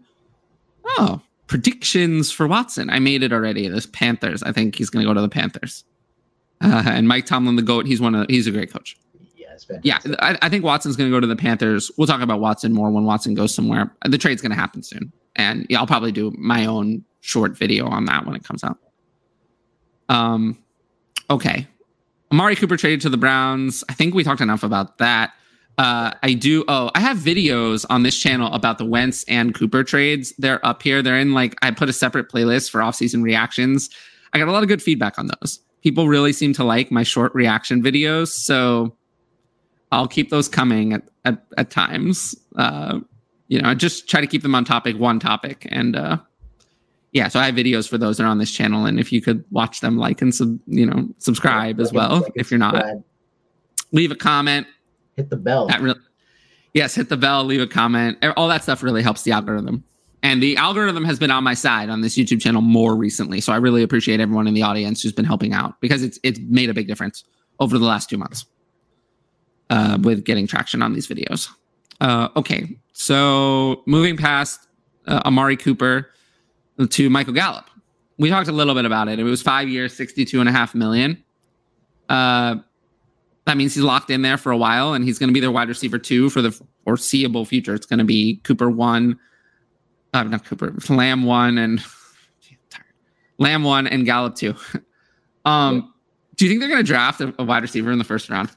Oh, 0.85 1.19
predictions 1.47 2.31
for 2.31 2.47
Watson. 2.47 2.89
I 2.89 2.99
made 2.99 3.23
it 3.23 3.33
already. 3.33 3.67
This 3.67 3.85
Panthers. 3.85 4.41
I 4.41 4.53
think 4.53 4.77
he's 4.77 4.89
going 4.89 5.03
to 5.03 5.09
go 5.09 5.13
to 5.13 5.19
the 5.19 5.27
Panthers. 5.27 5.83
Uh, 6.61 6.83
and 6.85 7.05
Mike 7.05 7.25
Tomlin, 7.25 7.57
the 7.57 7.61
goat. 7.61 7.85
He's 7.85 7.99
one 7.99 8.15
of. 8.15 8.27
He's 8.29 8.47
a 8.47 8.51
great 8.51 8.71
coach. 8.71 8.95
Yeah, 9.83 9.99
I, 10.19 10.37
I 10.41 10.47
think 10.47 10.63
Watson's 10.63 10.95
going 10.95 11.11
to 11.11 11.13
go 11.13 11.19
to 11.19 11.27
the 11.27 11.35
Panthers. 11.35 11.91
We'll 11.97 12.07
talk 12.07 12.21
about 12.21 12.39
Watson 12.39 12.71
more 12.71 12.89
when 12.89 13.03
Watson 13.03 13.33
goes 13.33 13.53
somewhere. 13.53 13.93
The 14.05 14.17
trade's 14.17 14.41
going 14.41 14.51
to 14.51 14.55
happen 14.55 14.81
soon, 14.81 15.11
and 15.35 15.67
yeah, 15.69 15.79
I'll 15.79 15.87
probably 15.87 16.13
do 16.13 16.33
my 16.37 16.65
own 16.65 17.03
short 17.19 17.57
video 17.57 17.85
on 17.87 18.05
that 18.05 18.25
when 18.25 18.37
it 18.37 18.45
comes 18.45 18.63
out. 18.63 18.77
Um, 20.09 20.57
okay, 21.29 21.67
Amari 22.31 22.55
Cooper 22.55 22.77
traded 22.77 23.01
to 23.01 23.09
the 23.09 23.17
Browns. 23.17 23.83
I 23.89 23.93
think 23.93 24.13
we 24.13 24.23
talked 24.23 24.41
enough 24.41 24.63
about 24.63 24.97
that. 24.97 25.33
Uh, 25.77 26.11
I 26.21 26.33
do. 26.33 26.63
Oh, 26.67 26.91
I 26.93 26.99
have 26.99 27.17
videos 27.17 27.85
on 27.89 28.03
this 28.03 28.19
channel 28.19 28.53
about 28.53 28.77
the 28.77 28.85
Wentz 28.85 29.23
and 29.25 29.55
Cooper 29.55 29.83
trades. 29.83 30.33
They're 30.37 30.63
up 30.65 30.83
here. 30.83 31.01
They're 31.01 31.17
in 31.17 31.33
like 31.33 31.55
I 31.61 31.71
put 31.71 31.89
a 31.89 31.93
separate 31.93 32.29
playlist 32.29 32.69
for 32.69 32.81
offseason 32.81 33.23
reactions. 33.23 33.89
I 34.33 34.39
got 34.39 34.47
a 34.47 34.51
lot 34.51 34.63
of 34.63 34.69
good 34.69 34.81
feedback 34.81 35.17
on 35.17 35.27
those. 35.27 35.59
People 35.81 36.07
really 36.07 36.33
seem 36.33 36.53
to 36.53 36.63
like 36.63 36.91
my 36.91 37.03
short 37.03 37.33
reaction 37.35 37.83
videos. 37.83 38.29
So 38.29 38.95
I'll 39.91 40.07
keep 40.07 40.29
those 40.29 40.47
coming 40.47 40.93
at, 40.93 41.03
at, 41.25 41.43
at 41.57 41.69
times. 41.69 42.35
Uh, 42.55 42.99
you 43.47 43.61
know, 43.61 43.69
I 43.69 43.75
just 43.75 44.09
try 44.09 44.21
to 44.21 44.27
keep 44.27 44.41
them 44.41 44.55
on 44.55 44.65
topic, 44.65 44.97
one 44.97 45.19
topic. 45.19 45.67
And 45.69 45.95
uh, 45.95 46.17
yeah, 47.13 47.27
so 47.27 47.39
I 47.39 47.45
have 47.45 47.55
videos 47.55 47.87
for 47.87 47.99
those 47.99 48.17
that 48.17 48.23
are 48.23 48.27
on 48.27 48.39
this 48.39 48.51
channel. 48.51 48.85
And 48.87 48.99
if 48.99 49.11
you 49.11 49.21
could 49.21 49.45
watch 49.51 49.81
them, 49.81 49.97
like 49.97 50.21
and 50.21 50.33
sub, 50.33 50.59
you 50.65 50.85
know, 50.85 51.07
subscribe 51.19 51.79
as 51.79 51.93
well. 51.93 52.25
if 52.35 52.49
you're 52.49 52.57
not, 52.57 52.83
leave 53.91 54.11
a 54.11 54.15
comment. 54.15 54.65
Hit 55.15 55.29
the 55.29 55.37
bell. 55.37 55.67
That 55.67 55.79
really, 55.79 55.99
yes, 56.73 56.95
hit 56.95 57.09
the 57.09 57.17
bell, 57.17 57.43
leave 57.43 57.61
a 57.61 57.67
comment. 57.67 58.17
All 58.35 58.47
that 58.47 58.63
stuff 58.63 58.81
really 58.81 59.03
helps 59.03 59.21
the 59.21 59.31
algorithm. 59.31 59.83
And 60.23 60.41
the 60.41 60.57
algorithm 60.57 61.05
has 61.05 61.19
been 61.19 61.29
on 61.29 61.43
my 61.43 61.53
side 61.53 61.89
on 61.89 62.01
this 62.01 62.17
YouTube 62.17 62.41
channel 62.41 62.61
more 62.61 62.95
recently. 62.95 63.41
So 63.41 63.53
I 63.53 63.57
really 63.57 63.83
appreciate 63.83 64.19
everyone 64.19 64.47
in 64.47 64.55
the 64.55 64.63
audience 64.63 65.03
who's 65.03 65.11
been 65.11 65.25
helping 65.25 65.53
out 65.53 65.79
because 65.81 66.01
it's 66.01 66.17
it's 66.23 66.39
made 66.47 66.69
a 66.69 66.73
big 66.73 66.87
difference 66.87 67.25
over 67.59 67.77
the 67.77 67.85
last 67.85 68.09
two 68.09 68.17
months 68.17 68.45
uh, 69.69 69.99
with 70.01 70.23
getting 70.23 70.47
traction 70.47 70.81
on 70.81 70.93
these 70.93 71.07
videos. 71.07 71.49
Uh, 72.01 72.29
okay, 72.35 72.75
so 72.93 73.83
moving 73.85 74.17
past 74.17 74.67
uh, 75.05 75.21
Amari 75.25 75.57
Cooper 75.57 76.09
to 76.89 77.09
Michael 77.09 77.33
Gallup. 77.33 77.69
We 78.17 78.29
talked 78.29 78.47
a 78.47 78.51
little 78.51 78.75
bit 78.75 78.85
about 78.85 79.07
it. 79.07 79.19
It 79.19 79.23
was 79.23 79.41
five 79.41 79.67
years, 79.67 79.95
62 79.95 80.39
and 80.39 80.47
a 80.47 80.51
half 80.51 80.75
million. 80.75 81.23
Uh, 82.09 82.57
that 83.45 83.57
means 83.57 83.73
he's 83.73 83.83
locked 83.83 84.09
in 84.09 84.21
there 84.21 84.37
for 84.37 84.51
a 84.51 84.57
while 84.57 84.93
and 84.93 85.03
he's 85.03 85.19
going 85.19 85.29
to 85.29 85.33
be 85.33 85.39
their 85.39 85.51
wide 85.51 85.67
receiver 85.67 85.97
two 85.97 86.29
for 86.29 86.41
the 86.41 86.51
foreseeable 86.83 87.45
future. 87.45 87.73
It's 87.73 87.85
going 87.85 87.99
to 87.99 88.05
be 88.05 88.37
Cooper 88.43 88.69
one, 88.69 89.19
uh, 90.13 90.23
not 90.23 90.45
Cooper, 90.45 90.73
Lamb 90.89 91.23
one 91.23 91.57
and 91.57 91.83
Lamb 93.37 93.63
one 93.63 93.87
and 93.87 94.05
Gallup 94.05 94.35
two. 94.35 94.55
um, 95.45 95.75
yeah. 95.75 95.81
Do 96.35 96.45
you 96.45 96.51
think 96.51 96.61
they're 96.61 96.69
going 96.69 96.83
to 96.83 96.87
draft 96.87 97.21
a, 97.21 97.33
a 97.39 97.43
wide 97.43 97.63
receiver 97.63 97.91
in 97.91 97.97
the 97.97 98.03
first 98.03 98.29
round? 98.29 98.49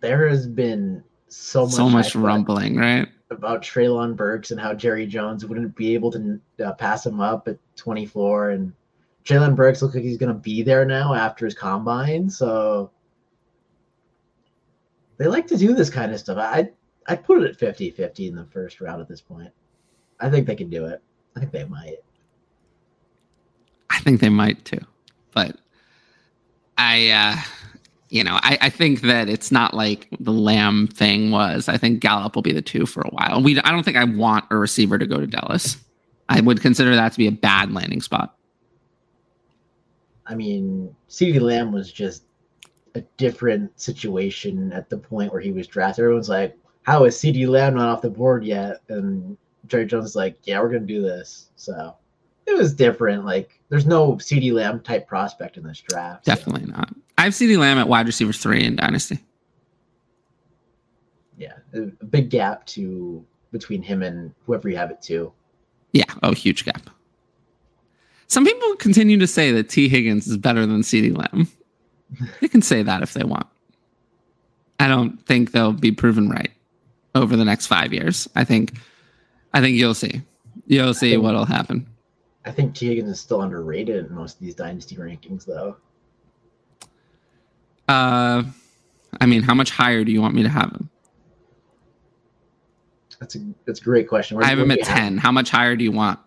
there 0.00 0.28
has 0.28 0.46
been 0.46 1.02
so 1.28 1.64
much 1.64 1.74
so 1.74 1.88
much 1.88 2.14
rumbling, 2.14 2.76
right? 2.76 3.08
About 3.30 3.62
Treylon 3.62 4.16
Burks 4.16 4.50
and 4.50 4.60
how 4.60 4.72
Jerry 4.72 5.06
Jones 5.06 5.44
wouldn't 5.44 5.76
be 5.76 5.94
able 5.94 6.10
to 6.12 6.40
uh, 6.64 6.72
pass 6.72 7.04
him 7.04 7.20
up 7.20 7.46
at 7.46 7.58
24, 7.76 8.50
and 8.50 8.72
Treylon 9.24 9.54
Burks 9.54 9.82
looks 9.82 9.94
like 9.94 10.04
he's 10.04 10.16
going 10.16 10.32
to 10.32 10.38
be 10.38 10.62
there 10.62 10.84
now 10.86 11.12
after 11.12 11.44
his 11.44 11.54
combine. 11.54 12.30
So 12.30 12.90
they 15.18 15.26
like 15.26 15.46
to 15.48 15.58
do 15.58 15.74
this 15.74 15.90
kind 15.90 16.12
of 16.12 16.20
stuff. 16.20 16.38
I 16.38 16.70
I 17.06 17.16
put 17.16 17.42
it 17.42 17.50
at 17.50 17.76
50-50 17.76 18.28
in 18.28 18.36
the 18.36 18.44
first 18.44 18.80
round 18.80 19.00
at 19.00 19.08
this 19.08 19.20
point. 19.20 19.50
I 20.20 20.30
think 20.30 20.46
they 20.46 20.56
can 20.56 20.70
do 20.70 20.86
it. 20.86 21.02
I 21.36 21.40
think 21.40 21.52
they 21.52 21.64
might. 21.64 21.98
I 23.90 23.98
think 24.00 24.20
they 24.20 24.28
might 24.28 24.64
too, 24.64 24.80
but 25.32 25.56
I. 26.78 27.10
uh 27.10 27.36
you 28.10 28.24
know, 28.24 28.38
I, 28.42 28.58
I, 28.62 28.70
think 28.70 29.02
that 29.02 29.28
it's 29.28 29.52
not 29.52 29.74
like 29.74 30.08
the 30.18 30.32
Lamb 30.32 30.86
thing 30.86 31.30
was. 31.30 31.68
I 31.68 31.76
think 31.76 32.00
Gallup 32.00 32.34
will 32.34 32.42
be 32.42 32.52
the 32.52 32.62
two 32.62 32.86
for 32.86 33.02
a 33.02 33.10
while. 33.10 33.42
We 33.42 33.60
I 33.60 33.70
don't 33.70 33.82
think 33.82 33.96
I 33.96 34.04
want 34.04 34.46
a 34.50 34.56
receiver 34.56 34.98
to 34.98 35.06
go 35.06 35.18
to 35.18 35.26
Dallas. 35.26 35.76
I 36.28 36.40
would 36.40 36.60
consider 36.60 36.94
that 36.94 37.12
to 37.12 37.18
be 37.18 37.26
a 37.26 37.32
bad 37.32 37.72
landing 37.72 38.00
spot. 38.00 38.36
I 40.26 40.34
mean, 40.34 40.94
CeeDee 41.08 41.40
Lamb 41.40 41.72
was 41.72 41.90
just 41.90 42.24
a 42.94 43.00
different 43.16 43.78
situation 43.80 44.72
at 44.72 44.90
the 44.90 44.98
point 44.98 45.32
where 45.32 45.40
he 45.40 45.52
was 45.52 45.66
drafted. 45.66 46.04
Everyone's 46.04 46.28
like, 46.28 46.56
"How 46.82 47.04
is 47.04 47.16
CeeDee 47.16 47.48
Lamb 47.48 47.74
not 47.74 47.88
off 47.88 48.02
the 48.02 48.10
board 48.10 48.44
yet?" 48.44 48.80
And 48.88 49.36
Jerry 49.66 49.86
Jones 49.86 50.06
is 50.06 50.16
like, 50.16 50.38
"Yeah, 50.44 50.60
we're 50.60 50.68
gonna 50.68 50.86
do 50.86 51.02
this." 51.02 51.50
So 51.56 51.94
it 52.46 52.56
was 52.56 52.74
different. 52.74 53.24
Like, 53.24 53.60
there's 53.68 53.86
no 53.86 54.14
CeeDee 54.14 54.52
Lamb 54.52 54.80
type 54.80 55.06
prospect 55.06 55.58
in 55.58 55.62
this 55.62 55.80
draft. 55.80 56.24
Definitely 56.24 56.66
so. 56.66 56.72
not. 56.72 56.94
I 57.18 57.24
have 57.24 57.32
CeeDee 57.32 57.58
Lamb 57.58 57.78
at 57.78 57.88
wide 57.88 58.06
receiver 58.06 58.32
three 58.32 58.64
in 58.64 58.76
Dynasty. 58.76 59.18
Yeah, 61.36 61.54
a 61.74 61.80
big 62.06 62.30
gap 62.30 62.64
to 62.66 63.24
between 63.50 63.82
him 63.82 64.02
and 64.02 64.32
whoever 64.46 64.68
you 64.68 64.76
have 64.76 64.92
it 64.92 65.02
to. 65.02 65.32
Yeah, 65.92 66.04
oh, 66.22 66.32
huge 66.32 66.64
gap. 66.64 66.88
Some 68.28 68.44
people 68.44 68.76
continue 68.76 69.18
to 69.18 69.26
say 69.26 69.50
that 69.52 69.68
Tee 69.68 69.88
Higgins 69.88 70.28
is 70.28 70.36
better 70.36 70.64
than 70.64 70.82
CeeDee 70.82 71.16
Lamb. 71.16 71.48
they 72.40 72.48
can 72.48 72.62
say 72.62 72.82
that 72.82 73.02
if 73.02 73.14
they 73.14 73.24
want. 73.24 73.46
I 74.78 74.86
don't 74.86 75.20
think 75.26 75.50
they'll 75.50 75.72
be 75.72 75.90
proven 75.90 76.28
right 76.28 76.52
over 77.16 77.36
the 77.36 77.44
next 77.44 77.66
five 77.66 77.92
years. 77.92 78.28
I 78.36 78.44
think, 78.44 78.78
I 79.54 79.60
think 79.60 79.76
you'll 79.76 79.94
see. 79.94 80.22
You'll 80.66 80.94
see 80.94 81.12
think, 81.12 81.22
what'll 81.24 81.46
happen. 81.46 81.86
I 82.44 82.52
think 82.52 82.74
Tee 82.74 82.88
Higgins 82.88 83.10
is 83.10 83.20
still 83.20 83.42
underrated 83.42 84.06
in 84.06 84.14
most 84.14 84.34
of 84.34 84.40
these 84.40 84.54
dynasty 84.54 84.94
rankings, 84.96 85.44
though. 85.44 85.76
Uh, 87.88 88.44
I 89.20 89.26
mean, 89.26 89.42
how 89.42 89.54
much 89.54 89.70
higher 89.70 90.04
do 90.04 90.12
you 90.12 90.20
want 90.20 90.34
me 90.34 90.42
to 90.42 90.48
have 90.48 90.70
him? 90.70 90.90
That's 93.18 93.34
a 93.34 93.38
that's 93.66 93.80
a 93.80 93.84
great 93.84 94.08
question. 94.08 94.36
Where, 94.36 94.46
I 94.46 94.50
have 94.50 94.58
him 94.58 94.70
at 94.70 94.82
ten. 94.82 95.14
Have? 95.14 95.22
How 95.22 95.32
much 95.32 95.50
higher 95.50 95.74
do 95.74 95.82
you 95.82 95.90
want? 95.90 96.20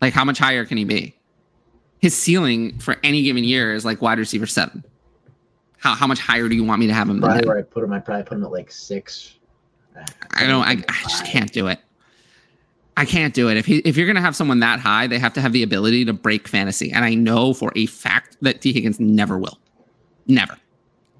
Like, 0.00 0.12
how 0.12 0.24
much 0.24 0.38
higher 0.38 0.64
can 0.64 0.76
he 0.76 0.84
be? 0.84 1.16
His 1.98 2.16
ceiling 2.16 2.78
for 2.78 2.96
any 3.02 3.22
given 3.22 3.42
year 3.42 3.74
is 3.74 3.84
like 3.84 4.00
wide 4.00 4.18
receiver 4.18 4.46
seven. 4.46 4.84
How 5.78 5.94
how 5.94 6.06
much 6.06 6.20
higher 6.20 6.48
do 6.48 6.54
you 6.54 6.62
want 6.62 6.80
me 6.80 6.86
to 6.86 6.94
have 6.94 7.08
him? 7.08 7.20
Probably 7.20 7.46
where 7.46 7.58
I 7.58 7.62
put 7.62 7.82
him, 7.82 7.92
I 7.92 7.98
probably 7.98 8.24
put 8.24 8.36
him 8.36 8.44
at 8.44 8.52
like 8.52 8.70
six. 8.70 9.34
I 10.34 10.46
don't. 10.46 10.62
I, 10.62 10.72
I 10.88 11.02
just 11.02 11.24
can't 11.24 11.52
do 11.52 11.66
it. 11.66 11.80
I 12.98 13.04
can't 13.04 13.34
do 13.34 13.48
it. 13.48 13.56
If 13.56 13.66
he, 13.66 13.78
if 13.78 13.96
you're 13.96 14.06
gonna 14.06 14.20
have 14.20 14.36
someone 14.36 14.60
that 14.60 14.78
high, 14.78 15.06
they 15.06 15.18
have 15.18 15.32
to 15.34 15.40
have 15.40 15.52
the 15.52 15.62
ability 15.62 16.04
to 16.04 16.12
break 16.12 16.46
fantasy, 16.46 16.92
and 16.92 17.04
I 17.04 17.14
know 17.14 17.54
for 17.54 17.72
a 17.74 17.86
fact 17.86 18.36
that 18.42 18.60
Tee 18.60 18.72
Higgins 18.72 19.00
never 19.00 19.36
will. 19.38 19.58
Never. 20.26 20.56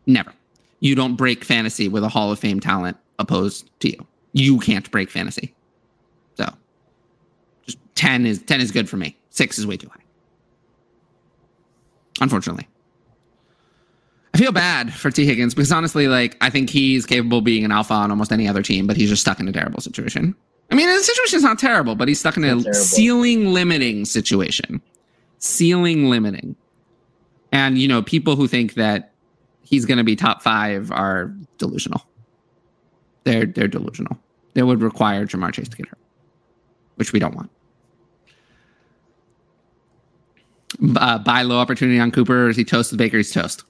Never. 0.06 0.32
You 0.80 0.94
don't 0.94 1.16
break 1.16 1.44
fantasy 1.44 1.88
with 1.88 2.04
a 2.04 2.08
Hall 2.08 2.30
of 2.30 2.38
Fame 2.38 2.60
talent 2.60 2.96
opposed 3.18 3.68
to 3.80 3.90
you. 3.90 4.06
You 4.32 4.58
can't 4.58 4.90
break 4.90 5.10
fantasy. 5.10 5.54
So 6.36 6.48
just 7.64 7.78
10 7.94 8.26
is 8.26 8.42
10 8.42 8.60
is 8.60 8.70
good 8.70 8.88
for 8.88 8.96
me. 8.96 9.16
6 9.30 9.58
is 9.58 9.66
way 9.66 9.76
too 9.76 9.88
high. 9.88 10.02
Unfortunately. 12.20 12.68
I 14.34 14.38
feel 14.38 14.52
bad 14.52 14.92
for 14.92 15.10
Tee 15.10 15.24
Higgins 15.24 15.54
because 15.54 15.72
honestly, 15.72 16.08
like 16.08 16.36
I 16.42 16.50
think 16.50 16.68
he's 16.68 17.06
capable 17.06 17.38
of 17.38 17.44
being 17.44 17.64
an 17.64 17.72
alpha 17.72 17.94
on 17.94 18.10
almost 18.10 18.32
any 18.32 18.46
other 18.46 18.62
team, 18.62 18.86
but 18.86 18.96
he's 18.96 19.08
just 19.08 19.22
stuck 19.22 19.40
in 19.40 19.48
a 19.48 19.52
terrible 19.52 19.80
situation. 19.80 20.34
I 20.70 20.74
mean, 20.74 20.88
the 20.88 21.02
situation 21.02 21.38
is 21.38 21.42
not 21.42 21.58
terrible, 21.58 21.94
but 21.94 22.06
he's 22.08 22.20
stuck 22.20 22.36
in 22.36 22.44
a 22.44 22.74
ceiling 22.74 23.54
limiting 23.54 24.04
situation. 24.04 24.82
Ceiling 25.38 26.10
limiting. 26.10 26.54
And 27.50 27.78
you 27.78 27.88
know, 27.88 28.02
people 28.02 28.36
who 28.36 28.46
think 28.46 28.74
that 28.74 29.12
he's 29.66 29.84
going 29.84 29.98
to 29.98 30.04
be 30.04 30.16
top 30.16 30.42
five 30.42 30.90
are 30.90 31.34
delusional. 31.58 32.06
They're 33.24 33.46
they're 33.46 33.68
delusional. 33.68 34.18
They 34.54 34.62
would 34.62 34.80
require 34.80 35.26
Ja'Marr 35.26 35.52
Chase 35.52 35.68
to 35.68 35.76
get 35.76 35.88
hurt, 35.88 35.98
which 36.94 37.12
we 37.12 37.18
don't 37.18 37.34
want. 37.34 37.50
Uh, 40.96 41.18
buy 41.18 41.42
low 41.42 41.58
opportunity 41.58 41.98
on 41.98 42.10
Cooper. 42.10 42.48
Is 42.48 42.56
he 42.56 42.64
toast 42.64 42.90
the 42.90 42.96
baker? 42.96 43.16
He's 43.16 43.32
toast. 43.32 43.64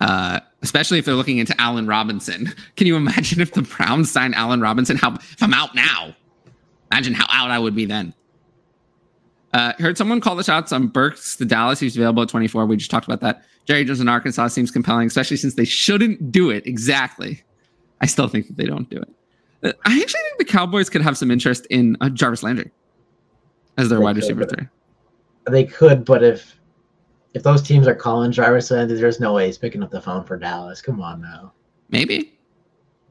Uh, 0.00 0.40
especially 0.62 0.98
if 0.98 1.04
they're 1.04 1.14
looking 1.14 1.38
into 1.38 1.58
Allen 1.60 1.86
Robinson. 1.86 2.52
Can 2.76 2.86
you 2.86 2.96
imagine 2.96 3.40
if 3.40 3.52
the 3.52 3.62
Browns 3.62 4.10
sign 4.10 4.34
Allen 4.34 4.60
Robinson? 4.60 4.96
How 4.96 5.14
if 5.14 5.42
I'm 5.42 5.54
out 5.54 5.74
now? 5.74 6.14
Imagine 6.90 7.14
how 7.14 7.26
out 7.30 7.50
I 7.50 7.58
would 7.58 7.74
be 7.74 7.86
then. 7.86 8.12
Uh, 9.54 9.72
heard 9.78 9.96
someone 9.96 10.20
call 10.20 10.34
the 10.34 10.42
shots 10.42 10.72
on 10.72 10.88
Burks 10.88 11.36
to 11.36 11.44
Dallas. 11.44 11.78
He's 11.78 11.96
available 11.96 12.24
at 12.24 12.28
24. 12.28 12.66
We 12.66 12.76
just 12.76 12.90
talked 12.90 13.06
about 13.06 13.20
that. 13.20 13.44
Jerry 13.66 13.84
Jones 13.84 14.00
in 14.00 14.08
Arkansas 14.08 14.48
seems 14.48 14.72
compelling, 14.72 15.06
especially 15.06 15.36
since 15.36 15.54
they 15.54 15.64
shouldn't 15.64 16.32
do 16.32 16.50
it 16.50 16.66
exactly. 16.66 17.40
I 18.00 18.06
still 18.06 18.26
think 18.26 18.48
that 18.48 18.56
they 18.56 18.64
don't 18.64 18.90
do 18.90 18.96
it. 18.98 19.08
Uh, 19.62 19.72
I 19.86 19.92
actually 19.92 20.20
think 20.22 20.38
the 20.38 20.44
Cowboys 20.44 20.90
could 20.90 21.02
have 21.02 21.16
some 21.16 21.30
interest 21.30 21.66
in 21.70 21.96
uh, 22.00 22.08
Jarvis 22.10 22.42
Landry 22.42 22.72
as 23.78 23.88
their 23.88 23.98
they 23.98 24.04
wide 24.04 24.16
receiver 24.16 24.44
three. 24.44 24.66
They 25.46 25.64
could, 25.64 26.04
but 26.04 26.24
if 26.24 26.58
if 27.34 27.44
those 27.44 27.62
teams 27.62 27.86
are 27.86 27.94
calling 27.94 28.32
Jarvis 28.32 28.72
Landry, 28.72 28.98
there's 28.98 29.20
no 29.20 29.32
way 29.34 29.46
he's 29.46 29.56
picking 29.56 29.84
up 29.84 29.90
the 29.90 30.00
phone 30.00 30.24
for 30.24 30.36
Dallas. 30.36 30.82
Come 30.82 31.00
on 31.00 31.20
now. 31.20 31.52
Maybe. 31.90 32.36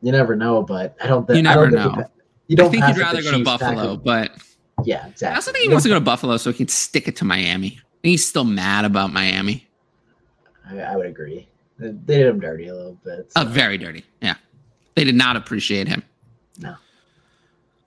You 0.01 0.11
never 0.11 0.35
know, 0.35 0.61
but 0.61 0.97
I 1.01 1.07
don't 1.07 1.25
think 1.25 1.37
you 1.37 1.43
never 1.43 1.71
know. 1.71 1.95
You, 1.95 2.05
you 2.49 2.55
don't. 2.57 2.67
I 2.67 2.69
think 2.69 2.87
you'd 2.89 2.97
rather 2.97 3.23
go 3.23 3.31
to 3.31 3.43
Buffalo, 3.45 3.95
but 3.95 4.31
Yeah, 4.85 5.07
exactly. 5.07 5.33
I 5.33 5.35
also 5.35 5.51
think 5.51 5.63
he 5.63 5.69
wants 5.69 5.83
to 5.83 5.89
go 5.89 5.95
to 5.95 6.01
Buffalo 6.01 6.37
so 6.37 6.51
he 6.51 6.57
can 6.57 6.67
stick 6.67 7.07
it 7.07 7.15
to 7.17 7.25
Miami. 7.25 7.79
I 8.03 8.07
he's 8.07 8.27
still 8.27 8.43
mad 8.43 8.85
about 8.85 9.11
Miami. 9.13 9.67
I, 10.69 10.79
I 10.79 10.95
would 10.95 11.05
agree. 11.05 11.47
They 11.79 11.87
they 11.89 12.17
did 12.17 12.27
him 12.27 12.39
dirty 12.39 12.67
a 12.67 12.75
little 12.75 12.97
bit. 13.03 13.31
Uh, 13.35 13.43
so- 13.43 13.49
very 13.49 13.77
dirty. 13.77 14.03
Yeah. 14.21 14.35
They 14.95 15.03
did 15.03 15.15
not 15.15 15.35
appreciate 15.35 15.87
him. 15.87 16.03
No. 16.59 16.75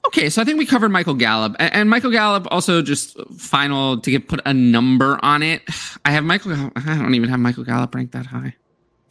Okay, 0.06 0.28
so 0.30 0.40
I 0.40 0.44
think 0.44 0.58
we 0.58 0.66
covered 0.66 0.90
Michael 0.90 1.14
Gallup. 1.14 1.54
And 1.58 1.88
Michael 1.90 2.10
Gallup 2.12 2.46
also 2.50 2.80
just 2.82 3.16
final 3.36 4.00
to 4.00 4.10
get 4.10 4.28
put 4.28 4.40
a 4.46 4.54
number 4.54 5.18
on 5.22 5.42
it. 5.42 5.62
I 6.04 6.10
have 6.12 6.24
Michael 6.24 6.52
I 6.76 6.96
don't 6.96 7.14
even 7.14 7.28
have 7.28 7.40
Michael 7.40 7.64
Gallup 7.64 7.94
ranked 7.94 8.12
that 8.12 8.26
high. 8.26 8.54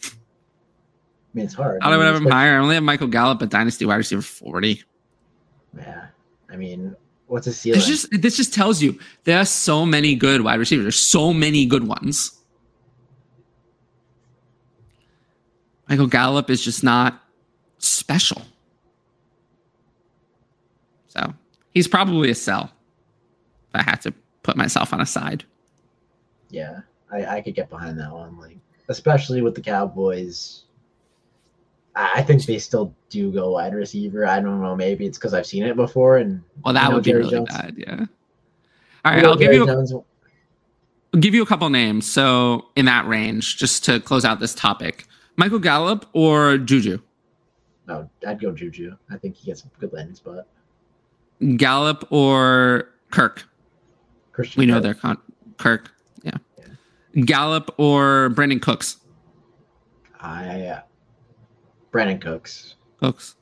I 0.03 0.09
mean, 1.33 1.45
it's 1.45 1.53
hard. 1.53 1.81
I 1.81 1.89
don't 1.89 1.95
even 1.95 2.05
have 2.05 2.15
him 2.15 2.23
especially- 2.27 2.31
higher. 2.31 2.55
I 2.57 2.61
only 2.61 2.75
have 2.75 2.83
Michael 2.83 3.07
Gallup 3.07 3.41
at 3.41 3.49
Dynasty 3.49 3.85
wide 3.85 3.95
receiver 3.97 4.21
40. 4.21 4.83
Yeah. 5.77 6.05
I 6.49 6.55
mean, 6.55 6.95
what's 7.27 7.45
his 7.45 7.59
ceiling? 7.59 7.77
It's 7.77 7.87
just 7.87 8.07
this 8.11 8.37
just 8.37 8.53
tells 8.53 8.81
you 8.81 8.99
there 9.23 9.39
are 9.39 9.45
so 9.45 9.85
many 9.85 10.15
good 10.15 10.41
wide 10.41 10.59
receivers. 10.59 10.83
There's 10.83 11.03
so 11.03 11.33
many 11.33 11.65
good 11.65 11.87
ones. 11.87 12.31
Michael 15.89 16.07
Gallup 16.07 16.49
is 16.49 16.63
just 16.63 16.83
not 16.83 17.21
special. 17.77 18.41
So 21.07 21.33
he's 21.73 21.87
probably 21.87 22.31
a 22.31 22.35
sell. 22.35 22.71
If 23.69 23.75
I 23.75 23.83
had 23.83 24.01
to 24.01 24.13
put 24.43 24.57
myself 24.57 24.93
on 24.93 25.01
a 25.01 25.05
side. 25.05 25.43
yeah, 26.49 26.81
I, 27.11 27.25
I 27.25 27.41
could 27.41 27.55
get 27.55 27.69
behind 27.69 27.99
that 27.99 28.11
one. 28.11 28.37
Like, 28.39 28.57
especially 28.89 29.41
with 29.41 29.55
the 29.55 29.61
Cowboys. 29.61 30.64
I, 31.95 32.21
think 32.23 32.43
they 32.45 32.59
still 32.59 32.93
do 33.09 33.31
go 33.31 33.51
wide 33.51 33.73
receiver. 33.73 34.25
I 34.27 34.41
don't 34.41 34.61
know. 34.61 34.75
Maybe 34.75 35.05
it's 35.05 35.17
because 35.17 35.33
I've 35.33 35.45
seen 35.45 35.63
it 35.63 35.75
before. 35.77 36.17
And 36.17 36.41
Well, 36.63 36.73
that 36.73 36.83
You 36.83 36.89
know 36.89 36.95
would 36.95 37.03
be 37.03 37.09
Jerry 37.11 37.19
really 37.23 37.31
Jones? 37.37 37.49
bad. 37.49 37.75
Yeah. 37.77 37.93
All 39.05 39.11
right, 39.11 39.15
You 39.17 39.21
know, 39.23 39.29
I'll 39.29 39.35
give 39.37 39.53
you 39.53 39.63
a 39.63 39.67
Jones- 39.67 39.93
I'll 39.93 41.19
give 41.21 41.33
you 41.33 41.41
a 41.41 41.45
couple 41.45 41.69
names. 41.69 42.05
So 42.09 42.65
in 42.75 42.85
that 42.85 43.07
range, 43.07 43.55
just 43.57 43.85
to 43.85 43.99
close 44.01 44.25
out 44.25 44.39
this 44.41 44.53
topic, 44.53 45.05
Michael 45.37 45.59
Gallup 45.59 46.05
or 46.13 46.57
Juju. 46.57 46.99
No, 47.87 48.09
I'd 48.27 48.41
go 48.41 48.51
Juju. 48.51 48.97
I 49.09 49.17
think 49.17 49.35
he 49.35 49.45
gets 49.45 49.63
a 49.63 49.67
good 49.79 49.93
landing 49.93 50.15
spot. 50.15 50.47
Gallup 51.55 52.05
or 52.11 52.89
Kirk. 53.11 53.47
Christian. 54.33 54.59
We 54.59 54.65
know 54.65 54.75
Kirk. 54.75 54.83
they're 54.83 54.93
con- 54.95 55.17
Kirk. 55.57 55.91
Yeah. 56.23 56.31
Gallup 57.23 57.73
or 57.77 58.29
Brandin 58.31 58.61
Cooks. 58.61 58.97
I 60.19 60.65
uh, 60.65 60.81
Brandin 61.95 62.19
Cooks. 62.19 62.75
Cooks. 62.99 63.35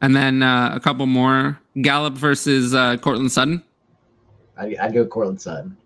And 0.00 0.14
then 0.14 0.42
uh, 0.42 0.70
a 0.74 0.80
couple 0.80 1.06
more. 1.06 1.58
Gallup 1.80 2.14
versus 2.14 2.74
uh, 2.74 2.96
Courtland 2.98 3.32
Sutton. 3.32 3.62
I'd, 4.56 4.76
I'd 4.76 4.94
go 4.94 5.04
Courtland 5.04 5.40
Sutton. 5.40 5.76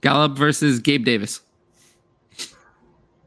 Gallup 0.00 0.36
versus 0.38 0.78
Gabe 0.78 1.04
Davis. 1.04 1.40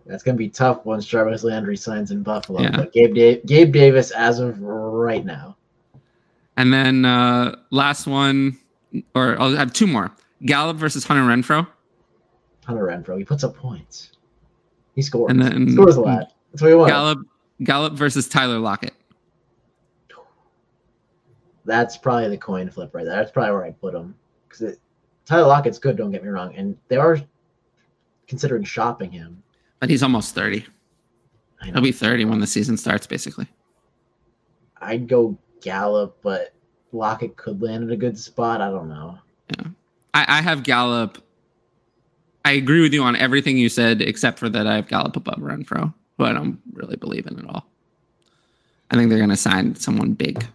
That's 0.05 0.23
gonna 0.23 0.37
be 0.37 0.49
tough 0.49 0.85
once 0.85 1.05
Jarvis 1.05 1.43
Landry 1.43 1.77
signs 1.77 2.11
in 2.11 2.23
Buffalo. 2.23 2.61
Yeah. 2.61 2.75
But 2.75 2.93
Gabe, 2.93 3.13
da- 3.15 3.41
Gabe 3.45 3.71
Davis, 3.71 4.11
as 4.11 4.39
of 4.39 4.59
right 4.61 5.23
now, 5.25 5.55
And 6.57 6.73
then 6.73 7.05
uh, 7.05 7.55
last 7.71 8.05
one, 8.05 8.57
or 9.15 9.39
I'll 9.39 9.55
have 9.55 9.71
two 9.71 9.87
more. 9.87 10.11
Gallup 10.45 10.75
versus 10.77 11.05
Hunter 11.05 11.23
Renfrow. 11.23 11.65
Hunter 12.65 12.83
Renfrow, 12.85 13.17
he 13.17 13.23
puts 13.23 13.43
up 13.45 13.55
points. 13.55 14.11
He 14.95 15.01
scores. 15.01 15.31
And 15.31 15.41
then- 15.41 15.67
He 15.67 15.73
scores 15.73 15.95
a 15.95 16.01
lot. 16.01 16.33
That's 16.51 16.61
what 16.61 16.67
we 16.67 16.75
want. 16.75 16.89
Gallup 16.89 17.19
Gallup 17.63 17.93
versus 17.93 18.27
Tyler 18.27 18.59
Lockett. 18.59 18.93
That's 21.65 21.97
probably 21.97 22.29
the 22.29 22.37
coin 22.37 22.69
flip 22.69 22.93
right 22.93 23.05
there. 23.05 23.15
That's 23.15 23.31
probably 23.31 23.51
where 23.51 23.65
I'd 23.65 23.79
put 23.79 23.93
him 23.95 24.15
because 24.47 24.77
Tyler 25.25 25.47
Lockett's 25.47 25.79
good. 25.79 25.95
Don't 25.95 26.11
get 26.11 26.23
me 26.23 26.29
wrong, 26.29 26.53
and 26.55 26.77
they 26.89 26.97
are 26.97 27.19
considering 28.27 28.63
shopping 28.63 29.11
him. 29.11 29.41
But 29.79 29.89
he's 29.89 30.03
almost 30.03 30.35
30. 30.35 30.65
He'll 31.63 31.81
be 31.81 31.91
30 31.91 32.25
when 32.25 32.39
the 32.39 32.47
season 32.47 32.75
starts, 32.75 33.07
basically. 33.07 33.47
I'd 34.81 35.07
go 35.07 35.37
Gallup, 35.61 36.17
but 36.21 36.53
Lockett 36.91 37.37
could 37.37 37.61
land 37.61 37.85
at 37.85 37.91
a 37.91 37.95
good 37.95 38.17
spot. 38.17 38.59
I 38.61 38.69
don't 38.69 38.89
know. 38.89 39.17
I, 40.13 40.25
I 40.27 40.41
have 40.41 40.63
Gallup. 40.63 41.17
I 42.45 42.51
agree 42.51 42.81
with 42.81 42.93
you 42.93 43.03
on 43.03 43.15
everything 43.15 43.57
you 43.57 43.69
said, 43.69 44.01
except 44.01 44.39
for 44.39 44.49
that 44.49 44.67
I 44.67 44.75
have 44.75 44.87
Gallup 44.87 45.15
above 45.15 45.39
Renfrow, 45.39 45.93
who 46.17 46.25
I 46.25 46.33
don't 46.33 46.59
really 46.73 46.95
believe 46.95 47.25
in 47.27 47.37
at 47.39 47.45
all. 47.45 47.65
I 48.91 48.95
think 48.95 49.09
they're 49.09 49.17
going 49.17 49.29
to 49.29 49.35
sign 49.37 49.75
someone 49.75 50.13
big. 50.13 50.45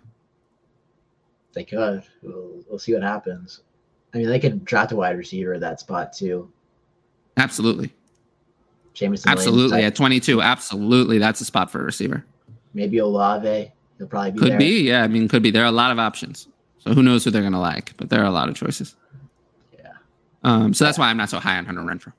They 1.54 1.64
could. 1.64 2.02
We'll, 2.22 2.62
we'll 2.68 2.78
see 2.78 2.94
what 2.94 3.02
happens. 3.02 3.60
I 4.14 4.18
mean, 4.18 4.28
they 4.28 4.38
could 4.38 4.64
draft 4.64 4.92
a 4.92 4.96
wide 4.96 5.16
receiver 5.18 5.54
at 5.54 5.60
that 5.60 5.80
spot 5.80 6.12
too. 6.12 6.50
Absolutely. 7.36 7.92
Jameson, 8.94 9.30
Absolutely. 9.30 9.82
At 9.84 9.94
22, 9.94 10.40
absolutely. 10.42 11.18
That's 11.18 11.40
a 11.40 11.44
spot 11.44 11.70
for 11.70 11.80
a 11.80 11.84
receiver. 11.84 12.24
maybe 12.74 12.98
Olave. 12.98 13.70
He'll 13.98 14.06
probably 14.06 14.32
be 14.32 14.38
Could 14.38 14.52
there. 14.52 14.58
be. 14.58 14.82
Yeah. 14.88 15.02
I 15.02 15.08
mean, 15.08 15.28
could 15.28 15.42
be. 15.42 15.50
There 15.50 15.62
are 15.62 15.66
a 15.66 15.72
lot 15.72 15.90
of 15.92 15.98
options. 15.98 16.48
So 16.78 16.94
who 16.94 17.02
knows 17.02 17.24
who 17.24 17.30
they're 17.30 17.42
going 17.42 17.52
to 17.52 17.58
like, 17.58 17.96
but 17.96 18.08
there 18.10 18.20
are 18.20 18.26
a 18.26 18.30
lot 18.30 18.48
of 18.48 18.54
choices. 18.54 18.94
Yeah. 19.76 19.90
Um, 20.44 20.72
so 20.72 20.84
that's 20.84 20.98
why 20.98 21.08
I'm 21.08 21.16
not 21.16 21.28
so 21.30 21.38
high 21.40 21.58
on 21.58 21.64
Hunter 21.66 21.82
Renfrow. 21.82 22.12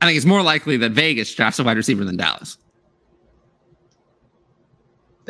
I 0.00 0.06
think 0.06 0.16
it's 0.16 0.26
more 0.26 0.42
likely 0.42 0.76
that 0.78 0.90
Vegas 0.92 1.32
drafts 1.32 1.60
a 1.60 1.64
wide 1.64 1.76
receiver 1.76 2.04
than 2.04 2.16
Dallas. 2.16 2.58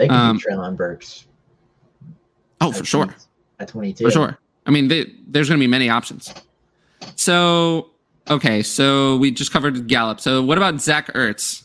They 0.03 0.09
could 0.09 0.15
Um, 0.17 0.37
be 0.39 0.43
Treylon 0.43 0.77
Burks. 0.77 1.27
Oh, 2.61 2.73
for 2.73 2.85
sure. 2.85 3.05
20 3.07 3.19
At 3.61 3.69
22. 3.69 4.05
For 4.05 4.11
sure. 4.11 4.39
I 4.67 4.71
mean, 4.71 4.89
they, 4.89 5.07
there's 5.29 5.49
going 5.49 5.59
to 5.61 5.63
be 5.63 5.69
many 5.71 5.89
options. 5.89 6.35
So, 7.17 7.91
okay. 8.29 8.63
So 8.63 9.17
we 9.19 9.31
just 9.31 9.53
covered 9.53 9.87
Gallup. 9.87 10.21
So 10.21 10.43
what 10.43 10.59
about 10.59 10.81
Zach 10.81 11.07
Ertz? 11.15 11.63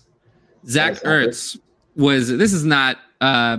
Zach 0.67 0.95
Zach 0.97 1.03
Ertz 1.03 1.57
was, 1.95 2.27
this 2.29 2.53
is 2.53 2.63
not, 2.63 2.97
uh, 3.21 3.57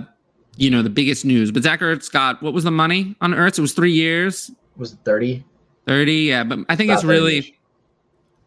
you 0.57 0.69
know, 0.69 0.81
the 0.81 0.89
biggest 0.89 1.25
news, 1.25 1.51
but 1.51 1.63
Zach 1.63 1.79
Ertz 1.81 2.09
got, 2.11 2.41
what 2.41 2.53
was 2.53 2.63
the 2.63 2.71
money 2.71 3.15
on 3.21 3.31
Ertz? 3.31 3.57
It 3.57 3.61
was 3.61 3.73
three 3.73 3.91
years, 3.93 4.49
Was 4.77 4.93
it 4.93 4.99
30? 5.03 5.43
30. 5.87 6.13
Yeah. 6.13 6.43
But 6.43 6.59
I 6.69 6.75
think 6.75 6.91
it's 6.91 7.03
About 7.03 7.11
30-ish. 7.15 7.19
really, 7.51 7.59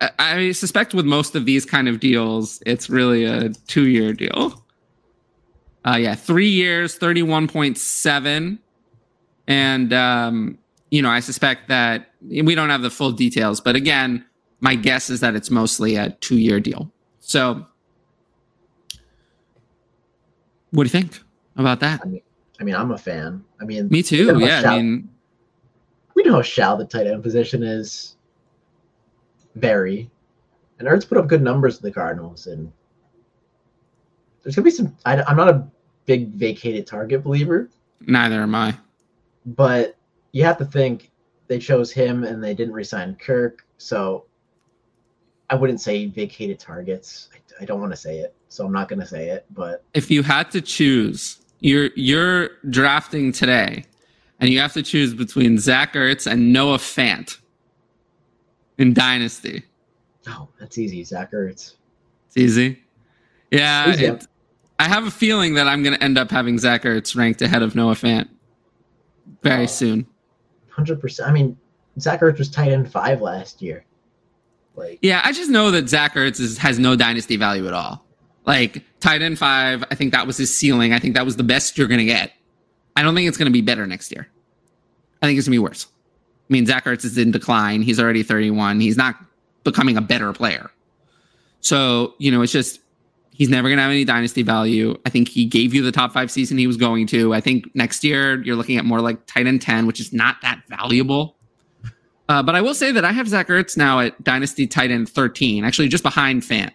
I, 0.00 0.10
I 0.18 0.52
suspect 0.52 0.94
with 0.94 1.06
most 1.06 1.34
of 1.34 1.44
these 1.44 1.64
kind 1.64 1.88
of 1.88 2.00
deals, 2.00 2.62
it's 2.66 2.90
really 2.90 3.24
a 3.24 3.50
two 3.66 3.86
year 3.88 4.12
deal. 4.12 4.61
Uh, 5.84 5.96
yeah, 5.96 6.14
three 6.14 6.48
years, 6.48 6.98
31.7. 6.98 8.58
And, 9.48 9.92
um, 9.92 10.58
you 10.90 11.02
know, 11.02 11.10
I 11.10 11.20
suspect 11.20 11.68
that 11.68 12.12
we 12.22 12.54
don't 12.54 12.70
have 12.70 12.82
the 12.82 12.90
full 12.90 13.12
details, 13.12 13.60
but 13.60 13.74
again, 13.74 14.24
my 14.60 14.76
guess 14.76 15.10
is 15.10 15.20
that 15.20 15.34
it's 15.34 15.50
mostly 15.50 15.96
a 15.96 16.10
two 16.20 16.38
year 16.38 16.60
deal. 16.60 16.90
So, 17.18 17.66
what 20.70 20.84
do 20.84 20.86
you 20.86 20.90
think 20.90 21.20
about 21.56 21.80
that? 21.80 22.00
I 22.02 22.08
mean, 22.08 22.22
I 22.60 22.64
mean, 22.64 22.76
I'm 22.76 22.92
a 22.92 22.98
fan. 22.98 23.44
I 23.60 23.64
mean, 23.64 23.88
Me 23.88 24.02
too. 24.02 24.38
Yeah. 24.38 24.62
I 24.64 24.76
mean, 24.76 25.08
we 26.14 26.22
know 26.22 26.34
how 26.34 26.42
shallow 26.42 26.78
the 26.78 26.84
tight 26.84 27.06
end 27.06 27.22
position 27.22 27.62
is. 27.62 28.16
Very. 29.56 30.10
And 30.78 30.88
Ertz 30.88 31.08
put 31.08 31.18
up 31.18 31.26
good 31.26 31.42
numbers 31.42 31.76
with 31.76 31.82
the 31.82 31.92
Cardinals, 31.92 32.46
and 32.46 32.72
there's 34.42 34.54
gonna 34.56 34.64
be 34.64 34.70
some. 34.70 34.96
I, 35.04 35.22
I'm 35.22 35.36
not 35.36 35.48
a 35.48 35.66
big 36.06 36.30
vacated 36.30 36.86
target 36.86 37.22
believer, 37.22 37.68
neither 38.00 38.40
am 38.42 38.54
I. 38.54 38.76
but 39.46 39.96
you 40.32 40.44
have 40.44 40.58
to 40.58 40.64
think 40.64 41.10
they 41.48 41.58
chose 41.58 41.92
him 41.92 42.24
and 42.24 42.42
they 42.42 42.54
didn't 42.54 42.74
resign 42.74 43.14
Kirk, 43.16 43.66
so 43.78 44.24
I 45.50 45.54
wouldn't 45.54 45.80
say 45.80 46.06
vacated 46.06 46.58
targets. 46.58 47.28
I, 47.34 47.62
I 47.62 47.64
don't 47.66 47.80
want 47.80 47.92
to 47.92 47.96
say 47.96 48.18
it, 48.18 48.34
so 48.48 48.64
I'm 48.64 48.72
not 48.72 48.88
gonna 48.88 49.06
say 49.06 49.28
it. 49.30 49.44
But 49.50 49.84
If 49.94 50.10
you 50.10 50.22
had 50.22 50.50
to 50.52 50.60
choose, 50.60 51.40
you're 51.60 51.90
you're 51.94 52.50
drafting 52.70 53.30
today, 53.32 53.84
and 54.40 54.50
you 54.50 54.58
have 54.60 54.72
to 54.72 54.82
choose 54.82 55.14
between 55.14 55.58
Zach 55.58 55.92
Ertz 55.94 56.30
and 56.30 56.52
Noah 56.52 56.78
Fant 56.78 57.38
in 58.78 58.92
Dynasty. 58.94 59.62
oh, 60.28 60.48
that's 60.58 60.78
easy. 60.78 61.04
Zach 61.04 61.30
Ertz. 61.32 61.74
It's 62.28 62.36
easy. 62.36 62.78
Yeah, 63.50 63.90
Easy. 63.92 64.06
it, 64.06 64.26
I 64.82 64.88
have 64.88 65.06
a 65.06 65.10
feeling 65.12 65.54
that 65.54 65.68
I'm 65.68 65.84
going 65.84 65.94
to 65.96 66.02
end 66.02 66.18
up 66.18 66.30
having 66.30 66.58
Zach 66.58 66.82
Ertz 66.82 67.14
ranked 67.16 67.40
ahead 67.40 67.62
of 67.62 67.76
Noah 67.76 67.94
Fant 67.94 68.28
very 69.42 69.62
Oh. 69.64 69.66
soon. 69.66 70.06
Hundred 70.70 71.00
percent. 71.00 71.28
I 71.28 71.32
mean, 71.32 71.56
Zach 72.00 72.20
Ertz 72.20 72.38
was 72.38 72.48
tight 72.50 72.72
end 72.72 72.90
five 72.90 73.20
last 73.20 73.62
year. 73.62 73.84
Like, 74.74 74.98
Yeah, 75.02 75.20
I 75.22 75.30
just 75.32 75.50
know 75.50 75.70
that 75.70 75.88
Zach 75.88 76.14
Ertz 76.14 76.40
is, 76.40 76.58
has 76.58 76.78
no 76.80 76.96
dynasty 76.96 77.36
value 77.36 77.66
at 77.68 77.74
all. 77.74 78.04
Like 78.44 78.82
tight 78.98 79.22
end 79.22 79.38
five, 79.38 79.84
I 79.90 79.94
think 79.94 80.12
that 80.12 80.26
was 80.26 80.36
his 80.36 80.52
ceiling. 80.56 80.92
I 80.92 80.98
think 80.98 81.14
that 81.14 81.24
was 81.24 81.36
the 81.36 81.44
best 81.44 81.78
you're 81.78 81.86
going 81.86 81.98
to 81.98 82.04
get. 82.04 82.32
I 82.96 83.02
don't 83.02 83.14
think 83.14 83.28
it's 83.28 83.38
going 83.38 83.46
to 83.46 83.52
be 83.52 83.60
better 83.60 83.86
next 83.86 84.10
year. 84.10 84.26
I 85.22 85.26
think 85.26 85.38
it's 85.38 85.46
going 85.46 85.54
to 85.54 85.60
be 85.62 85.68
worse. 85.68 85.86
I 86.50 86.52
mean, 86.52 86.66
Zach 86.66 86.86
Ertz 86.86 87.04
is 87.04 87.16
in 87.16 87.30
decline. 87.30 87.82
He's 87.82 88.00
already 88.00 88.24
31. 88.24 88.80
He's 88.80 88.96
not 88.96 89.14
becoming 89.62 89.96
a 89.96 90.00
better 90.02 90.32
player. 90.32 90.70
So, 91.60 92.14
you 92.18 92.32
know, 92.32 92.42
it's 92.42 92.50
just 92.52 92.80
He's 93.34 93.48
never 93.48 93.68
going 93.68 93.78
to 93.78 93.82
have 93.82 93.90
any 93.90 94.04
dynasty 94.04 94.42
value. 94.42 94.96
I 95.06 95.10
think 95.10 95.28
he 95.28 95.46
gave 95.46 95.72
you 95.72 95.82
the 95.82 95.92
top 95.92 96.12
five 96.12 96.30
season 96.30 96.58
he 96.58 96.66
was 96.66 96.76
going 96.76 97.06
to. 97.08 97.32
I 97.34 97.40
think 97.40 97.74
next 97.74 98.04
year 98.04 98.42
you're 98.42 98.56
looking 98.56 98.76
at 98.76 98.84
more 98.84 99.00
like 99.00 99.26
tight 99.26 99.46
end 99.46 99.62
10, 99.62 99.86
which 99.86 100.00
is 100.00 100.12
not 100.12 100.36
that 100.42 100.62
valuable. 100.68 101.36
Uh, 102.28 102.42
but 102.42 102.54
I 102.54 102.60
will 102.60 102.74
say 102.74 102.92
that 102.92 103.04
I 103.04 103.12
have 103.12 103.28
Zach 103.28 103.48
Ertz 103.48 103.76
now 103.76 104.00
at 104.00 104.22
dynasty 104.22 104.66
tight 104.66 104.90
end 104.90 105.08
13, 105.08 105.64
actually 105.64 105.88
just 105.88 106.02
behind 106.02 106.42
Fant. 106.42 106.72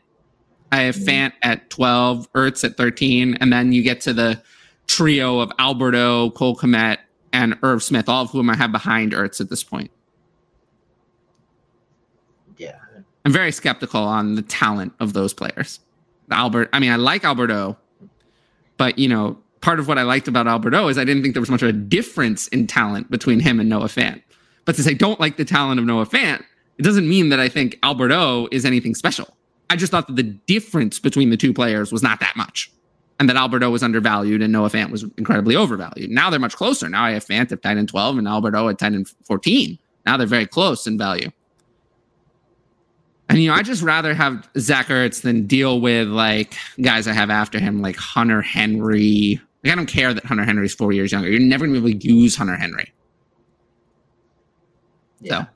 I 0.72 0.82
have 0.82 0.96
Fant 0.96 1.32
at 1.44 1.70
12, 1.70 2.32
Ertz 2.34 2.64
at 2.64 2.76
13, 2.76 3.38
and 3.40 3.54
then 3.54 3.72
you 3.72 3.82
get 3.82 4.02
to 4.02 4.14
the 4.14 4.42
trio 4.88 5.40
of 5.40 5.52
Albert 5.60 5.96
O, 5.96 6.32
Cole 6.32 6.56
Kmet, 6.56 6.98
and 7.34 7.58
Irv 7.64 7.84
Smith, 7.84 8.10
all 8.10 8.24
of 8.24 8.32
whom 8.32 8.50
I 8.50 8.56
have 8.56 8.72
behind 8.72 9.14
Ertz 9.14 9.40
at 9.40 9.50
this 9.50 9.64
point. 9.64 9.92
Yeah. 12.58 12.78
I'm 13.26 13.32
very 13.32 13.52
skeptical 13.52 14.02
on 14.02 14.36
the 14.36 14.42
talent 14.42 14.94
of 15.00 15.14
those 15.14 15.34
players. 15.34 15.80
Albert, 16.32 16.70
I 16.74 16.80
mean, 16.80 16.92
I 16.92 16.96
like 16.96 17.24
Albert 17.24 17.52
O, 17.52 17.78
but 18.78 19.00
you 19.00 19.08
know, 19.08 19.38
part 19.62 19.80
of 19.80 19.88
what 19.88 19.98
I 19.98 20.04
liked 20.04 20.28
about 20.28 20.48
Albert 20.48 20.74
O 20.74 20.88
is 20.88 20.98
I 20.98 21.04
didn't 21.04 21.24
think 21.24 21.34
there 21.34 21.42
was 21.42 21.50
much 21.50 21.62
of 21.62 21.70
a 21.70 21.74
difference 21.74 22.48
in 22.50 22.68
talent 22.68 23.10
between 23.10 23.40
him 23.40 23.60
and 23.60 23.70
Noah 23.70 23.86
Fant. 23.86 24.22
But 24.66 24.76
since 24.76 24.88
I 24.88 24.94
don't 24.94 25.20
like 25.20 25.38
the 25.38 25.46
talent 25.46 25.80
of 25.80 25.86
Noah 25.86 26.06
Fant, 26.06 26.44
it 26.78 26.84
doesn't 26.84 27.08
mean 27.08 27.30
that 27.30 27.40
I 27.40 27.50
think 27.50 27.80
Albert 27.84 28.12
O 28.12 28.48
is 28.52 28.66
anything 28.66 28.96
special. 28.96 29.36
I 29.70 29.76
just 29.76 29.92
thought 29.92 30.08
that 30.08 30.16
the 30.16 30.24
difference 30.24 31.00
between 31.00 31.30
the 31.30 31.38
two 31.38 31.54
players 31.54 31.92
was 31.92 32.04
not 32.04 32.20
that 32.20 32.36
much. 32.36 32.72
And 33.20 33.28
that 33.30 33.36
Albert 33.36 33.64
O 33.64 33.72
was 33.72 33.82
undervalued 33.82 34.44
and 34.44 34.54
Noah 34.54 34.70
Fant 34.70 34.92
was 34.92 35.04
incredibly 35.18 35.56
overvalued. 35.56 36.12
Now 36.12 36.30
they're 36.30 36.40
much 36.40 36.56
closer. 36.56 36.88
Now 36.88 37.04
I 37.04 37.12
have 37.12 37.26
Fant 37.26 37.52
at 37.52 37.64
10 37.64 37.78
and 37.78 37.90
12 37.90 38.20
and 38.20 38.28
Albert 38.28 38.56
O 38.56 38.70
at 38.70 38.78
10 38.78 38.94
and 38.94 39.10
14. 39.26 39.80
Now 40.06 40.18
they're 40.18 40.28
very 40.28 40.46
close 40.46 40.86
in 40.86 40.98
value. 40.98 41.32
And 43.30 43.40
you 43.42 43.50
know, 43.50 43.56
I 43.56 43.62
just 43.62 43.82
rather 43.82 44.14
have 44.14 44.48
Zach 44.58 44.88
Ertz 44.88 45.22
than 45.22 45.48
deal 45.48 45.82
with 45.82 46.08
like 46.08 46.56
guys 46.82 47.08
I 47.08 47.14
have 47.14 47.30
after 47.30 47.60
him, 47.60 47.82
like 47.82 47.98
Hunter 47.98 48.42
Henry. 48.42 49.42
Like 49.64 49.74
I 49.74 49.76
don't 49.76 49.88
care 49.88 50.14
that 50.14 50.26
Hunter 50.26 50.46
Henry's 50.46 50.74
four 50.74 50.94
years 50.94 51.12
younger. 51.12 51.30
You're 51.30 51.42
never 51.42 51.66
gonna 51.66 51.82
be 51.82 51.90
able 51.90 52.00
to 52.00 52.14
use 52.14 52.36
Hunter 52.36 52.56
Henry. 52.56 52.92
Yeah. 55.20 55.42
So 55.42 55.48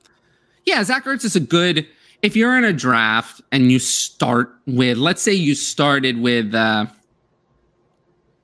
yeah, 0.66 0.84
Zach 0.84 1.04
Ertz 1.04 1.24
is 1.24 1.34
a 1.34 1.40
good 1.40 1.86
if 2.20 2.36
you're 2.36 2.56
in 2.56 2.64
a 2.64 2.72
draft 2.72 3.40
and 3.50 3.72
you 3.72 3.78
start 3.78 4.52
with 4.66 4.98
let's 4.98 5.22
say 5.22 5.32
you 5.32 5.54
started 5.54 6.20
with 6.20 6.54
uh 6.54 6.86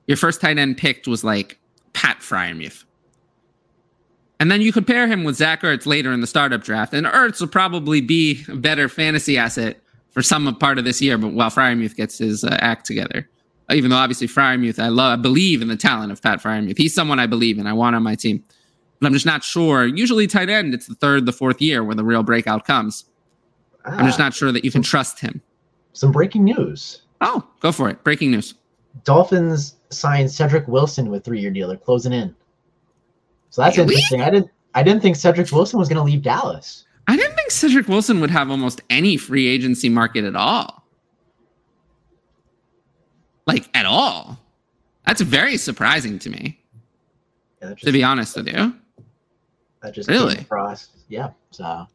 your 0.07 0.17
first 0.17 0.41
tight 0.41 0.57
end 0.57 0.77
picked 0.77 1.07
was 1.07 1.23
like 1.23 1.59
Pat 1.93 2.19
Freiermuth. 2.19 2.83
And 4.39 4.49
then 4.49 4.61
you 4.61 4.71
could 4.71 4.87
pair 4.87 5.07
him 5.07 5.23
with 5.23 5.35
Zach 5.35 5.61
Ertz 5.63 5.85
later 5.85 6.13
in 6.13 6.21
the 6.21 6.27
startup 6.27 6.63
draft. 6.63 6.93
And 6.93 7.05
Ertz 7.05 7.41
will 7.41 7.47
probably 7.47 7.99
be 7.99 8.43
a 8.47 8.55
better 8.55 8.87
fantasy 8.87 9.37
asset 9.37 9.81
for 10.11 10.21
some 10.21 10.53
part 10.55 10.77
of 10.77 10.85
this 10.85 11.01
year, 11.01 11.17
but 11.17 11.33
while 11.33 11.49
Freiermuth 11.49 11.95
gets 11.95 12.17
his 12.17 12.43
uh, 12.43 12.57
act 12.61 12.85
together. 12.85 13.29
Even 13.71 13.91
though 13.91 13.97
obviously 13.97 14.27
Freiermuth, 14.27 14.79
I 14.81 14.87
love, 14.87 15.19
I 15.19 15.21
believe 15.21 15.61
in 15.61 15.67
the 15.67 15.75
talent 15.75 16.11
of 16.11 16.21
Pat 16.21 16.41
Freiermuth. 16.41 16.77
He's 16.77 16.95
someone 16.95 17.19
I 17.19 17.27
believe 17.27 17.59
in. 17.59 17.67
I 17.67 17.73
want 17.73 17.95
on 17.95 18.01
my 18.03 18.15
team. 18.15 18.43
But 18.99 19.07
I'm 19.07 19.13
just 19.13 19.25
not 19.25 19.43
sure. 19.43 19.85
Usually 19.85 20.25
tight 20.25 20.49
end, 20.49 20.73
it's 20.73 20.87
the 20.87 20.95
third, 20.95 21.25
the 21.25 21.31
fourth 21.33 21.61
year 21.61 21.83
where 21.83 21.95
the 21.95 22.03
real 22.03 22.23
breakout 22.23 22.65
comes. 22.65 23.05
I'm 23.85 24.05
just 24.05 24.19
Ah, 24.19 24.23
not 24.23 24.33
sure 24.33 24.51
that 24.51 24.65
you 24.65 24.71
can 24.71 24.81
trust 24.81 25.19
him. 25.19 25.41
Some 25.93 26.11
breaking 26.11 26.43
news. 26.43 27.01
Oh, 27.21 27.45
go 27.59 27.71
for 27.71 27.89
it. 27.89 28.03
Breaking 28.03 28.31
news. 28.31 28.55
Dolphins 29.03 29.75
signed 29.89 30.31
Cedric 30.31 30.67
Wilson 30.67 31.09
with 31.09 31.23
three-year 31.23 31.51
deal. 31.51 31.67
They're 31.67 31.77
closing 31.77 32.11
in. 32.13 32.35
So 33.49 33.61
that's 33.61 33.77
Really? 33.77 33.95
interesting. 33.95 34.21
I 34.21 34.29
didn't. 34.29 34.51
I 34.75 34.83
didn't 34.83 35.01
think 35.01 35.15
Cedric 35.15 35.51
Wilson 35.51 35.79
was 35.79 35.89
going 35.89 35.97
to 35.97 36.03
leave 36.03 36.21
Dallas. 36.21 36.85
I 37.07 37.15
didn't 37.15 37.35
think 37.35 37.49
Cedric 37.49 37.87
Wilson 37.87 38.21
would 38.21 38.29
have 38.29 38.51
almost 38.51 38.81
any 38.91 39.17
free 39.17 39.47
agency 39.47 39.89
market 39.89 40.23
at 40.25 40.35
all. 40.35 40.85
Like, 43.47 43.67
at 43.73 43.87
all. 43.87 44.37
That's 45.07 45.21
very 45.21 45.57
surprising 45.57 46.19
to 46.19 46.29
me, 46.29 46.59
Yeah, 47.63 47.69
just, 47.73 47.83
to 47.85 47.91
be 47.91 48.03
honest 48.03 48.35
with 48.35 48.47
you. 48.47 48.75
that 49.81 49.95
just 49.95 50.07
Really? 50.07 50.35
across. 50.37 50.89
Yeah. 51.07 51.29
So 51.49 51.87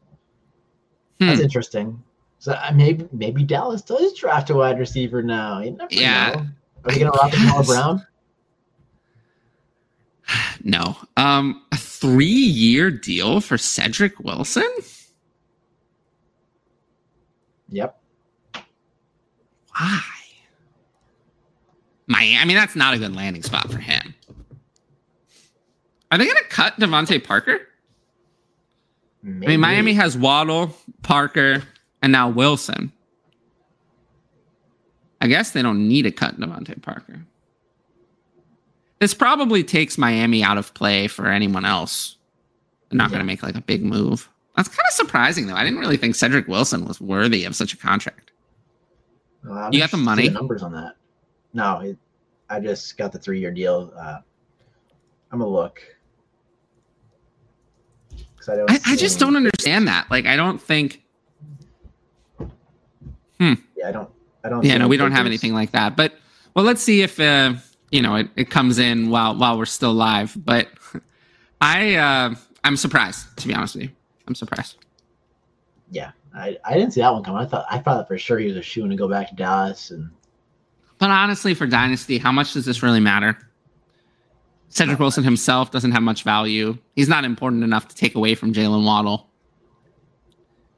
Hmm. 1.21 1.27
that's 1.27 1.39
interesting. 1.39 2.03
So 2.39 2.59
maybe 2.73 3.07
maybe 3.13 3.43
Dallas 3.45 3.81
does 3.83 4.13
draft 4.19 4.49
a 4.49 4.55
wide 4.55 4.79
receiver 4.79 5.23
now. 5.23 5.59
You 5.61 5.71
never 5.71 5.87
Yeah. 5.93 6.31
know. 6.31 6.39
Are 6.83 6.91
they 6.91 6.99
going 6.99 7.11
to 7.11 7.17
rock 7.17 7.31
Yes. 7.31 7.67
Brown? 7.67 8.05
No. 10.63 10.97
Um, 11.15 11.61
a 11.71 11.77
three 11.77 12.25
year 12.25 12.89
deal 12.89 13.39
for 13.39 13.55
Cedric 13.55 14.19
Wilson? 14.19 14.67
Yep. 17.69 17.99
Why? 19.77 20.01
Miami. 22.07 22.37
I 22.37 22.45
mean, 22.45 22.55
that's 22.55 22.75
not 22.75 22.93
a 22.93 22.97
good 22.97 23.15
landing 23.15 23.43
spot 23.43 23.71
for 23.71 23.77
him. 23.77 24.15
Are 26.11 26.17
they 26.17 26.25
going 26.25 26.37
to 26.37 26.43
cut 26.49 26.79
DeVante 26.79 27.23
Parker? 27.23 27.59
I 29.23 29.27
mean, 29.27 29.59
Miami 29.59 29.93
has 29.93 30.15
Waddle, 30.15 30.75
Parker, 31.01 31.63
and 32.01 32.11
now 32.11 32.29
Wilson. 32.29 32.91
I 35.19 35.27
guess 35.27 35.51
they 35.51 35.63
don't 35.63 35.87
need 35.87 36.03
to 36.03 36.11
cut 36.11 36.39
DeVante 36.39 36.79
Parker. 36.81 37.25
This 39.05 39.13
probably 39.13 39.63
takes 39.63 39.99
Miami 39.99 40.43
out 40.43 40.57
of 40.57 40.73
play 40.73 41.05
for 41.07 41.27
anyone 41.27 41.63
else. 41.63 42.17
They're 42.89 42.97
not 42.97 43.03
Yeah. 43.11 43.17
going 43.17 43.19
to 43.19 43.25
make 43.27 43.43
like 43.43 43.53
a 43.53 43.61
big 43.61 43.83
move. 43.85 44.27
That's 44.55 44.67
kind 44.67 44.79
of 44.89 44.93
surprising, 44.95 45.45
though. 45.45 45.53
I 45.53 45.63
didn't 45.63 45.77
really 45.77 45.95
think 45.95 46.15
Cedric 46.15 46.47
Wilson 46.47 46.85
was 46.85 46.99
worthy 46.99 47.45
of 47.45 47.55
such 47.55 47.71
a 47.71 47.77
contract. 47.77 48.31
Well, 49.43 49.69
You 49.71 49.79
got 49.79 49.91
the 49.91 49.97
interested 49.97 49.97
to 49.97 49.97
see 49.97 50.03
money? 50.05 50.29
numbers 50.29 50.63
on 50.63 50.71
that? 50.71 50.95
No, 51.53 51.81
it, 51.81 51.99
I 52.49 52.59
just 52.59 52.97
got 52.97 53.11
the 53.11 53.19
three-year 53.19 53.51
deal. 53.51 53.93
Uh, 53.95 54.17
I'm 55.31 55.37
gonna 55.37 55.51
look. 55.51 55.83
I, 58.47 58.53
I, 58.67 58.79
I 58.87 58.95
just 58.95 59.19
don't 59.19 59.35
understand 59.35 59.87
that. 59.87 60.09
Like, 60.09 60.25
I 60.25 60.35
don't 60.35 60.59
think. 60.59 61.03
Hmm. 63.39 63.53
Yeah, 63.77 63.89
I 63.89 63.91
don't. 63.91 64.09
I 64.43 64.49
don't. 64.49 64.65
Yeah, 64.65 64.79
no, 64.79 64.87
we 64.87 64.97
don't 64.97 65.11
have 65.11 65.27
anything 65.27 65.53
like 65.53 65.73
that. 65.73 65.95
But 65.95 66.15
well, 66.55 66.65
let's 66.65 66.81
see 66.81 67.03
if 67.03 67.19
uh, 67.19 67.53
you 67.95 68.01
know 68.01 68.15
it, 68.15 68.27
it 68.35 68.49
comes 68.49 68.77
in 68.77 69.09
while 69.09 69.37
while 69.37 69.57
we're 69.57 69.65
still 69.65 69.93
live. 69.93 70.35
But 70.43 70.67
I 71.61 71.95
uh, 71.95 72.35
I'm 72.63 72.75
surprised 72.75 73.25
to 73.37 73.47
be 73.47 73.53
honest 73.53 73.75
with 73.75 73.85
you. 73.85 73.89
I'm 74.27 74.35
surprised. 74.35 74.77
Yeah, 75.91 76.11
I, 76.35 76.57
I 76.65 76.73
didn't 76.73 76.91
see 76.91 77.01
that 77.01 77.13
one 77.13 77.23
coming. 77.23 77.41
I 77.41 77.45
thought 77.45 77.65
I 77.71 77.79
thought 77.79 78.07
for 78.07 78.17
sure 78.17 78.37
he 78.37 78.47
was 78.47 78.57
a 78.57 78.61
shoe 78.61 78.87
to 78.87 78.95
go 78.95 79.07
back 79.07 79.29
to 79.29 79.35
Dallas, 79.35 79.91
and 79.91 80.09
But 80.97 81.09
honestly, 81.09 81.53
for 81.53 81.65
Dynasty, 81.65 82.17
how 82.17 82.33
much 82.33 82.51
does 82.53 82.65
this 82.65 82.83
really 82.83 82.99
matter? 82.99 83.37
Cedric 84.67 84.99
Wilson 84.99 85.23
himself 85.23 85.71
doesn't 85.71 85.91
have 85.91 86.03
much 86.03 86.23
value. 86.23 86.77
He's 86.97 87.07
not 87.07 87.23
important 87.23 87.63
enough 87.63 87.87
to 87.87 87.95
take 87.95 88.15
away 88.15 88.35
from 88.35 88.51
Jaylen 88.51 88.83
Waddle. 88.83 89.29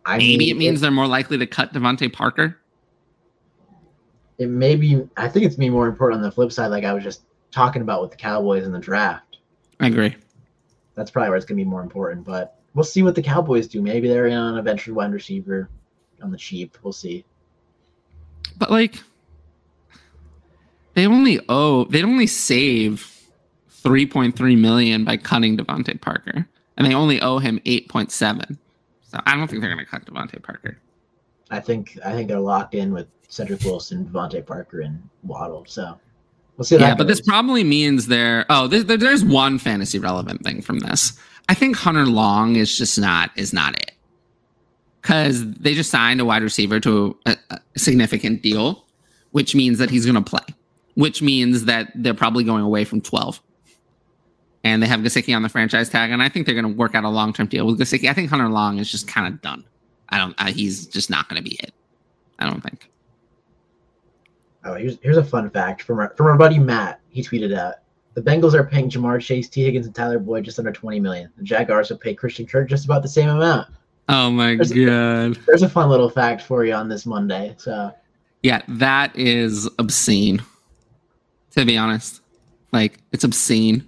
I 0.06 0.18
Maybe 0.20 0.38
mean, 0.38 0.50
it 0.52 0.58
means 0.60 0.82
they're 0.82 0.92
more 0.92 1.08
likely 1.08 1.40
to 1.40 1.48
cut 1.48 1.74
DeVante 1.74 2.14
Parker. 2.14 2.60
It 4.38 4.50
may 4.50 4.76
be. 4.76 5.08
I 5.18 5.28
think 5.28 5.46
it's 5.46 5.58
me 5.58 5.70
more 5.70 5.88
important 5.88 6.20
on 6.20 6.24
the 6.24 6.32
flip 6.32 6.52
side, 6.52 6.68
like 6.68 6.84
I 6.84 6.94
was 6.94 7.04
just 7.04 7.24
talking 7.52 7.82
about 7.82 8.02
with 8.02 8.12
the 8.12 8.18
Cowboys 8.18 8.66
in 8.66 8.72
the 8.72 8.80
draft. 8.80 9.38
I 9.80 9.88
agree. 9.88 10.16
That's 10.96 11.12
probably 11.12 11.30
where 11.30 11.38
it's 11.38 11.46
gonna 11.46 11.58
be 11.58 11.64
more 11.64 11.82
important. 11.82 12.26
But 12.26 12.60
we'll 12.74 12.84
see 12.84 13.04
what 13.04 13.16
the 13.16 13.22
Cowboys 13.22 13.68
do. 13.68 13.82
Maybe 13.82 14.08
they're 14.08 14.28
in 14.28 14.38
on 14.38 14.58
a 14.58 14.62
venture 14.62 14.94
wide 14.94 15.12
receiver 15.12 15.70
on 16.22 16.32
the 16.32 16.38
cheap. 16.38 16.78
We'll 16.84 16.94
see. 16.94 17.26
But 18.58 18.72
like, 18.72 19.02
they 20.94 21.06
only 21.06 21.40
owe, 21.48 21.86
they'd 21.86 22.04
only 22.04 22.28
save 22.28 23.12
3.3 23.84 24.60
million 24.60 25.06
by 25.06 25.18
cutting 25.18 25.58
DeVante 25.58 26.00
Parker, 26.02 26.48
and 26.76 26.88
they 26.88 26.94
only 26.94 27.22
owe 27.22 27.38
him 27.38 27.60
8.7. 27.66 28.58
So 29.04 29.20
I 29.26 29.36
don't 29.36 29.48
think 29.48 29.62
they're 29.62 29.74
going 29.74 29.86
to 29.86 29.90
cut 29.90 30.06
DeVante 30.06 30.42
Parker. 30.42 30.78
I 31.50 31.60
think 31.60 31.98
I 32.04 32.12
think 32.14 32.28
they're 32.28 32.40
locked 32.40 32.76
in 32.76 32.92
with 32.94 33.08
Cedric 33.30 33.64
Wilson, 33.64 34.06
DeVante 34.06 34.46
Parker, 34.46 34.82
and 34.82 35.02
Waddle. 35.24 35.66
So 35.68 35.98
we'll 36.58 36.66
see. 36.66 36.76
how 36.76 36.82
Yeah, 36.82 36.90
that 36.90 36.98
but 36.98 37.08
this 37.08 37.22
probably 37.22 37.64
means 37.64 38.08
they're. 38.08 38.46
Oh, 38.50 38.68
there, 38.68 38.84
there- 38.84 38.98
there's 38.98 39.24
one 39.24 39.58
fantasy 39.60 40.00
relevant 40.00 40.44
thing 40.44 40.62
from 40.62 40.80
this. 40.80 41.14
I 41.50 41.54
think 41.54 41.76
Hunter 41.78 42.06
Long 42.06 42.56
is 42.58 42.78
just 42.78 43.00
not 43.00 43.32
is 43.38 43.54
not 43.54 43.76
it 43.78 43.92
because 45.02 45.50
they 45.54 45.74
just 45.74 45.90
signed 45.90 46.20
a 46.20 46.26
wide 46.26 46.44
receiver 46.44 46.80
to 46.82 47.18
a, 47.26 47.38
a 47.52 47.60
significant 47.78 48.42
deal, 48.42 48.86
which 49.32 49.56
means 49.56 49.78
that 49.78 49.90
he's 49.90 50.06
going 50.06 50.22
to 50.22 50.30
play, 50.30 50.44
which 50.96 51.22
means 51.22 51.64
that 51.66 51.90
they're 51.96 52.14
probably 52.14 52.44
going 52.44 52.64
away 52.64 52.84
from 52.84 53.00
12. 53.00 53.42
And 54.66 54.84
they 54.84 54.88
have 54.88 55.00
Gesicki 55.00 55.34
on 55.34 55.44
the 55.44 55.50
franchise 55.50 55.88
tag, 55.88 56.12
and 56.12 56.22
I 56.22 56.28
think 56.28 56.46
they're 56.46 56.60
going 56.60 56.68
to 56.74 56.78
work 56.78 56.94
out 56.94 57.06
a 57.06 57.10
long 57.10 57.32
term 57.32 57.48
deal 57.48 57.66
with 57.66 57.80
Gesicki. 57.80 58.10
I 58.10 58.14
think 58.14 58.30
Hunter 58.30 58.50
Long 58.50 58.80
is 58.80 58.92
just 58.92 59.08
kind 59.08 59.34
of 59.34 59.42
done. 59.42 59.64
I 60.10 60.18
don't. 60.18 60.36
I, 60.38 60.52
he's 60.52 60.88
just 60.88 61.10
not 61.10 61.28
going 61.30 61.42
to 61.44 61.48
be 61.50 61.56
it. 61.56 61.74
I 62.40 62.50
don't 62.50 62.62
think. 62.62 62.90
Oh, 64.64 64.76
here's 64.76 64.98
here's 65.02 65.18
a 65.18 65.24
fun 65.24 65.50
fact 65.50 65.82
from 65.82 66.00
our, 66.00 66.14
from 66.16 66.28
our 66.28 66.38
buddy 66.38 66.60
Matt. 66.60 67.00
He 67.10 67.22
tweeted 67.24 67.56
out 67.58 67.76
the 68.16 68.22
Bengals 68.22 68.54
are 68.54 68.64
paying 68.64 68.90
Ja'Marr 68.90 69.22
Chase, 69.22 69.48
Tee 69.50 69.64
Higgins, 69.64 69.86
and 69.86 69.94
Tyler 69.96 70.20
Boyd 70.20 70.44
just 70.44 70.58
under 70.60 70.72
20 70.72 71.00
million. 71.00 71.32
The 71.38 71.44
Jaguars 71.44 71.90
will 71.90 71.98
pay 71.98 72.14
Christian 72.16 72.46
Kirk 72.48 72.68
just 72.68 72.86
about 72.86 73.02
the 73.04 73.08
same 73.08 73.30
amount. 73.30 73.70
Oh 74.10 74.32
my 74.32 74.56
There's- 74.56 74.72
god. 74.72 75.40
There's 75.46 75.62
a 75.62 75.70
fun 75.70 75.90
little 75.90 76.10
fact 76.10 76.42
for 76.42 76.66
you 76.66 76.74
on 76.74 76.90
this 76.90 77.06
Monday. 77.06 77.54
So 77.58 77.92
Yeah, 78.44 78.62
that 78.68 79.16
is 79.16 79.70
obscene. 79.80 80.42
To 81.52 81.66
be 81.66 81.78
honest, 81.78 82.22
like 82.72 83.00
it's 83.12 83.24
obscene. 83.24 83.84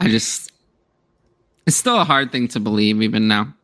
I 0.00 0.08
just, 0.08 0.50
it's 1.66 1.76
still 1.76 1.98
a 2.00 2.04
hard 2.04 2.32
thing 2.32 2.48
to 2.48 2.60
believe 2.60 3.02
even 3.02 3.28
now. 3.28 3.54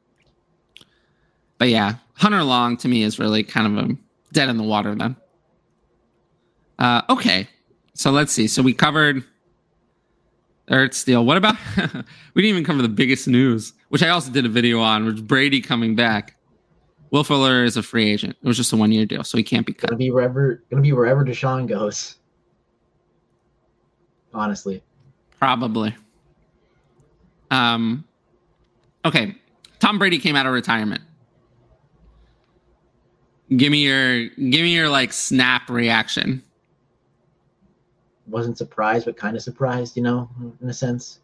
But 1.59 1.69
yeah, 1.69 1.97
Hunter 2.15 2.43
Long 2.43 2.77
to 2.79 2.89
me 2.89 3.03
is 3.03 3.19
really 3.19 3.43
kind 3.43 3.79
of 3.79 3.91
a 3.91 3.97
dead 4.33 4.49
in 4.49 4.57
the 4.57 4.63
water 4.63 4.95
then. 4.95 5.17
Uh, 6.79 7.03
okay, 7.11 7.49
so 7.95 8.11
let's 8.11 8.33
see. 8.33 8.47
So 8.47 8.63
we 8.63 8.73
covered 8.73 9.25
Ertz 10.71 11.05
deal. 11.05 11.25
What 11.25 11.37
about? 11.37 11.57
we 12.35 12.43
didn't 12.43 12.51
even 12.51 12.65
cover 12.65 12.83
the 12.83 12.89
biggest 12.89 13.27
news, 13.27 13.73
which 13.89 14.03
I 14.03 14.11
also 14.11 14.31
did 14.31 14.47
a 14.47 14.49
video 14.49 14.81
on, 14.81 15.05
which 15.05 15.23
Brady 15.25 15.61
coming 15.61 15.97
back. 15.97 16.37
Will 17.11 17.25
Fuller 17.25 17.65
is 17.65 17.77
a 17.77 17.83
free 17.83 18.11
agent. 18.11 18.37
It 18.43 18.47
was 18.47 18.57
just 18.57 18.73
a 18.73 18.77
one 18.77 18.93
year 18.93 19.07
deal, 19.07 19.25
so 19.25 19.39
he 19.39 19.45
can't 19.45 19.67
be 19.67 19.73
cut. 19.73 19.91
Gonna 19.91 19.99
be 19.99 20.11
wherever 20.11 20.63
gonna 20.71 20.83
be 20.83 20.93
wherever 20.93 21.25
Deshaun 21.25 21.67
goes. 21.67 22.17
Honestly. 24.35 24.83
Probably. 25.39 25.97
Um 27.51 28.05
okay. 29.05 29.35
Tom 29.79 29.99
Brady 29.99 30.19
came 30.19 30.37
out 30.37 30.45
of 30.45 30.53
retirement. 30.53 31.03
Give 33.57 33.73
me 33.73 33.79
your 33.79 34.29
give 34.29 34.63
me 34.63 34.75
your 34.75 34.89
like 34.89 35.13
snap 35.13 35.71
reaction. 35.71 36.43
Wasn't 38.27 38.59
surprised, 38.59 39.07
but 39.07 39.17
kind 39.17 39.37
of 39.37 39.43
surprised, 39.43 39.97
you 39.97 40.03
know, 40.03 40.29
in 40.61 40.69
a 40.69 40.75
sense. 40.75 41.21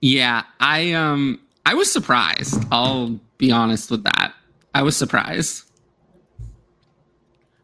Yeah, 0.00 0.42
I 0.60 0.92
um 0.92 1.40
I 1.64 1.74
was 1.74 1.90
surprised. 1.90 2.62
I'll 2.70 3.18
be 3.38 3.50
honest 3.50 3.90
with 3.90 4.04
that. 4.04 4.34
I 4.74 4.82
was 4.82 4.96
surprised. 4.96 5.64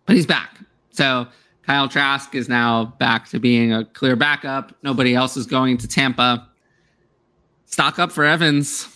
But 0.06 0.16
he's 0.16 0.26
back. 0.26 0.58
So 0.90 1.28
Kyle 1.66 1.88
Trask 1.88 2.34
is 2.34 2.48
now 2.48 2.86
back 2.98 3.28
to 3.28 3.38
being 3.38 3.72
a 3.72 3.84
clear 3.84 4.16
backup. 4.16 4.74
Nobody 4.82 5.14
else 5.14 5.36
is 5.36 5.46
going 5.46 5.78
to 5.78 5.88
Tampa. 5.88 6.48
Stock 7.66 7.98
up 7.98 8.10
for 8.10 8.24
Evans. 8.24 8.88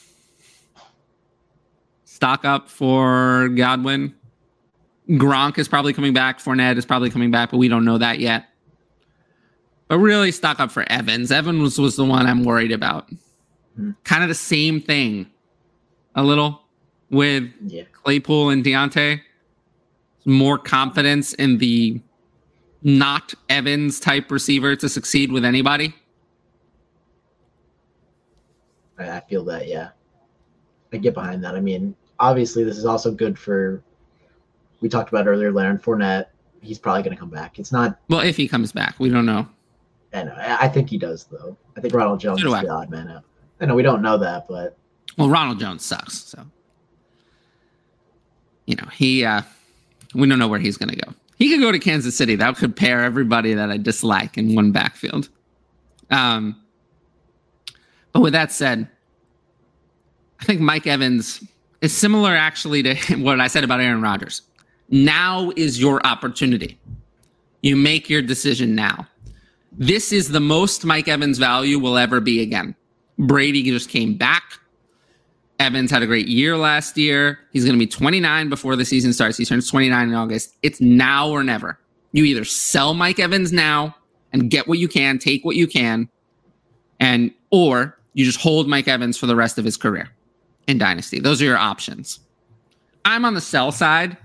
Stock 2.04 2.44
up 2.44 2.68
for 2.68 3.48
Godwin. 3.50 4.14
Gronk 5.10 5.58
is 5.58 5.68
probably 5.68 5.92
coming 5.92 6.12
back. 6.12 6.38
Fournette 6.38 6.76
is 6.76 6.84
probably 6.84 7.10
coming 7.10 7.30
back, 7.30 7.50
but 7.50 7.58
we 7.58 7.68
don't 7.68 7.84
know 7.84 7.98
that 7.98 8.18
yet. 8.18 8.46
But 9.88 9.98
really, 9.98 10.32
stock 10.32 10.58
up 10.58 10.72
for 10.72 10.84
Evans. 10.90 11.30
Evans 11.30 11.60
was, 11.60 11.78
was 11.78 11.96
the 11.96 12.04
one 12.04 12.26
I'm 12.26 12.44
worried 12.44 12.72
about. 12.72 13.08
Hmm. 13.76 13.92
Kind 14.04 14.22
of 14.24 14.28
the 14.28 14.34
same 14.34 14.80
thing, 14.80 15.26
a 16.16 16.24
little 16.24 16.62
with 17.10 17.48
Yeah. 17.64 17.84
Claypool 17.92 18.50
and 18.50 18.64
Diontae. 18.64 19.20
More 20.24 20.58
confidence 20.58 21.34
in 21.34 21.58
the 21.58 22.00
not 22.82 23.32
Evans 23.48 24.00
type 24.00 24.30
receiver 24.30 24.74
to 24.74 24.88
succeed 24.88 25.30
with 25.30 25.44
anybody. 25.44 25.94
I 28.98 29.20
feel 29.28 29.44
that, 29.44 29.68
yeah. 29.68 29.90
I 30.92 30.96
get 30.96 31.14
behind 31.14 31.44
that. 31.44 31.54
I 31.54 31.60
mean, 31.60 31.94
obviously 32.18 32.64
this 32.64 32.78
is 32.78 32.86
also 32.86 33.10
good 33.12 33.38
for 33.38 33.82
we 34.80 34.88
talked 34.88 35.08
about 35.10 35.26
earlier, 35.26 35.50
Leonard 35.52 35.82
Fournette. 35.82 36.26
He's 36.60 36.78
probably 36.78 37.02
gonna 37.02 37.16
come 37.16 37.30
back. 37.30 37.58
It's 37.58 37.72
not 37.72 37.98
Well, 38.08 38.20
if 38.20 38.36
he 38.36 38.48
comes 38.48 38.72
back, 38.72 38.96
we 38.98 39.08
don't 39.08 39.26
know. 39.26 39.48
I 40.12 40.22
know. 40.24 40.34
I 40.36 40.64
I 40.64 40.68
think 40.68 40.88
he 40.90 40.98
does 40.98 41.24
though. 41.24 41.56
I 41.76 41.80
think 41.80 41.94
Ronald 41.94 42.20
Jones 42.20 42.42
So 42.42 42.54
is 42.54 42.62
the 42.62 42.68
odd 42.68 42.90
man 42.90 43.08
out. 43.08 43.22
I 43.60 43.66
know 43.66 43.74
we 43.74 43.82
don't 43.82 44.02
know 44.02 44.18
that, 44.18 44.46
but 44.48 44.76
Well, 45.16 45.28
Ronald 45.30 45.58
Jones 45.60 45.84
sucks, 45.84 46.24
so 46.24 46.44
you 48.66 48.76
know 48.76 48.88
he. 48.92 49.24
uh 49.24 49.42
We 50.14 50.28
don't 50.28 50.38
know 50.38 50.48
where 50.48 50.60
he's 50.60 50.76
going 50.76 50.90
to 50.90 50.96
go. 50.96 51.12
He 51.38 51.50
could 51.50 51.60
go 51.60 51.70
to 51.70 51.78
Kansas 51.78 52.16
City. 52.16 52.36
That 52.36 52.56
could 52.56 52.74
pair 52.74 53.04
everybody 53.04 53.52
that 53.54 53.70
I 53.70 53.76
dislike 53.76 54.38
in 54.38 54.54
one 54.54 54.72
backfield. 54.72 55.28
Um, 56.10 56.56
but 58.12 58.20
with 58.22 58.32
that 58.32 58.50
said, 58.52 58.88
I 60.40 60.44
think 60.44 60.60
Mike 60.62 60.86
Evans 60.86 61.44
is 61.82 61.94
similar 61.94 62.34
actually 62.34 62.82
to 62.84 62.94
what 63.18 63.40
I 63.40 63.48
said 63.48 63.64
about 63.64 63.80
Aaron 63.80 64.00
Rodgers. 64.00 64.40
Now 64.88 65.52
is 65.56 65.80
your 65.80 66.04
opportunity. 66.06 66.78
You 67.62 67.76
make 67.76 68.08
your 68.08 68.22
decision 68.22 68.74
now. 68.74 69.06
This 69.72 70.12
is 70.12 70.28
the 70.28 70.40
most 70.40 70.84
Mike 70.84 71.08
Evans 71.08 71.38
value 71.38 71.78
will 71.78 71.98
ever 71.98 72.20
be 72.20 72.40
again. 72.40 72.74
Brady 73.18 73.62
just 73.62 73.88
came 73.88 74.14
back. 74.14 74.44
Evans 75.58 75.90
had 75.90 76.02
a 76.02 76.06
great 76.06 76.28
year 76.28 76.56
last 76.56 76.96
year. 76.96 77.38
He's 77.52 77.64
going 77.64 77.78
to 77.78 77.78
be 77.78 77.90
29 77.90 78.48
before 78.48 78.76
the 78.76 78.84
season 78.84 79.12
starts. 79.12 79.38
He 79.38 79.44
turns 79.44 79.68
29 79.70 80.08
in 80.08 80.14
August. 80.14 80.54
It's 80.62 80.80
now 80.80 81.28
or 81.30 81.42
never. 81.42 81.78
You 82.12 82.24
either 82.24 82.44
sell 82.44 82.94
Mike 82.94 83.18
Evans 83.18 83.52
now 83.52 83.96
and 84.32 84.50
get 84.50 84.68
what 84.68 84.78
you 84.78 84.88
can, 84.88 85.18
take 85.18 85.44
what 85.44 85.56
you 85.56 85.66
can, 85.66 86.08
and 87.00 87.32
or 87.50 87.98
you 88.14 88.24
just 88.24 88.40
hold 88.40 88.68
Mike 88.68 88.88
Evans 88.88 89.18
for 89.18 89.26
the 89.26 89.36
rest 89.36 89.58
of 89.58 89.64
his 89.64 89.76
career 89.76 90.08
in 90.68 90.78
Dynasty. 90.78 91.20
Those 91.20 91.40
are 91.40 91.46
your 91.46 91.58
options. 91.58 92.20
I'm 93.04 93.24
on 93.24 93.34
the 93.34 93.40
sell 93.40 93.72
side 93.72 94.16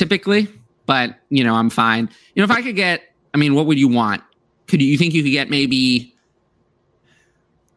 typically, 0.00 0.48
but 0.86 1.14
you 1.28 1.44
know, 1.44 1.54
I'm 1.54 1.68
fine. 1.68 2.08
You 2.34 2.40
know, 2.40 2.44
if 2.44 2.50
I 2.50 2.62
could 2.62 2.74
get, 2.74 3.02
I 3.34 3.36
mean, 3.36 3.54
what 3.54 3.66
would 3.66 3.78
you 3.78 3.86
want? 3.86 4.22
Could 4.66 4.80
you, 4.80 4.88
you 4.88 4.96
think 4.96 5.12
you 5.12 5.22
could 5.22 5.30
get 5.30 5.50
maybe 5.50 6.14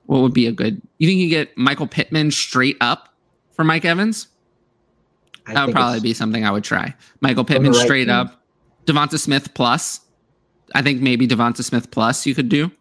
what 0.05 0.21
would 0.21 0.33
be 0.33 0.47
a 0.47 0.53
good? 0.53 0.81
You 0.99 1.07
think 1.09 1.19
you 1.19 1.29
get 1.29 1.55
Michael 1.57 1.85
Pittman 1.85 2.31
straight 2.31 2.77
up 2.79 3.13
for 3.51 3.65
Mike 3.65 3.83
Evans? 3.83 4.29
I 5.45 5.53
That 5.53 5.65
would 5.67 5.75
probably 5.75 5.99
be 5.99 6.13
something 6.13 6.45
I 6.45 6.51
would 6.51 6.63
try. 6.63 6.95
Michael 7.19 7.43
Pittman 7.43 7.73
right 7.73 7.81
straight 7.81 8.05
team. 8.05 8.15
up. 8.15 8.41
Devonta 8.85 9.19
Smith 9.19 9.53
plus. 9.53 9.99
I 10.73 10.81
think 10.81 11.01
maybe 11.01 11.27
Devonta 11.27 11.61
Smith 11.61 11.91
plus 11.91 12.25
you 12.25 12.33
could 12.33 12.47
do. 12.47 12.71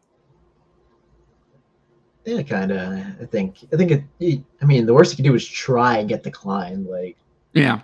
Yeah, 2.24 2.42
kind 2.42 2.70
of. 2.70 2.92
I 3.20 3.24
think. 3.26 3.56
I 3.72 3.76
think 3.76 3.90
it. 4.20 4.44
I 4.62 4.64
mean, 4.64 4.86
the 4.86 4.94
worst 4.94 5.10
you 5.10 5.16
could 5.16 5.28
do 5.28 5.34
is 5.34 5.44
try 5.44 5.98
and 5.98 6.08
get 6.08 6.22
declined. 6.22 6.86
Like, 6.86 7.16
Yeah. 7.54 7.80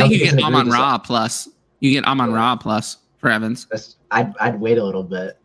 I 0.00 0.04
I 0.04 0.08
think 0.08 0.12
you 0.12 0.18
get 0.18 0.24
it's 0.28 0.32
an 0.34 0.44
Amon 0.44 0.62
egregious- 0.62 0.80
Ra 0.80 0.98
plus. 0.98 1.48
You 1.80 1.90
get 1.92 2.04
Amon 2.06 2.32
Ra 2.32 2.56
plus 2.56 2.98
for 3.18 3.30
Evans. 3.30 3.66
that's, 3.70 3.96
I'd 4.10 4.32
I'd 4.40 4.58
wait 4.60 4.78
a 4.78 4.84
little 4.84 5.02
bit. 5.02 5.38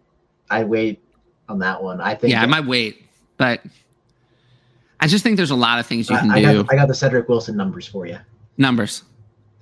I'd 0.50 0.68
wait 0.68 1.02
on 1.48 1.60
that 1.60 1.82
one. 1.82 2.00
I 2.02 2.16
think. 2.16 2.32
Yeah, 2.32 2.42
I 2.42 2.46
might 2.46 2.66
wait, 2.66 3.04
but 3.38 3.62
I 5.00 5.08
just 5.08 5.24
think 5.24 5.38
there's 5.38 5.52
a 5.52 5.56
lot 5.56 5.80
of 5.80 5.86
things 5.86 6.10
you 6.10 6.18
can 6.18 6.32
I, 6.32 6.36
I 6.36 6.42
do. 6.42 6.64
got, 6.64 6.74
I 6.74 6.76
got 6.76 6.88
the 6.88 6.94
Cedric 6.96 7.28
Wilson 7.30 7.56
numbers 7.58 7.88
for 7.88 8.06
you. 8.06 8.18
Numbers. 8.58 9.04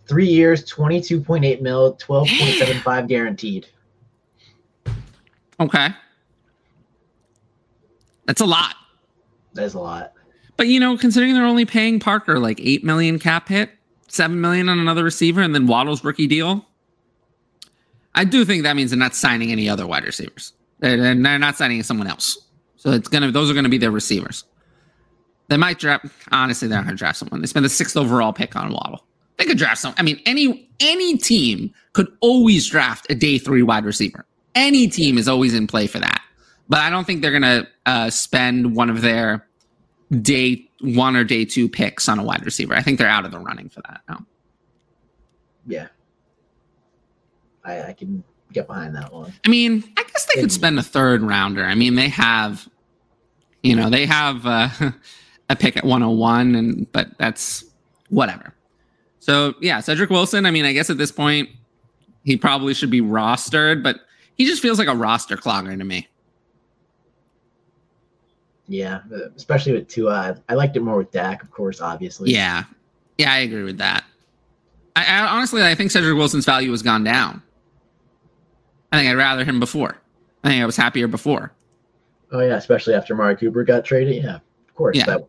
Three 0.08 0.28
years, 0.28 0.64
twenty-two 0.66 1.22
point 1.22 1.44
eight 1.46 1.62
mil, 1.62 1.94
twelve 1.94 2.28
point 2.28 2.56
seven 2.56 2.78
five 2.82 3.08
guaranteed. 3.10 3.68
Okay. 5.60 5.90
That's 8.26 8.42
a 8.42 8.46
lot. 8.46 8.76
That's 9.54 9.74
a 9.74 9.80
lot. 9.80 10.14
But 10.58 10.68
you 10.68 10.80
know, 10.80 10.98
considering 10.98 11.34
they're 11.34 11.46
only 11.46 11.66
paying 11.66 12.00
Parker 12.00 12.40
like 12.40 12.60
eight 12.62 12.84
million 12.84 13.20
cap 13.20 13.48
hit, 13.50 13.72
seven 14.08 14.42
million 14.42 14.70
on 14.70 14.80
another 14.80 15.04
receiver, 15.04 15.42
and 15.42 15.54
then 15.54 15.68
Waddle's 15.68 16.04
rookie 16.04 16.28
deal, 16.28 16.66
I 18.16 18.24
do 18.24 18.46
think 18.46 18.64
that 18.64 18.76
means 18.76 18.92
they're 18.92 19.00
not 19.00 19.16
signing 19.16 19.52
any 19.52 19.70
other 19.70 19.86
wide 19.86 20.04
receivers. 20.04 20.54
They're, 20.80 20.98
they're 20.98 21.40
not 21.40 21.56
signing 21.56 21.84
someone 21.84 22.08
else. 22.08 22.38
So 22.78 22.92
it's 22.92 23.08
gonna 23.08 23.32
those 23.32 23.50
are 23.50 23.54
gonna 23.54 23.70
be 23.70 23.78
their 23.78 23.92
receivers. 23.92 24.44
They 25.50 25.58
might 25.58 25.80
draft. 25.80 26.06
Honestly, 26.32 26.68
they're 26.68 26.78
not 26.78 26.86
gonna 26.86 26.98
draft 26.98 27.20
someone. 27.20 27.42
They 27.42 27.48
spent 27.48 27.64
the 27.64 27.70
sixth 27.70 27.98
overall 27.98 28.34
pick 28.34 28.56
on 28.56 28.72
Waddle. 28.72 29.04
They 29.38 29.46
could 29.46 29.58
draft 29.58 29.80
some. 29.80 29.94
I 29.98 30.04
mean, 30.04 30.20
any 30.26 30.70
any 30.80 31.18
team 31.18 31.74
could 31.94 32.08
always 32.22 32.68
draft 32.68 33.08
a 33.10 33.16
day 33.16 33.38
three 33.38 33.64
wide 33.64 33.86
receiver. 33.86 34.26
Any 34.56 34.88
team 34.88 35.18
is 35.18 35.28
always 35.28 35.54
in 35.54 35.68
play 35.68 35.88
for 35.88 36.00
that. 36.00 36.22
But 36.70 36.80
I 36.80 36.90
don't 36.90 37.06
think 37.06 37.22
they're 37.22 37.32
gonna 37.32 37.68
uh, 37.86 38.10
spend 38.10 38.76
one 38.76 38.90
of 38.90 39.02
their 39.02 39.48
day 40.22 40.67
one 40.82 41.16
or 41.16 41.24
day 41.24 41.46
two 41.46 41.68
picks 41.68 42.08
on 42.08 42.20
a 42.20 42.24
wide 42.24 42.46
receiver. 42.46 42.74
I 42.74 42.82
think 42.82 43.00
they're 43.00 43.08
out 43.08 43.26
of 43.26 43.32
the 43.32 43.40
running 43.40 43.70
for 43.70 43.82
that 43.82 44.02
now. 44.08 44.26
Yeah. 45.66 45.88
I, 47.64 47.84
I 47.84 47.94
can 47.94 48.24
get 48.54 48.68
behind 48.68 48.96
that 48.96 49.14
one. 49.14 49.34
I 49.46 49.50
mean, 49.50 49.84
I 49.98 50.04
guess 50.04 50.26
they 50.26 50.42
could 50.42 50.52
spend 50.52 50.80
a 50.80 50.84
third 50.84 51.22
rounder. 51.22 51.64
I 51.64 51.76
mean, 51.76 51.96
they 51.96 52.10
have, 52.10 52.68
you 53.64 53.76
know, 53.76 53.90
they 53.90 54.06
have 54.06 54.46
uh, 54.46 54.70
a 55.50 55.56
pick 55.56 55.78
at 55.78 55.84
101, 55.84 56.56
and 56.56 56.92
but 56.92 57.18
that's 57.18 57.66
whatever. 58.10 58.54
So 59.20 59.56
yeah, 59.62 59.80
Cedric 59.82 60.10
Wilson. 60.10 60.46
I 60.46 60.52
mean, 60.52 60.66
I 60.66 60.72
guess 60.72 60.90
at 60.90 60.98
this 60.98 61.12
point, 61.12 61.50
he 62.24 62.38
probably 62.38 62.74
should 62.74 62.92
be 62.92 63.02
rostered, 63.02 63.84
but 63.84 64.00
he 64.36 64.46
just 64.46 64.62
feels 64.62 64.80
like 64.80 64.88
a 64.88 64.96
roster 64.96 65.36
clogger 65.36 65.78
to 65.78 65.84
me. 65.84 66.08
Yeah, 68.68 69.02
especially 69.36 69.74
with 69.74 69.88
Tua. 69.88 70.38
I 70.50 70.54
liked 70.54 70.76
it 70.76 70.82
more 70.82 70.98
with 70.98 71.12
Dak, 71.12 71.42
of 71.42 71.52
course, 71.52 71.80
obviously. 71.80 72.32
Yeah, 72.32 72.64
yeah, 73.18 73.32
I 73.32 73.40
agree 73.40 73.64
with 73.64 73.78
that. 73.78 74.04
I, 74.96 75.06
I 75.06 75.28
honestly, 75.28 75.64
I 75.64 75.74
think 75.76 75.92
Cedric 75.92 76.18
Wilson's 76.18 76.46
value 76.46 76.72
has 76.72 76.82
gone 76.82 77.04
down. 77.04 77.42
I 78.92 78.98
think 78.98 79.10
I'd 79.10 79.18
rather 79.18 79.46
him 79.46 79.60
before. 79.60 79.98
I 80.44 80.50
think 80.50 80.62
I 80.62 80.66
was 80.66 80.76
happier 80.76 81.08
before. 81.08 81.54
Oh 82.32 82.40
yeah, 82.40 82.56
especially 82.56 82.94
after 82.94 83.16
Mari 83.16 83.38
Cooper 83.38 83.64
got 83.64 83.86
traded. 83.86 84.24
Yeah, 84.24 84.36
of 84.36 84.76
course. 84.76 84.98
Yeah. 84.98 85.06
That 85.06 85.28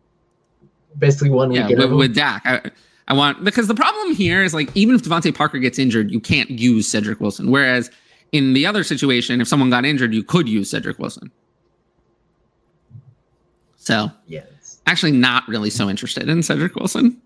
basically 0.97 1.29
one 1.29 1.51
yeah, 1.51 1.67
week 1.67 1.77
with, 1.77 1.91
with 1.93 2.15
Dak. 2.15 2.41
I, 2.45 2.71
I 3.07 3.13
want 3.13 3.43
because 3.43 3.67
the 3.67 3.75
problem 3.75 4.13
here 4.13 4.43
is 4.43 4.53
like 4.53 4.69
even 4.75 4.95
if 4.95 5.03
DeVante 5.03 5.33
Parker 5.33 5.59
gets 5.59 5.79
injured, 5.79 6.11
you 6.11 6.19
can't 6.19 6.49
use 6.49 6.87
Cedric 6.87 7.19
Wilson. 7.19 7.51
Whereas 7.51 7.89
in 8.31 8.53
the 8.53 8.65
other 8.65 8.83
situation, 8.83 9.41
if 9.41 9.47
someone 9.47 9.69
got 9.69 9.85
injured, 9.85 10.13
you 10.13 10.23
could 10.23 10.47
use 10.47 10.69
Cedric 10.69 10.99
Wilson. 10.99 11.31
So 13.89 14.11
Yeah. 14.27 14.43
Actually 14.85 15.13
not 15.13 15.47
really 15.47 15.71
so 15.71 15.89
interested 15.89 16.29
in 16.29 16.43
Cedric 16.43 16.75
Wilson. 16.75 17.19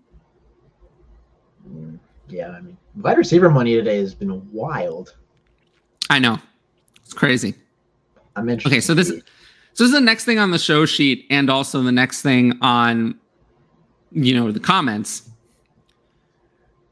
mm, 1.68 1.98
yeah. 2.26 2.52
I 2.52 2.60
mean, 2.62 2.78
wide 2.96 3.18
receiver 3.18 3.50
money 3.50 3.74
today 3.74 3.98
has 3.98 4.14
been 4.14 4.50
wild. 4.50 5.14
I 6.08 6.18
know. 6.18 6.38
It's 7.02 7.12
crazy. 7.12 7.54
I'm 8.34 8.48
interested. 8.48 8.74
Okay, 8.74 8.80
so 8.80 8.94
this 8.94 9.08
so 9.08 9.84
this 9.84 9.88
is 9.88 9.92
the 9.92 10.00
next 10.00 10.24
thing 10.24 10.38
on 10.38 10.52
the 10.52 10.58
show 10.58 10.86
sheet 10.86 11.26
and 11.28 11.50
also 11.50 11.82
the 11.82 11.92
next 11.92 12.22
thing 12.22 12.54
on 12.62 13.18
you 14.10 14.34
know 14.34 14.50
the 14.50 14.60
comments. 14.60 15.28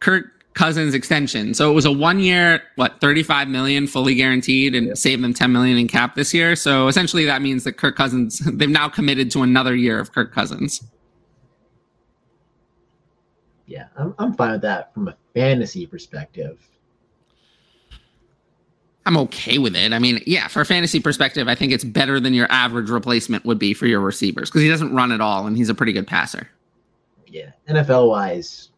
Kirk 0.00 0.31
Cousins 0.54 0.94
extension. 0.94 1.54
So 1.54 1.70
it 1.70 1.74
was 1.74 1.84
a 1.86 1.92
one 1.92 2.18
year, 2.20 2.62
what, 2.76 3.00
35 3.00 3.48
million 3.48 3.86
fully 3.86 4.14
guaranteed 4.14 4.74
and 4.74 4.88
Yep. 4.88 4.96
saved 4.96 5.24
them 5.24 5.32
10 5.32 5.52
million 5.52 5.78
in 5.78 5.88
cap 5.88 6.14
this 6.14 6.34
year. 6.34 6.54
So 6.56 6.88
essentially 6.88 7.24
that 7.24 7.40
means 7.42 7.64
that 7.64 7.74
Kirk 7.78 7.96
Cousins, 7.96 8.38
they've 8.52 8.68
now 8.68 8.88
committed 8.88 9.30
to 9.32 9.42
another 9.42 9.74
year 9.74 9.98
of 9.98 10.12
Kirk 10.12 10.32
Cousins. 10.32 10.82
yeah, 13.66 13.86
I'm 13.96 14.14
I'm 14.18 14.34
fine 14.34 14.52
with 14.52 14.62
that 14.62 14.92
from 14.92 15.08
a 15.08 15.16
fantasy 15.34 15.86
perspective. 15.86 16.58
I'm 19.06 19.16
okay 19.16 19.58
with 19.58 19.74
it. 19.74 19.92
I 19.92 19.98
mean, 19.98 20.20
yeah, 20.26 20.46
for 20.48 20.60
a 20.60 20.66
fantasy 20.66 21.00
perspective, 21.00 21.48
I 21.48 21.54
think 21.54 21.72
it's 21.72 21.82
better 21.84 22.20
than 22.20 22.34
your 22.34 22.46
average 22.52 22.90
replacement 22.90 23.44
would 23.46 23.58
be 23.58 23.72
for 23.74 23.86
your 23.86 24.00
receivers 24.00 24.50
because 24.50 24.62
he 24.62 24.68
doesn't 24.68 24.94
run 24.94 25.10
at 25.10 25.20
all 25.20 25.46
and 25.46 25.56
he's 25.56 25.68
a 25.70 25.74
pretty 25.74 25.92
good 25.92 26.06
passer. 26.06 26.48
Yeah, 27.26 27.50
NFL 27.68 28.08
wise, 28.10 28.68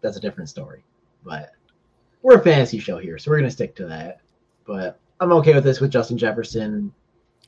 that's 0.00 0.16
a 0.16 0.20
different 0.20 0.48
story. 0.48 0.84
But 1.24 1.52
we're 2.22 2.38
a 2.38 2.42
fantasy 2.42 2.78
show 2.78 2.98
here, 2.98 3.18
so 3.18 3.30
we're 3.30 3.38
gonna 3.38 3.50
stick 3.50 3.74
to 3.76 3.86
that. 3.86 4.20
But 4.66 4.98
I'm 5.20 5.32
okay 5.32 5.54
with 5.54 5.64
this 5.64 5.80
with 5.80 5.90
Justin 5.90 6.18
Jefferson. 6.18 6.92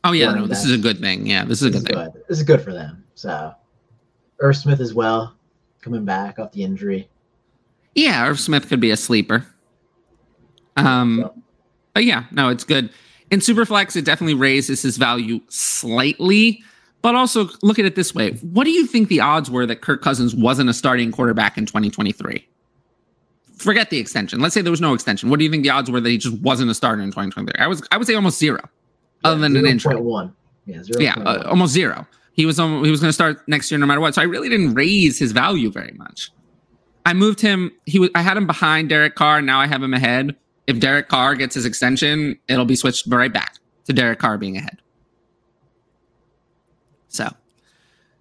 Oh 0.04 0.12
yeah, 0.12 0.32
no, 0.32 0.46
this 0.46 0.64
is 0.64 0.72
a 0.72 0.78
good 0.78 0.98
thing. 1.00 1.26
Yeah, 1.26 1.44
this 1.44 1.60
is 1.62 1.68
a 1.68 1.70
This 1.70 1.82
good 1.82 1.90
is 1.90 1.96
thing. 1.96 2.12
good. 2.12 2.22
This 2.28 2.38
is 2.38 2.44
good 2.44 2.60
for 2.62 2.72
them. 2.72 3.04
So, 3.14 3.52
Irv 4.40 4.56
Smith 4.56 4.80
as 4.80 4.94
well, 4.94 5.34
coming 5.80 6.04
back 6.04 6.38
off 6.38 6.52
the 6.52 6.62
injury. 6.62 7.08
Yeah, 7.94 8.26
Irv 8.28 8.38
Smith 8.38 8.68
could 8.68 8.80
be 8.80 8.90
a 8.92 8.96
sleeper. 8.96 9.44
Um, 10.76 11.22
So, 11.22 11.42
but 11.94 12.04
yeah, 12.04 12.24
no, 12.30 12.48
it's 12.48 12.64
good. 12.64 12.90
In 13.30 13.40
Superflex, 13.40 13.96
it 13.96 14.04
definitely 14.04 14.34
raises 14.34 14.80
his 14.82 14.96
value 14.96 15.40
slightly. 15.48 16.62
But 17.00 17.14
also 17.14 17.48
look 17.62 17.78
at 17.78 17.84
it 17.84 17.94
this 17.94 18.14
way: 18.14 18.32
What 18.32 18.64
do 18.64 18.70
you 18.70 18.86
think 18.86 19.08
the 19.08 19.20
odds 19.20 19.50
were 19.50 19.66
that 19.66 19.80
Kirk 19.80 20.02
Cousins 20.02 20.34
wasn't 20.34 20.68
a 20.68 20.74
starting 20.74 21.12
quarterback 21.12 21.56
in 21.56 21.66
2023? 21.66 22.46
Forget 23.56 23.90
the 23.90 23.98
extension. 23.98 24.40
Let's 24.40 24.54
say 24.54 24.62
there 24.62 24.70
was 24.70 24.80
no 24.80 24.94
extension. 24.94 25.30
What 25.30 25.38
do 25.38 25.44
you 25.44 25.50
think 25.50 25.62
the 25.64 25.70
odds 25.70 25.90
were 25.90 26.00
that 26.00 26.08
he 26.08 26.18
just 26.18 26.40
wasn't 26.40 26.70
a 26.70 26.74
starter 26.74 27.02
in 27.02 27.08
2023? 27.10 27.60
I 27.60 27.66
was, 27.66 27.82
I 27.90 27.96
would 27.96 28.06
say 28.06 28.14
almost 28.14 28.38
zero, 28.38 28.60
other 29.24 29.40
than 29.40 29.56
an 29.56 29.66
injury. 29.66 29.96
1. 29.96 30.34
Yeah, 30.66 30.76
0.1. 30.76 31.00
Yeah, 31.00 31.14
uh, 31.24 31.44
almost 31.48 31.72
zero. 31.72 32.06
He 32.32 32.46
was 32.46 32.60
um, 32.60 32.84
he 32.84 32.90
was 32.90 33.00
going 33.00 33.08
to 33.08 33.12
start 33.12 33.46
next 33.48 33.70
year 33.70 33.78
no 33.78 33.86
matter 33.86 34.00
what. 34.00 34.14
So 34.14 34.22
I 34.22 34.24
really 34.24 34.48
didn't 34.48 34.74
raise 34.74 35.18
his 35.18 35.32
value 35.32 35.72
very 35.72 35.92
much. 35.92 36.30
I 37.04 37.14
moved 37.14 37.40
him. 37.40 37.72
He 37.86 37.98
was 37.98 38.10
I 38.14 38.22
had 38.22 38.36
him 38.36 38.46
behind 38.46 38.90
Derek 38.90 39.16
Carr. 39.16 39.42
Now 39.42 39.60
I 39.60 39.66
have 39.66 39.82
him 39.82 39.94
ahead. 39.94 40.36
If 40.68 40.78
Derek 40.78 41.08
Carr 41.08 41.34
gets 41.34 41.54
his 41.54 41.64
extension, 41.64 42.38
it'll 42.46 42.66
be 42.66 42.76
switched 42.76 43.06
right 43.08 43.32
back 43.32 43.54
to 43.86 43.92
Derek 43.92 44.18
Carr 44.18 44.38
being 44.38 44.56
ahead. 44.56 44.78
So 47.08 47.28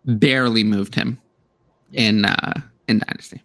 barely 0.05 0.63
moved 0.63 0.95
him 0.95 1.19
in 1.93 2.25
uh, 2.25 2.61
in 2.87 2.99
Dynasty. 2.99 3.41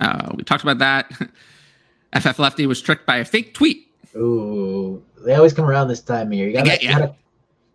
Uh, 0.00 0.32
we 0.34 0.42
talked 0.42 0.62
about 0.62 0.78
that. 0.78 1.12
FF 2.20 2.38
Lefty 2.38 2.66
was 2.66 2.80
tricked 2.80 3.06
by 3.06 3.16
a 3.16 3.24
fake 3.24 3.54
tweet. 3.54 3.88
Ooh, 4.16 5.02
they 5.24 5.34
always 5.34 5.52
come 5.52 5.64
around 5.64 5.88
this 5.88 6.00
time 6.00 6.28
of 6.28 6.32
year. 6.34 6.46
You 6.46 6.54
gotta, 6.54 6.68
get 6.68 6.82
you 6.82 6.88
gotta 6.90 7.14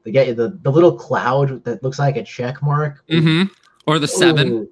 they 0.04 0.12
get 0.12 0.28
you 0.28 0.34
the, 0.34 0.58
the 0.64 0.72
little 0.72 0.96
cloud 0.96 1.64
that 1.66 1.84
looks 1.84 2.00
like 2.00 2.16
a 2.16 2.24
check 2.24 2.62
mark. 2.62 3.04
Mm-hmm. 3.08 3.52
Or 3.86 4.00
the 4.00 4.08
seven. 4.08 4.52
Ooh, 4.52 4.70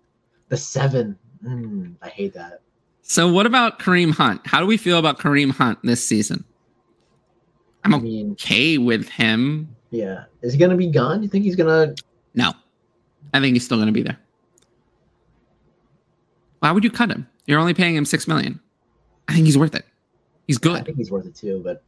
the 0.50 0.58
seven. 0.58 1.18
Mm, 1.44 1.96
I 2.02 2.10
hate 2.10 2.34
that. 2.34 2.62
So 3.02 3.32
what 3.32 3.46
about 3.46 3.80
Kareem 3.80 4.14
Hunt? 4.14 4.42
How 4.46 4.60
do 4.60 4.66
we 4.66 4.78
feel 4.78 5.00
about 5.00 5.20
Kareem 5.20 5.52
Hunt 5.52 5.80
this 5.84 6.06
season? 6.06 6.44
I'm 7.84 7.94
I 7.94 8.00
mean, 8.00 8.32
okay 8.34 8.78
with 8.78 9.08
him. 9.08 9.76
Yeah. 9.90 10.26
Is 10.42 10.54
he 10.54 10.60
gonna 10.60 10.76
be 10.76 10.88
gone? 10.88 11.24
You 11.24 11.30
think 11.30 11.46
he's 11.46 11.56
gonna 11.56 11.96
No. 12.36 12.54
I 13.34 13.40
think 13.40 13.54
he's 13.54 13.66
still 13.66 13.78
going 13.78 13.88
to 13.88 13.94
be 13.94 14.04
there. 14.04 14.18
Why 16.60 16.72
would 16.72 16.84
you 16.84 16.90
cut 16.90 17.12
him? 17.12 17.28
You're 17.46 17.60
only 17.60 17.74
paying 17.74 17.96
him 17.96 18.06
6 18.06 18.28
million. 18.28 18.60
I 19.28 19.34
think 19.34 19.46
he's 19.46 19.58
worth 19.58 19.76
it. 19.76 19.86
He's 20.48 20.58
good. 20.58 20.80
I 20.80 20.84
think 20.84 20.98
he's 20.98 21.12
worth 21.12 21.26
it 21.26 21.36
too, 21.36 21.62
but 21.64 21.84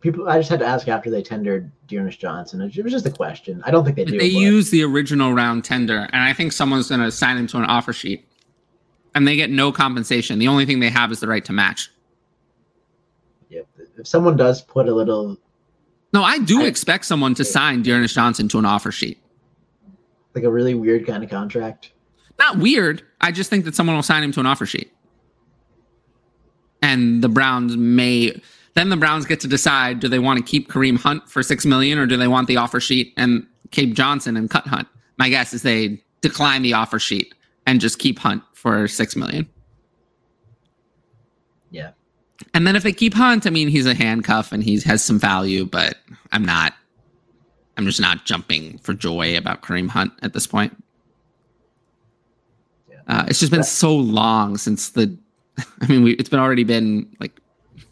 people 0.00 0.28
I 0.28 0.38
just 0.38 0.50
had 0.50 0.60
to 0.60 0.66
ask 0.66 0.86
after 0.88 1.10
they 1.10 1.22
tendered 1.22 1.70
D'Ernest 1.86 2.20
Johnson. 2.20 2.60
It 2.60 2.82
was 2.82 2.92
just 2.92 3.06
a 3.06 3.10
question. 3.10 3.62
I 3.64 3.70
don't 3.70 3.84
think 3.84 3.96
they 3.96 4.04
do. 4.04 4.18
They 4.18 4.26
use 4.26 4.70
the 4.70 4.82
original 4.82 5.32
round 5.32 5.64
tender 5.64 6.08
and 6.12 6.22
I 6.22 6.32
think 6.32 6.52
someone's 6.52 6.88
going 6.88 7.00
to 7.00 7.10
sign 7.10 7.38
him 7.38 7.46
to 7.48 7.58
an 7.58 7.64
offer 7.64 7.92
sheet. 7.92 8.26
And 9.14 9.26
they 9.26 9.36
get 9.36 9.50
no 9.50 9.72
compensation. 9.72 10.38
The 10.38 10.48
only 10.48 10.64
thing 10.64 10.80
they 10.80 10.88
have 10.88 11.12
is 11.12 11.20
the 11.20 11.28
right 11.28 11.44
to 11.44 11.52
match. 11.52 11.90
Yep. 13.50 13.66
If 13.98 14.06
someone 14.06 14.36
does 14.36 14.62
put 14.62 14.88
a 14.88 14.94
little 14.94 15.38
No, 16.12 16.22
I 16.22 16.38
do 16.38 16.62
I- 16.62 16.66
expect 16.66 17.04
someone 17.06 17.34
to 17.36 17.44
sign 17.44 17.82
D'Ernest 17.82 18.14
Johnson 18.14 18.48
to 18.48 18.58
an 18.58 18.64
offer 18.66 18.92
sheet. 18.92 19.18
like 20.34 20.44
a 20.44 20.50
really 20.50 20.74
weird 20.74 21.06
kind 21.06 21.22
of 21.22 21.28
contract, 21.30 21.92
not 22.38 22.58
weird. 22.58 23.02
I 23.20 23.32
just 23.32 23.50
think 23.50 23.64
that 23.66 23.74
someone 23.74 23.94
will 23.96 24.02
sign 24.02 24.22
him 24.22 24.32
to 24.32 24.40
an 24.40 24.46
offer 24.46 24.64
sheet. 24.66 24.90
And 26.80 27.22
the 27.22 27.28
Browns 27.28 27.76
may 27.76 28.40
then 28.74 28.88
the 28.88 28.96
Browns 28.96 29.26
get 29.26 29.40
to 29.40 29.48
decide 29.48 30.00
do 30.00 30.08
they 30.08 30.18
want 30.18 30.38
to 30.38 30.44
keep 30.44 30.68
Kareem 30.70 30.98
Hunt 30.98 31.28
for 31.28 31.42
six 31.42 31.64
million 31.66 31.98
or 31.98 32.06
do 32.06 32.16
they 32.16 32.28
want 32.28 32.48
the 32.48 32.56
offer 32.56 32.80
sheet 32.80 33.12
and 33.16 33.46
Cape 33.70 33.92
Johnson 33.94 34.36
and 34.36 34.48
cut 34.50 34.66
Hunt? 34.66 34.88
My 35.18 35.28
guess 35.28 35.52
is 35.52 35.62
they 35.62 36.02
decline 36.22 36.62
the 36.62 36.72
offer 36.72 36.98
sheet 36.98 37.34
and 37.66 37.80
just 37.80 37.98
keep 37.98 38.18
Hunt 38.18 38.42
for 38.54 38.88
six 38.88 39.14
million. 39.14 39.46
yeah. 41.70 41.90
And 42.54 42.66
then 42.66 42.76
if 42.76 42.82
they 42.82 42.92
keep 42.92 43.14
Hunt, 43.14 43.46
I 43.46 43.50
mean 43.50 43.68
he's 43.68 43.86
a 43.86 43.94
handcuff 43.94 44.52
and 44.52 44.62
he 44.62 44.80
has 44.80 45.02
some 45.04 45.18
value, 45.18 45.64
but 45.64 45.96
I'm 46.32 46.44
not 46.44 46.74
I'm 47.76 47.86
just 47.86 48.00
not 48.00 48.24
jumping 48.24 48.78
for 48.78 48.94
joy 48.94 49.36
about 49.36 49.62
Kareem 49.62 49.88
Hunt 49.88 50.12
at 50.22 50.32
this 50.32 50.46
point. 50.46 50.76
Yeah. 52.88 52.96
Uh, 53.08 53.24
it's 53.28 53.40
just 53.40 53.52
been 53.52 53.64
so 53.64 53.94
long 53.94 54.58
since 54.58 54.90
the. 54.90 55.16
I 55.80 55.86
mean, 55.86 56.02
we, 56.02 56.12
it's 56.12 56.28
been 56.28 56.40
already 56.40 56.64
been 56.64 57.14
like 57.20 57.40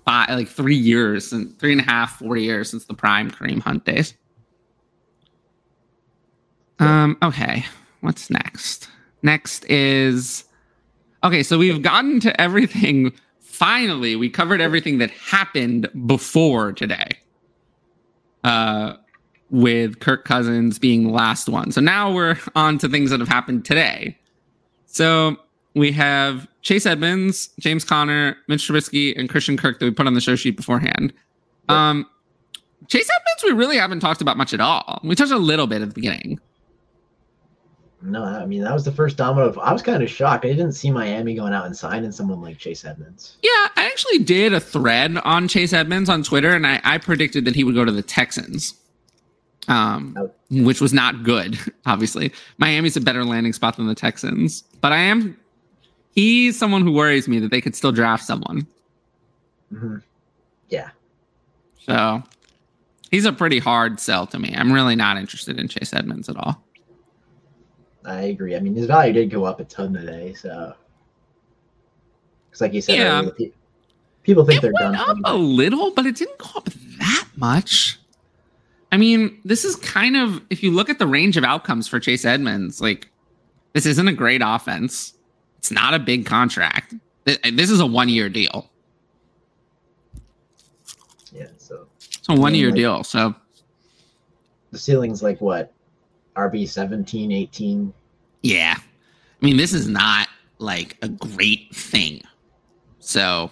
five, 0.05 0.31
like 0.31 0.49
three 0.49 0.77
years 0.77 1.33
and 1.33 1.59
three 1.59 1.73
and 1.73 1.81
a 1.81 1.85
half, 1.85 2.19
four 2.19 2.37
years 2.37 2.71
since 2.71 2.85
the 2.87 2.95
prime 2.95 3.31
Kareem 3.31 3.61
Hunt 3.61 3.85
days. 3.85 4.15
Um. 6.79 7.17
Okay. 7.23 7.65
What's 8.01 8.31
next? 8.31 8.89
Next 9.23 9.65
is 9.67 10.45
okay. 11.25 11.43
So 11.43 11.59
we've 11.59 11.83
gotten 11.83 12.21
to 12.21 12.39
everything. 12.41 13.13
Finally, 13.61 14.17
we 14.17 14.31
covered 14.31 14.59
everything 14.59 14.97
that 14.97 15.11
happened 15.11 15.87
before 16.07 16.73
today. 16.73 17.11
Uh, 18.43 18.95
with 19.51 20.01
Kirk 20.01 20.25
Cousins 20.25 20.79
being 20.79 21.05
the 21.05 21.11
last 21.11 21.47
one. 21.47 21.71
So 21.71 21.83
now 21.83 22.11
we're 22.11 22.39
on 22.55 22.79
to 22.79 22.89
things 22.89 23.11
that 23.11 23.21
have 23.21 23.29
happened 23.29 23.67
today. 23.67 24.17
So 24.87 25.37
we 25.75 25.93
have 25.93 26.49
Chase 26.63 26.87
Edmonds, 26.87 27.51
James 27.59 27.85
Conner, 27.85 28.35
Mitch 28.49 28.67
Trubisky, 28.67 29.13
and 29.19 29.29
Christian 29.29 29.59
Kirk 29.59 29.79
that 29.79 29.85
we 29.85 29.91
put 29.91 30.07
on 30.07 30.15
the 30.15 30.23
show 30.23 30.37
sheet 30.37 30.57
beforehand. 30.57 31.13
Um, 31.69 32.07
Chase 32.89 33.11
Edmonds, 33.11 33.45
we 33.45 33.53
really 33.53 33.77
haven't 33.77 34.01
talked 34.01 34.23
about 34.23 34.39
much 34.39 34.55
at 34.55 34.63
all. 34.63 35.01
We 35.05 35.15
touched 35.15 35.33
a 35.33 35.39
little 35.39 35.67
bit 35.67 35.83
at 35.83 35.89
the 35.89 35.95
beginning. 35.95 36.41
No, 38.03 38.25
I 38.25 38.47
mean 38.47 38.63
that 38.63 38.73
was 38.73 38.85
the 38.85 38.93
first 38.93 39.17
domino. 39.19 39.47
Of, 39.47 39.59
I 39.59 39.73
was 39.73 39.83
kind 39.83 40.03
of 40.03 40.09
shocked. 40.09 40.45
I 40.47 40.49
didn't 40.49 40.73
see 40.73 40.91
Miami 40.91 41.35
going 41.35 41.53
out 41.53 41.67
and 41.67 41.77
signing 41.77 42.11
someone 42.13 42.41
like 42.41 42.57
Chase 42.57 42.85
Edmonds. 42.85 43.37
Yeah, 43.43 43.51
I 43.77 43.85
actually 43.87 44.21
did 44.21 44.55
a 44.55 44.61
thread 44.61 45.19
on 45.19 45.49
Chase 45.49 45.73
Edmonds 45.75 46.09
on 46.09 46.23
Twitter, 46.23 46.55
and 46.55 46.67
I, 46.67 46.81
I 46.83 46.97
predicted 46.99 47.45
that 47.45 47.55
he 47.55 47.63
would 47.63 47.75
go 47.75 47.85
to 47.85 47.93
the 47.93 48.03
Texans, 48.03 48.73
um, 49.69 50.17
Oh. 50.19 50.31
which 50.51 50.81
was 50.81 50.95
not 50.95 51.25
good. 51.25 51.59
Obviously, 51.87 52.33
Miami's 52.57 52.97
a 52.97 53.03
better 53.03 53.23
landing 53.25 53.53
spot 53.53 53.77
than 53.77 53.87
the 53.87 53.95
Texans, 53.95 54.63
but 54.81 54.93
I 54.93 54.99
am. 54.99 55.37
He's 56.15 56.59
someone 56.59 56.83
who 56.83 56.93
worries 56.93 57.29
me 57.29 57.39
that 57.39 57.51
they 57.51 57.61
could 57.61 57.77
still 57.77 57.93
draft 57.93 58.25
someone. 58.25 58.67
hmm 59.71 59.97
Yeah, 60.71 60.89
So 61.87 62.23
he's 63.11 63.27
a 63.27 63.33
pretty 63.33 63.59
hard 63.59 64.01
sell 64.01 64.27
to 64.29 64.39
me. 64.39 64.55
I'm 64.57 64.73
really 64.73 64.97
not 64.97 65.19
interested 65.19 65.59
in 65.61 65.69
Chase 65.69 65.93
Edmonds 65.93 66.29
at 66.31 66.37
all. 66.39 66.65
I 68.05 68.23
agree. 68.23 68.57
I 68.57 68.61
mean 68.61 68.75
his 68.75 68.87
value 68.87 69.13
did 69.13 69.31
go 69.31 69.45
up 69.45 69.61
a 69.61 69.65
ton 69.65 69.93
today, 69.93 70.33
so 70.35 70.75
because 72.49 72.61
like 72.61 72.73
you 72.73 72.81
said, 72.81 72.97
Yeah. 72.99 73.21
earlier, 73.21 73.51
people 74.23 74.45
think 74.45 74.59
it 74.59 74.63
they're 74.63 74.73
went 74.81 74.97
done. 74.97 75.11
up 75.25 75.33
a 75.33 75.37
little, 75.37 75.91
but 75.93 76.07
it 76.07 76.17
didn't 76.17 76.39
go 76.39 76.49
up 76.57 76.69
that 76.99 77.29
much. 77.37 77.99
I 78.93 78.97
mean, 78.97 79.39
this 79.45 79.65
is 79.65 79.77
kind 79.77 80.17
of 80.17 80.43
if 80.51 80.63
you 80.63 80.71
look 80.71 80.89
at 80.91 80.99
the 80.99 81.07
range 81.07 81.37
of 81.37 81.45
outcomes 81.45 81.87
for 81.87 82.01
Chase 82.01 82.25
Edmonds, 82.25 82.81
like 82.81 83.09
this 83.75 83.87
isn't 83.87 84.09
a 84.09 84.13
great 84.13 84.41
offense. 84.45 85.15
It's 85.59 85.71
not 85.71 85.93
a 85.95 85.99
big 85.99 86.27
contract. 86.27 86.95
This 87.25 87.71
is 87.71 87.81
a 87.81 87.87
one 87.87 88.09
year 88.09 88.29
deal. 88.29 88.69
Yeah, 91.33 91.47
so 91.59 91.87
It's 92.01 92.29
a 92.29 92.35
one 92.35 92.55
year 92.55 92.69
like- 92.69 92.77
deal. 92.77 93.05
So 93.05 93.35
the 94.73 94.79
ceiling's 94.79 95.23
like 95.23 95.41
what? 95.41 95.73
RB 96.49 96.69
17, 96.69 97.33
18. 97.33 97.93
yeah, 98.43 98.75
I 98.79 99.45
mean, 99.45 99.57
this 99.57 99.73
is 99.73 99.89
not 99.89 100.29
like 100.59 100.97
a 101.03 101.09
great 101.09 101.75
thing. 101.75 102.23
So 102.99 103.51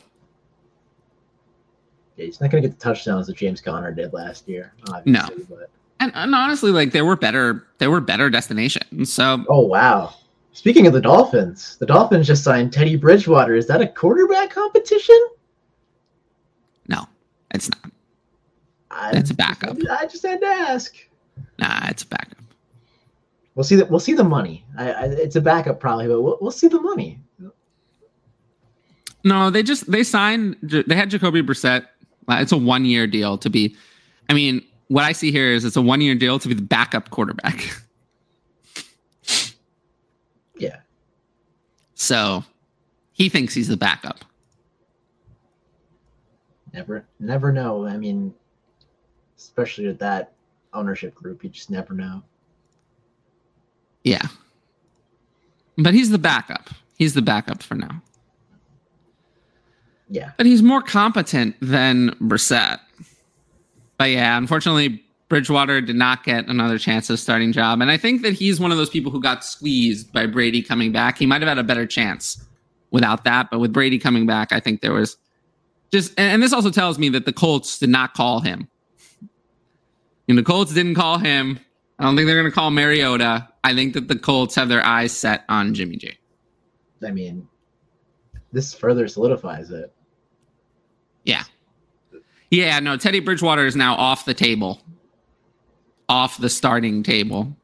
Yeah, 2.17 2.27
he's 2.27 2.41
not 2.41 2.51
gonna 2.51 2.63
get 2.63 2.79
the 2.79 2.83
touchdowns 2.83 3.27
that 3.27 3.37
James 3.37 3.61
Conner 3.61 3.93
did 3.93 4.13
last 4.13 4.49
year, 4.49 4.73
obviously. 4.91 5.45
But 5.49 5.71
and, 6.01 6.13
and 6.15 6.35
honestly, 6.35 6.71
like 6.71 6.93
there 6.93 7.05
were 7.05 7.17
better 7.17 7.67
there 7.79 7.91
were 7.91 8.01
better 8.01 8.31
destinations. 8.31 9.13
So 9.13 9.45
oh 9.49 9.61
wow. 9.63 10.15
Speaking 10.53 10.87
of 10.87 10.93
the 10.93 11.01
Dolphins, 11.01 11.77
the 11.79 11.87
Dolphins 11.87 12.27
just 12.27 12.43
signed 12.43 12.73
Teddy 12.73 12.97
Bridgewater. 12.97 13.55
Is 13.55 13.67
that 13.69 13.81
a 13.81 13.87
quarterback 13.87 14.51
competition? 14.51 15.19
no, 16.89 17.07
it's 17.55 17.71
not. 17.71 17.93
I, 18.91 19.11
It's 19.13 19.31
a 19.31 19.35
backup. 19.35 19.77
I 19.91 20.07
just 20.07 20.25
had 20.25 20.41
to 20.41 20.47
ask. 20.47 20.95
Nah, 21.59 21.87
it's 21.89 22.03
a 22.03 22.07
backup. 22.07 22.39
We'll 23.59 23.65
see 23.65 23.75
that. 23.75 23.91
We'll 23.91 23.99
see 23.99 24.13
the 24.13 24.23
money. 24.23 24.65
I, 24.77 24.93
I, 24.93 25.05
it's 25.07 25.35
a 25.35 25.41
backup 25.41 25.81
probably, 25.81 26.07
but 26.07 26.23
we'll, 26.23 26.39
we'll 26.41 26.53
see 26.53 26.69
the 26.69 26.81
money. 26.81 27.19
No, 29.25 29.51
they 29.51 29.65
just 29.65 29.91
they 29.91 30.05
signed. 30.05 30.57
They 30.63 30.95
had 30.95 31.11
Jacoby 31.11 31.43
Brissett. 31.43 31.85
It's 32.29 32.53
a 32.53 32.57
one 32.57 32.85
year 32.85 33.09
deal 33.09 33.37
to 33.37 33.51
be. 33.51 33.75
I 34.29 34.35
mean, 34.35 34.65
what 34.87 35.03
I 35.03 35.11
see 35.11 35.33
here 35.33 35.51
is 35.51 35.65
it's 35.65 35.75
a 35.75 35.83
one 35.83 36.01
year 36.01 36.15
deal 36.15 36.39
to 36.39 36.47
be 36.47 36.55
the 36.55 36.63
backup 36.63 37.11
quarterback. 37.11 37.69
Yeah. 40.61 40.81
So 41.95 42.43
he 43.13 43.29
thinks 43.29 43.55
he's 43.55 43.69
the 43.69 43.77
backup. 43.77 44.25
Never, 46.73 47.07
never 47.21 47.53
know. 47.53 47.87
I 47.87 47.97
mean, 47.97 48.35
especially 49.37 49.87
with 49.87 50.01
that 50.01 50.33
ownership 50.75 51.15
group, 51.15 51.45
you 51.45 51.51
just 51.51 51.71
never 51.71 51.95
know. 51.95 52.25
Yeah. 54.09 54.27
But 55.77 55.95
he's 55.95 56.11
the 56.11 56.19
backup. 56.19 56.71
He's 56.97 57.15
the 57.15 57.23
backup 57.23 57.63
for 57.63 57.75
now. 57.75 58.03
Yeah. 60.09 60.33
But 60.37 60.47
he's 60.47 60.63
more 60.63 60.83
competent 60.83 61.57
than 61.61 62.11
Brissett. 62.21 62.81
But 63.99 64.11
yeah, 64.11 64.37
unfortunately, 64.37 65.05
Bridgewater 65.29 65.81
did 65.81 65.97
not 65.97 66.25
get 66.25 66.49
another 66.49 66.79
chance 66.79 67.11
at 67.11 67.15
a 67.15 67.17
starting 67.19 67.53
job. 67.53 67.81
And 67.83 67.91
I 67.91 67.97
think 67.97 68.23
that 68.23 68.33
he's 68.33 68.59
one 68.59 68.73
of 68.73 68.79
those 68.79 68.89
people 68.89 69.13
who 69.13 69.21
got 69.21 69.45
squeezed 69.45 70.13
by 70.13 70.27
Brady 70.27 70.63
coming 70.63 70.91
back. 70.93 71.19
He 71.19 71.27
might 71.27 71.43
have 71.43 71.49
had 71.49 71.59
a 71.59 71.63
better 71.63 71.87
chance 71.87 72.43
without 72.91 73.25
that. 73.25 73.51
But 73.51 73.59
with 73.59 73.73
Brady 73.73 73.99
coming 73.99 74.27
back, 74.27 74.53
I 74.53 74.61
think 74.61 74.81
there 74.81 74.95
was 74.95 75.19
just, 75.93 76.13
and, 76.19 76.33
and 76.33 76.43
this 76.43 76.53
also 76.53 76.71
tells 76.71 76.99
me 76.99 77.11
that 77.11 77.27
the 77.27 77.33
Colts 77.33 77.79
did 77.79 77.91
not 77.91 78.15
call 78.15 78.41
him. 78.41 78.69
And 80.29 80.39
the 80.39 80.43
Colts 80.43 80.73
didn't 80.73 80.95
call 80.95 81.19
him. 81.19 81.61
I 81.99 82.05
don't 82.05 82.17
think 82.17 82.27
they're 82.27 82.41
going 82.41 82.51
to 82.51 82.55
call 82.55 82.71
Mariota. 82.71 83.49
I 83.65 83.75
think 83.75 83.95
that 83.95 84.07
the 84.09 84.19
Colts 84.19 84.55
have 84.55 84.69
their 84.69 84.85
eyes 84.85 85.13
set 85.13 85.45
on 85.49 85.75
Jimmy 85.75 85.97
G. 85.97 86.17
I 87.07 87.11
mean, 87.11 87.47
this 88.53 88.73
further 88.73 89.09
solidifies 89.09 89.71
it. 89.71 89.93
Yeah. 91.25 91.43
Yeah, 92.51 92.79
no, 92.81 92.97
Teddy 92.97 93.21
Bridgewater 93.21 93.67
is 93.67 93.77
now 93.77 93.95
off 93.95 94.25
the 94.25 94.35
table. 94.35 94.81
Off 96.09 96.39
the 96.39 96.49
starting 96.49 97.03
table 97.03 97.55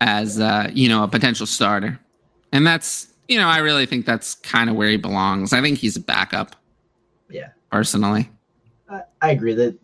as 0.00 0.40
uh, 0.40 0.68
you 0.72 0.88
know, 0.88 1.04
a 1.04 1.08
potential 1.08 1.46
starter. 1.46 2.00
And 2.52 2.66
that's 2.66 3.08
you 3.28 3.38
know, 3.38 3.46
I 3.48 3.58
really 3.58 3.86
think 3.86 4.04
that's 4.04 4.34
kind 4.36 4.68
of 4.68 4.76
where 4.76 4.88
he 4.88 4.96
belongs. 4.96 5.52
I 5.52 5.62
think 5.62 5.78
he's 5.78 5.96
a 5.96 6.00
backup, 6.00 6.56
Yeah. 7.30 7.48
personally. 7.70 8.28
I, 8.90 9.00
I 9.22 9.30
agree 9.30 9.54
that 9.54 9.78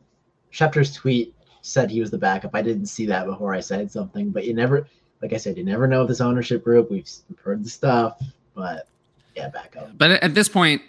Schefter's 0.53 0.93
tweet 0.93 1.35
said 1.63 1.91
he 1.91 2.01
was 2.01 2.11
the 2.11 2.19
backup. 2.19 2.55
I 2.55 2.63
didn't 2.63 2.87
see 2.87 3.07
that 3.07 3.27
before 3.27 3.55
I 3.55 3.61
said 3.61 3.91
something, 3.91 4.31
but 4.31 4.45
you 4.45 4.55
never, 4.55 4.87
like 5.23 5.33
I 5.33 5.37
said, 5.37 5.57
you 5.57 5.65
never 5.65 5.87
know 5.87 6.01
with 6.01 6.09
this 6.09 6.21
ownership 6.21 6.65
group. 6.65 6.91
We've 6.91 7.09
heard 7.43 7.65
the 7.65 7.71
stuff, 7.71 8.23
but 8.55 8.89
yeah, 9.37 9.49
backup. 9.49 9.97
But 9.97 10.23
at 10.23 10.35
this 10.35 10.49
point, 10.49 10.83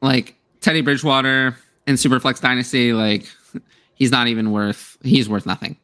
like 0.00 0.36
Teddy 0.60 0.80
Bridgewater 0.80 1.56
in 1.86 1.94
Superflex 1.96 2.40
Dynasty, 2.40 2.92
like 2.92 3.26
he's 3.94 4.10
not 4.10 4.26
even 4.28 4.52
worth 4.52 4.98
he's 5.02 5.28
worth 5.28 5.46
nothing. 5.46 5.76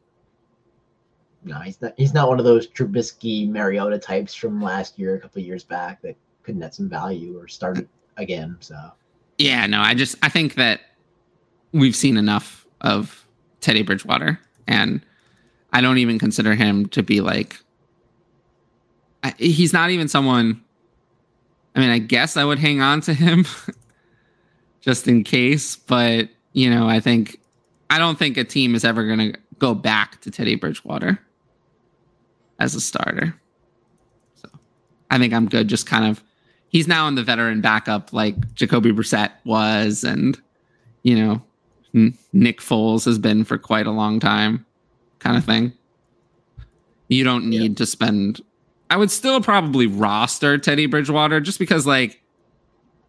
No, 1.43 1.59
he's 1.59 1.81
not. 1.81 1.93
He's 1.97 2.13
not 2.13 2.27
one 2.27 2.39
of 2.39 2.45
those 2.45 2.67
Trubisky, 2.67 3.49
Mariota 3.49 3.97
types 3.97 4.35
from 4.35 4.61
last 4.61 4.99
year, 4.99 5.15
a 5.15 5.19
couple 5.19 5.39
of 5.39 5.45
years 5.45 5.63
back 5.63 6.01
that 6.01 6.15
could 6.43 6.57
net 6.57 6.75
some 6.75 6.89
value 6.89 7.39
or 7.39 7.47
started 7.47 7.87
again. 8.17 8.57
So 8.59 8.75
Yeah, 9.37 9.65
no, 9.65 9.79
I 9.81 9.93
just 9.93 10.15
I 10.21 10.29
think 10.29 10.55
that 10.55 10.81
we've 11.71 11.95
seen 11.95 12.17
enough 12.17 12.65
of 12.81 13.25
Teddy 13.61 13.83
Bridgewater, 13.83 14.39
and 14.67 15.01
I 15.73 15.81
don't 15.81 15.97
even 15.97 16.19
consider 16.19 16.55
him 16.55 16.87
to 16.89 17.03
be 17.03 17.21
like. 17.21 17.57
I, 19.21 19.33
he's 19.37 19.73
not 19.73 19.89
even 19.89 20.07
someone. 20.07 20.63
I 21.75 21.79
mean, 21.79 21.89
I 21.89 21.99
guess 21.99 22.37
I 22.37 22.45
would 22.45 22.59
hang 22.59 22.81
on 22.81 23.01
to 23.01 23.13
him, 23.13 23.45
just 24.81 25.07
in 25.07 25.23
case. 25.23 25.75
But 25.75 26.29
you 26.53 26.69
know, 26.69 26.87
I 26.87 26.99
think 26.99 27.39
I 27.89 27.99
don't 27.99 28.17
think 28.17 28.37
a 28.37 28.43
team 28.43 28.75
is 28.75 28.85
ever 28.85 29.05
going 29.05 29.33
to 29.33 29.39
go 29.57 29.73
back 29.73 30.21
to 30.21 30.31
Teddy 30.31 30.55
Bridgewater 30.55 31.19
as 32.59 32.75
a 32.75 32.81
starter. 32.81 33.35
So 34.35 34.49
I 35.11 35.17
think 35.17 35.33
I'm 35.33 35.47
good. 35.47 35.67
Just 35.67 35.85
kind 35.85 36.05
of 36.05 36.23
he's 36.69 36.87
now 36.87 37.07
in 37.07 37.15
the 37.15 37.23
veteran 37.23 37.61
backup 37.61 38.13
like 38.13 38.53
Jacoby 38.53 38.91
Brissett 38.91 39.31
was, 39.43 40.03
and 40.03 40.39
you 41.03 41.15
know 41.15 41.41
Nick 41.93 42.61
Foles 42.61 43.05
has 43.05 43.17
been 43.17 43.43
for 43.43 43.57
quite 43.57 43.87
a 43.87 43.91
long 43.91 44.19
time, 44.19 44.65
kind 45.19 45.35
of 45.37 45.43
thing. 45.45 45.73
You 47.07 47.23
don't 47.23 47.45
need 47.45 47.77
to 47.77 47.85
spend. 47.85 48.41
I 48.91 48.97
would 48.97 49.09
still 49.11 49.41
probably 49.41 49.87
roster 49.87 50.57
Teddy 50.57 50.85
Bridgewater 50.85 51.39
just 51.41 51.57
because, 51.59 51.85
like, 51.87 52.21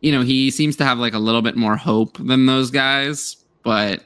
you 0.00 0.12
know, 0.12 0.22
he 0.22 0.50
seems 0.50 0.76
to 0.76 0.84
have 0.84 0.98
like 0.98 1.12
a 1.14 1.18
little 1.18 1.42
bit 1.42 1.56
more 1.56 1.76
hope 1.76 2.16
than 2.18 2.46
those 2.46 2.70
guys, 2.70 3.36
but 3.62 4.02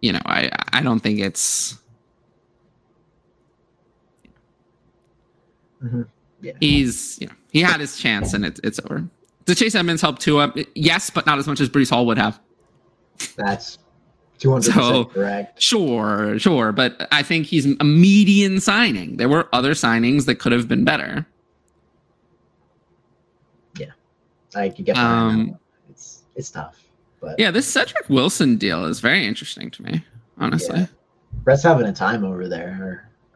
you 0.00 0.12
know, 0.12 0.20
I 0.24 0.50
I 0.72 0.82
don't 0.82 1.00
think 1.00 1.18
it's 1.18 1.76
Mhm. 5.84 6.06
yeah, 6.40 6.52
he's 6.60 7.18
you 7.20 7.26
know 7.26 7.32
he 7.50 7.60
had 7.60 7.80
his 7.80 7.98
chance 7.98 8.32
and 8.34 8.44
it's 8.44 8.60
it's 8.64 8.78
over. 8.80 9.08
Does 9.44 9.58
Chase 9.58 9.74
Edmonds 9.74 10.00
help 10.00 10.18
too? 10.18 10.52
Yes, 10.74 11.10
but 11.10 11.26
not 11.26 11.38
as 11.38 11.46
much 11.46 11.60
as 11.60 11.68
Breece 11.68 11.90
Hall 11.90 12.06
would 12.06 12.18
have. 12.18 12.40
That's 13.36 13.78
two 14.38 14.50
hundred 14.52 14.72
So- 14.72 15.04
percent 15.04 15.12
correct. 15.14 15.62
Sure, 15.62 16.38
sure, 16.38 16.72
but 16.72 17.06
I 17.12 17.22
think 17.22 17.46
he's 17.46 17.66
a 17.78 17.84
median 17.84 18.60
signing. 18.60 19.16
There 19.16 19.28
were 19.28 19.48
other 19.52 19.72
signings 19.72 20.26
that 20.26 20.36
could 20.36 20.52
have 20.52 20.68
been 20.68 20.84
better. 20.84 21.26
Yeah. 23.78 23.86
I 24.54 24.68
could 24.68 24.84
get 24.84 24.96
Um, 24.96 25.46
that. 25.48 25.58
It's 25.90 26.22
it's 26.36 26.50
tough, 26.50 26.82
but 27.20 27.38
Yeah, 27.38 27.50
this 27.50 27.66
Cedric 27.66 28.08
Wilson 28.08 28.56
deal 28.56 28.84
is 28.86 29.00
very 29.00 29.26
interesting 29.26 29.70
to 29.72 29.82
me, 29.82 30.04
honestly. 30.38 30.80
Yeah. 30.80 30.86
Brett's 31.44 31.62
having 31.62 31.86
a 31.86 31.92
time 31.92 32.24
over 32.24 32.48
there, 32.48 32.78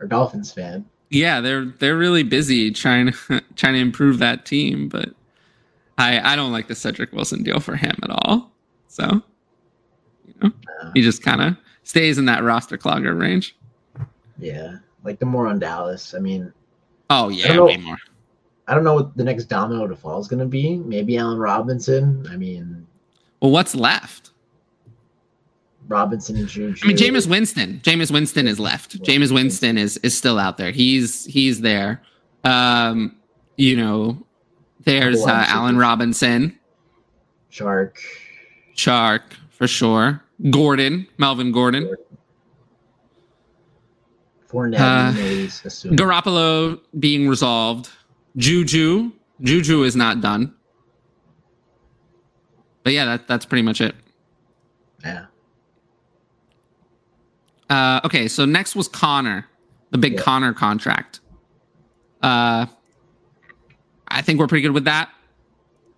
or, 0.00 0.04
or 0.04 0.06
Dolphins 0.08 0.52
fan. 0.52 0.84
Yeah, 1.10 1.40
they're 1.40 1.66
they're 1.66 1.96
really 1.96 2.22
busy 2.22 2.70
trying 2.70 3.12
to 3.12 3.40
trying 3.56 3.74
to 3.74 3.80
improve 3.80 4.18
that 4.18 4.44
team, 4.44 4.88
but 4.88 5.10
I 5.96 6.32
I 6.32 6.36
don't 6.36 6.52
like 6.52 6.68
the 6.68 6.74
Cedric 6.74 7.12
Wilson 7.12 7.42
deal 7.42 7.60
for 7.60 7.76
him 7.76 7.96
at 8.02 8.10
all. 8.10 8.52
So 8.88 9.22
He 10.94 11.02
just 11.02 11.22
kind 11.22 11.40
of 11.40 11.56
stays 11.82 12.18
in 12.18 12.24
that 12.26 12.42
roster 12.42 12.76
clogger 12.78 13.18
range. 13.18 13.56
yeah, 14.38 14.76
like 15.04 15.18
the 15.18 15.26
more 15.26 15.46
on 15.46 15.58
Dallas. 15.58 16.14
I 16.14 16.18
mean, 16.18 16.52
Oh 17.10 17.28
yeah, 17.28 17.52
know. 17.54 17.66
way 17.66 17.76
more. 17.78 17.96
I 18.66 18.74
don't 18.74 18.84
know 18.84 18.94
what 18.94 19.16
the 19.16 19.24
next 19.24 19.46
domino 19.46 19.86
to 19.86 19.96
fall 19.96 20.20
is 20.20 20.28
going 20.28 20.40
to 20.40 20.46
be. 20.46 20.76
Maybe 20.76 21.16
Allen 21.16 21.38
Robinson. 21.38 22.26
I 22.30 22.36
mean, 22.36 22.86
Well, 23.40 23.50
what's 23.50 23.74
left? 23.74 24.30
Robinson 25.88 26.36
and 26.36 26.46
Juju. 26.46 26.84
I 26.84 26.88
mean, 26.88 26.96
Jameis 26.98 27.26
Winston. 27.26 27.80
Jameis 27.82 28.10
Winston 28.12 28.46
is 28.46 28.60
left. 28.60 29.00
Jameis 29.02 29.32
Winston 29.32 29.78
is 29.78 29.96
is 29.98 30.16
still 30.16 30.38
out 30.38 30.58
there. 30.58 30.70
He's 30.70 31.24
he's 31.24 31.62
there. 31.62 32.02
Um, 32.44 33.16
you 33.56 33.74
know, 33.74 34.22
there's 34.84 35.24
uh, 35.26 35.44
Allen. 35.48 35.78
Robinson, 35.78 36.58
Shark. 37.48 37.98
Shark 38.74 39.22
for 39.50 39.66
sure. 39.66 40.22
Gordon, 40.50 41.06
Melvin 41.18 41.50
Gordon, 41.52 41.94
Fournette. 44.48 44.78
Uh. 44.78 45.12
Garoppolo 45.94 46.80
being 46.98 47.28
resolved. 47.28 47.90
Juju, 48.36 49.10
Juju 49.42 49.82
is 49.82 49.96
not 49.96 50.20
done. 50.20 50.54
But 52.84 52.92
yeah, 52.92 53.04
that 53.04 53.28
that's 53.28 53.44
pretty 53.44 53.62
much 53.62 53.80
it. 53.80 53.94
yeah. 55.04 55.26
Uh, 57.68 58.00
okay, 58.04 58.28
so 58.28 58.46
next 58.46 58.74
was 58.74 58.88
Conner, 58.88 59.44
the 59.90 59.98
big 59.98 60.14
Yeah. 60.14 60.22
Conner 60.22 60.54
contract. 60.54 61.20
Uh, 62.22 62.64
I, 62.64 62.68
I 64.08 64.22
think 64.22 64.38
we're 64.40 64.46
pretty 64.46 64.62
good 64.62 64.72
with 64.72 64.84
that. 64.84 65.10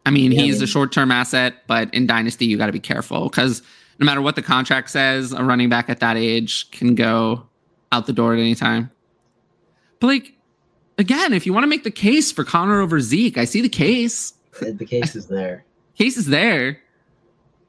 I 0.05 0.11
mean, 0.11 0.33
Yeah, 0.33 0.41
I 0.41 0.45
he's 0.47 0.55
mean- 0.57 0.65
a 0.65 0.67
short 0.67 0.91
term 0.91 1.13
asset, 1.13 1.63
but 1.69 1.93
in 1.95 2.07
Dynasty, 2.09 2.47
you 2.47 2.59
got 2.59 2.67
to 2.67 2.73
be 2.73 2.81
careful 2.81 3.29
because 3.29 3.63
no 4.01 4.07
matter 4.07 4.23
what 4.23 4.35
the 4.35 4.43
contract 4.43 4.91
says, 4.91 5.33
a 5.33 5.45
running 5.45 5.69
back 5.69 5.91
at 5.91 6.01
that 6.01 6.17
age 6.17 6.71
can 6.71 6.95
go 6.95 7.47
out 7.93 8.07
the 8.07 8.13
door 8.13 8.33
at 8.33 8.41
any 8.41 8.55
time. 8.55 8.91
But, 10.01 10.07
like, 10.07 10.33
again, 10.97 11.35
if 11.35 11.45
you 11.45 11.53
want 11.53 11.65
to 11.65 11.69
make 11.69 11.85
the 11.85 11.91
case 11.91 12.33
for 12.33 12.43
Conner 12.43 12.81
over 12.81 12.99
Zeke, 13.01 13.37
I 13.37 13.45
see 13.45 13.61
the 13.61 13.69
case. 13.69 14.33
The 14.61 14.87
case 14.87 15.15
is 15.15 15.27
there. 15.27 15.65
Case 15.97 16.17
is 16.17 16.27
there. 16.27 16.81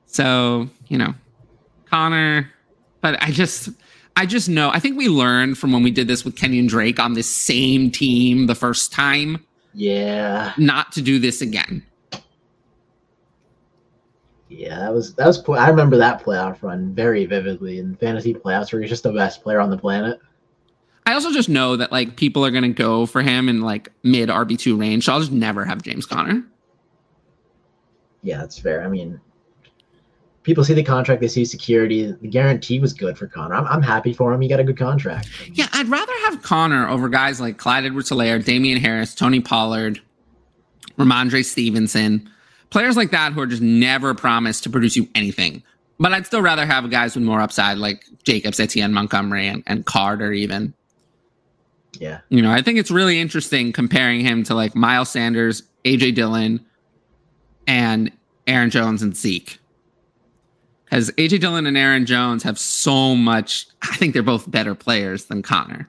So, 0.05 0.69
you 0.87 0.97
know, 0.97 1.13
Conner, 1.85 2.49
but 3.01 3.21
I 3.21 3.31
just. 3.31 3.69
I 4.15 4.25
just 4.25 4.49
know. 4.49 4.69
I 4.69 4.79
think 4.79 4.97
we 4.97 5.07
learned 5.07 5.57
from 5.57 5.71
when 5.71 5.83
we 5.83 5.91
did 5.91 6.07
this 6.07 6.23
with 6.23 6.35
Kenyon 6.35 6.67
Drake 6.67 6.99
on 6.99 7.13
this 7.13 7.33
same 7.33 7.89
team 7.89 8.47
the 8.47 8.55
first 8.55 8.91
time 8.91 9.45
Yeah, 9.73 10.53
not 10.57 10.91
to 10.93 11.01
do 11.01 11.17
this 11.17 11.41
again. 11.41 11.85
Yeah, 14.52 14.80
that 14.80 14.94
was 14.94 15.14
that 15.15 15.26
was. 15.26 15.41
I 15.48 15.69
remember 15.69 15.95
that 15.95 16.22
playoff 16.22 16.61
run 16.61 16.94
very 16.94 17.26
vividly 17.26 17.80
in 17.80 17.95
fantasy 17.95 18.34
playoffs, 18.34 18.73
where 18.73 18.82
he's 18.82 18.90
just 18.90 19.03
the 19.03 19.14
best 19.14 19.41
player 19.44 19.61
on 19.61 19.69
the 19.69 19.78
planet. 19.78 20.19
I 21.06 21.14
also 21.14 21.32
just 21.32 21.48
know 21.48 21.78
that 21.78 21.94
like 21.94 22.18
people 22.18 22.45
are 22.45 22.52
gonna 22.52 22.68
go 22.68 23.06
for 23.06 23.22
him 23.22 23.48
in 23.48 23.61
like 23.61 23.94
mid 24.03 24.28
RB 24.28 24.60
two 24.60 24.76
range. 24.76 25.06
So 25.06 25.14
I'll 25.14 25.22
just 25.22 25.32
never 25.32 25.64
have 25.64 25.82
James 25.82 26.06
Conner. 26.06 26.44
Yeah, 28.23 28.40
that's 28.40 28.60
fair. 28.60 28.84
I 28.84 28.90
mean, 28.90 29.22
people 30.44 30.65
see 30.65 30.73
the 30.73 30.84
contract, 30.84 31.22
they 31.22 31.30
see 31.30 31.45
security. 31.45 32.11
The 32.11 32.28
guarantee 32.28 32.80
was 32.80 32.91
good 32.91 33.18
for 33.18 33.28
Conner. 33.28 33.56
I'm, 33.56 33.65
I'm 33.68 33.82
happy 33.82 34.11
for 34.11 34.34
him. 34.34 34.41
He 34.41 34.49
got 34.49 34.60
a 34.60 34.65
good 34.65 34.78
contract. 34.78 35.30
Yeah, 35.53 35.68
I'd 35.72 35.88
rather 35.88 36.14
have 36.26 36.41
Conner 36.41 36.90
over 36.90 37.07
guys 37.07 37.40
like 37.40 37.57
Clyde 37.57 37.86
Edwards-Helaire, 37.86 38.44
Damien 38.44 38.80
Harris, 38.80 39.15
Tony 39.15 39.40
Pollard, 39.40 40.02
Rhamondre 40.98 41.45
Stevenson, 41.45 42.30
players 42.72 42.98
like 42.98 43.11
that 43.11 43.34
who 43.34 43.41
are 43.41 43.48
just 43.48 43.61
never 43.61 44.15
promised 44.15 44.64
to 44.64 44.69
produce 44.69 44.95
you 44.95 45.07
anything. 45.14 45.61
But 45.99 46.14
I'd 46.14 46.26
still 46.26 46.41
rather 46.41 46.65
have 46.65 46.89
guys 46.89 47.14
with 47.14 47.23
more 47.23 47.39
upside 47.39 47.77
like 47.77 48.03
Jacobs, 48.23 48.60
Etienne, 48.60 48.91
Montgomery, 48.91 49.48
and, 49.48 49.61
and 49.68 49.85
Carter 49.85 50.34
even. 50.34 50.73
Yeah, 51.99 52.22
You 52.30 52.41
know, 52.41 52.52
I 52.52 52.61
think 52.61 52.80
it's 52.80 52.89
really 52.89 53.19
interesting 53.19 53.72
comparing 53.73 54.22
him 54.22 54.43
to 54.45 54.56
like 54.56 54.76
Miles 54.76 55.10
Sanders, 55.10 55.61
AJ 55.84 56.15
Dillon, 56.15 56.65
and 57.68 58.11
Aaron 58.48 58.69
Jones 58.69 59.03
and 59.03 59.15
Zeke. 59.15 59.60
Because 60.85 61.11
AJ 61.11 61.41
Dillon 61.41 61.68
and 61.68 61.77
Aaron 61.77 62.06
Jones 62.06 62.43
have 62.43 62.57
so 62.57 63.15
much, 63.15 63.68
I 63.81 63.95
think 63.98 64.14
they're 64.14 64.23
both 64.23 64.49
better 64.49 64.73
players 64.73 65.26
than 65.26 65.41
Conner. 65.41 65.88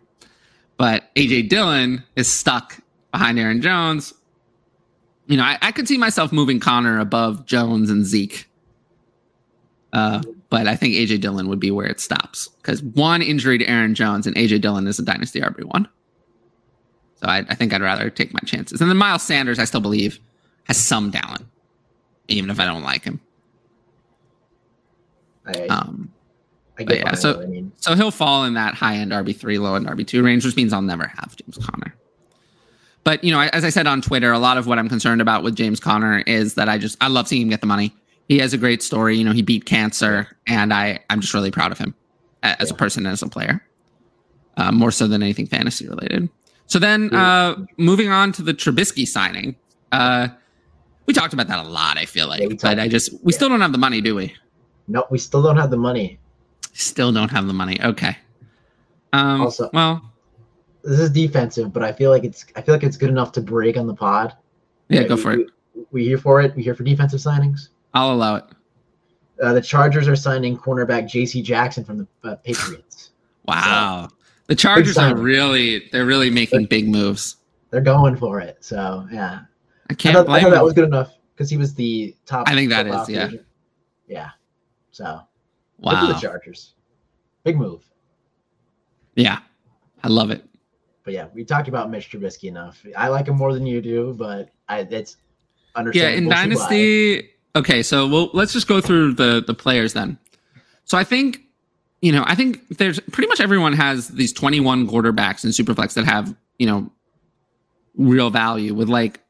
But 0.76 1.04
AJ 1.14 1.48
Dillon 1.48 2.02
is 2.16 2.28
stuck 2.28 2.78
behind 3.12 3.38
Aaron 3.38 3.62
Jones. 3.62 4.12
You 5.26 5.36
know, 5.36 5.44
I, 5.44 5.58
I 5.62 5.72
could 5.72 5.86
see 5.88 5.98
myself 5.98 6.32
moving 6.32 6.60
Conner 6.60 6.98
above 6.98 7.46
Jones 7.46 7.90
and 7.90 8.04
Zeke. 8.04 8.48
Uh, 9.92 10.22
but 10.50 10.66
I 10.66 10.74
think 10.74 10.94
AJ 10.94 11.20
Dillon 11.20 11.48
would 11.48 11.60
be 11.60 11.70
where 11.70 11.86
it 11.86 12.00
stops 12.00 12.48
because 12.60 12.82
one 12.82 13.20
injury 13.22 13.58
to 13.58 13.66
Aaron 13.66 13.94
Jones 13.94 14.26
and 14.26 14.34
AJ 14.36 14.60
Dillon 14.62 14.86
is 14.86 14.98
a 14.98 15.02
dynasty 15.04 15.40
RB 15.40 15.64
one. 15.64 15.86
So 17.16 17.28
I, 17.28 17.38
I 17.48 17.54
think 17.54 17.72
I'd 17.72 17.82
rather 17.82 18.10
take 18.10 18.32
my 18.32 18.40
chances. 18.44 18.80
And 18.80 18.88
then 18.90 18.96
Miles 18.96 19.22
Sanders, 19.22 19.58
I 19.58 19.64
still 19.64 19.80
believe, 19.82 20.18
has 20.64 20.76
some 20.76 21.12
talent, 21.12 21.46
even 22.28 22.50
if 22.50 22.58
I 22.58 22.64
don't 22.64 22.82
like 22.82 23.04
him. 23.04 23.20
I, 25.46 25.52
Um, 25.66 26.10
I 26.78 26.84
get 26.84 26.98
yeah, 26.98 27.14
so- 27.14 27.42
I 27.42 27.46
mean, 27.46 27.72
so 27.76 27.94
he'll 27.94 28.10
fall 28.10 28.44
in 28.44 28.54
that 28.54 28.74
high 28.74 28.96
end 28.96 29.12
RB 29.12 29.36
three, 29.36 29.58
low 29.58 29.74
end 29.74 29.86
RB 29.86 30.06
two 30.06 30.22
range, 30.22 30.44
which 30.44 30.56
means 30.56 30.72
I'll 30.72 30.82
never 30.82 31.06
have 31.06 31.36
James 31.36 31.58
Conner. 31.64 31.94
But 33.04 33.22
you 33.24 33.32
know, 33.32 33.40
as 33.40 33.64
I 33.64 33.70
said 33.70 33.86
on 33.86 34.00
Twitter, 34.00 34.30
a 34.32 34.38
lot 34.38 34.56
of 34.58 34.66
what 34.66 34.78
I'm 34.78 34.88
concerned 34.88 35.20
about 35.20 35.42
with 35.42 35.56
James 35.56 35.80
Conner 35.80 36.18
is 36.26 36.54
that 36.54 36.68
I 36.68 36.78
just 36.78 36.96
I 37.00 37.08
love 37.08 37.26
seeing 37.28 37.42
him 37.42 37.48
get 37.48 37.60
the 37.60 37.66
money. 37.66 37.92
He 38.28 38.38
has 38.38 38.52
a 38.52 38.58
great 38.58 38.82
story. 38.82 39.16
You 39.16 39.24
know, 39.24 39.32
he 39.32 39.42
beat 39.42 39.64
cancer, 39.64 40.28
and 40.46 40.72
I 40.72 41.00
I'm 41.10 41.20
just 41.20 41.34
really 41.34 41.50
proud 41.50 41.72
of 41.72 41.78
him 41.78 41.94
as 42.42 42.70
a 42.70 42.74
person 42.74 43.04
and 43.06 43.12
as 43.12 43.22
a 43.22 43.28
player, 43.28 43.64
uh, 44.56 44.72
more 44.72 44.90
so 44.90 45.06
than 45.06 45.22
anything 45.22 45.46
fantasy 45.46 45.88
related. 45.88 46.28
So 46.66 46.78
then, 46.78 47.14
uh, 47.14 47.56
moving 47.76 48.08
on 48.10 48.32
to 48.32 48.42
the 48.42 48.54
Trubisky 48.54 49.06
signing, 49.06 49.56
uh, 49.92 50.28
we 51.06 51.12
talked 51.12 51.34
about 51.34 51.48
that 51.48 51.58
a 51.64 51.68
lot. 51.68 51.98
I 51.98 52.04
feel 52.06 52.28
like, 52.28 52.40
Yeah, 52.40 52.56
but 52.62 52.78
I 52.78 52.88
just 52.88 53.12
we 53.24 53.32
yeah. 53.32 53.36
still 53.36 53.48
don't 53.48 53.60
have 53.60 53.72
the 53.72 53.78
money, 53.78 54.00
do 54.00 54.14
we? 54.14 54.32
no, 54.88 55.04
we 55.10 55.18
still 55.18 55.42
don't 55.42 55.56
have 55.56 55.70
the 55.70 55.76
money. 55.76 56.18
Still 56.72 57.12
don't 57.12 57.30
have 57.30 57.46
the 57.46 57.52
money. 57.52 57.80
Okay. 57.82 58.16
Um, 59.12 59.42
Also- 59.42 59.70
well, 59.72 60.11
This 60.84 60.98
is 60.98 61.10
defensive, 61.10 61.72
but 61.72 61.82
I 61.82 61.92
feel 61.92 62.10
like 62.10 62.24
it's 62.24 62.44
I 62.56 62.62
feel 62.62 62.74
like 62.74 62.82
it's 62.82 62.96
good 62.96 63.10
enough 63.10 63.32
to 63.32 63.40
break 63.40 63.76
on 63.76 63.86
the 63.86 63.94
pod. 63.94 64.34
yeah, 64.88 65.02
Uh, 65.02 65.08
go 65.08 65.14
we- 65.16 65.20
for 65.22 65.32
it. 65.32 65.46
We, 65.74 65.84
we 65.92 66.04
here 66.04 66.18
for 66.18 66.40
it. 66.42 66.54
We 66.56 66.62
here 66.62 66.74
for 66.74 66.82
defensive 66.82 67.20
signings. 67.20 67.68
I'll 67.94 68.12
allow 68.12 68.36
it. 68.36 68.44
Uh, 69.42 69.52
the 69.52 69.60
Chargers 69.60 70.06
are 70.08 70.16
signing 70.16 70.56
cornerback 70.56 71.08
J.C. 71.08 71.42
Jackson 71.42 71.84
from 71.84 71.98
the 72.22 72.30
uh, 72.30 72.36
Patriots. 72.36 73.10
Wow. 73.44 74.08
The 74.46 74.54
Chargers 74.54 74.96
are 74.98 75.16
really 75.16 75.88
they're 75.90 76.06
really 76.06 76.30
making 76.30 76.66
big 76.66 76.88
moves. 76.88 77.38
They're 77.70 77.80
going 77.80 78.14
for 78.16 78.38
it. 78.38 78.58
So 78.60 79.04
yeah, 79.10 79.40
I 79.40 79.92
I 79.92 79.94
can't 79.94 80.14
thought, 80.14 80.28
I 80.28 80.40
thought 80.40 80.50
that 80.50 80.62
was 80.62 80.74
good 80.74 80.84
enough 80.84 81.14
because 81.34 81.50
he 81.50 81.56
was 81.56 81.74
the 81.74 82.14
top. 82.24 82.48
I 82.48 82.54
think 82.54 82.70
that 82.70 82.86
is 82.86 83.08
yeah. 83.08 83.26
agent. 83.26 83.42
Yeah. 84.06 84.30
So 84.92 85.22
for 85.82 85.90
the 86.06 86.18
Chargers. 86.20 86.74
Big 87.42 87.56
move. 87.56 87.82
Yeah. 89.16 89.40
I 90.04 90.08
love 90.08 90.30
it. 90.30 90.44
But 91.04 91.14
yeah, 91.14 91.26
we 91.34 91.44
talked 91.44 91.68
about 91.68 91.90
Mitch 91.90 92.10
Trubisky 92.10 92.48
enough. 92.48 92.84
I 92.96 93.08
like 93.08 93.26
him 93.28 93.36
more 93.36 93.52
than 93.52 93.66
you 93.66 93.80
do, 93.80 94.14
but 94.16 94.50
I 94.68 94.80
it's 94.80 95.16
understandable. 95.74 96.12
Yeah, 96.12 96.18
in 96.18 96.26
why. 96.26 96.34
Dynasty. 96.34 97.30
Okay, 97.54 97.82
so 97.82 98.06
we'll 98.06 98.30
let's 98.32 98.52
just 98.52 98.68
go 98.68 98.80
through 98.80 99.14
the 99.14 99.42
the 99.46 99.54
players 99.54 99.92
then. 99.92 100.18
So 100.84 100.96
I 100.96 101.04
think 101.04 101.40
you 102.02 102.10
know, 102.10 102.24
I 102.26 102.34
think 102.34 102.78
there's 102.78 103.00
pretty 103.00 103.28
much 103.28 103.40
everyone 103.40 103.72
has 103.72 104.08
these 104.08 104.32
21 104.32 104.88
quarterbacks 104.88 105.44
in 105.44 105.50
Superflex 105.50 105.94
that 105.94 106.04
have, 106.04 106.34
you 106.58 106.66
know, 106.66 106.90
real 107.96 108.28
value 108.28 108.74
with 108.74 108.88
like 108.88 109.20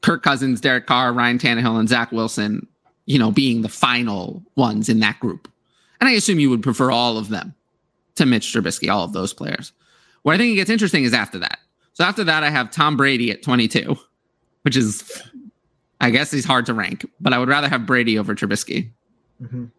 Kirk 0.00 0.22
Cousins, 0.22 0.60
Derek 0.60 0.86
Carr, 0.86 1.12
Ryan 1.12 1.38
Tannehill, 1.38 1.78
and 1.78 1.88
Zach 1.88 2.10
Wilson, 2.10 2.66
you 3.04 3.18
know, 3.18 3.30
being 3.30 3.60
the 3.60 3.68
final 3.68 4.42
ones 4.56 4.88
in 4.88 5.00
that 5.00 5.20
group. 5.20 5.46
And 6.00 6.08
I 6.08 6.12
assume 6.12 6.40
you 6.40 6.48
would 6.48 6.62
prefer 6.62 6.90
all 6.90 7.18
of 7.18 7.28
them 7.28 7.54
to 8.14 8.24
Mitch 8.24 8.46
Trubisky, 8.46 8.90
all 8.90 9.04
of 9.04 9.12
those 9.12 9.34
players. 9.34 9.72
What 10.22 10.34
I 10.34 10.38
think 10.38 10.52
it 10.52 10.56
gets 10.56 10.70
interesting 10.70 11.04
is 11.04 11.14
after 11.14 11.38
that. 11.38 11.58
So 11.92 12.04
after 12.04 12.24
that, 12.24 12.44
I 12.44 12.50
have 12.50 12.70
Tom 12.70 12.96
Brady 12.96 13.30
at 13.30 13.42
22, 13.42 13.96
which 14.62 14.76
is, 14.76 15.22
I 16.00 16.10
guess 16.10 16.30
he's 16.30 16.44
hard 16.44 16.66
to 16.66 16.74
rank, 16.74 17.04
but 17.20 17.32
I 17.32 17.38
would 17.38 17.48
rather 17.48 17.68
have 17.68 17.86
Brady 17.86 18.18
over 18.18 18.34
Trubisky. 18.34 18.90
Mhm. 19.42 19.70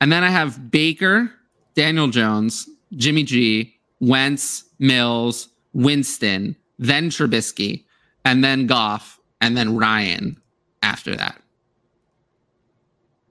And 0.00 0.12
then 0.12 0.24
I 0.24 0.30
have 0.30 0.70
Baker, 0.70 1.30
Daniel 1.74 2.08
Jones, 2.08 2.68
Jimmy 2.96 3.24
G, 3.24 3.74
Wentz, 4.00 4.64
Mills, 4.78 5.48
Winston, 5.72 6.56
then 6.78 7.10
Trubisky, 7.10 7.84
and 8.24 8.44
then 8.44 8.66
Goff, 8.66 9.18
and 9.40 9.56
then 9.56 9.76
Ryan 9.76 10.40
after 10.82 11.14
that. 11.16 11.40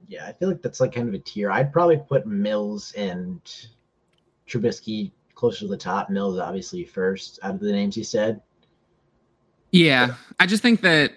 Yeah, 0.08 0.28
I 0.28 0.34
feel 0.34 0.50
like 0.50 0.62
that's 0.62 0.80
like 0.80 0.94
kind 0.94 1.08
of 1.08 1.14
a 1.16 1.20
tier. 1.20 1.50
I'd 1.50 1.74
probably 1.74 1.98
put 1.98 2.28
Mills 2.28 2.92
and 2.94 3.42
Trubisky 4.48 5.12
closer 5.44 5.60
to 5.60 5.68
the 5.68 5.76
top. 5.76 6.10
Mills 6.10 6.40
obviously 6.40 6.86
first 6.86 7.38
out 7.44 7.56
of 7.56 7.60
the 7.60 7.74
names 7.74 7.98
you 7.98 8.06
said. 8.06 8.42
Yeah, 9.72 10.16
I 10.40 10.46
just 10.46 10.64
think 10.64 10.80
that 10.82 11.12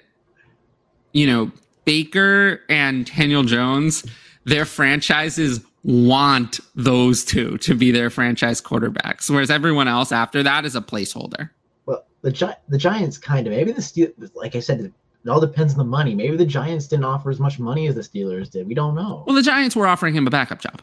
you 1.12 1.28
know 1.28 1.53
Baker 1.85 2.61
and 2.69 3.07
Daniel 3.07 3.44
Jones, 3.44 4.05
their 4.43 4.65
franchises 4.65 5.61
want 5.85 6.59
those 6.74 7.24
two 7.24 7.57
to 7.59 7.77
be 7.77 7.93
their 7.93 8.11
franchise 8.11 8.61
quarterbacks, 8.61 9.31
whereas 9.31 9.48
everyone 9.48 9.86
else 9.86 10.11
after 10.11 10.43
that 10.43 10.65
is 10.65 10.74
a 10.74 10.81
placeholder. 10.81 11.51
Well, 11.85 12.05
the 12.23 12.32
Gi- 12.32 12.59
the 12.69 12.78
Giants 12.78 13.19
kind 13.19 13.47
of 13.47 13.53
maybe 13.53 13.70
the 13.70 13.82
Steel 13.82 14.09
like 14.35 14.57
I 14.57 14.61
said, 14.61 14.81
it 14.81 15.28
all 15.28 15.40
depends 15.40 15.74
on 15.74 15.78
the 15.78 15.85
money. 15.85 16.16
Maybe 16.16 16.36
the 16.36 16.44
Giants 16.44 16.89
didn't 16.89 17.05
offer 17.05 17.31
as 17.31 17.39
much 17.39 17.61
money 17.61 17.86
as 17.86 17.94
the 17.94 18.01
Steelers 18.01 18.51
did. 18.51 18.66
We 18.66 18.74
don't 18.74 18.97
know. 18.97 19.23
Well, 19.24 19.36
the 19.36 19.43
Giants 19.43 19.77
were 19.77 19.86
offering 19.86 20.15
him 20.15 20.27
a 20.27 20.31
backup 20.31 20.59
job. 20.59 20.82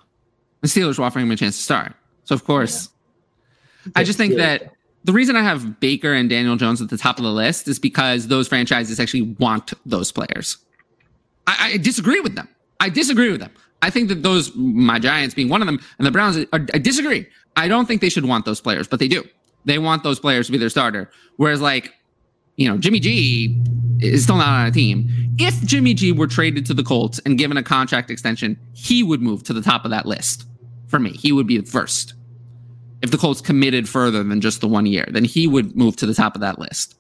The 0.62 0.70
Steelers 0.70 0.98
were 0.98 1.04
offering 1.04 1.26
him 1.26 1.32
a 1.32 1.36
chance 1.36 1.58
to 1.58 1.64
start. 1.64 1.94
So 2.24 2.36
of 2.36 2.46
course, 2.46 2.88
I 3.96 4.04
just 4.04 4.18
think 4.18 4.36
that 4.36 4.74
the 5.04 5.14
reason 5.14 5.36
I 5.36 5.42
have 5.42 5.80
Baker 5.80 6.14
and 6.14 6.30
Daniel 6.30 6.56
Jones 6.56 6.82
at 6.82 6.90
the 6.90 6.98
top 6.98 7.18
of 7.18 7.24
the 7.24 7.32
list 7.32 7.68
is 7.68 7.80
because 7.80 8.28
those 8.28 8.48
franchises 8.48 9.00
actually 9.00 9.36
want 9.40 9.74
those 9.86 10.12
players. 10.12 10.58
I, 11.48 11.74
I 11.74 11.78
disagree 11.78 12.20
with 12.22 12.36
them. 12.36 12.48
I 12.80 12.90
disagree 12.90 13.32
with 13.32 13.42
them. 13.42 13.52
I 13.82 13.90
think 13.90 14.08
that 14.10 14.24
those, 14.24 14.56
my 14.56 14.98
Giants 14.98 15.36
being 15.36 15.50
one 15.50 15.62
of 15.62 15.66
them, 15.66 15.80
and 15.98 16.08
the 16.08 16.12
Browns, 16.12 16.38
are, 16.38 16.48
I 16.54 16.78
disagree. 16.78 17.28
I 17.58 17.68
don't 17.68 17.86
think 17.86 18.00
they 18.00 18.10
should 18.10 18.26
want 18.26 18.46
those 18.46 18.62
players, 18.62 18.88
but 18.88 19.00
they 19.00 19.10
do. 19.10 19.24
They 19.66 19.78
want 19.78 20.04
those 20.04 20.20
players 20.20 20.46
to 20.48 20.52
be 20.54 20.58
their 20.58 20.70
starter. 20.70 21.12
Whereas, 21.36 21.60
like, 21.60 21.94
you 22.56 22.70
know, 22.70 22.78
Jimmy 22.78 23.00
G 23.00 23.62
is 24.00 24.24
still 24.24 24.38
not 24.38 24.48
on 24.48 24.68
a 24.68 24.72
team. 24.72 25.10
If 25.38 25.62
Jimmy 25.66 25.94
G 25.94 26.12
were 26.12 26.28
traded 26.28 26.66
to 26.68 26.74
the 26.74 26.84
Colts 26.84 27.20
and 27.26 27.38
given 27.38 27.58
a 27.58 27.64
contract 27.64 28.10
extension, 28.10 28.58
he 28.74 29.04
would 29.04 29.22
move 29.22 29.44
to 29.44 29.54
the 29.54 29.62
top 29.62 29.86
of 29.86 29.92
that 29.92 30.06
list 30.06 30.46
for 30.88 31.00
me. 31.00 31.12
He 31.12 31.32
would 31.32 31.48
be 31.48 31.58
the 31.58 31.66
first. 31.66 32.14
If 33.04 33.12
the 33.12 33.18
Colts 33.18 33.42
committed 33.42 33.88
further 33.88 34.24
than 34.24 34.42
just 34.42 34.62
the 34.62 34.68
one 34.68 34.88
year, 34.88 35.06
then 35.12 35.26
he 35.26 35.46
would 35.46 35.76
move 35.76 35.96
to 35.98 36.08
the 36.08 36.16
top 36.16 36.34
of 36.34 36.42
that 36.42 36.58
list. 36.58 36.96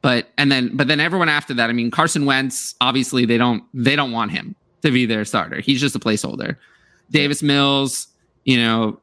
but 0.00 0.28
and 0.38 0.50
then 0.50 0.74
but 0.74 0.88
then 0.88 1.00
everyone 1.00 1.28
after 1.28 1.52
that, 1.54 1.68
I 1.68 1.72
mean 1.74 1.90
Carson 1.90 2.24
Wentz, 2.24 2.74
obviously 2.80 3.26
they 3.26 3.36
don't 3.36 3.62
they 3.74 3.96
don't 3.96 4.12
want 4.12 4.30
him 4.30 4.54
to 4.82 4.90
be 4.90 5.04
their 5.04 5.24
starter. 5.24 5.60
He's 5.60 5.80
just 5.80 5.96
a 5.96 5.98
placeholder. 5.98 6.56
Davis 7.10 7.42
Mills, 7.42 8.06
you 8.44 8.56
know, 8.56 9.00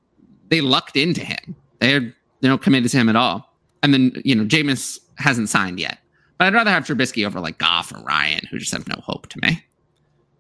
they 0.50 0.62
lucked 0.62 0.96
into 0.96 1.22
him. 1.22 1.56
They're 1.80 2.16
they 2.42 2.48
don't 2.48 2.62
committed 2.62 2.90
to 2.92 2.98
him 2.98 3.10
at 3.10 3.16
all. 3.16 3.54
And 3.84 3.94
then, 3.94 4.14
you 4.24 4.34
know, 4.34 4.46
Jameis 4.46 5.00
hasn't 5.18 5.50
signed 5.50 5.80
yet. 5.80 6.00
But 6.38 6.48
I'd 6.48 6.54
rather 6.54 6.72
have 6.72 6.86
Trubisky 6.86 7.26
over 7.26 7.40
like 7.40 7.58
Goff 7.58 7.92
or 7.92 8.00
Ryan, 8.00 8.42
who 8.50 8.58
just 8.58 8.72
have 8.72 8.88
no 8.88 8.96
hope 9.04 9.28
to 9.28 9.40
me. 9.42 9.64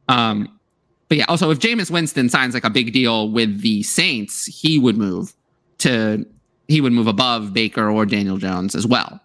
Um, 0.08 0.60
but 1.08 1.18
yeah, 1.18 1.26
also 1.28 1.52
if 1.52 1.60
Jameis 1.60 1.92
Winston 1.92 2.30
signs 2.30 2.54
like 2.54 2.64
a 2.64 2.70
big 2.70 2.94
deal 2.94 3.30
with 3.30 3.62
the 3.62 3.84
Saints, 3.84 4.46
he 4.46 4.80
would 4.80 4.98
move 4.98 5.34
to 5.80 6.26
he 6.68 6.82
would 6.82 6.94
move 6.94 7.08
above 7.08 7.54
Baker 7.54 7.90
or 7.90 8.06
Daniel 8.06 8.38
Jones 8.38 8.76
as 8.76 8.88
well. 8.88 9.22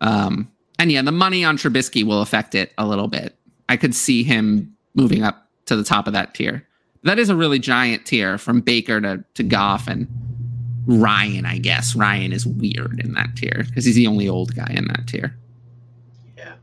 Um, 0.00 0.50
and 0.78 0.92
yeah, 0.92 1.02
the 1.02 1.12
money 1.12 1.44
on 1.44 1.56
Trubisky 1.56 2.04
will 2.04 2.20
affect 2.20 2.54
it 2.54 2.72
a 2.76 2.86
little 2.86 3.08
bit. 3.08 3.34
I 3.68 3.76
could 3.76 3.94
see 3.94 4.22
him 4.22 4.76
moving 4.94 5.22
up 5.22 5.48
to 5.66 5.76
the 5.76 5.84
top 5.84 6.06
of 6.06 6.12
that 6.12 6.34
tier. 6.34 6.66
That 7.02 7.18
is 7.18 7.28
a 7.28 7.36
really 7.36 7.58
giant 7.58 8.04
tier 8.04 8.36
from 8.36 8.60
Baker 8.60 9.00
to, 9.00 9.24
to 9.34 9.42
Goff 9.42 9.88
and 9.88 10.06
Ryan, 10.86 11.46
I 11.46 11.58
guess. 11.58 11.96
Ryan 11.96 12.32
is 12.32 12.46
weird 12.46 13.00
in 13.02 13.12
that 13.14 13.36
tier 13.36 13.64
because 13.66 13.84
he's 13.84 13.94
the 13.94 14.06
only 14.06 14.28
old 14.28 14.54
guy 14.54 14.72
in 14.74 14.86
that 14.88 15.06
tier. 15.06 15.36
Yeah. 16.36 16.54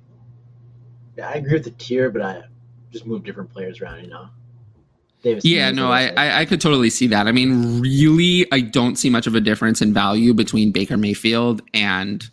Yeah, 1.17 1.29
I 1.29 1.33
agree 1.33 1.53
with 1.53 1.63
the 1.63 1.71
tier, 1.71 2.09
but 2.09 2.21
I 2.21 2.43
just 2.91 3.05
move 3.05 3.23
different 3.23 3.51
players 3.51 3.81
around, 3.81 4.03
you 4.03 4.09
know. 4.09 4.29
Davis 5.23 5.45
yeah, 5.45 5.71
no, 5.71 5.89
I, 5.89 6.07
I, 6.17 6.41
I 6.41 6.45
could 6.45 6.59
totally 6.59 6.89
see 6.89 7.07
that. 7.07 7.27
I 7.27 7.31
mean, 7.31 7.79
really, 7.79 8.45
I 8.51 8.59
don't 8.59 8.97
see 8.97 9.09
much 9.09 9.25
of 9.25 9.35
a 9.35 9.41
difference 9.41 9.81
in 9.81 9.93
value 9.93 10.33
between 10.33 10.71
Baker 10.71 10.97
Mayfield 10.97 11.61
and, 11.73 12.29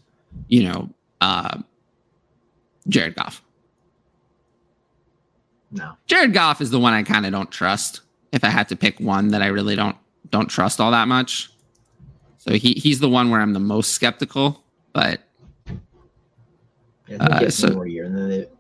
you 0.48 0.64
know, 0.64 0.90
uh, 1.20 1.58
Jared 2.88 3.14
Goff. 3.14 3.42
No, 5.70 5.92
Jared 6.08 6.34
Goff 6.34 6.60
is 6.60 6.70
the 6.70 6.80
one 6.80 6.92
I 6.92 7.04
kind 7.04 7.24
of 7.24 7.30
don't 7.30 7.50
trust. 7.50 8.00
If 8.32 8.42
I 8.42 8.48
had 8.48 8.68
to 8.70 8.76
pick 8.76 8.98
one 8.98 9.28
that 9.28 9.40
I 9.40 9.46
really 9.46 9.76
don't 9.76 9.96
don't 10.30 10.48
trust 10.48 10.80
all 10.80 10.90
that 10.90 11.06
much, 11.06 11.48
so 12.38 12.54
he 12.54 12.72
he's 12.72 12.98
the 12.98 13.08
one 13.08 13.30
where 13.30 13.40
I'm 13.40 13.52
the 13.52 13.60
most 13.60 13.92
skeptical. 13.92 14.64
But 14.92 15.20
yeah, 17.06 17.18
uh, 17.20 17.50
so, 17.50 17.68
one 17.68 17.76
more 17.76 17.86
year, 17.86 18.04
and 18.04 18.16
then 18.16 18.32
it, 18.32 18.56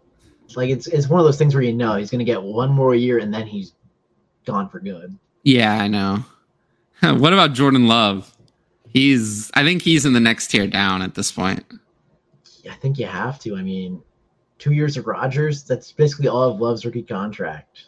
like 0.54 0.70
it's 0.70 0.86
it's 0.86 1.08
one 1.08 1.18
of 1.18 1.26
those 1.26 1.38
things 1.38 1.52
where 1.52 1.64
you 1.64 1.72
know 1.72 1.96
he's 1.96 2.12
going 2.12 2.20
to 2.20 2.24
get 2.24 2.40
one 2.40 2.70
more 2.70 2.94
year, 2.94 3.18
and 3.18 3.34
then 3.34 3.44
he's 3.48 3.72
gone 4.50 4.68
for 4.68 4.80
good. 4.80 5.16
Yeah, 5.42 5.72
I 5.72 5.88
know. 5.88 6.24
what 7.02 7.32
about 7.32 7.52
Jordan 7.52 7.86
Love? 7.86 8.34
He's 8.88 9.50
I 9.54 9.62
think 9.62 9.82
he's 9.82 10.04
in 10.04 10.12
the 10.12 10.20
next 10.20 10.48
tier 10.48 10.66
down 10.66 11.02
at 11.02 11.14
this 11.14 11.30
point. 11.30 11.64
I 12.68 12.74
think 12.74 12.98
you 12.98 13.06
have 13.06 13.38
to. 13.40 13.56
I 13.56 13.62
mean, 13.62 14.02
two 14.58 14.72
years 14.72 14.96
of 14.96 15.06
Rodgers, 15.06 15.64
that's 15.64 15.92
basically 15.92 16.28
all 16.28 16.42
of 16.42 16.60
Love's 16.60 16.84
rookie 16.84 17.02
contract. 17.02 17.86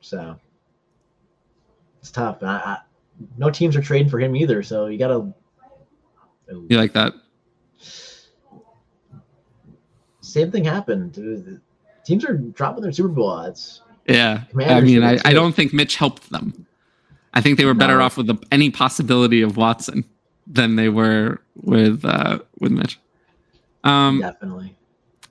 So 0.00 0.36
it's 2.00 2.10
tough. 2.10 2.42
I, 2.42 2.46
I, 2.46 2.78
no 3.36 3.50
teams 3.50 3.76
are 3.76 3.82
trading 3.82 4.08
for 4.08 4.20
him 4.20 4.36
either, 4.36 4.62
so 4.62 4.86
you 4.86 4.98
gotta. 4.98 5.32
You 6.48 6.76
like 6.76 6.92
that? 6.92 7.14
Same 10.20 10.50
thing 10.50 10.64
happened. 10.64 11.60
Teams 12.04 12.24
are 12.24 12.36
dropping 12.36 12.82
their 12.82 12.92
Super 12.92 13.08
Bowl 13.08 13.30
odds. 13.30 13.82
Yeah, 14.06 14.42
Commanders 14.50 14.76
I 14.76 14.80
mean, 14.80 15.02
I, 15.02 15.18
I, 15.24 15.32
don't 15.32 15.54
think 15.54 15.72
Mitch 15.72 15.96
helped 15.96 16.30
them. 16.30 16.66
I 17.32 17.40
think 17.40 17.58
they 17.58 17.64
were 17.64 17.74
better 17.74 17.98
no. 17.98 18.04
off 18.04 18.16
with 18.16 18.26
the, 18.26 18.36
any 18.52 18.70
possibility 18.70 19.40
of 19.40 19.56
Watson 19.56 20.04
than 20.46 20.76
they 20.76 20.88
were 20.88 21.40
with 21.56 22.04
uh, 22.04 22.40
with 22.60 22.72
Mitch. 22.72 22.98
Um, 23.82 24.20
Definitely. 24.20 24.74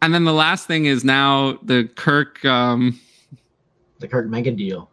And 0.01 0.13
then 0.13 0.25
the 0.25 0.33
last 0.33 0.67
thing 0.67 0.85
is 0.85 1.03
now 1.03 1.59
the 1.63 1.89
Kirk. 1.95 2.43
Um, 2.43 2.99
the 3.99 4.07
Kirk 4.07 4.27
mega 4.27 4.51
deal. 4.51 4.89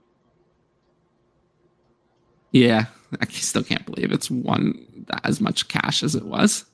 Yeah, 2.52 2.86
I 3.20 3.26
still 3.26 3.62
can't 3.62 3.84
believe 3.86 4.12
it's 4.12 4.30
won 4.30 5.06
as 5.24 5.40
much 5.40 5.68
cash 5.68 6.02
as 6.02 6.14
it 6.14 6.24
was. 6.24 6.64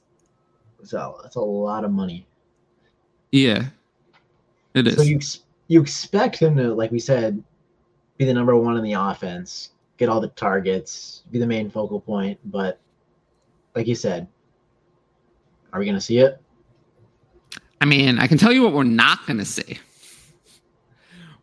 So 0.84 1.18
that's 1.22 1.36
a 1.36 1.40
lot 1.40 1.84
of 1.84 1.92
money. 1.92 2.26
Yeah, 3.32 3.66
it 4.74 4.86
is. 4.86 4.96
So 4.96 5.02
you 5.02 5.20
you 5.68 5.80
expect 5.80 6.36
him 6.36 6.56
to, 6.56 6.74
like 6.74 6.90
we 6.90 6.98
said, 6.98 7.42
be 8.18 8.24
the 8.24 8.34
number 8.34 8.56
one 8.56 8.76
in 8.76 8.84
the 8.84 8.92
offense, 8.94 9.70
get 9.96 10.08
all 10.08 10.20
the 10.20 10.28
targets, 10.28 11.22
be 11.30 11.38
the 11.38 11.46
main 11.46 11.70
focal 11.70 12.00
point, 12.00 12.38
but 12.44 12.80
like 13.74 13.86
you 13.86 13.94
said, 13.94 14.26
are 15.72 15.78
we 15.78 15.84
going 15.84 15.96
to 15.96 16.00
see 16.00 16.18
it? 16.18 16.40
I 17.80 17.84
mean, 17.84 18.18
I 18.18 18.26
can 18.26 18.38
tell 18.38 18.52
you 18.52 18.62
what 18.62 18.72
we're 18.72 18.84
not 18.84 19.26
going 19.26 19.38
to 19.38 19.44
see. 19.44 19.78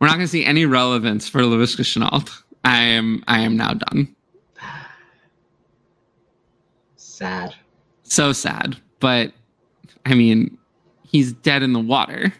We're 0.00 0.08
not 0.08 0.14
going 0.14 0.26
to 0.26 0.30
see 0.30 0.44
any 0.44 0.66
relevance 0.66 1.28
for 1.28 1.40
Laviska 1.42 1.82
Shenault. 1.82 2.42
I 2.64 2.80
am 2.80 3.22
I 3.28 3.40
am 3.40 3.56
now 3.56 3.74
done. 3.74 4.14
Sad. 6.96 7.54
So 8.02 8.32
sad. 8.32 8.76
But 9.00 9.32
I 10.04 10.14
mean, 10.14 10.58
he's 11.06 11.32
dead 11.32 11.62
in 11.62 11.72
the 11.72 11.80
water. 11.80 12.34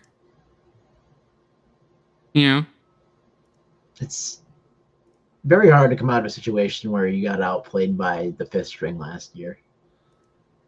You 2.34 2.48
know? 2.48 2.66
It's 4.00 4.42
very 5.44 5.70
hard 5.70 5.90
to 5.90 5.96
come 5.96 6.10
out 6.10 6.20
of 6.20 6.26
a 6.26 6.30
situation 6.30 6.90
where 6.90 7.06
you 7.06 7.22
got 7.26 7.40
outplayed 7.40 7.96
by 7.96 8.34
the 8.38 8.46
fifth 8.46 8.66
string 8.66 8.98
last 8.98 9.34
year. 9.36 9.58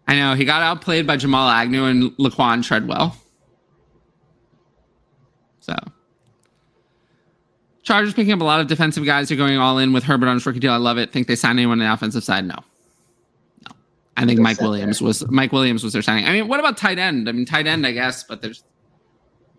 I 0.08 0.14
know 0.14 0.34
he 0.34 0.44
got 0.44 0.62
outplayed 0.62 1.06
by 1.06 1.16
Jamal 1.16 1.48
Agnew 1.48 1.84
and 1.84 2.12
Laquan 2.16 2.64
Treadwell. 2.64 3.16
So 5.60 5.74
Chargers 7.82 8.14
picking 8.14 8.32
up 8.32 8.40
a 8.40 8.44
lot 8.44 8.60
of 8.60 8.68
defensive 8.68 9.04
guys 9.04 9.30
are 9.32 9.36
going 9.36 9.58
all 9.58 9.78
in 9.78 9.92
with 9.92 10.04
Herbert 10.04 10.28
on 10.28 10.34
his 10.34 10.46
rookie 10.46 10.60
deal. 10.60 10.72
I 10.72 10.76
love 10.76 10.98
it. 10.98 11.12
Think 11.12 11.26
they 11.26 11.34
signed 11.34 11.58
anyone 11.58 11.80
on 11.80 11.86
the 11.86 11.92
offensive 11.92 12.22
side? 12.22 12.44
No. 12.44 12.54
No. 13.68 13.74
I 14.16 14.24
think 14.24 14.38
Mike 14.38 14.60
Williams 14.60 15.00
there. 15.00 15.06
was 15.06 15.28
Mike 15.28 15.52
Williams 15.52 15.82
was 15.82 15.92
their 15.92 16.02
signing. 16.02 16.24
I 16.26 16.32
mean, 16.32 16.46
what 16.46 16.60
about 16.60 16.76
tight 16.76 16.98
end? 16.98 17.28
I 17.28 17.32
mean, 17.32 17.44
tight 17.44 17.66
end, 17.66 17.84
I 17.84 17.92
guess, 17.92 18.22
but 18.22 18.42
there's 18.42 18.62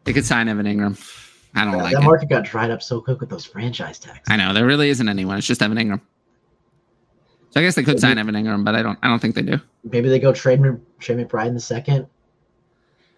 they 0.05 0.13
could 0.13 0.25
sign 0.25 0.47
Evan 0.47 0.65
Engram. 0.65 0.97
I 1.55 1.65
don't 1.65 1.77
like 1.77 1.93
that 1.93 2.03
it. 2.03 2.05
market 2.05 2.29
got 2.29 2.45
dried 2.45 2.71
up 2.71 2.81
so 2.81 3.01
quick 3.01 3.19
with 3.19 3.29
those 3.29 3.45
franchise 3.45 3.99
tags. 3.99 4.27
I 4.29 4.35
know 4.37 4.53
there 4.53 4.65
really 4.65 4.89
isn't 4.89 5.07
anyone. 5.07 5.37
It's 5.37 5.47
just 5.47 5.61
Evan 5.61 5.77
Engram. 5.77 6.01
So 7.51 7.61
I 7.61 7.63
guess 7.63 7.75
they 7.75 7.83
could 7.83 7.99
sign 7.99 8.17
Evan 8.17 8.35
Engram, 8.35 8.63
but 8.63 8.75
I 8.75 8.83
don't. 8.83 8.99
I 9.01 9.07
don't 9.07 9.19
think 9.19 9.35
they 9.35 9.41
do. 9.41 9.59
Maybe 9.83 10.09
they 10.09 10.19
go 10.19 10.33
trade 10.33 10.61
Trey 10.99 11.15
McBride 11.15 11.47
in 11.47 11.53
the 11.53 11.59
second. 11.59 12.07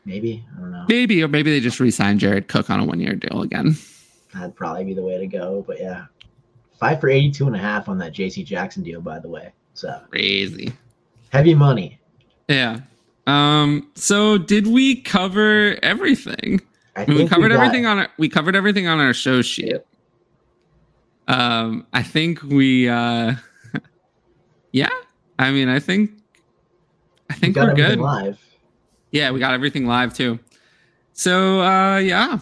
Maybe 0.06 0.46
I 0.56 0.62
don't 0.62 0.72
know. 0.72 0.86
Maybe 0.88 1.24
or 1.24 1.28
maybe 1.28 1.52
they 1.52 1.60
just 1.60 1.80
re-sign 1.80 2.20
Jared 2.20 2.48
Cook 2.48 2.70
on 2.70 2.80
a 2.80 2.86
one-year 2.86 3.16
deal 3.16 3.42
again. 3.42 3.76
That'd 4.34 4.56
probably 4.56 4.86
be 4.86 4.94
the 4.94 5.02
way 5.02 5.18
to 5.18 5.28
go. 5.28 5.64
But 5.68 5.80
yeah, 5.80 6.06
five 6.80 7.02
for 7.02 7.10
82 7.10 7.48
and 7.48 7.56
a 7.56 7.60
half 7.60 7.90
on 7.90 7.98
that 7.98 8.14
J.C. 8.14 8.44
Jackson 8.44 8.84
deal, 8.84 9.02
by 9.02 9.20
the 9.20 9.28
way. 9.28 9.52
So 9.74 10.02
crazy, 10.10 10.72
heavy 11.32 11.56
money. 11.56 12.00
Yeah. 12.48 12.82
Um. 13.28 13.92
So 13.96 14.38
did 14.38 14.68
we 14.68 15.02
cover 15.02 15.78
everything? 15.84 16.62
I, 17.02 17.06
mean, 17.06 17.18
we 17.18 17.28
covered 17.28 17.52
we 17.52 17.58
everything 17.58 17.86
on 17.86 18.00
our 18.00 18.10
we 18.18 18.30
covered 18.30 18.56
everything 18.56 18.88
on 18.88 19.00
our 19.00 19.14
show 19.14 19.42
sheet. 19.42 19.78
Um. 21.28 21.86
I 21.94 22.04
think 22.04 22.42
we. 22.44 22.90
uh 22.90 23.36
yeah, 24.72 24.90
I 25.38 25.52
mean, 25.52 25.70
I 25.70 25.80
think, 25.80 26.12
I 27.30 27.36
think 27.36 27.56
we're 27.56 27.74
good. 27.74 28.00
Live. 28.00 28.40
Yeah, 29.12 29.32
we 29.32 29.40
got 29.40 29.54
everything 29.54 29.86
live 29.86 30.14
too. 30.14 30.40
So 31.14 31.62
uh, 31.62 31.98
yeah, 31.98 32.40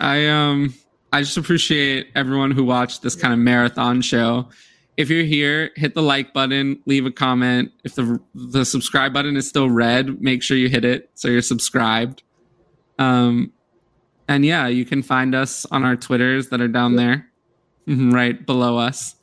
I 0.00 0.26
um 0.26 0.74
I 1.12 1.22
just 1.22 1.36
appreciate 1.36 2.08
everyone 2.14 2.50
who 2.50 2.64
watched 2.64 3.02
this 3.02 3.14
kind 3.14 3.32
of 3.32 3.38
marathon 3.38 4.02
show. 4.02 4.48
If 4.96 5.08
you're 5.08 5.24
here, 5.24 5.70
hit 5.76 5.94
the 5.94 6.02
like 6.02 6.32
button, 6.32 6.80
leave 6.86 7.06
a 7.06 7.10
comment. 7.10 7.70
If 7.84 7.94
the 7.94 8.20
the 8.34 8.64
subscribe 8.64 9.12
button 9.12 9.36
is 9.36 9.48
still 9.48 9.70
red, 9.70 10.20
make 10.20 10.42
sure 10.42 10.56
you 10.56 10.68
hit 10.68 10.84
it 10.84 11.10
so 11.14 11.28
you're 11.28 11.42
subscribed. 11.42 12.22
Um, 12.98 13.52
and 14.28 14.44
yeah, 14.44 14.66
you 14.68 14.84
can 14.84 15.02
find 15.02 15.34
us 15.34 15.66
on 15.66 15.84
our 15.84 15.96
Twitters 15.96 16.50
that 16.50 16.60
are 16.60 16.68
down 16.68 16.96
there, 16.96 17.26
right 17.86 18.44
below 18.44 18.76
us. 18.76 19.14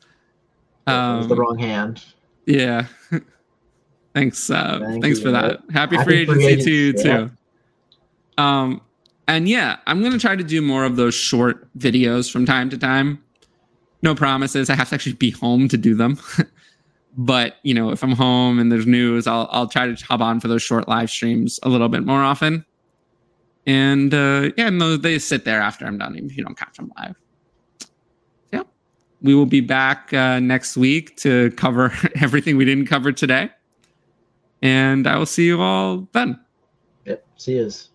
Um, 0.87 1.27
the 1.27 1.35
wrong 1.35 1.57
hand. 1.57 2.03
Yeah. 2.45 2.87
thanks. 4.13 4.49
Uh, 4.49 4.79
Thank 4.81 5.03
thanks 5.03 5.19
you, 5.19 5.25
for 5.25 5.31
that. 5.31 5.61
Happy, 5.71 5.95
Happy 5.95 6.03
free 6.03 6.19
agency, 6.21 6.45
agency 6.45 6.65
to 6.65 6.71
you 6.71 6.93
yeah. 6.97 7.17
too. 7.17 7.31
Um, 8.41 8.81
and 9.27 9.49
yeah, 9.49 9.77
I'm 9.87 10.03
gonna 10.03 10.19
try 10.19 10.35
to 10.35 10.43
do 10.43 10.61
more 10.61 10.83
of 10.83 10.95
those 10.95 11.15
short 11.15 11.67
videos 11.77 12.31
from 12.31 12.45
time 12.45 12.69
to 12.69 12.77
time. 12.77 13.23
No 14.01 14.13
promises. 14.13 14.69
I 14.69 14.75
have 14.75 14.89
to 14.89 14.95
actually 14.95 15.13
be 15.13 15.31
home 15.31 15.67
to 15.69 15.77
do 15.77 15.95
them. 15.95 16.19
but 17.17 17.55
you 17.63 17.73
know, 17.73 17.89
if 17.89 18.03
I'm 18.03 18.11
home 18.11 18.59
and 18.59 18.71
there's 18.71 18.85
news, 18.85 19.25
I'll 19.25 19.47
I'll 19.51 19.67
try 19.67 19.87
to 19.87 20.05
hop 20.05 20.21
on 20.21 20.39
for 20.39 20.47
those 20.47 20.61
short 20.61 20.87
live 20.87 21.09
streams 21.09 21.59
a 21.63 21.69
little 21.69 21.89
bit 21.89 22.05
more 22.05 22.21
often. 22.21 22.65
And 23.65 24.13
uh, 24.13 24.51
yeah, 24.57 24.67
and 24.67 24.81
they 25.01 25.17
sit 25.19 25.45
there 25.45 25.59
after 25.59 25.85
I'm 25.85 25.97
done, 25.97 26.15
even 26.15 26.29
if 26.29 26.37
you 26.37 26.43
don't 26.43 26.57
catch 26.57 26.77
them 26.77 26.91
live 26.97 27.15
Yeah. 28.53 28.63
we 29.21 29.33
will 29.33 29.47
be 29.47 29.61
back 29.61 30.13
uh, 30.13 30.39
next 30.39 30.77
week 30.77 31.15
to 31.17 31.51
cover 31.51 31.91
everything 32.21 32.57
we 32.57 32.65
didn't 32.65 32.85
cover 32.87 33.11
today. 33.11 33.49
And 34.61 35.07
I 35.07 35.17
will 35.17 35.25
see 35.25 35.45
you 35.45 35.61
all 35.61 36.07
then. 36.13 36.39
Yep. 37.05 37.25
See 37.37 37.55
yous. 37.55 37.89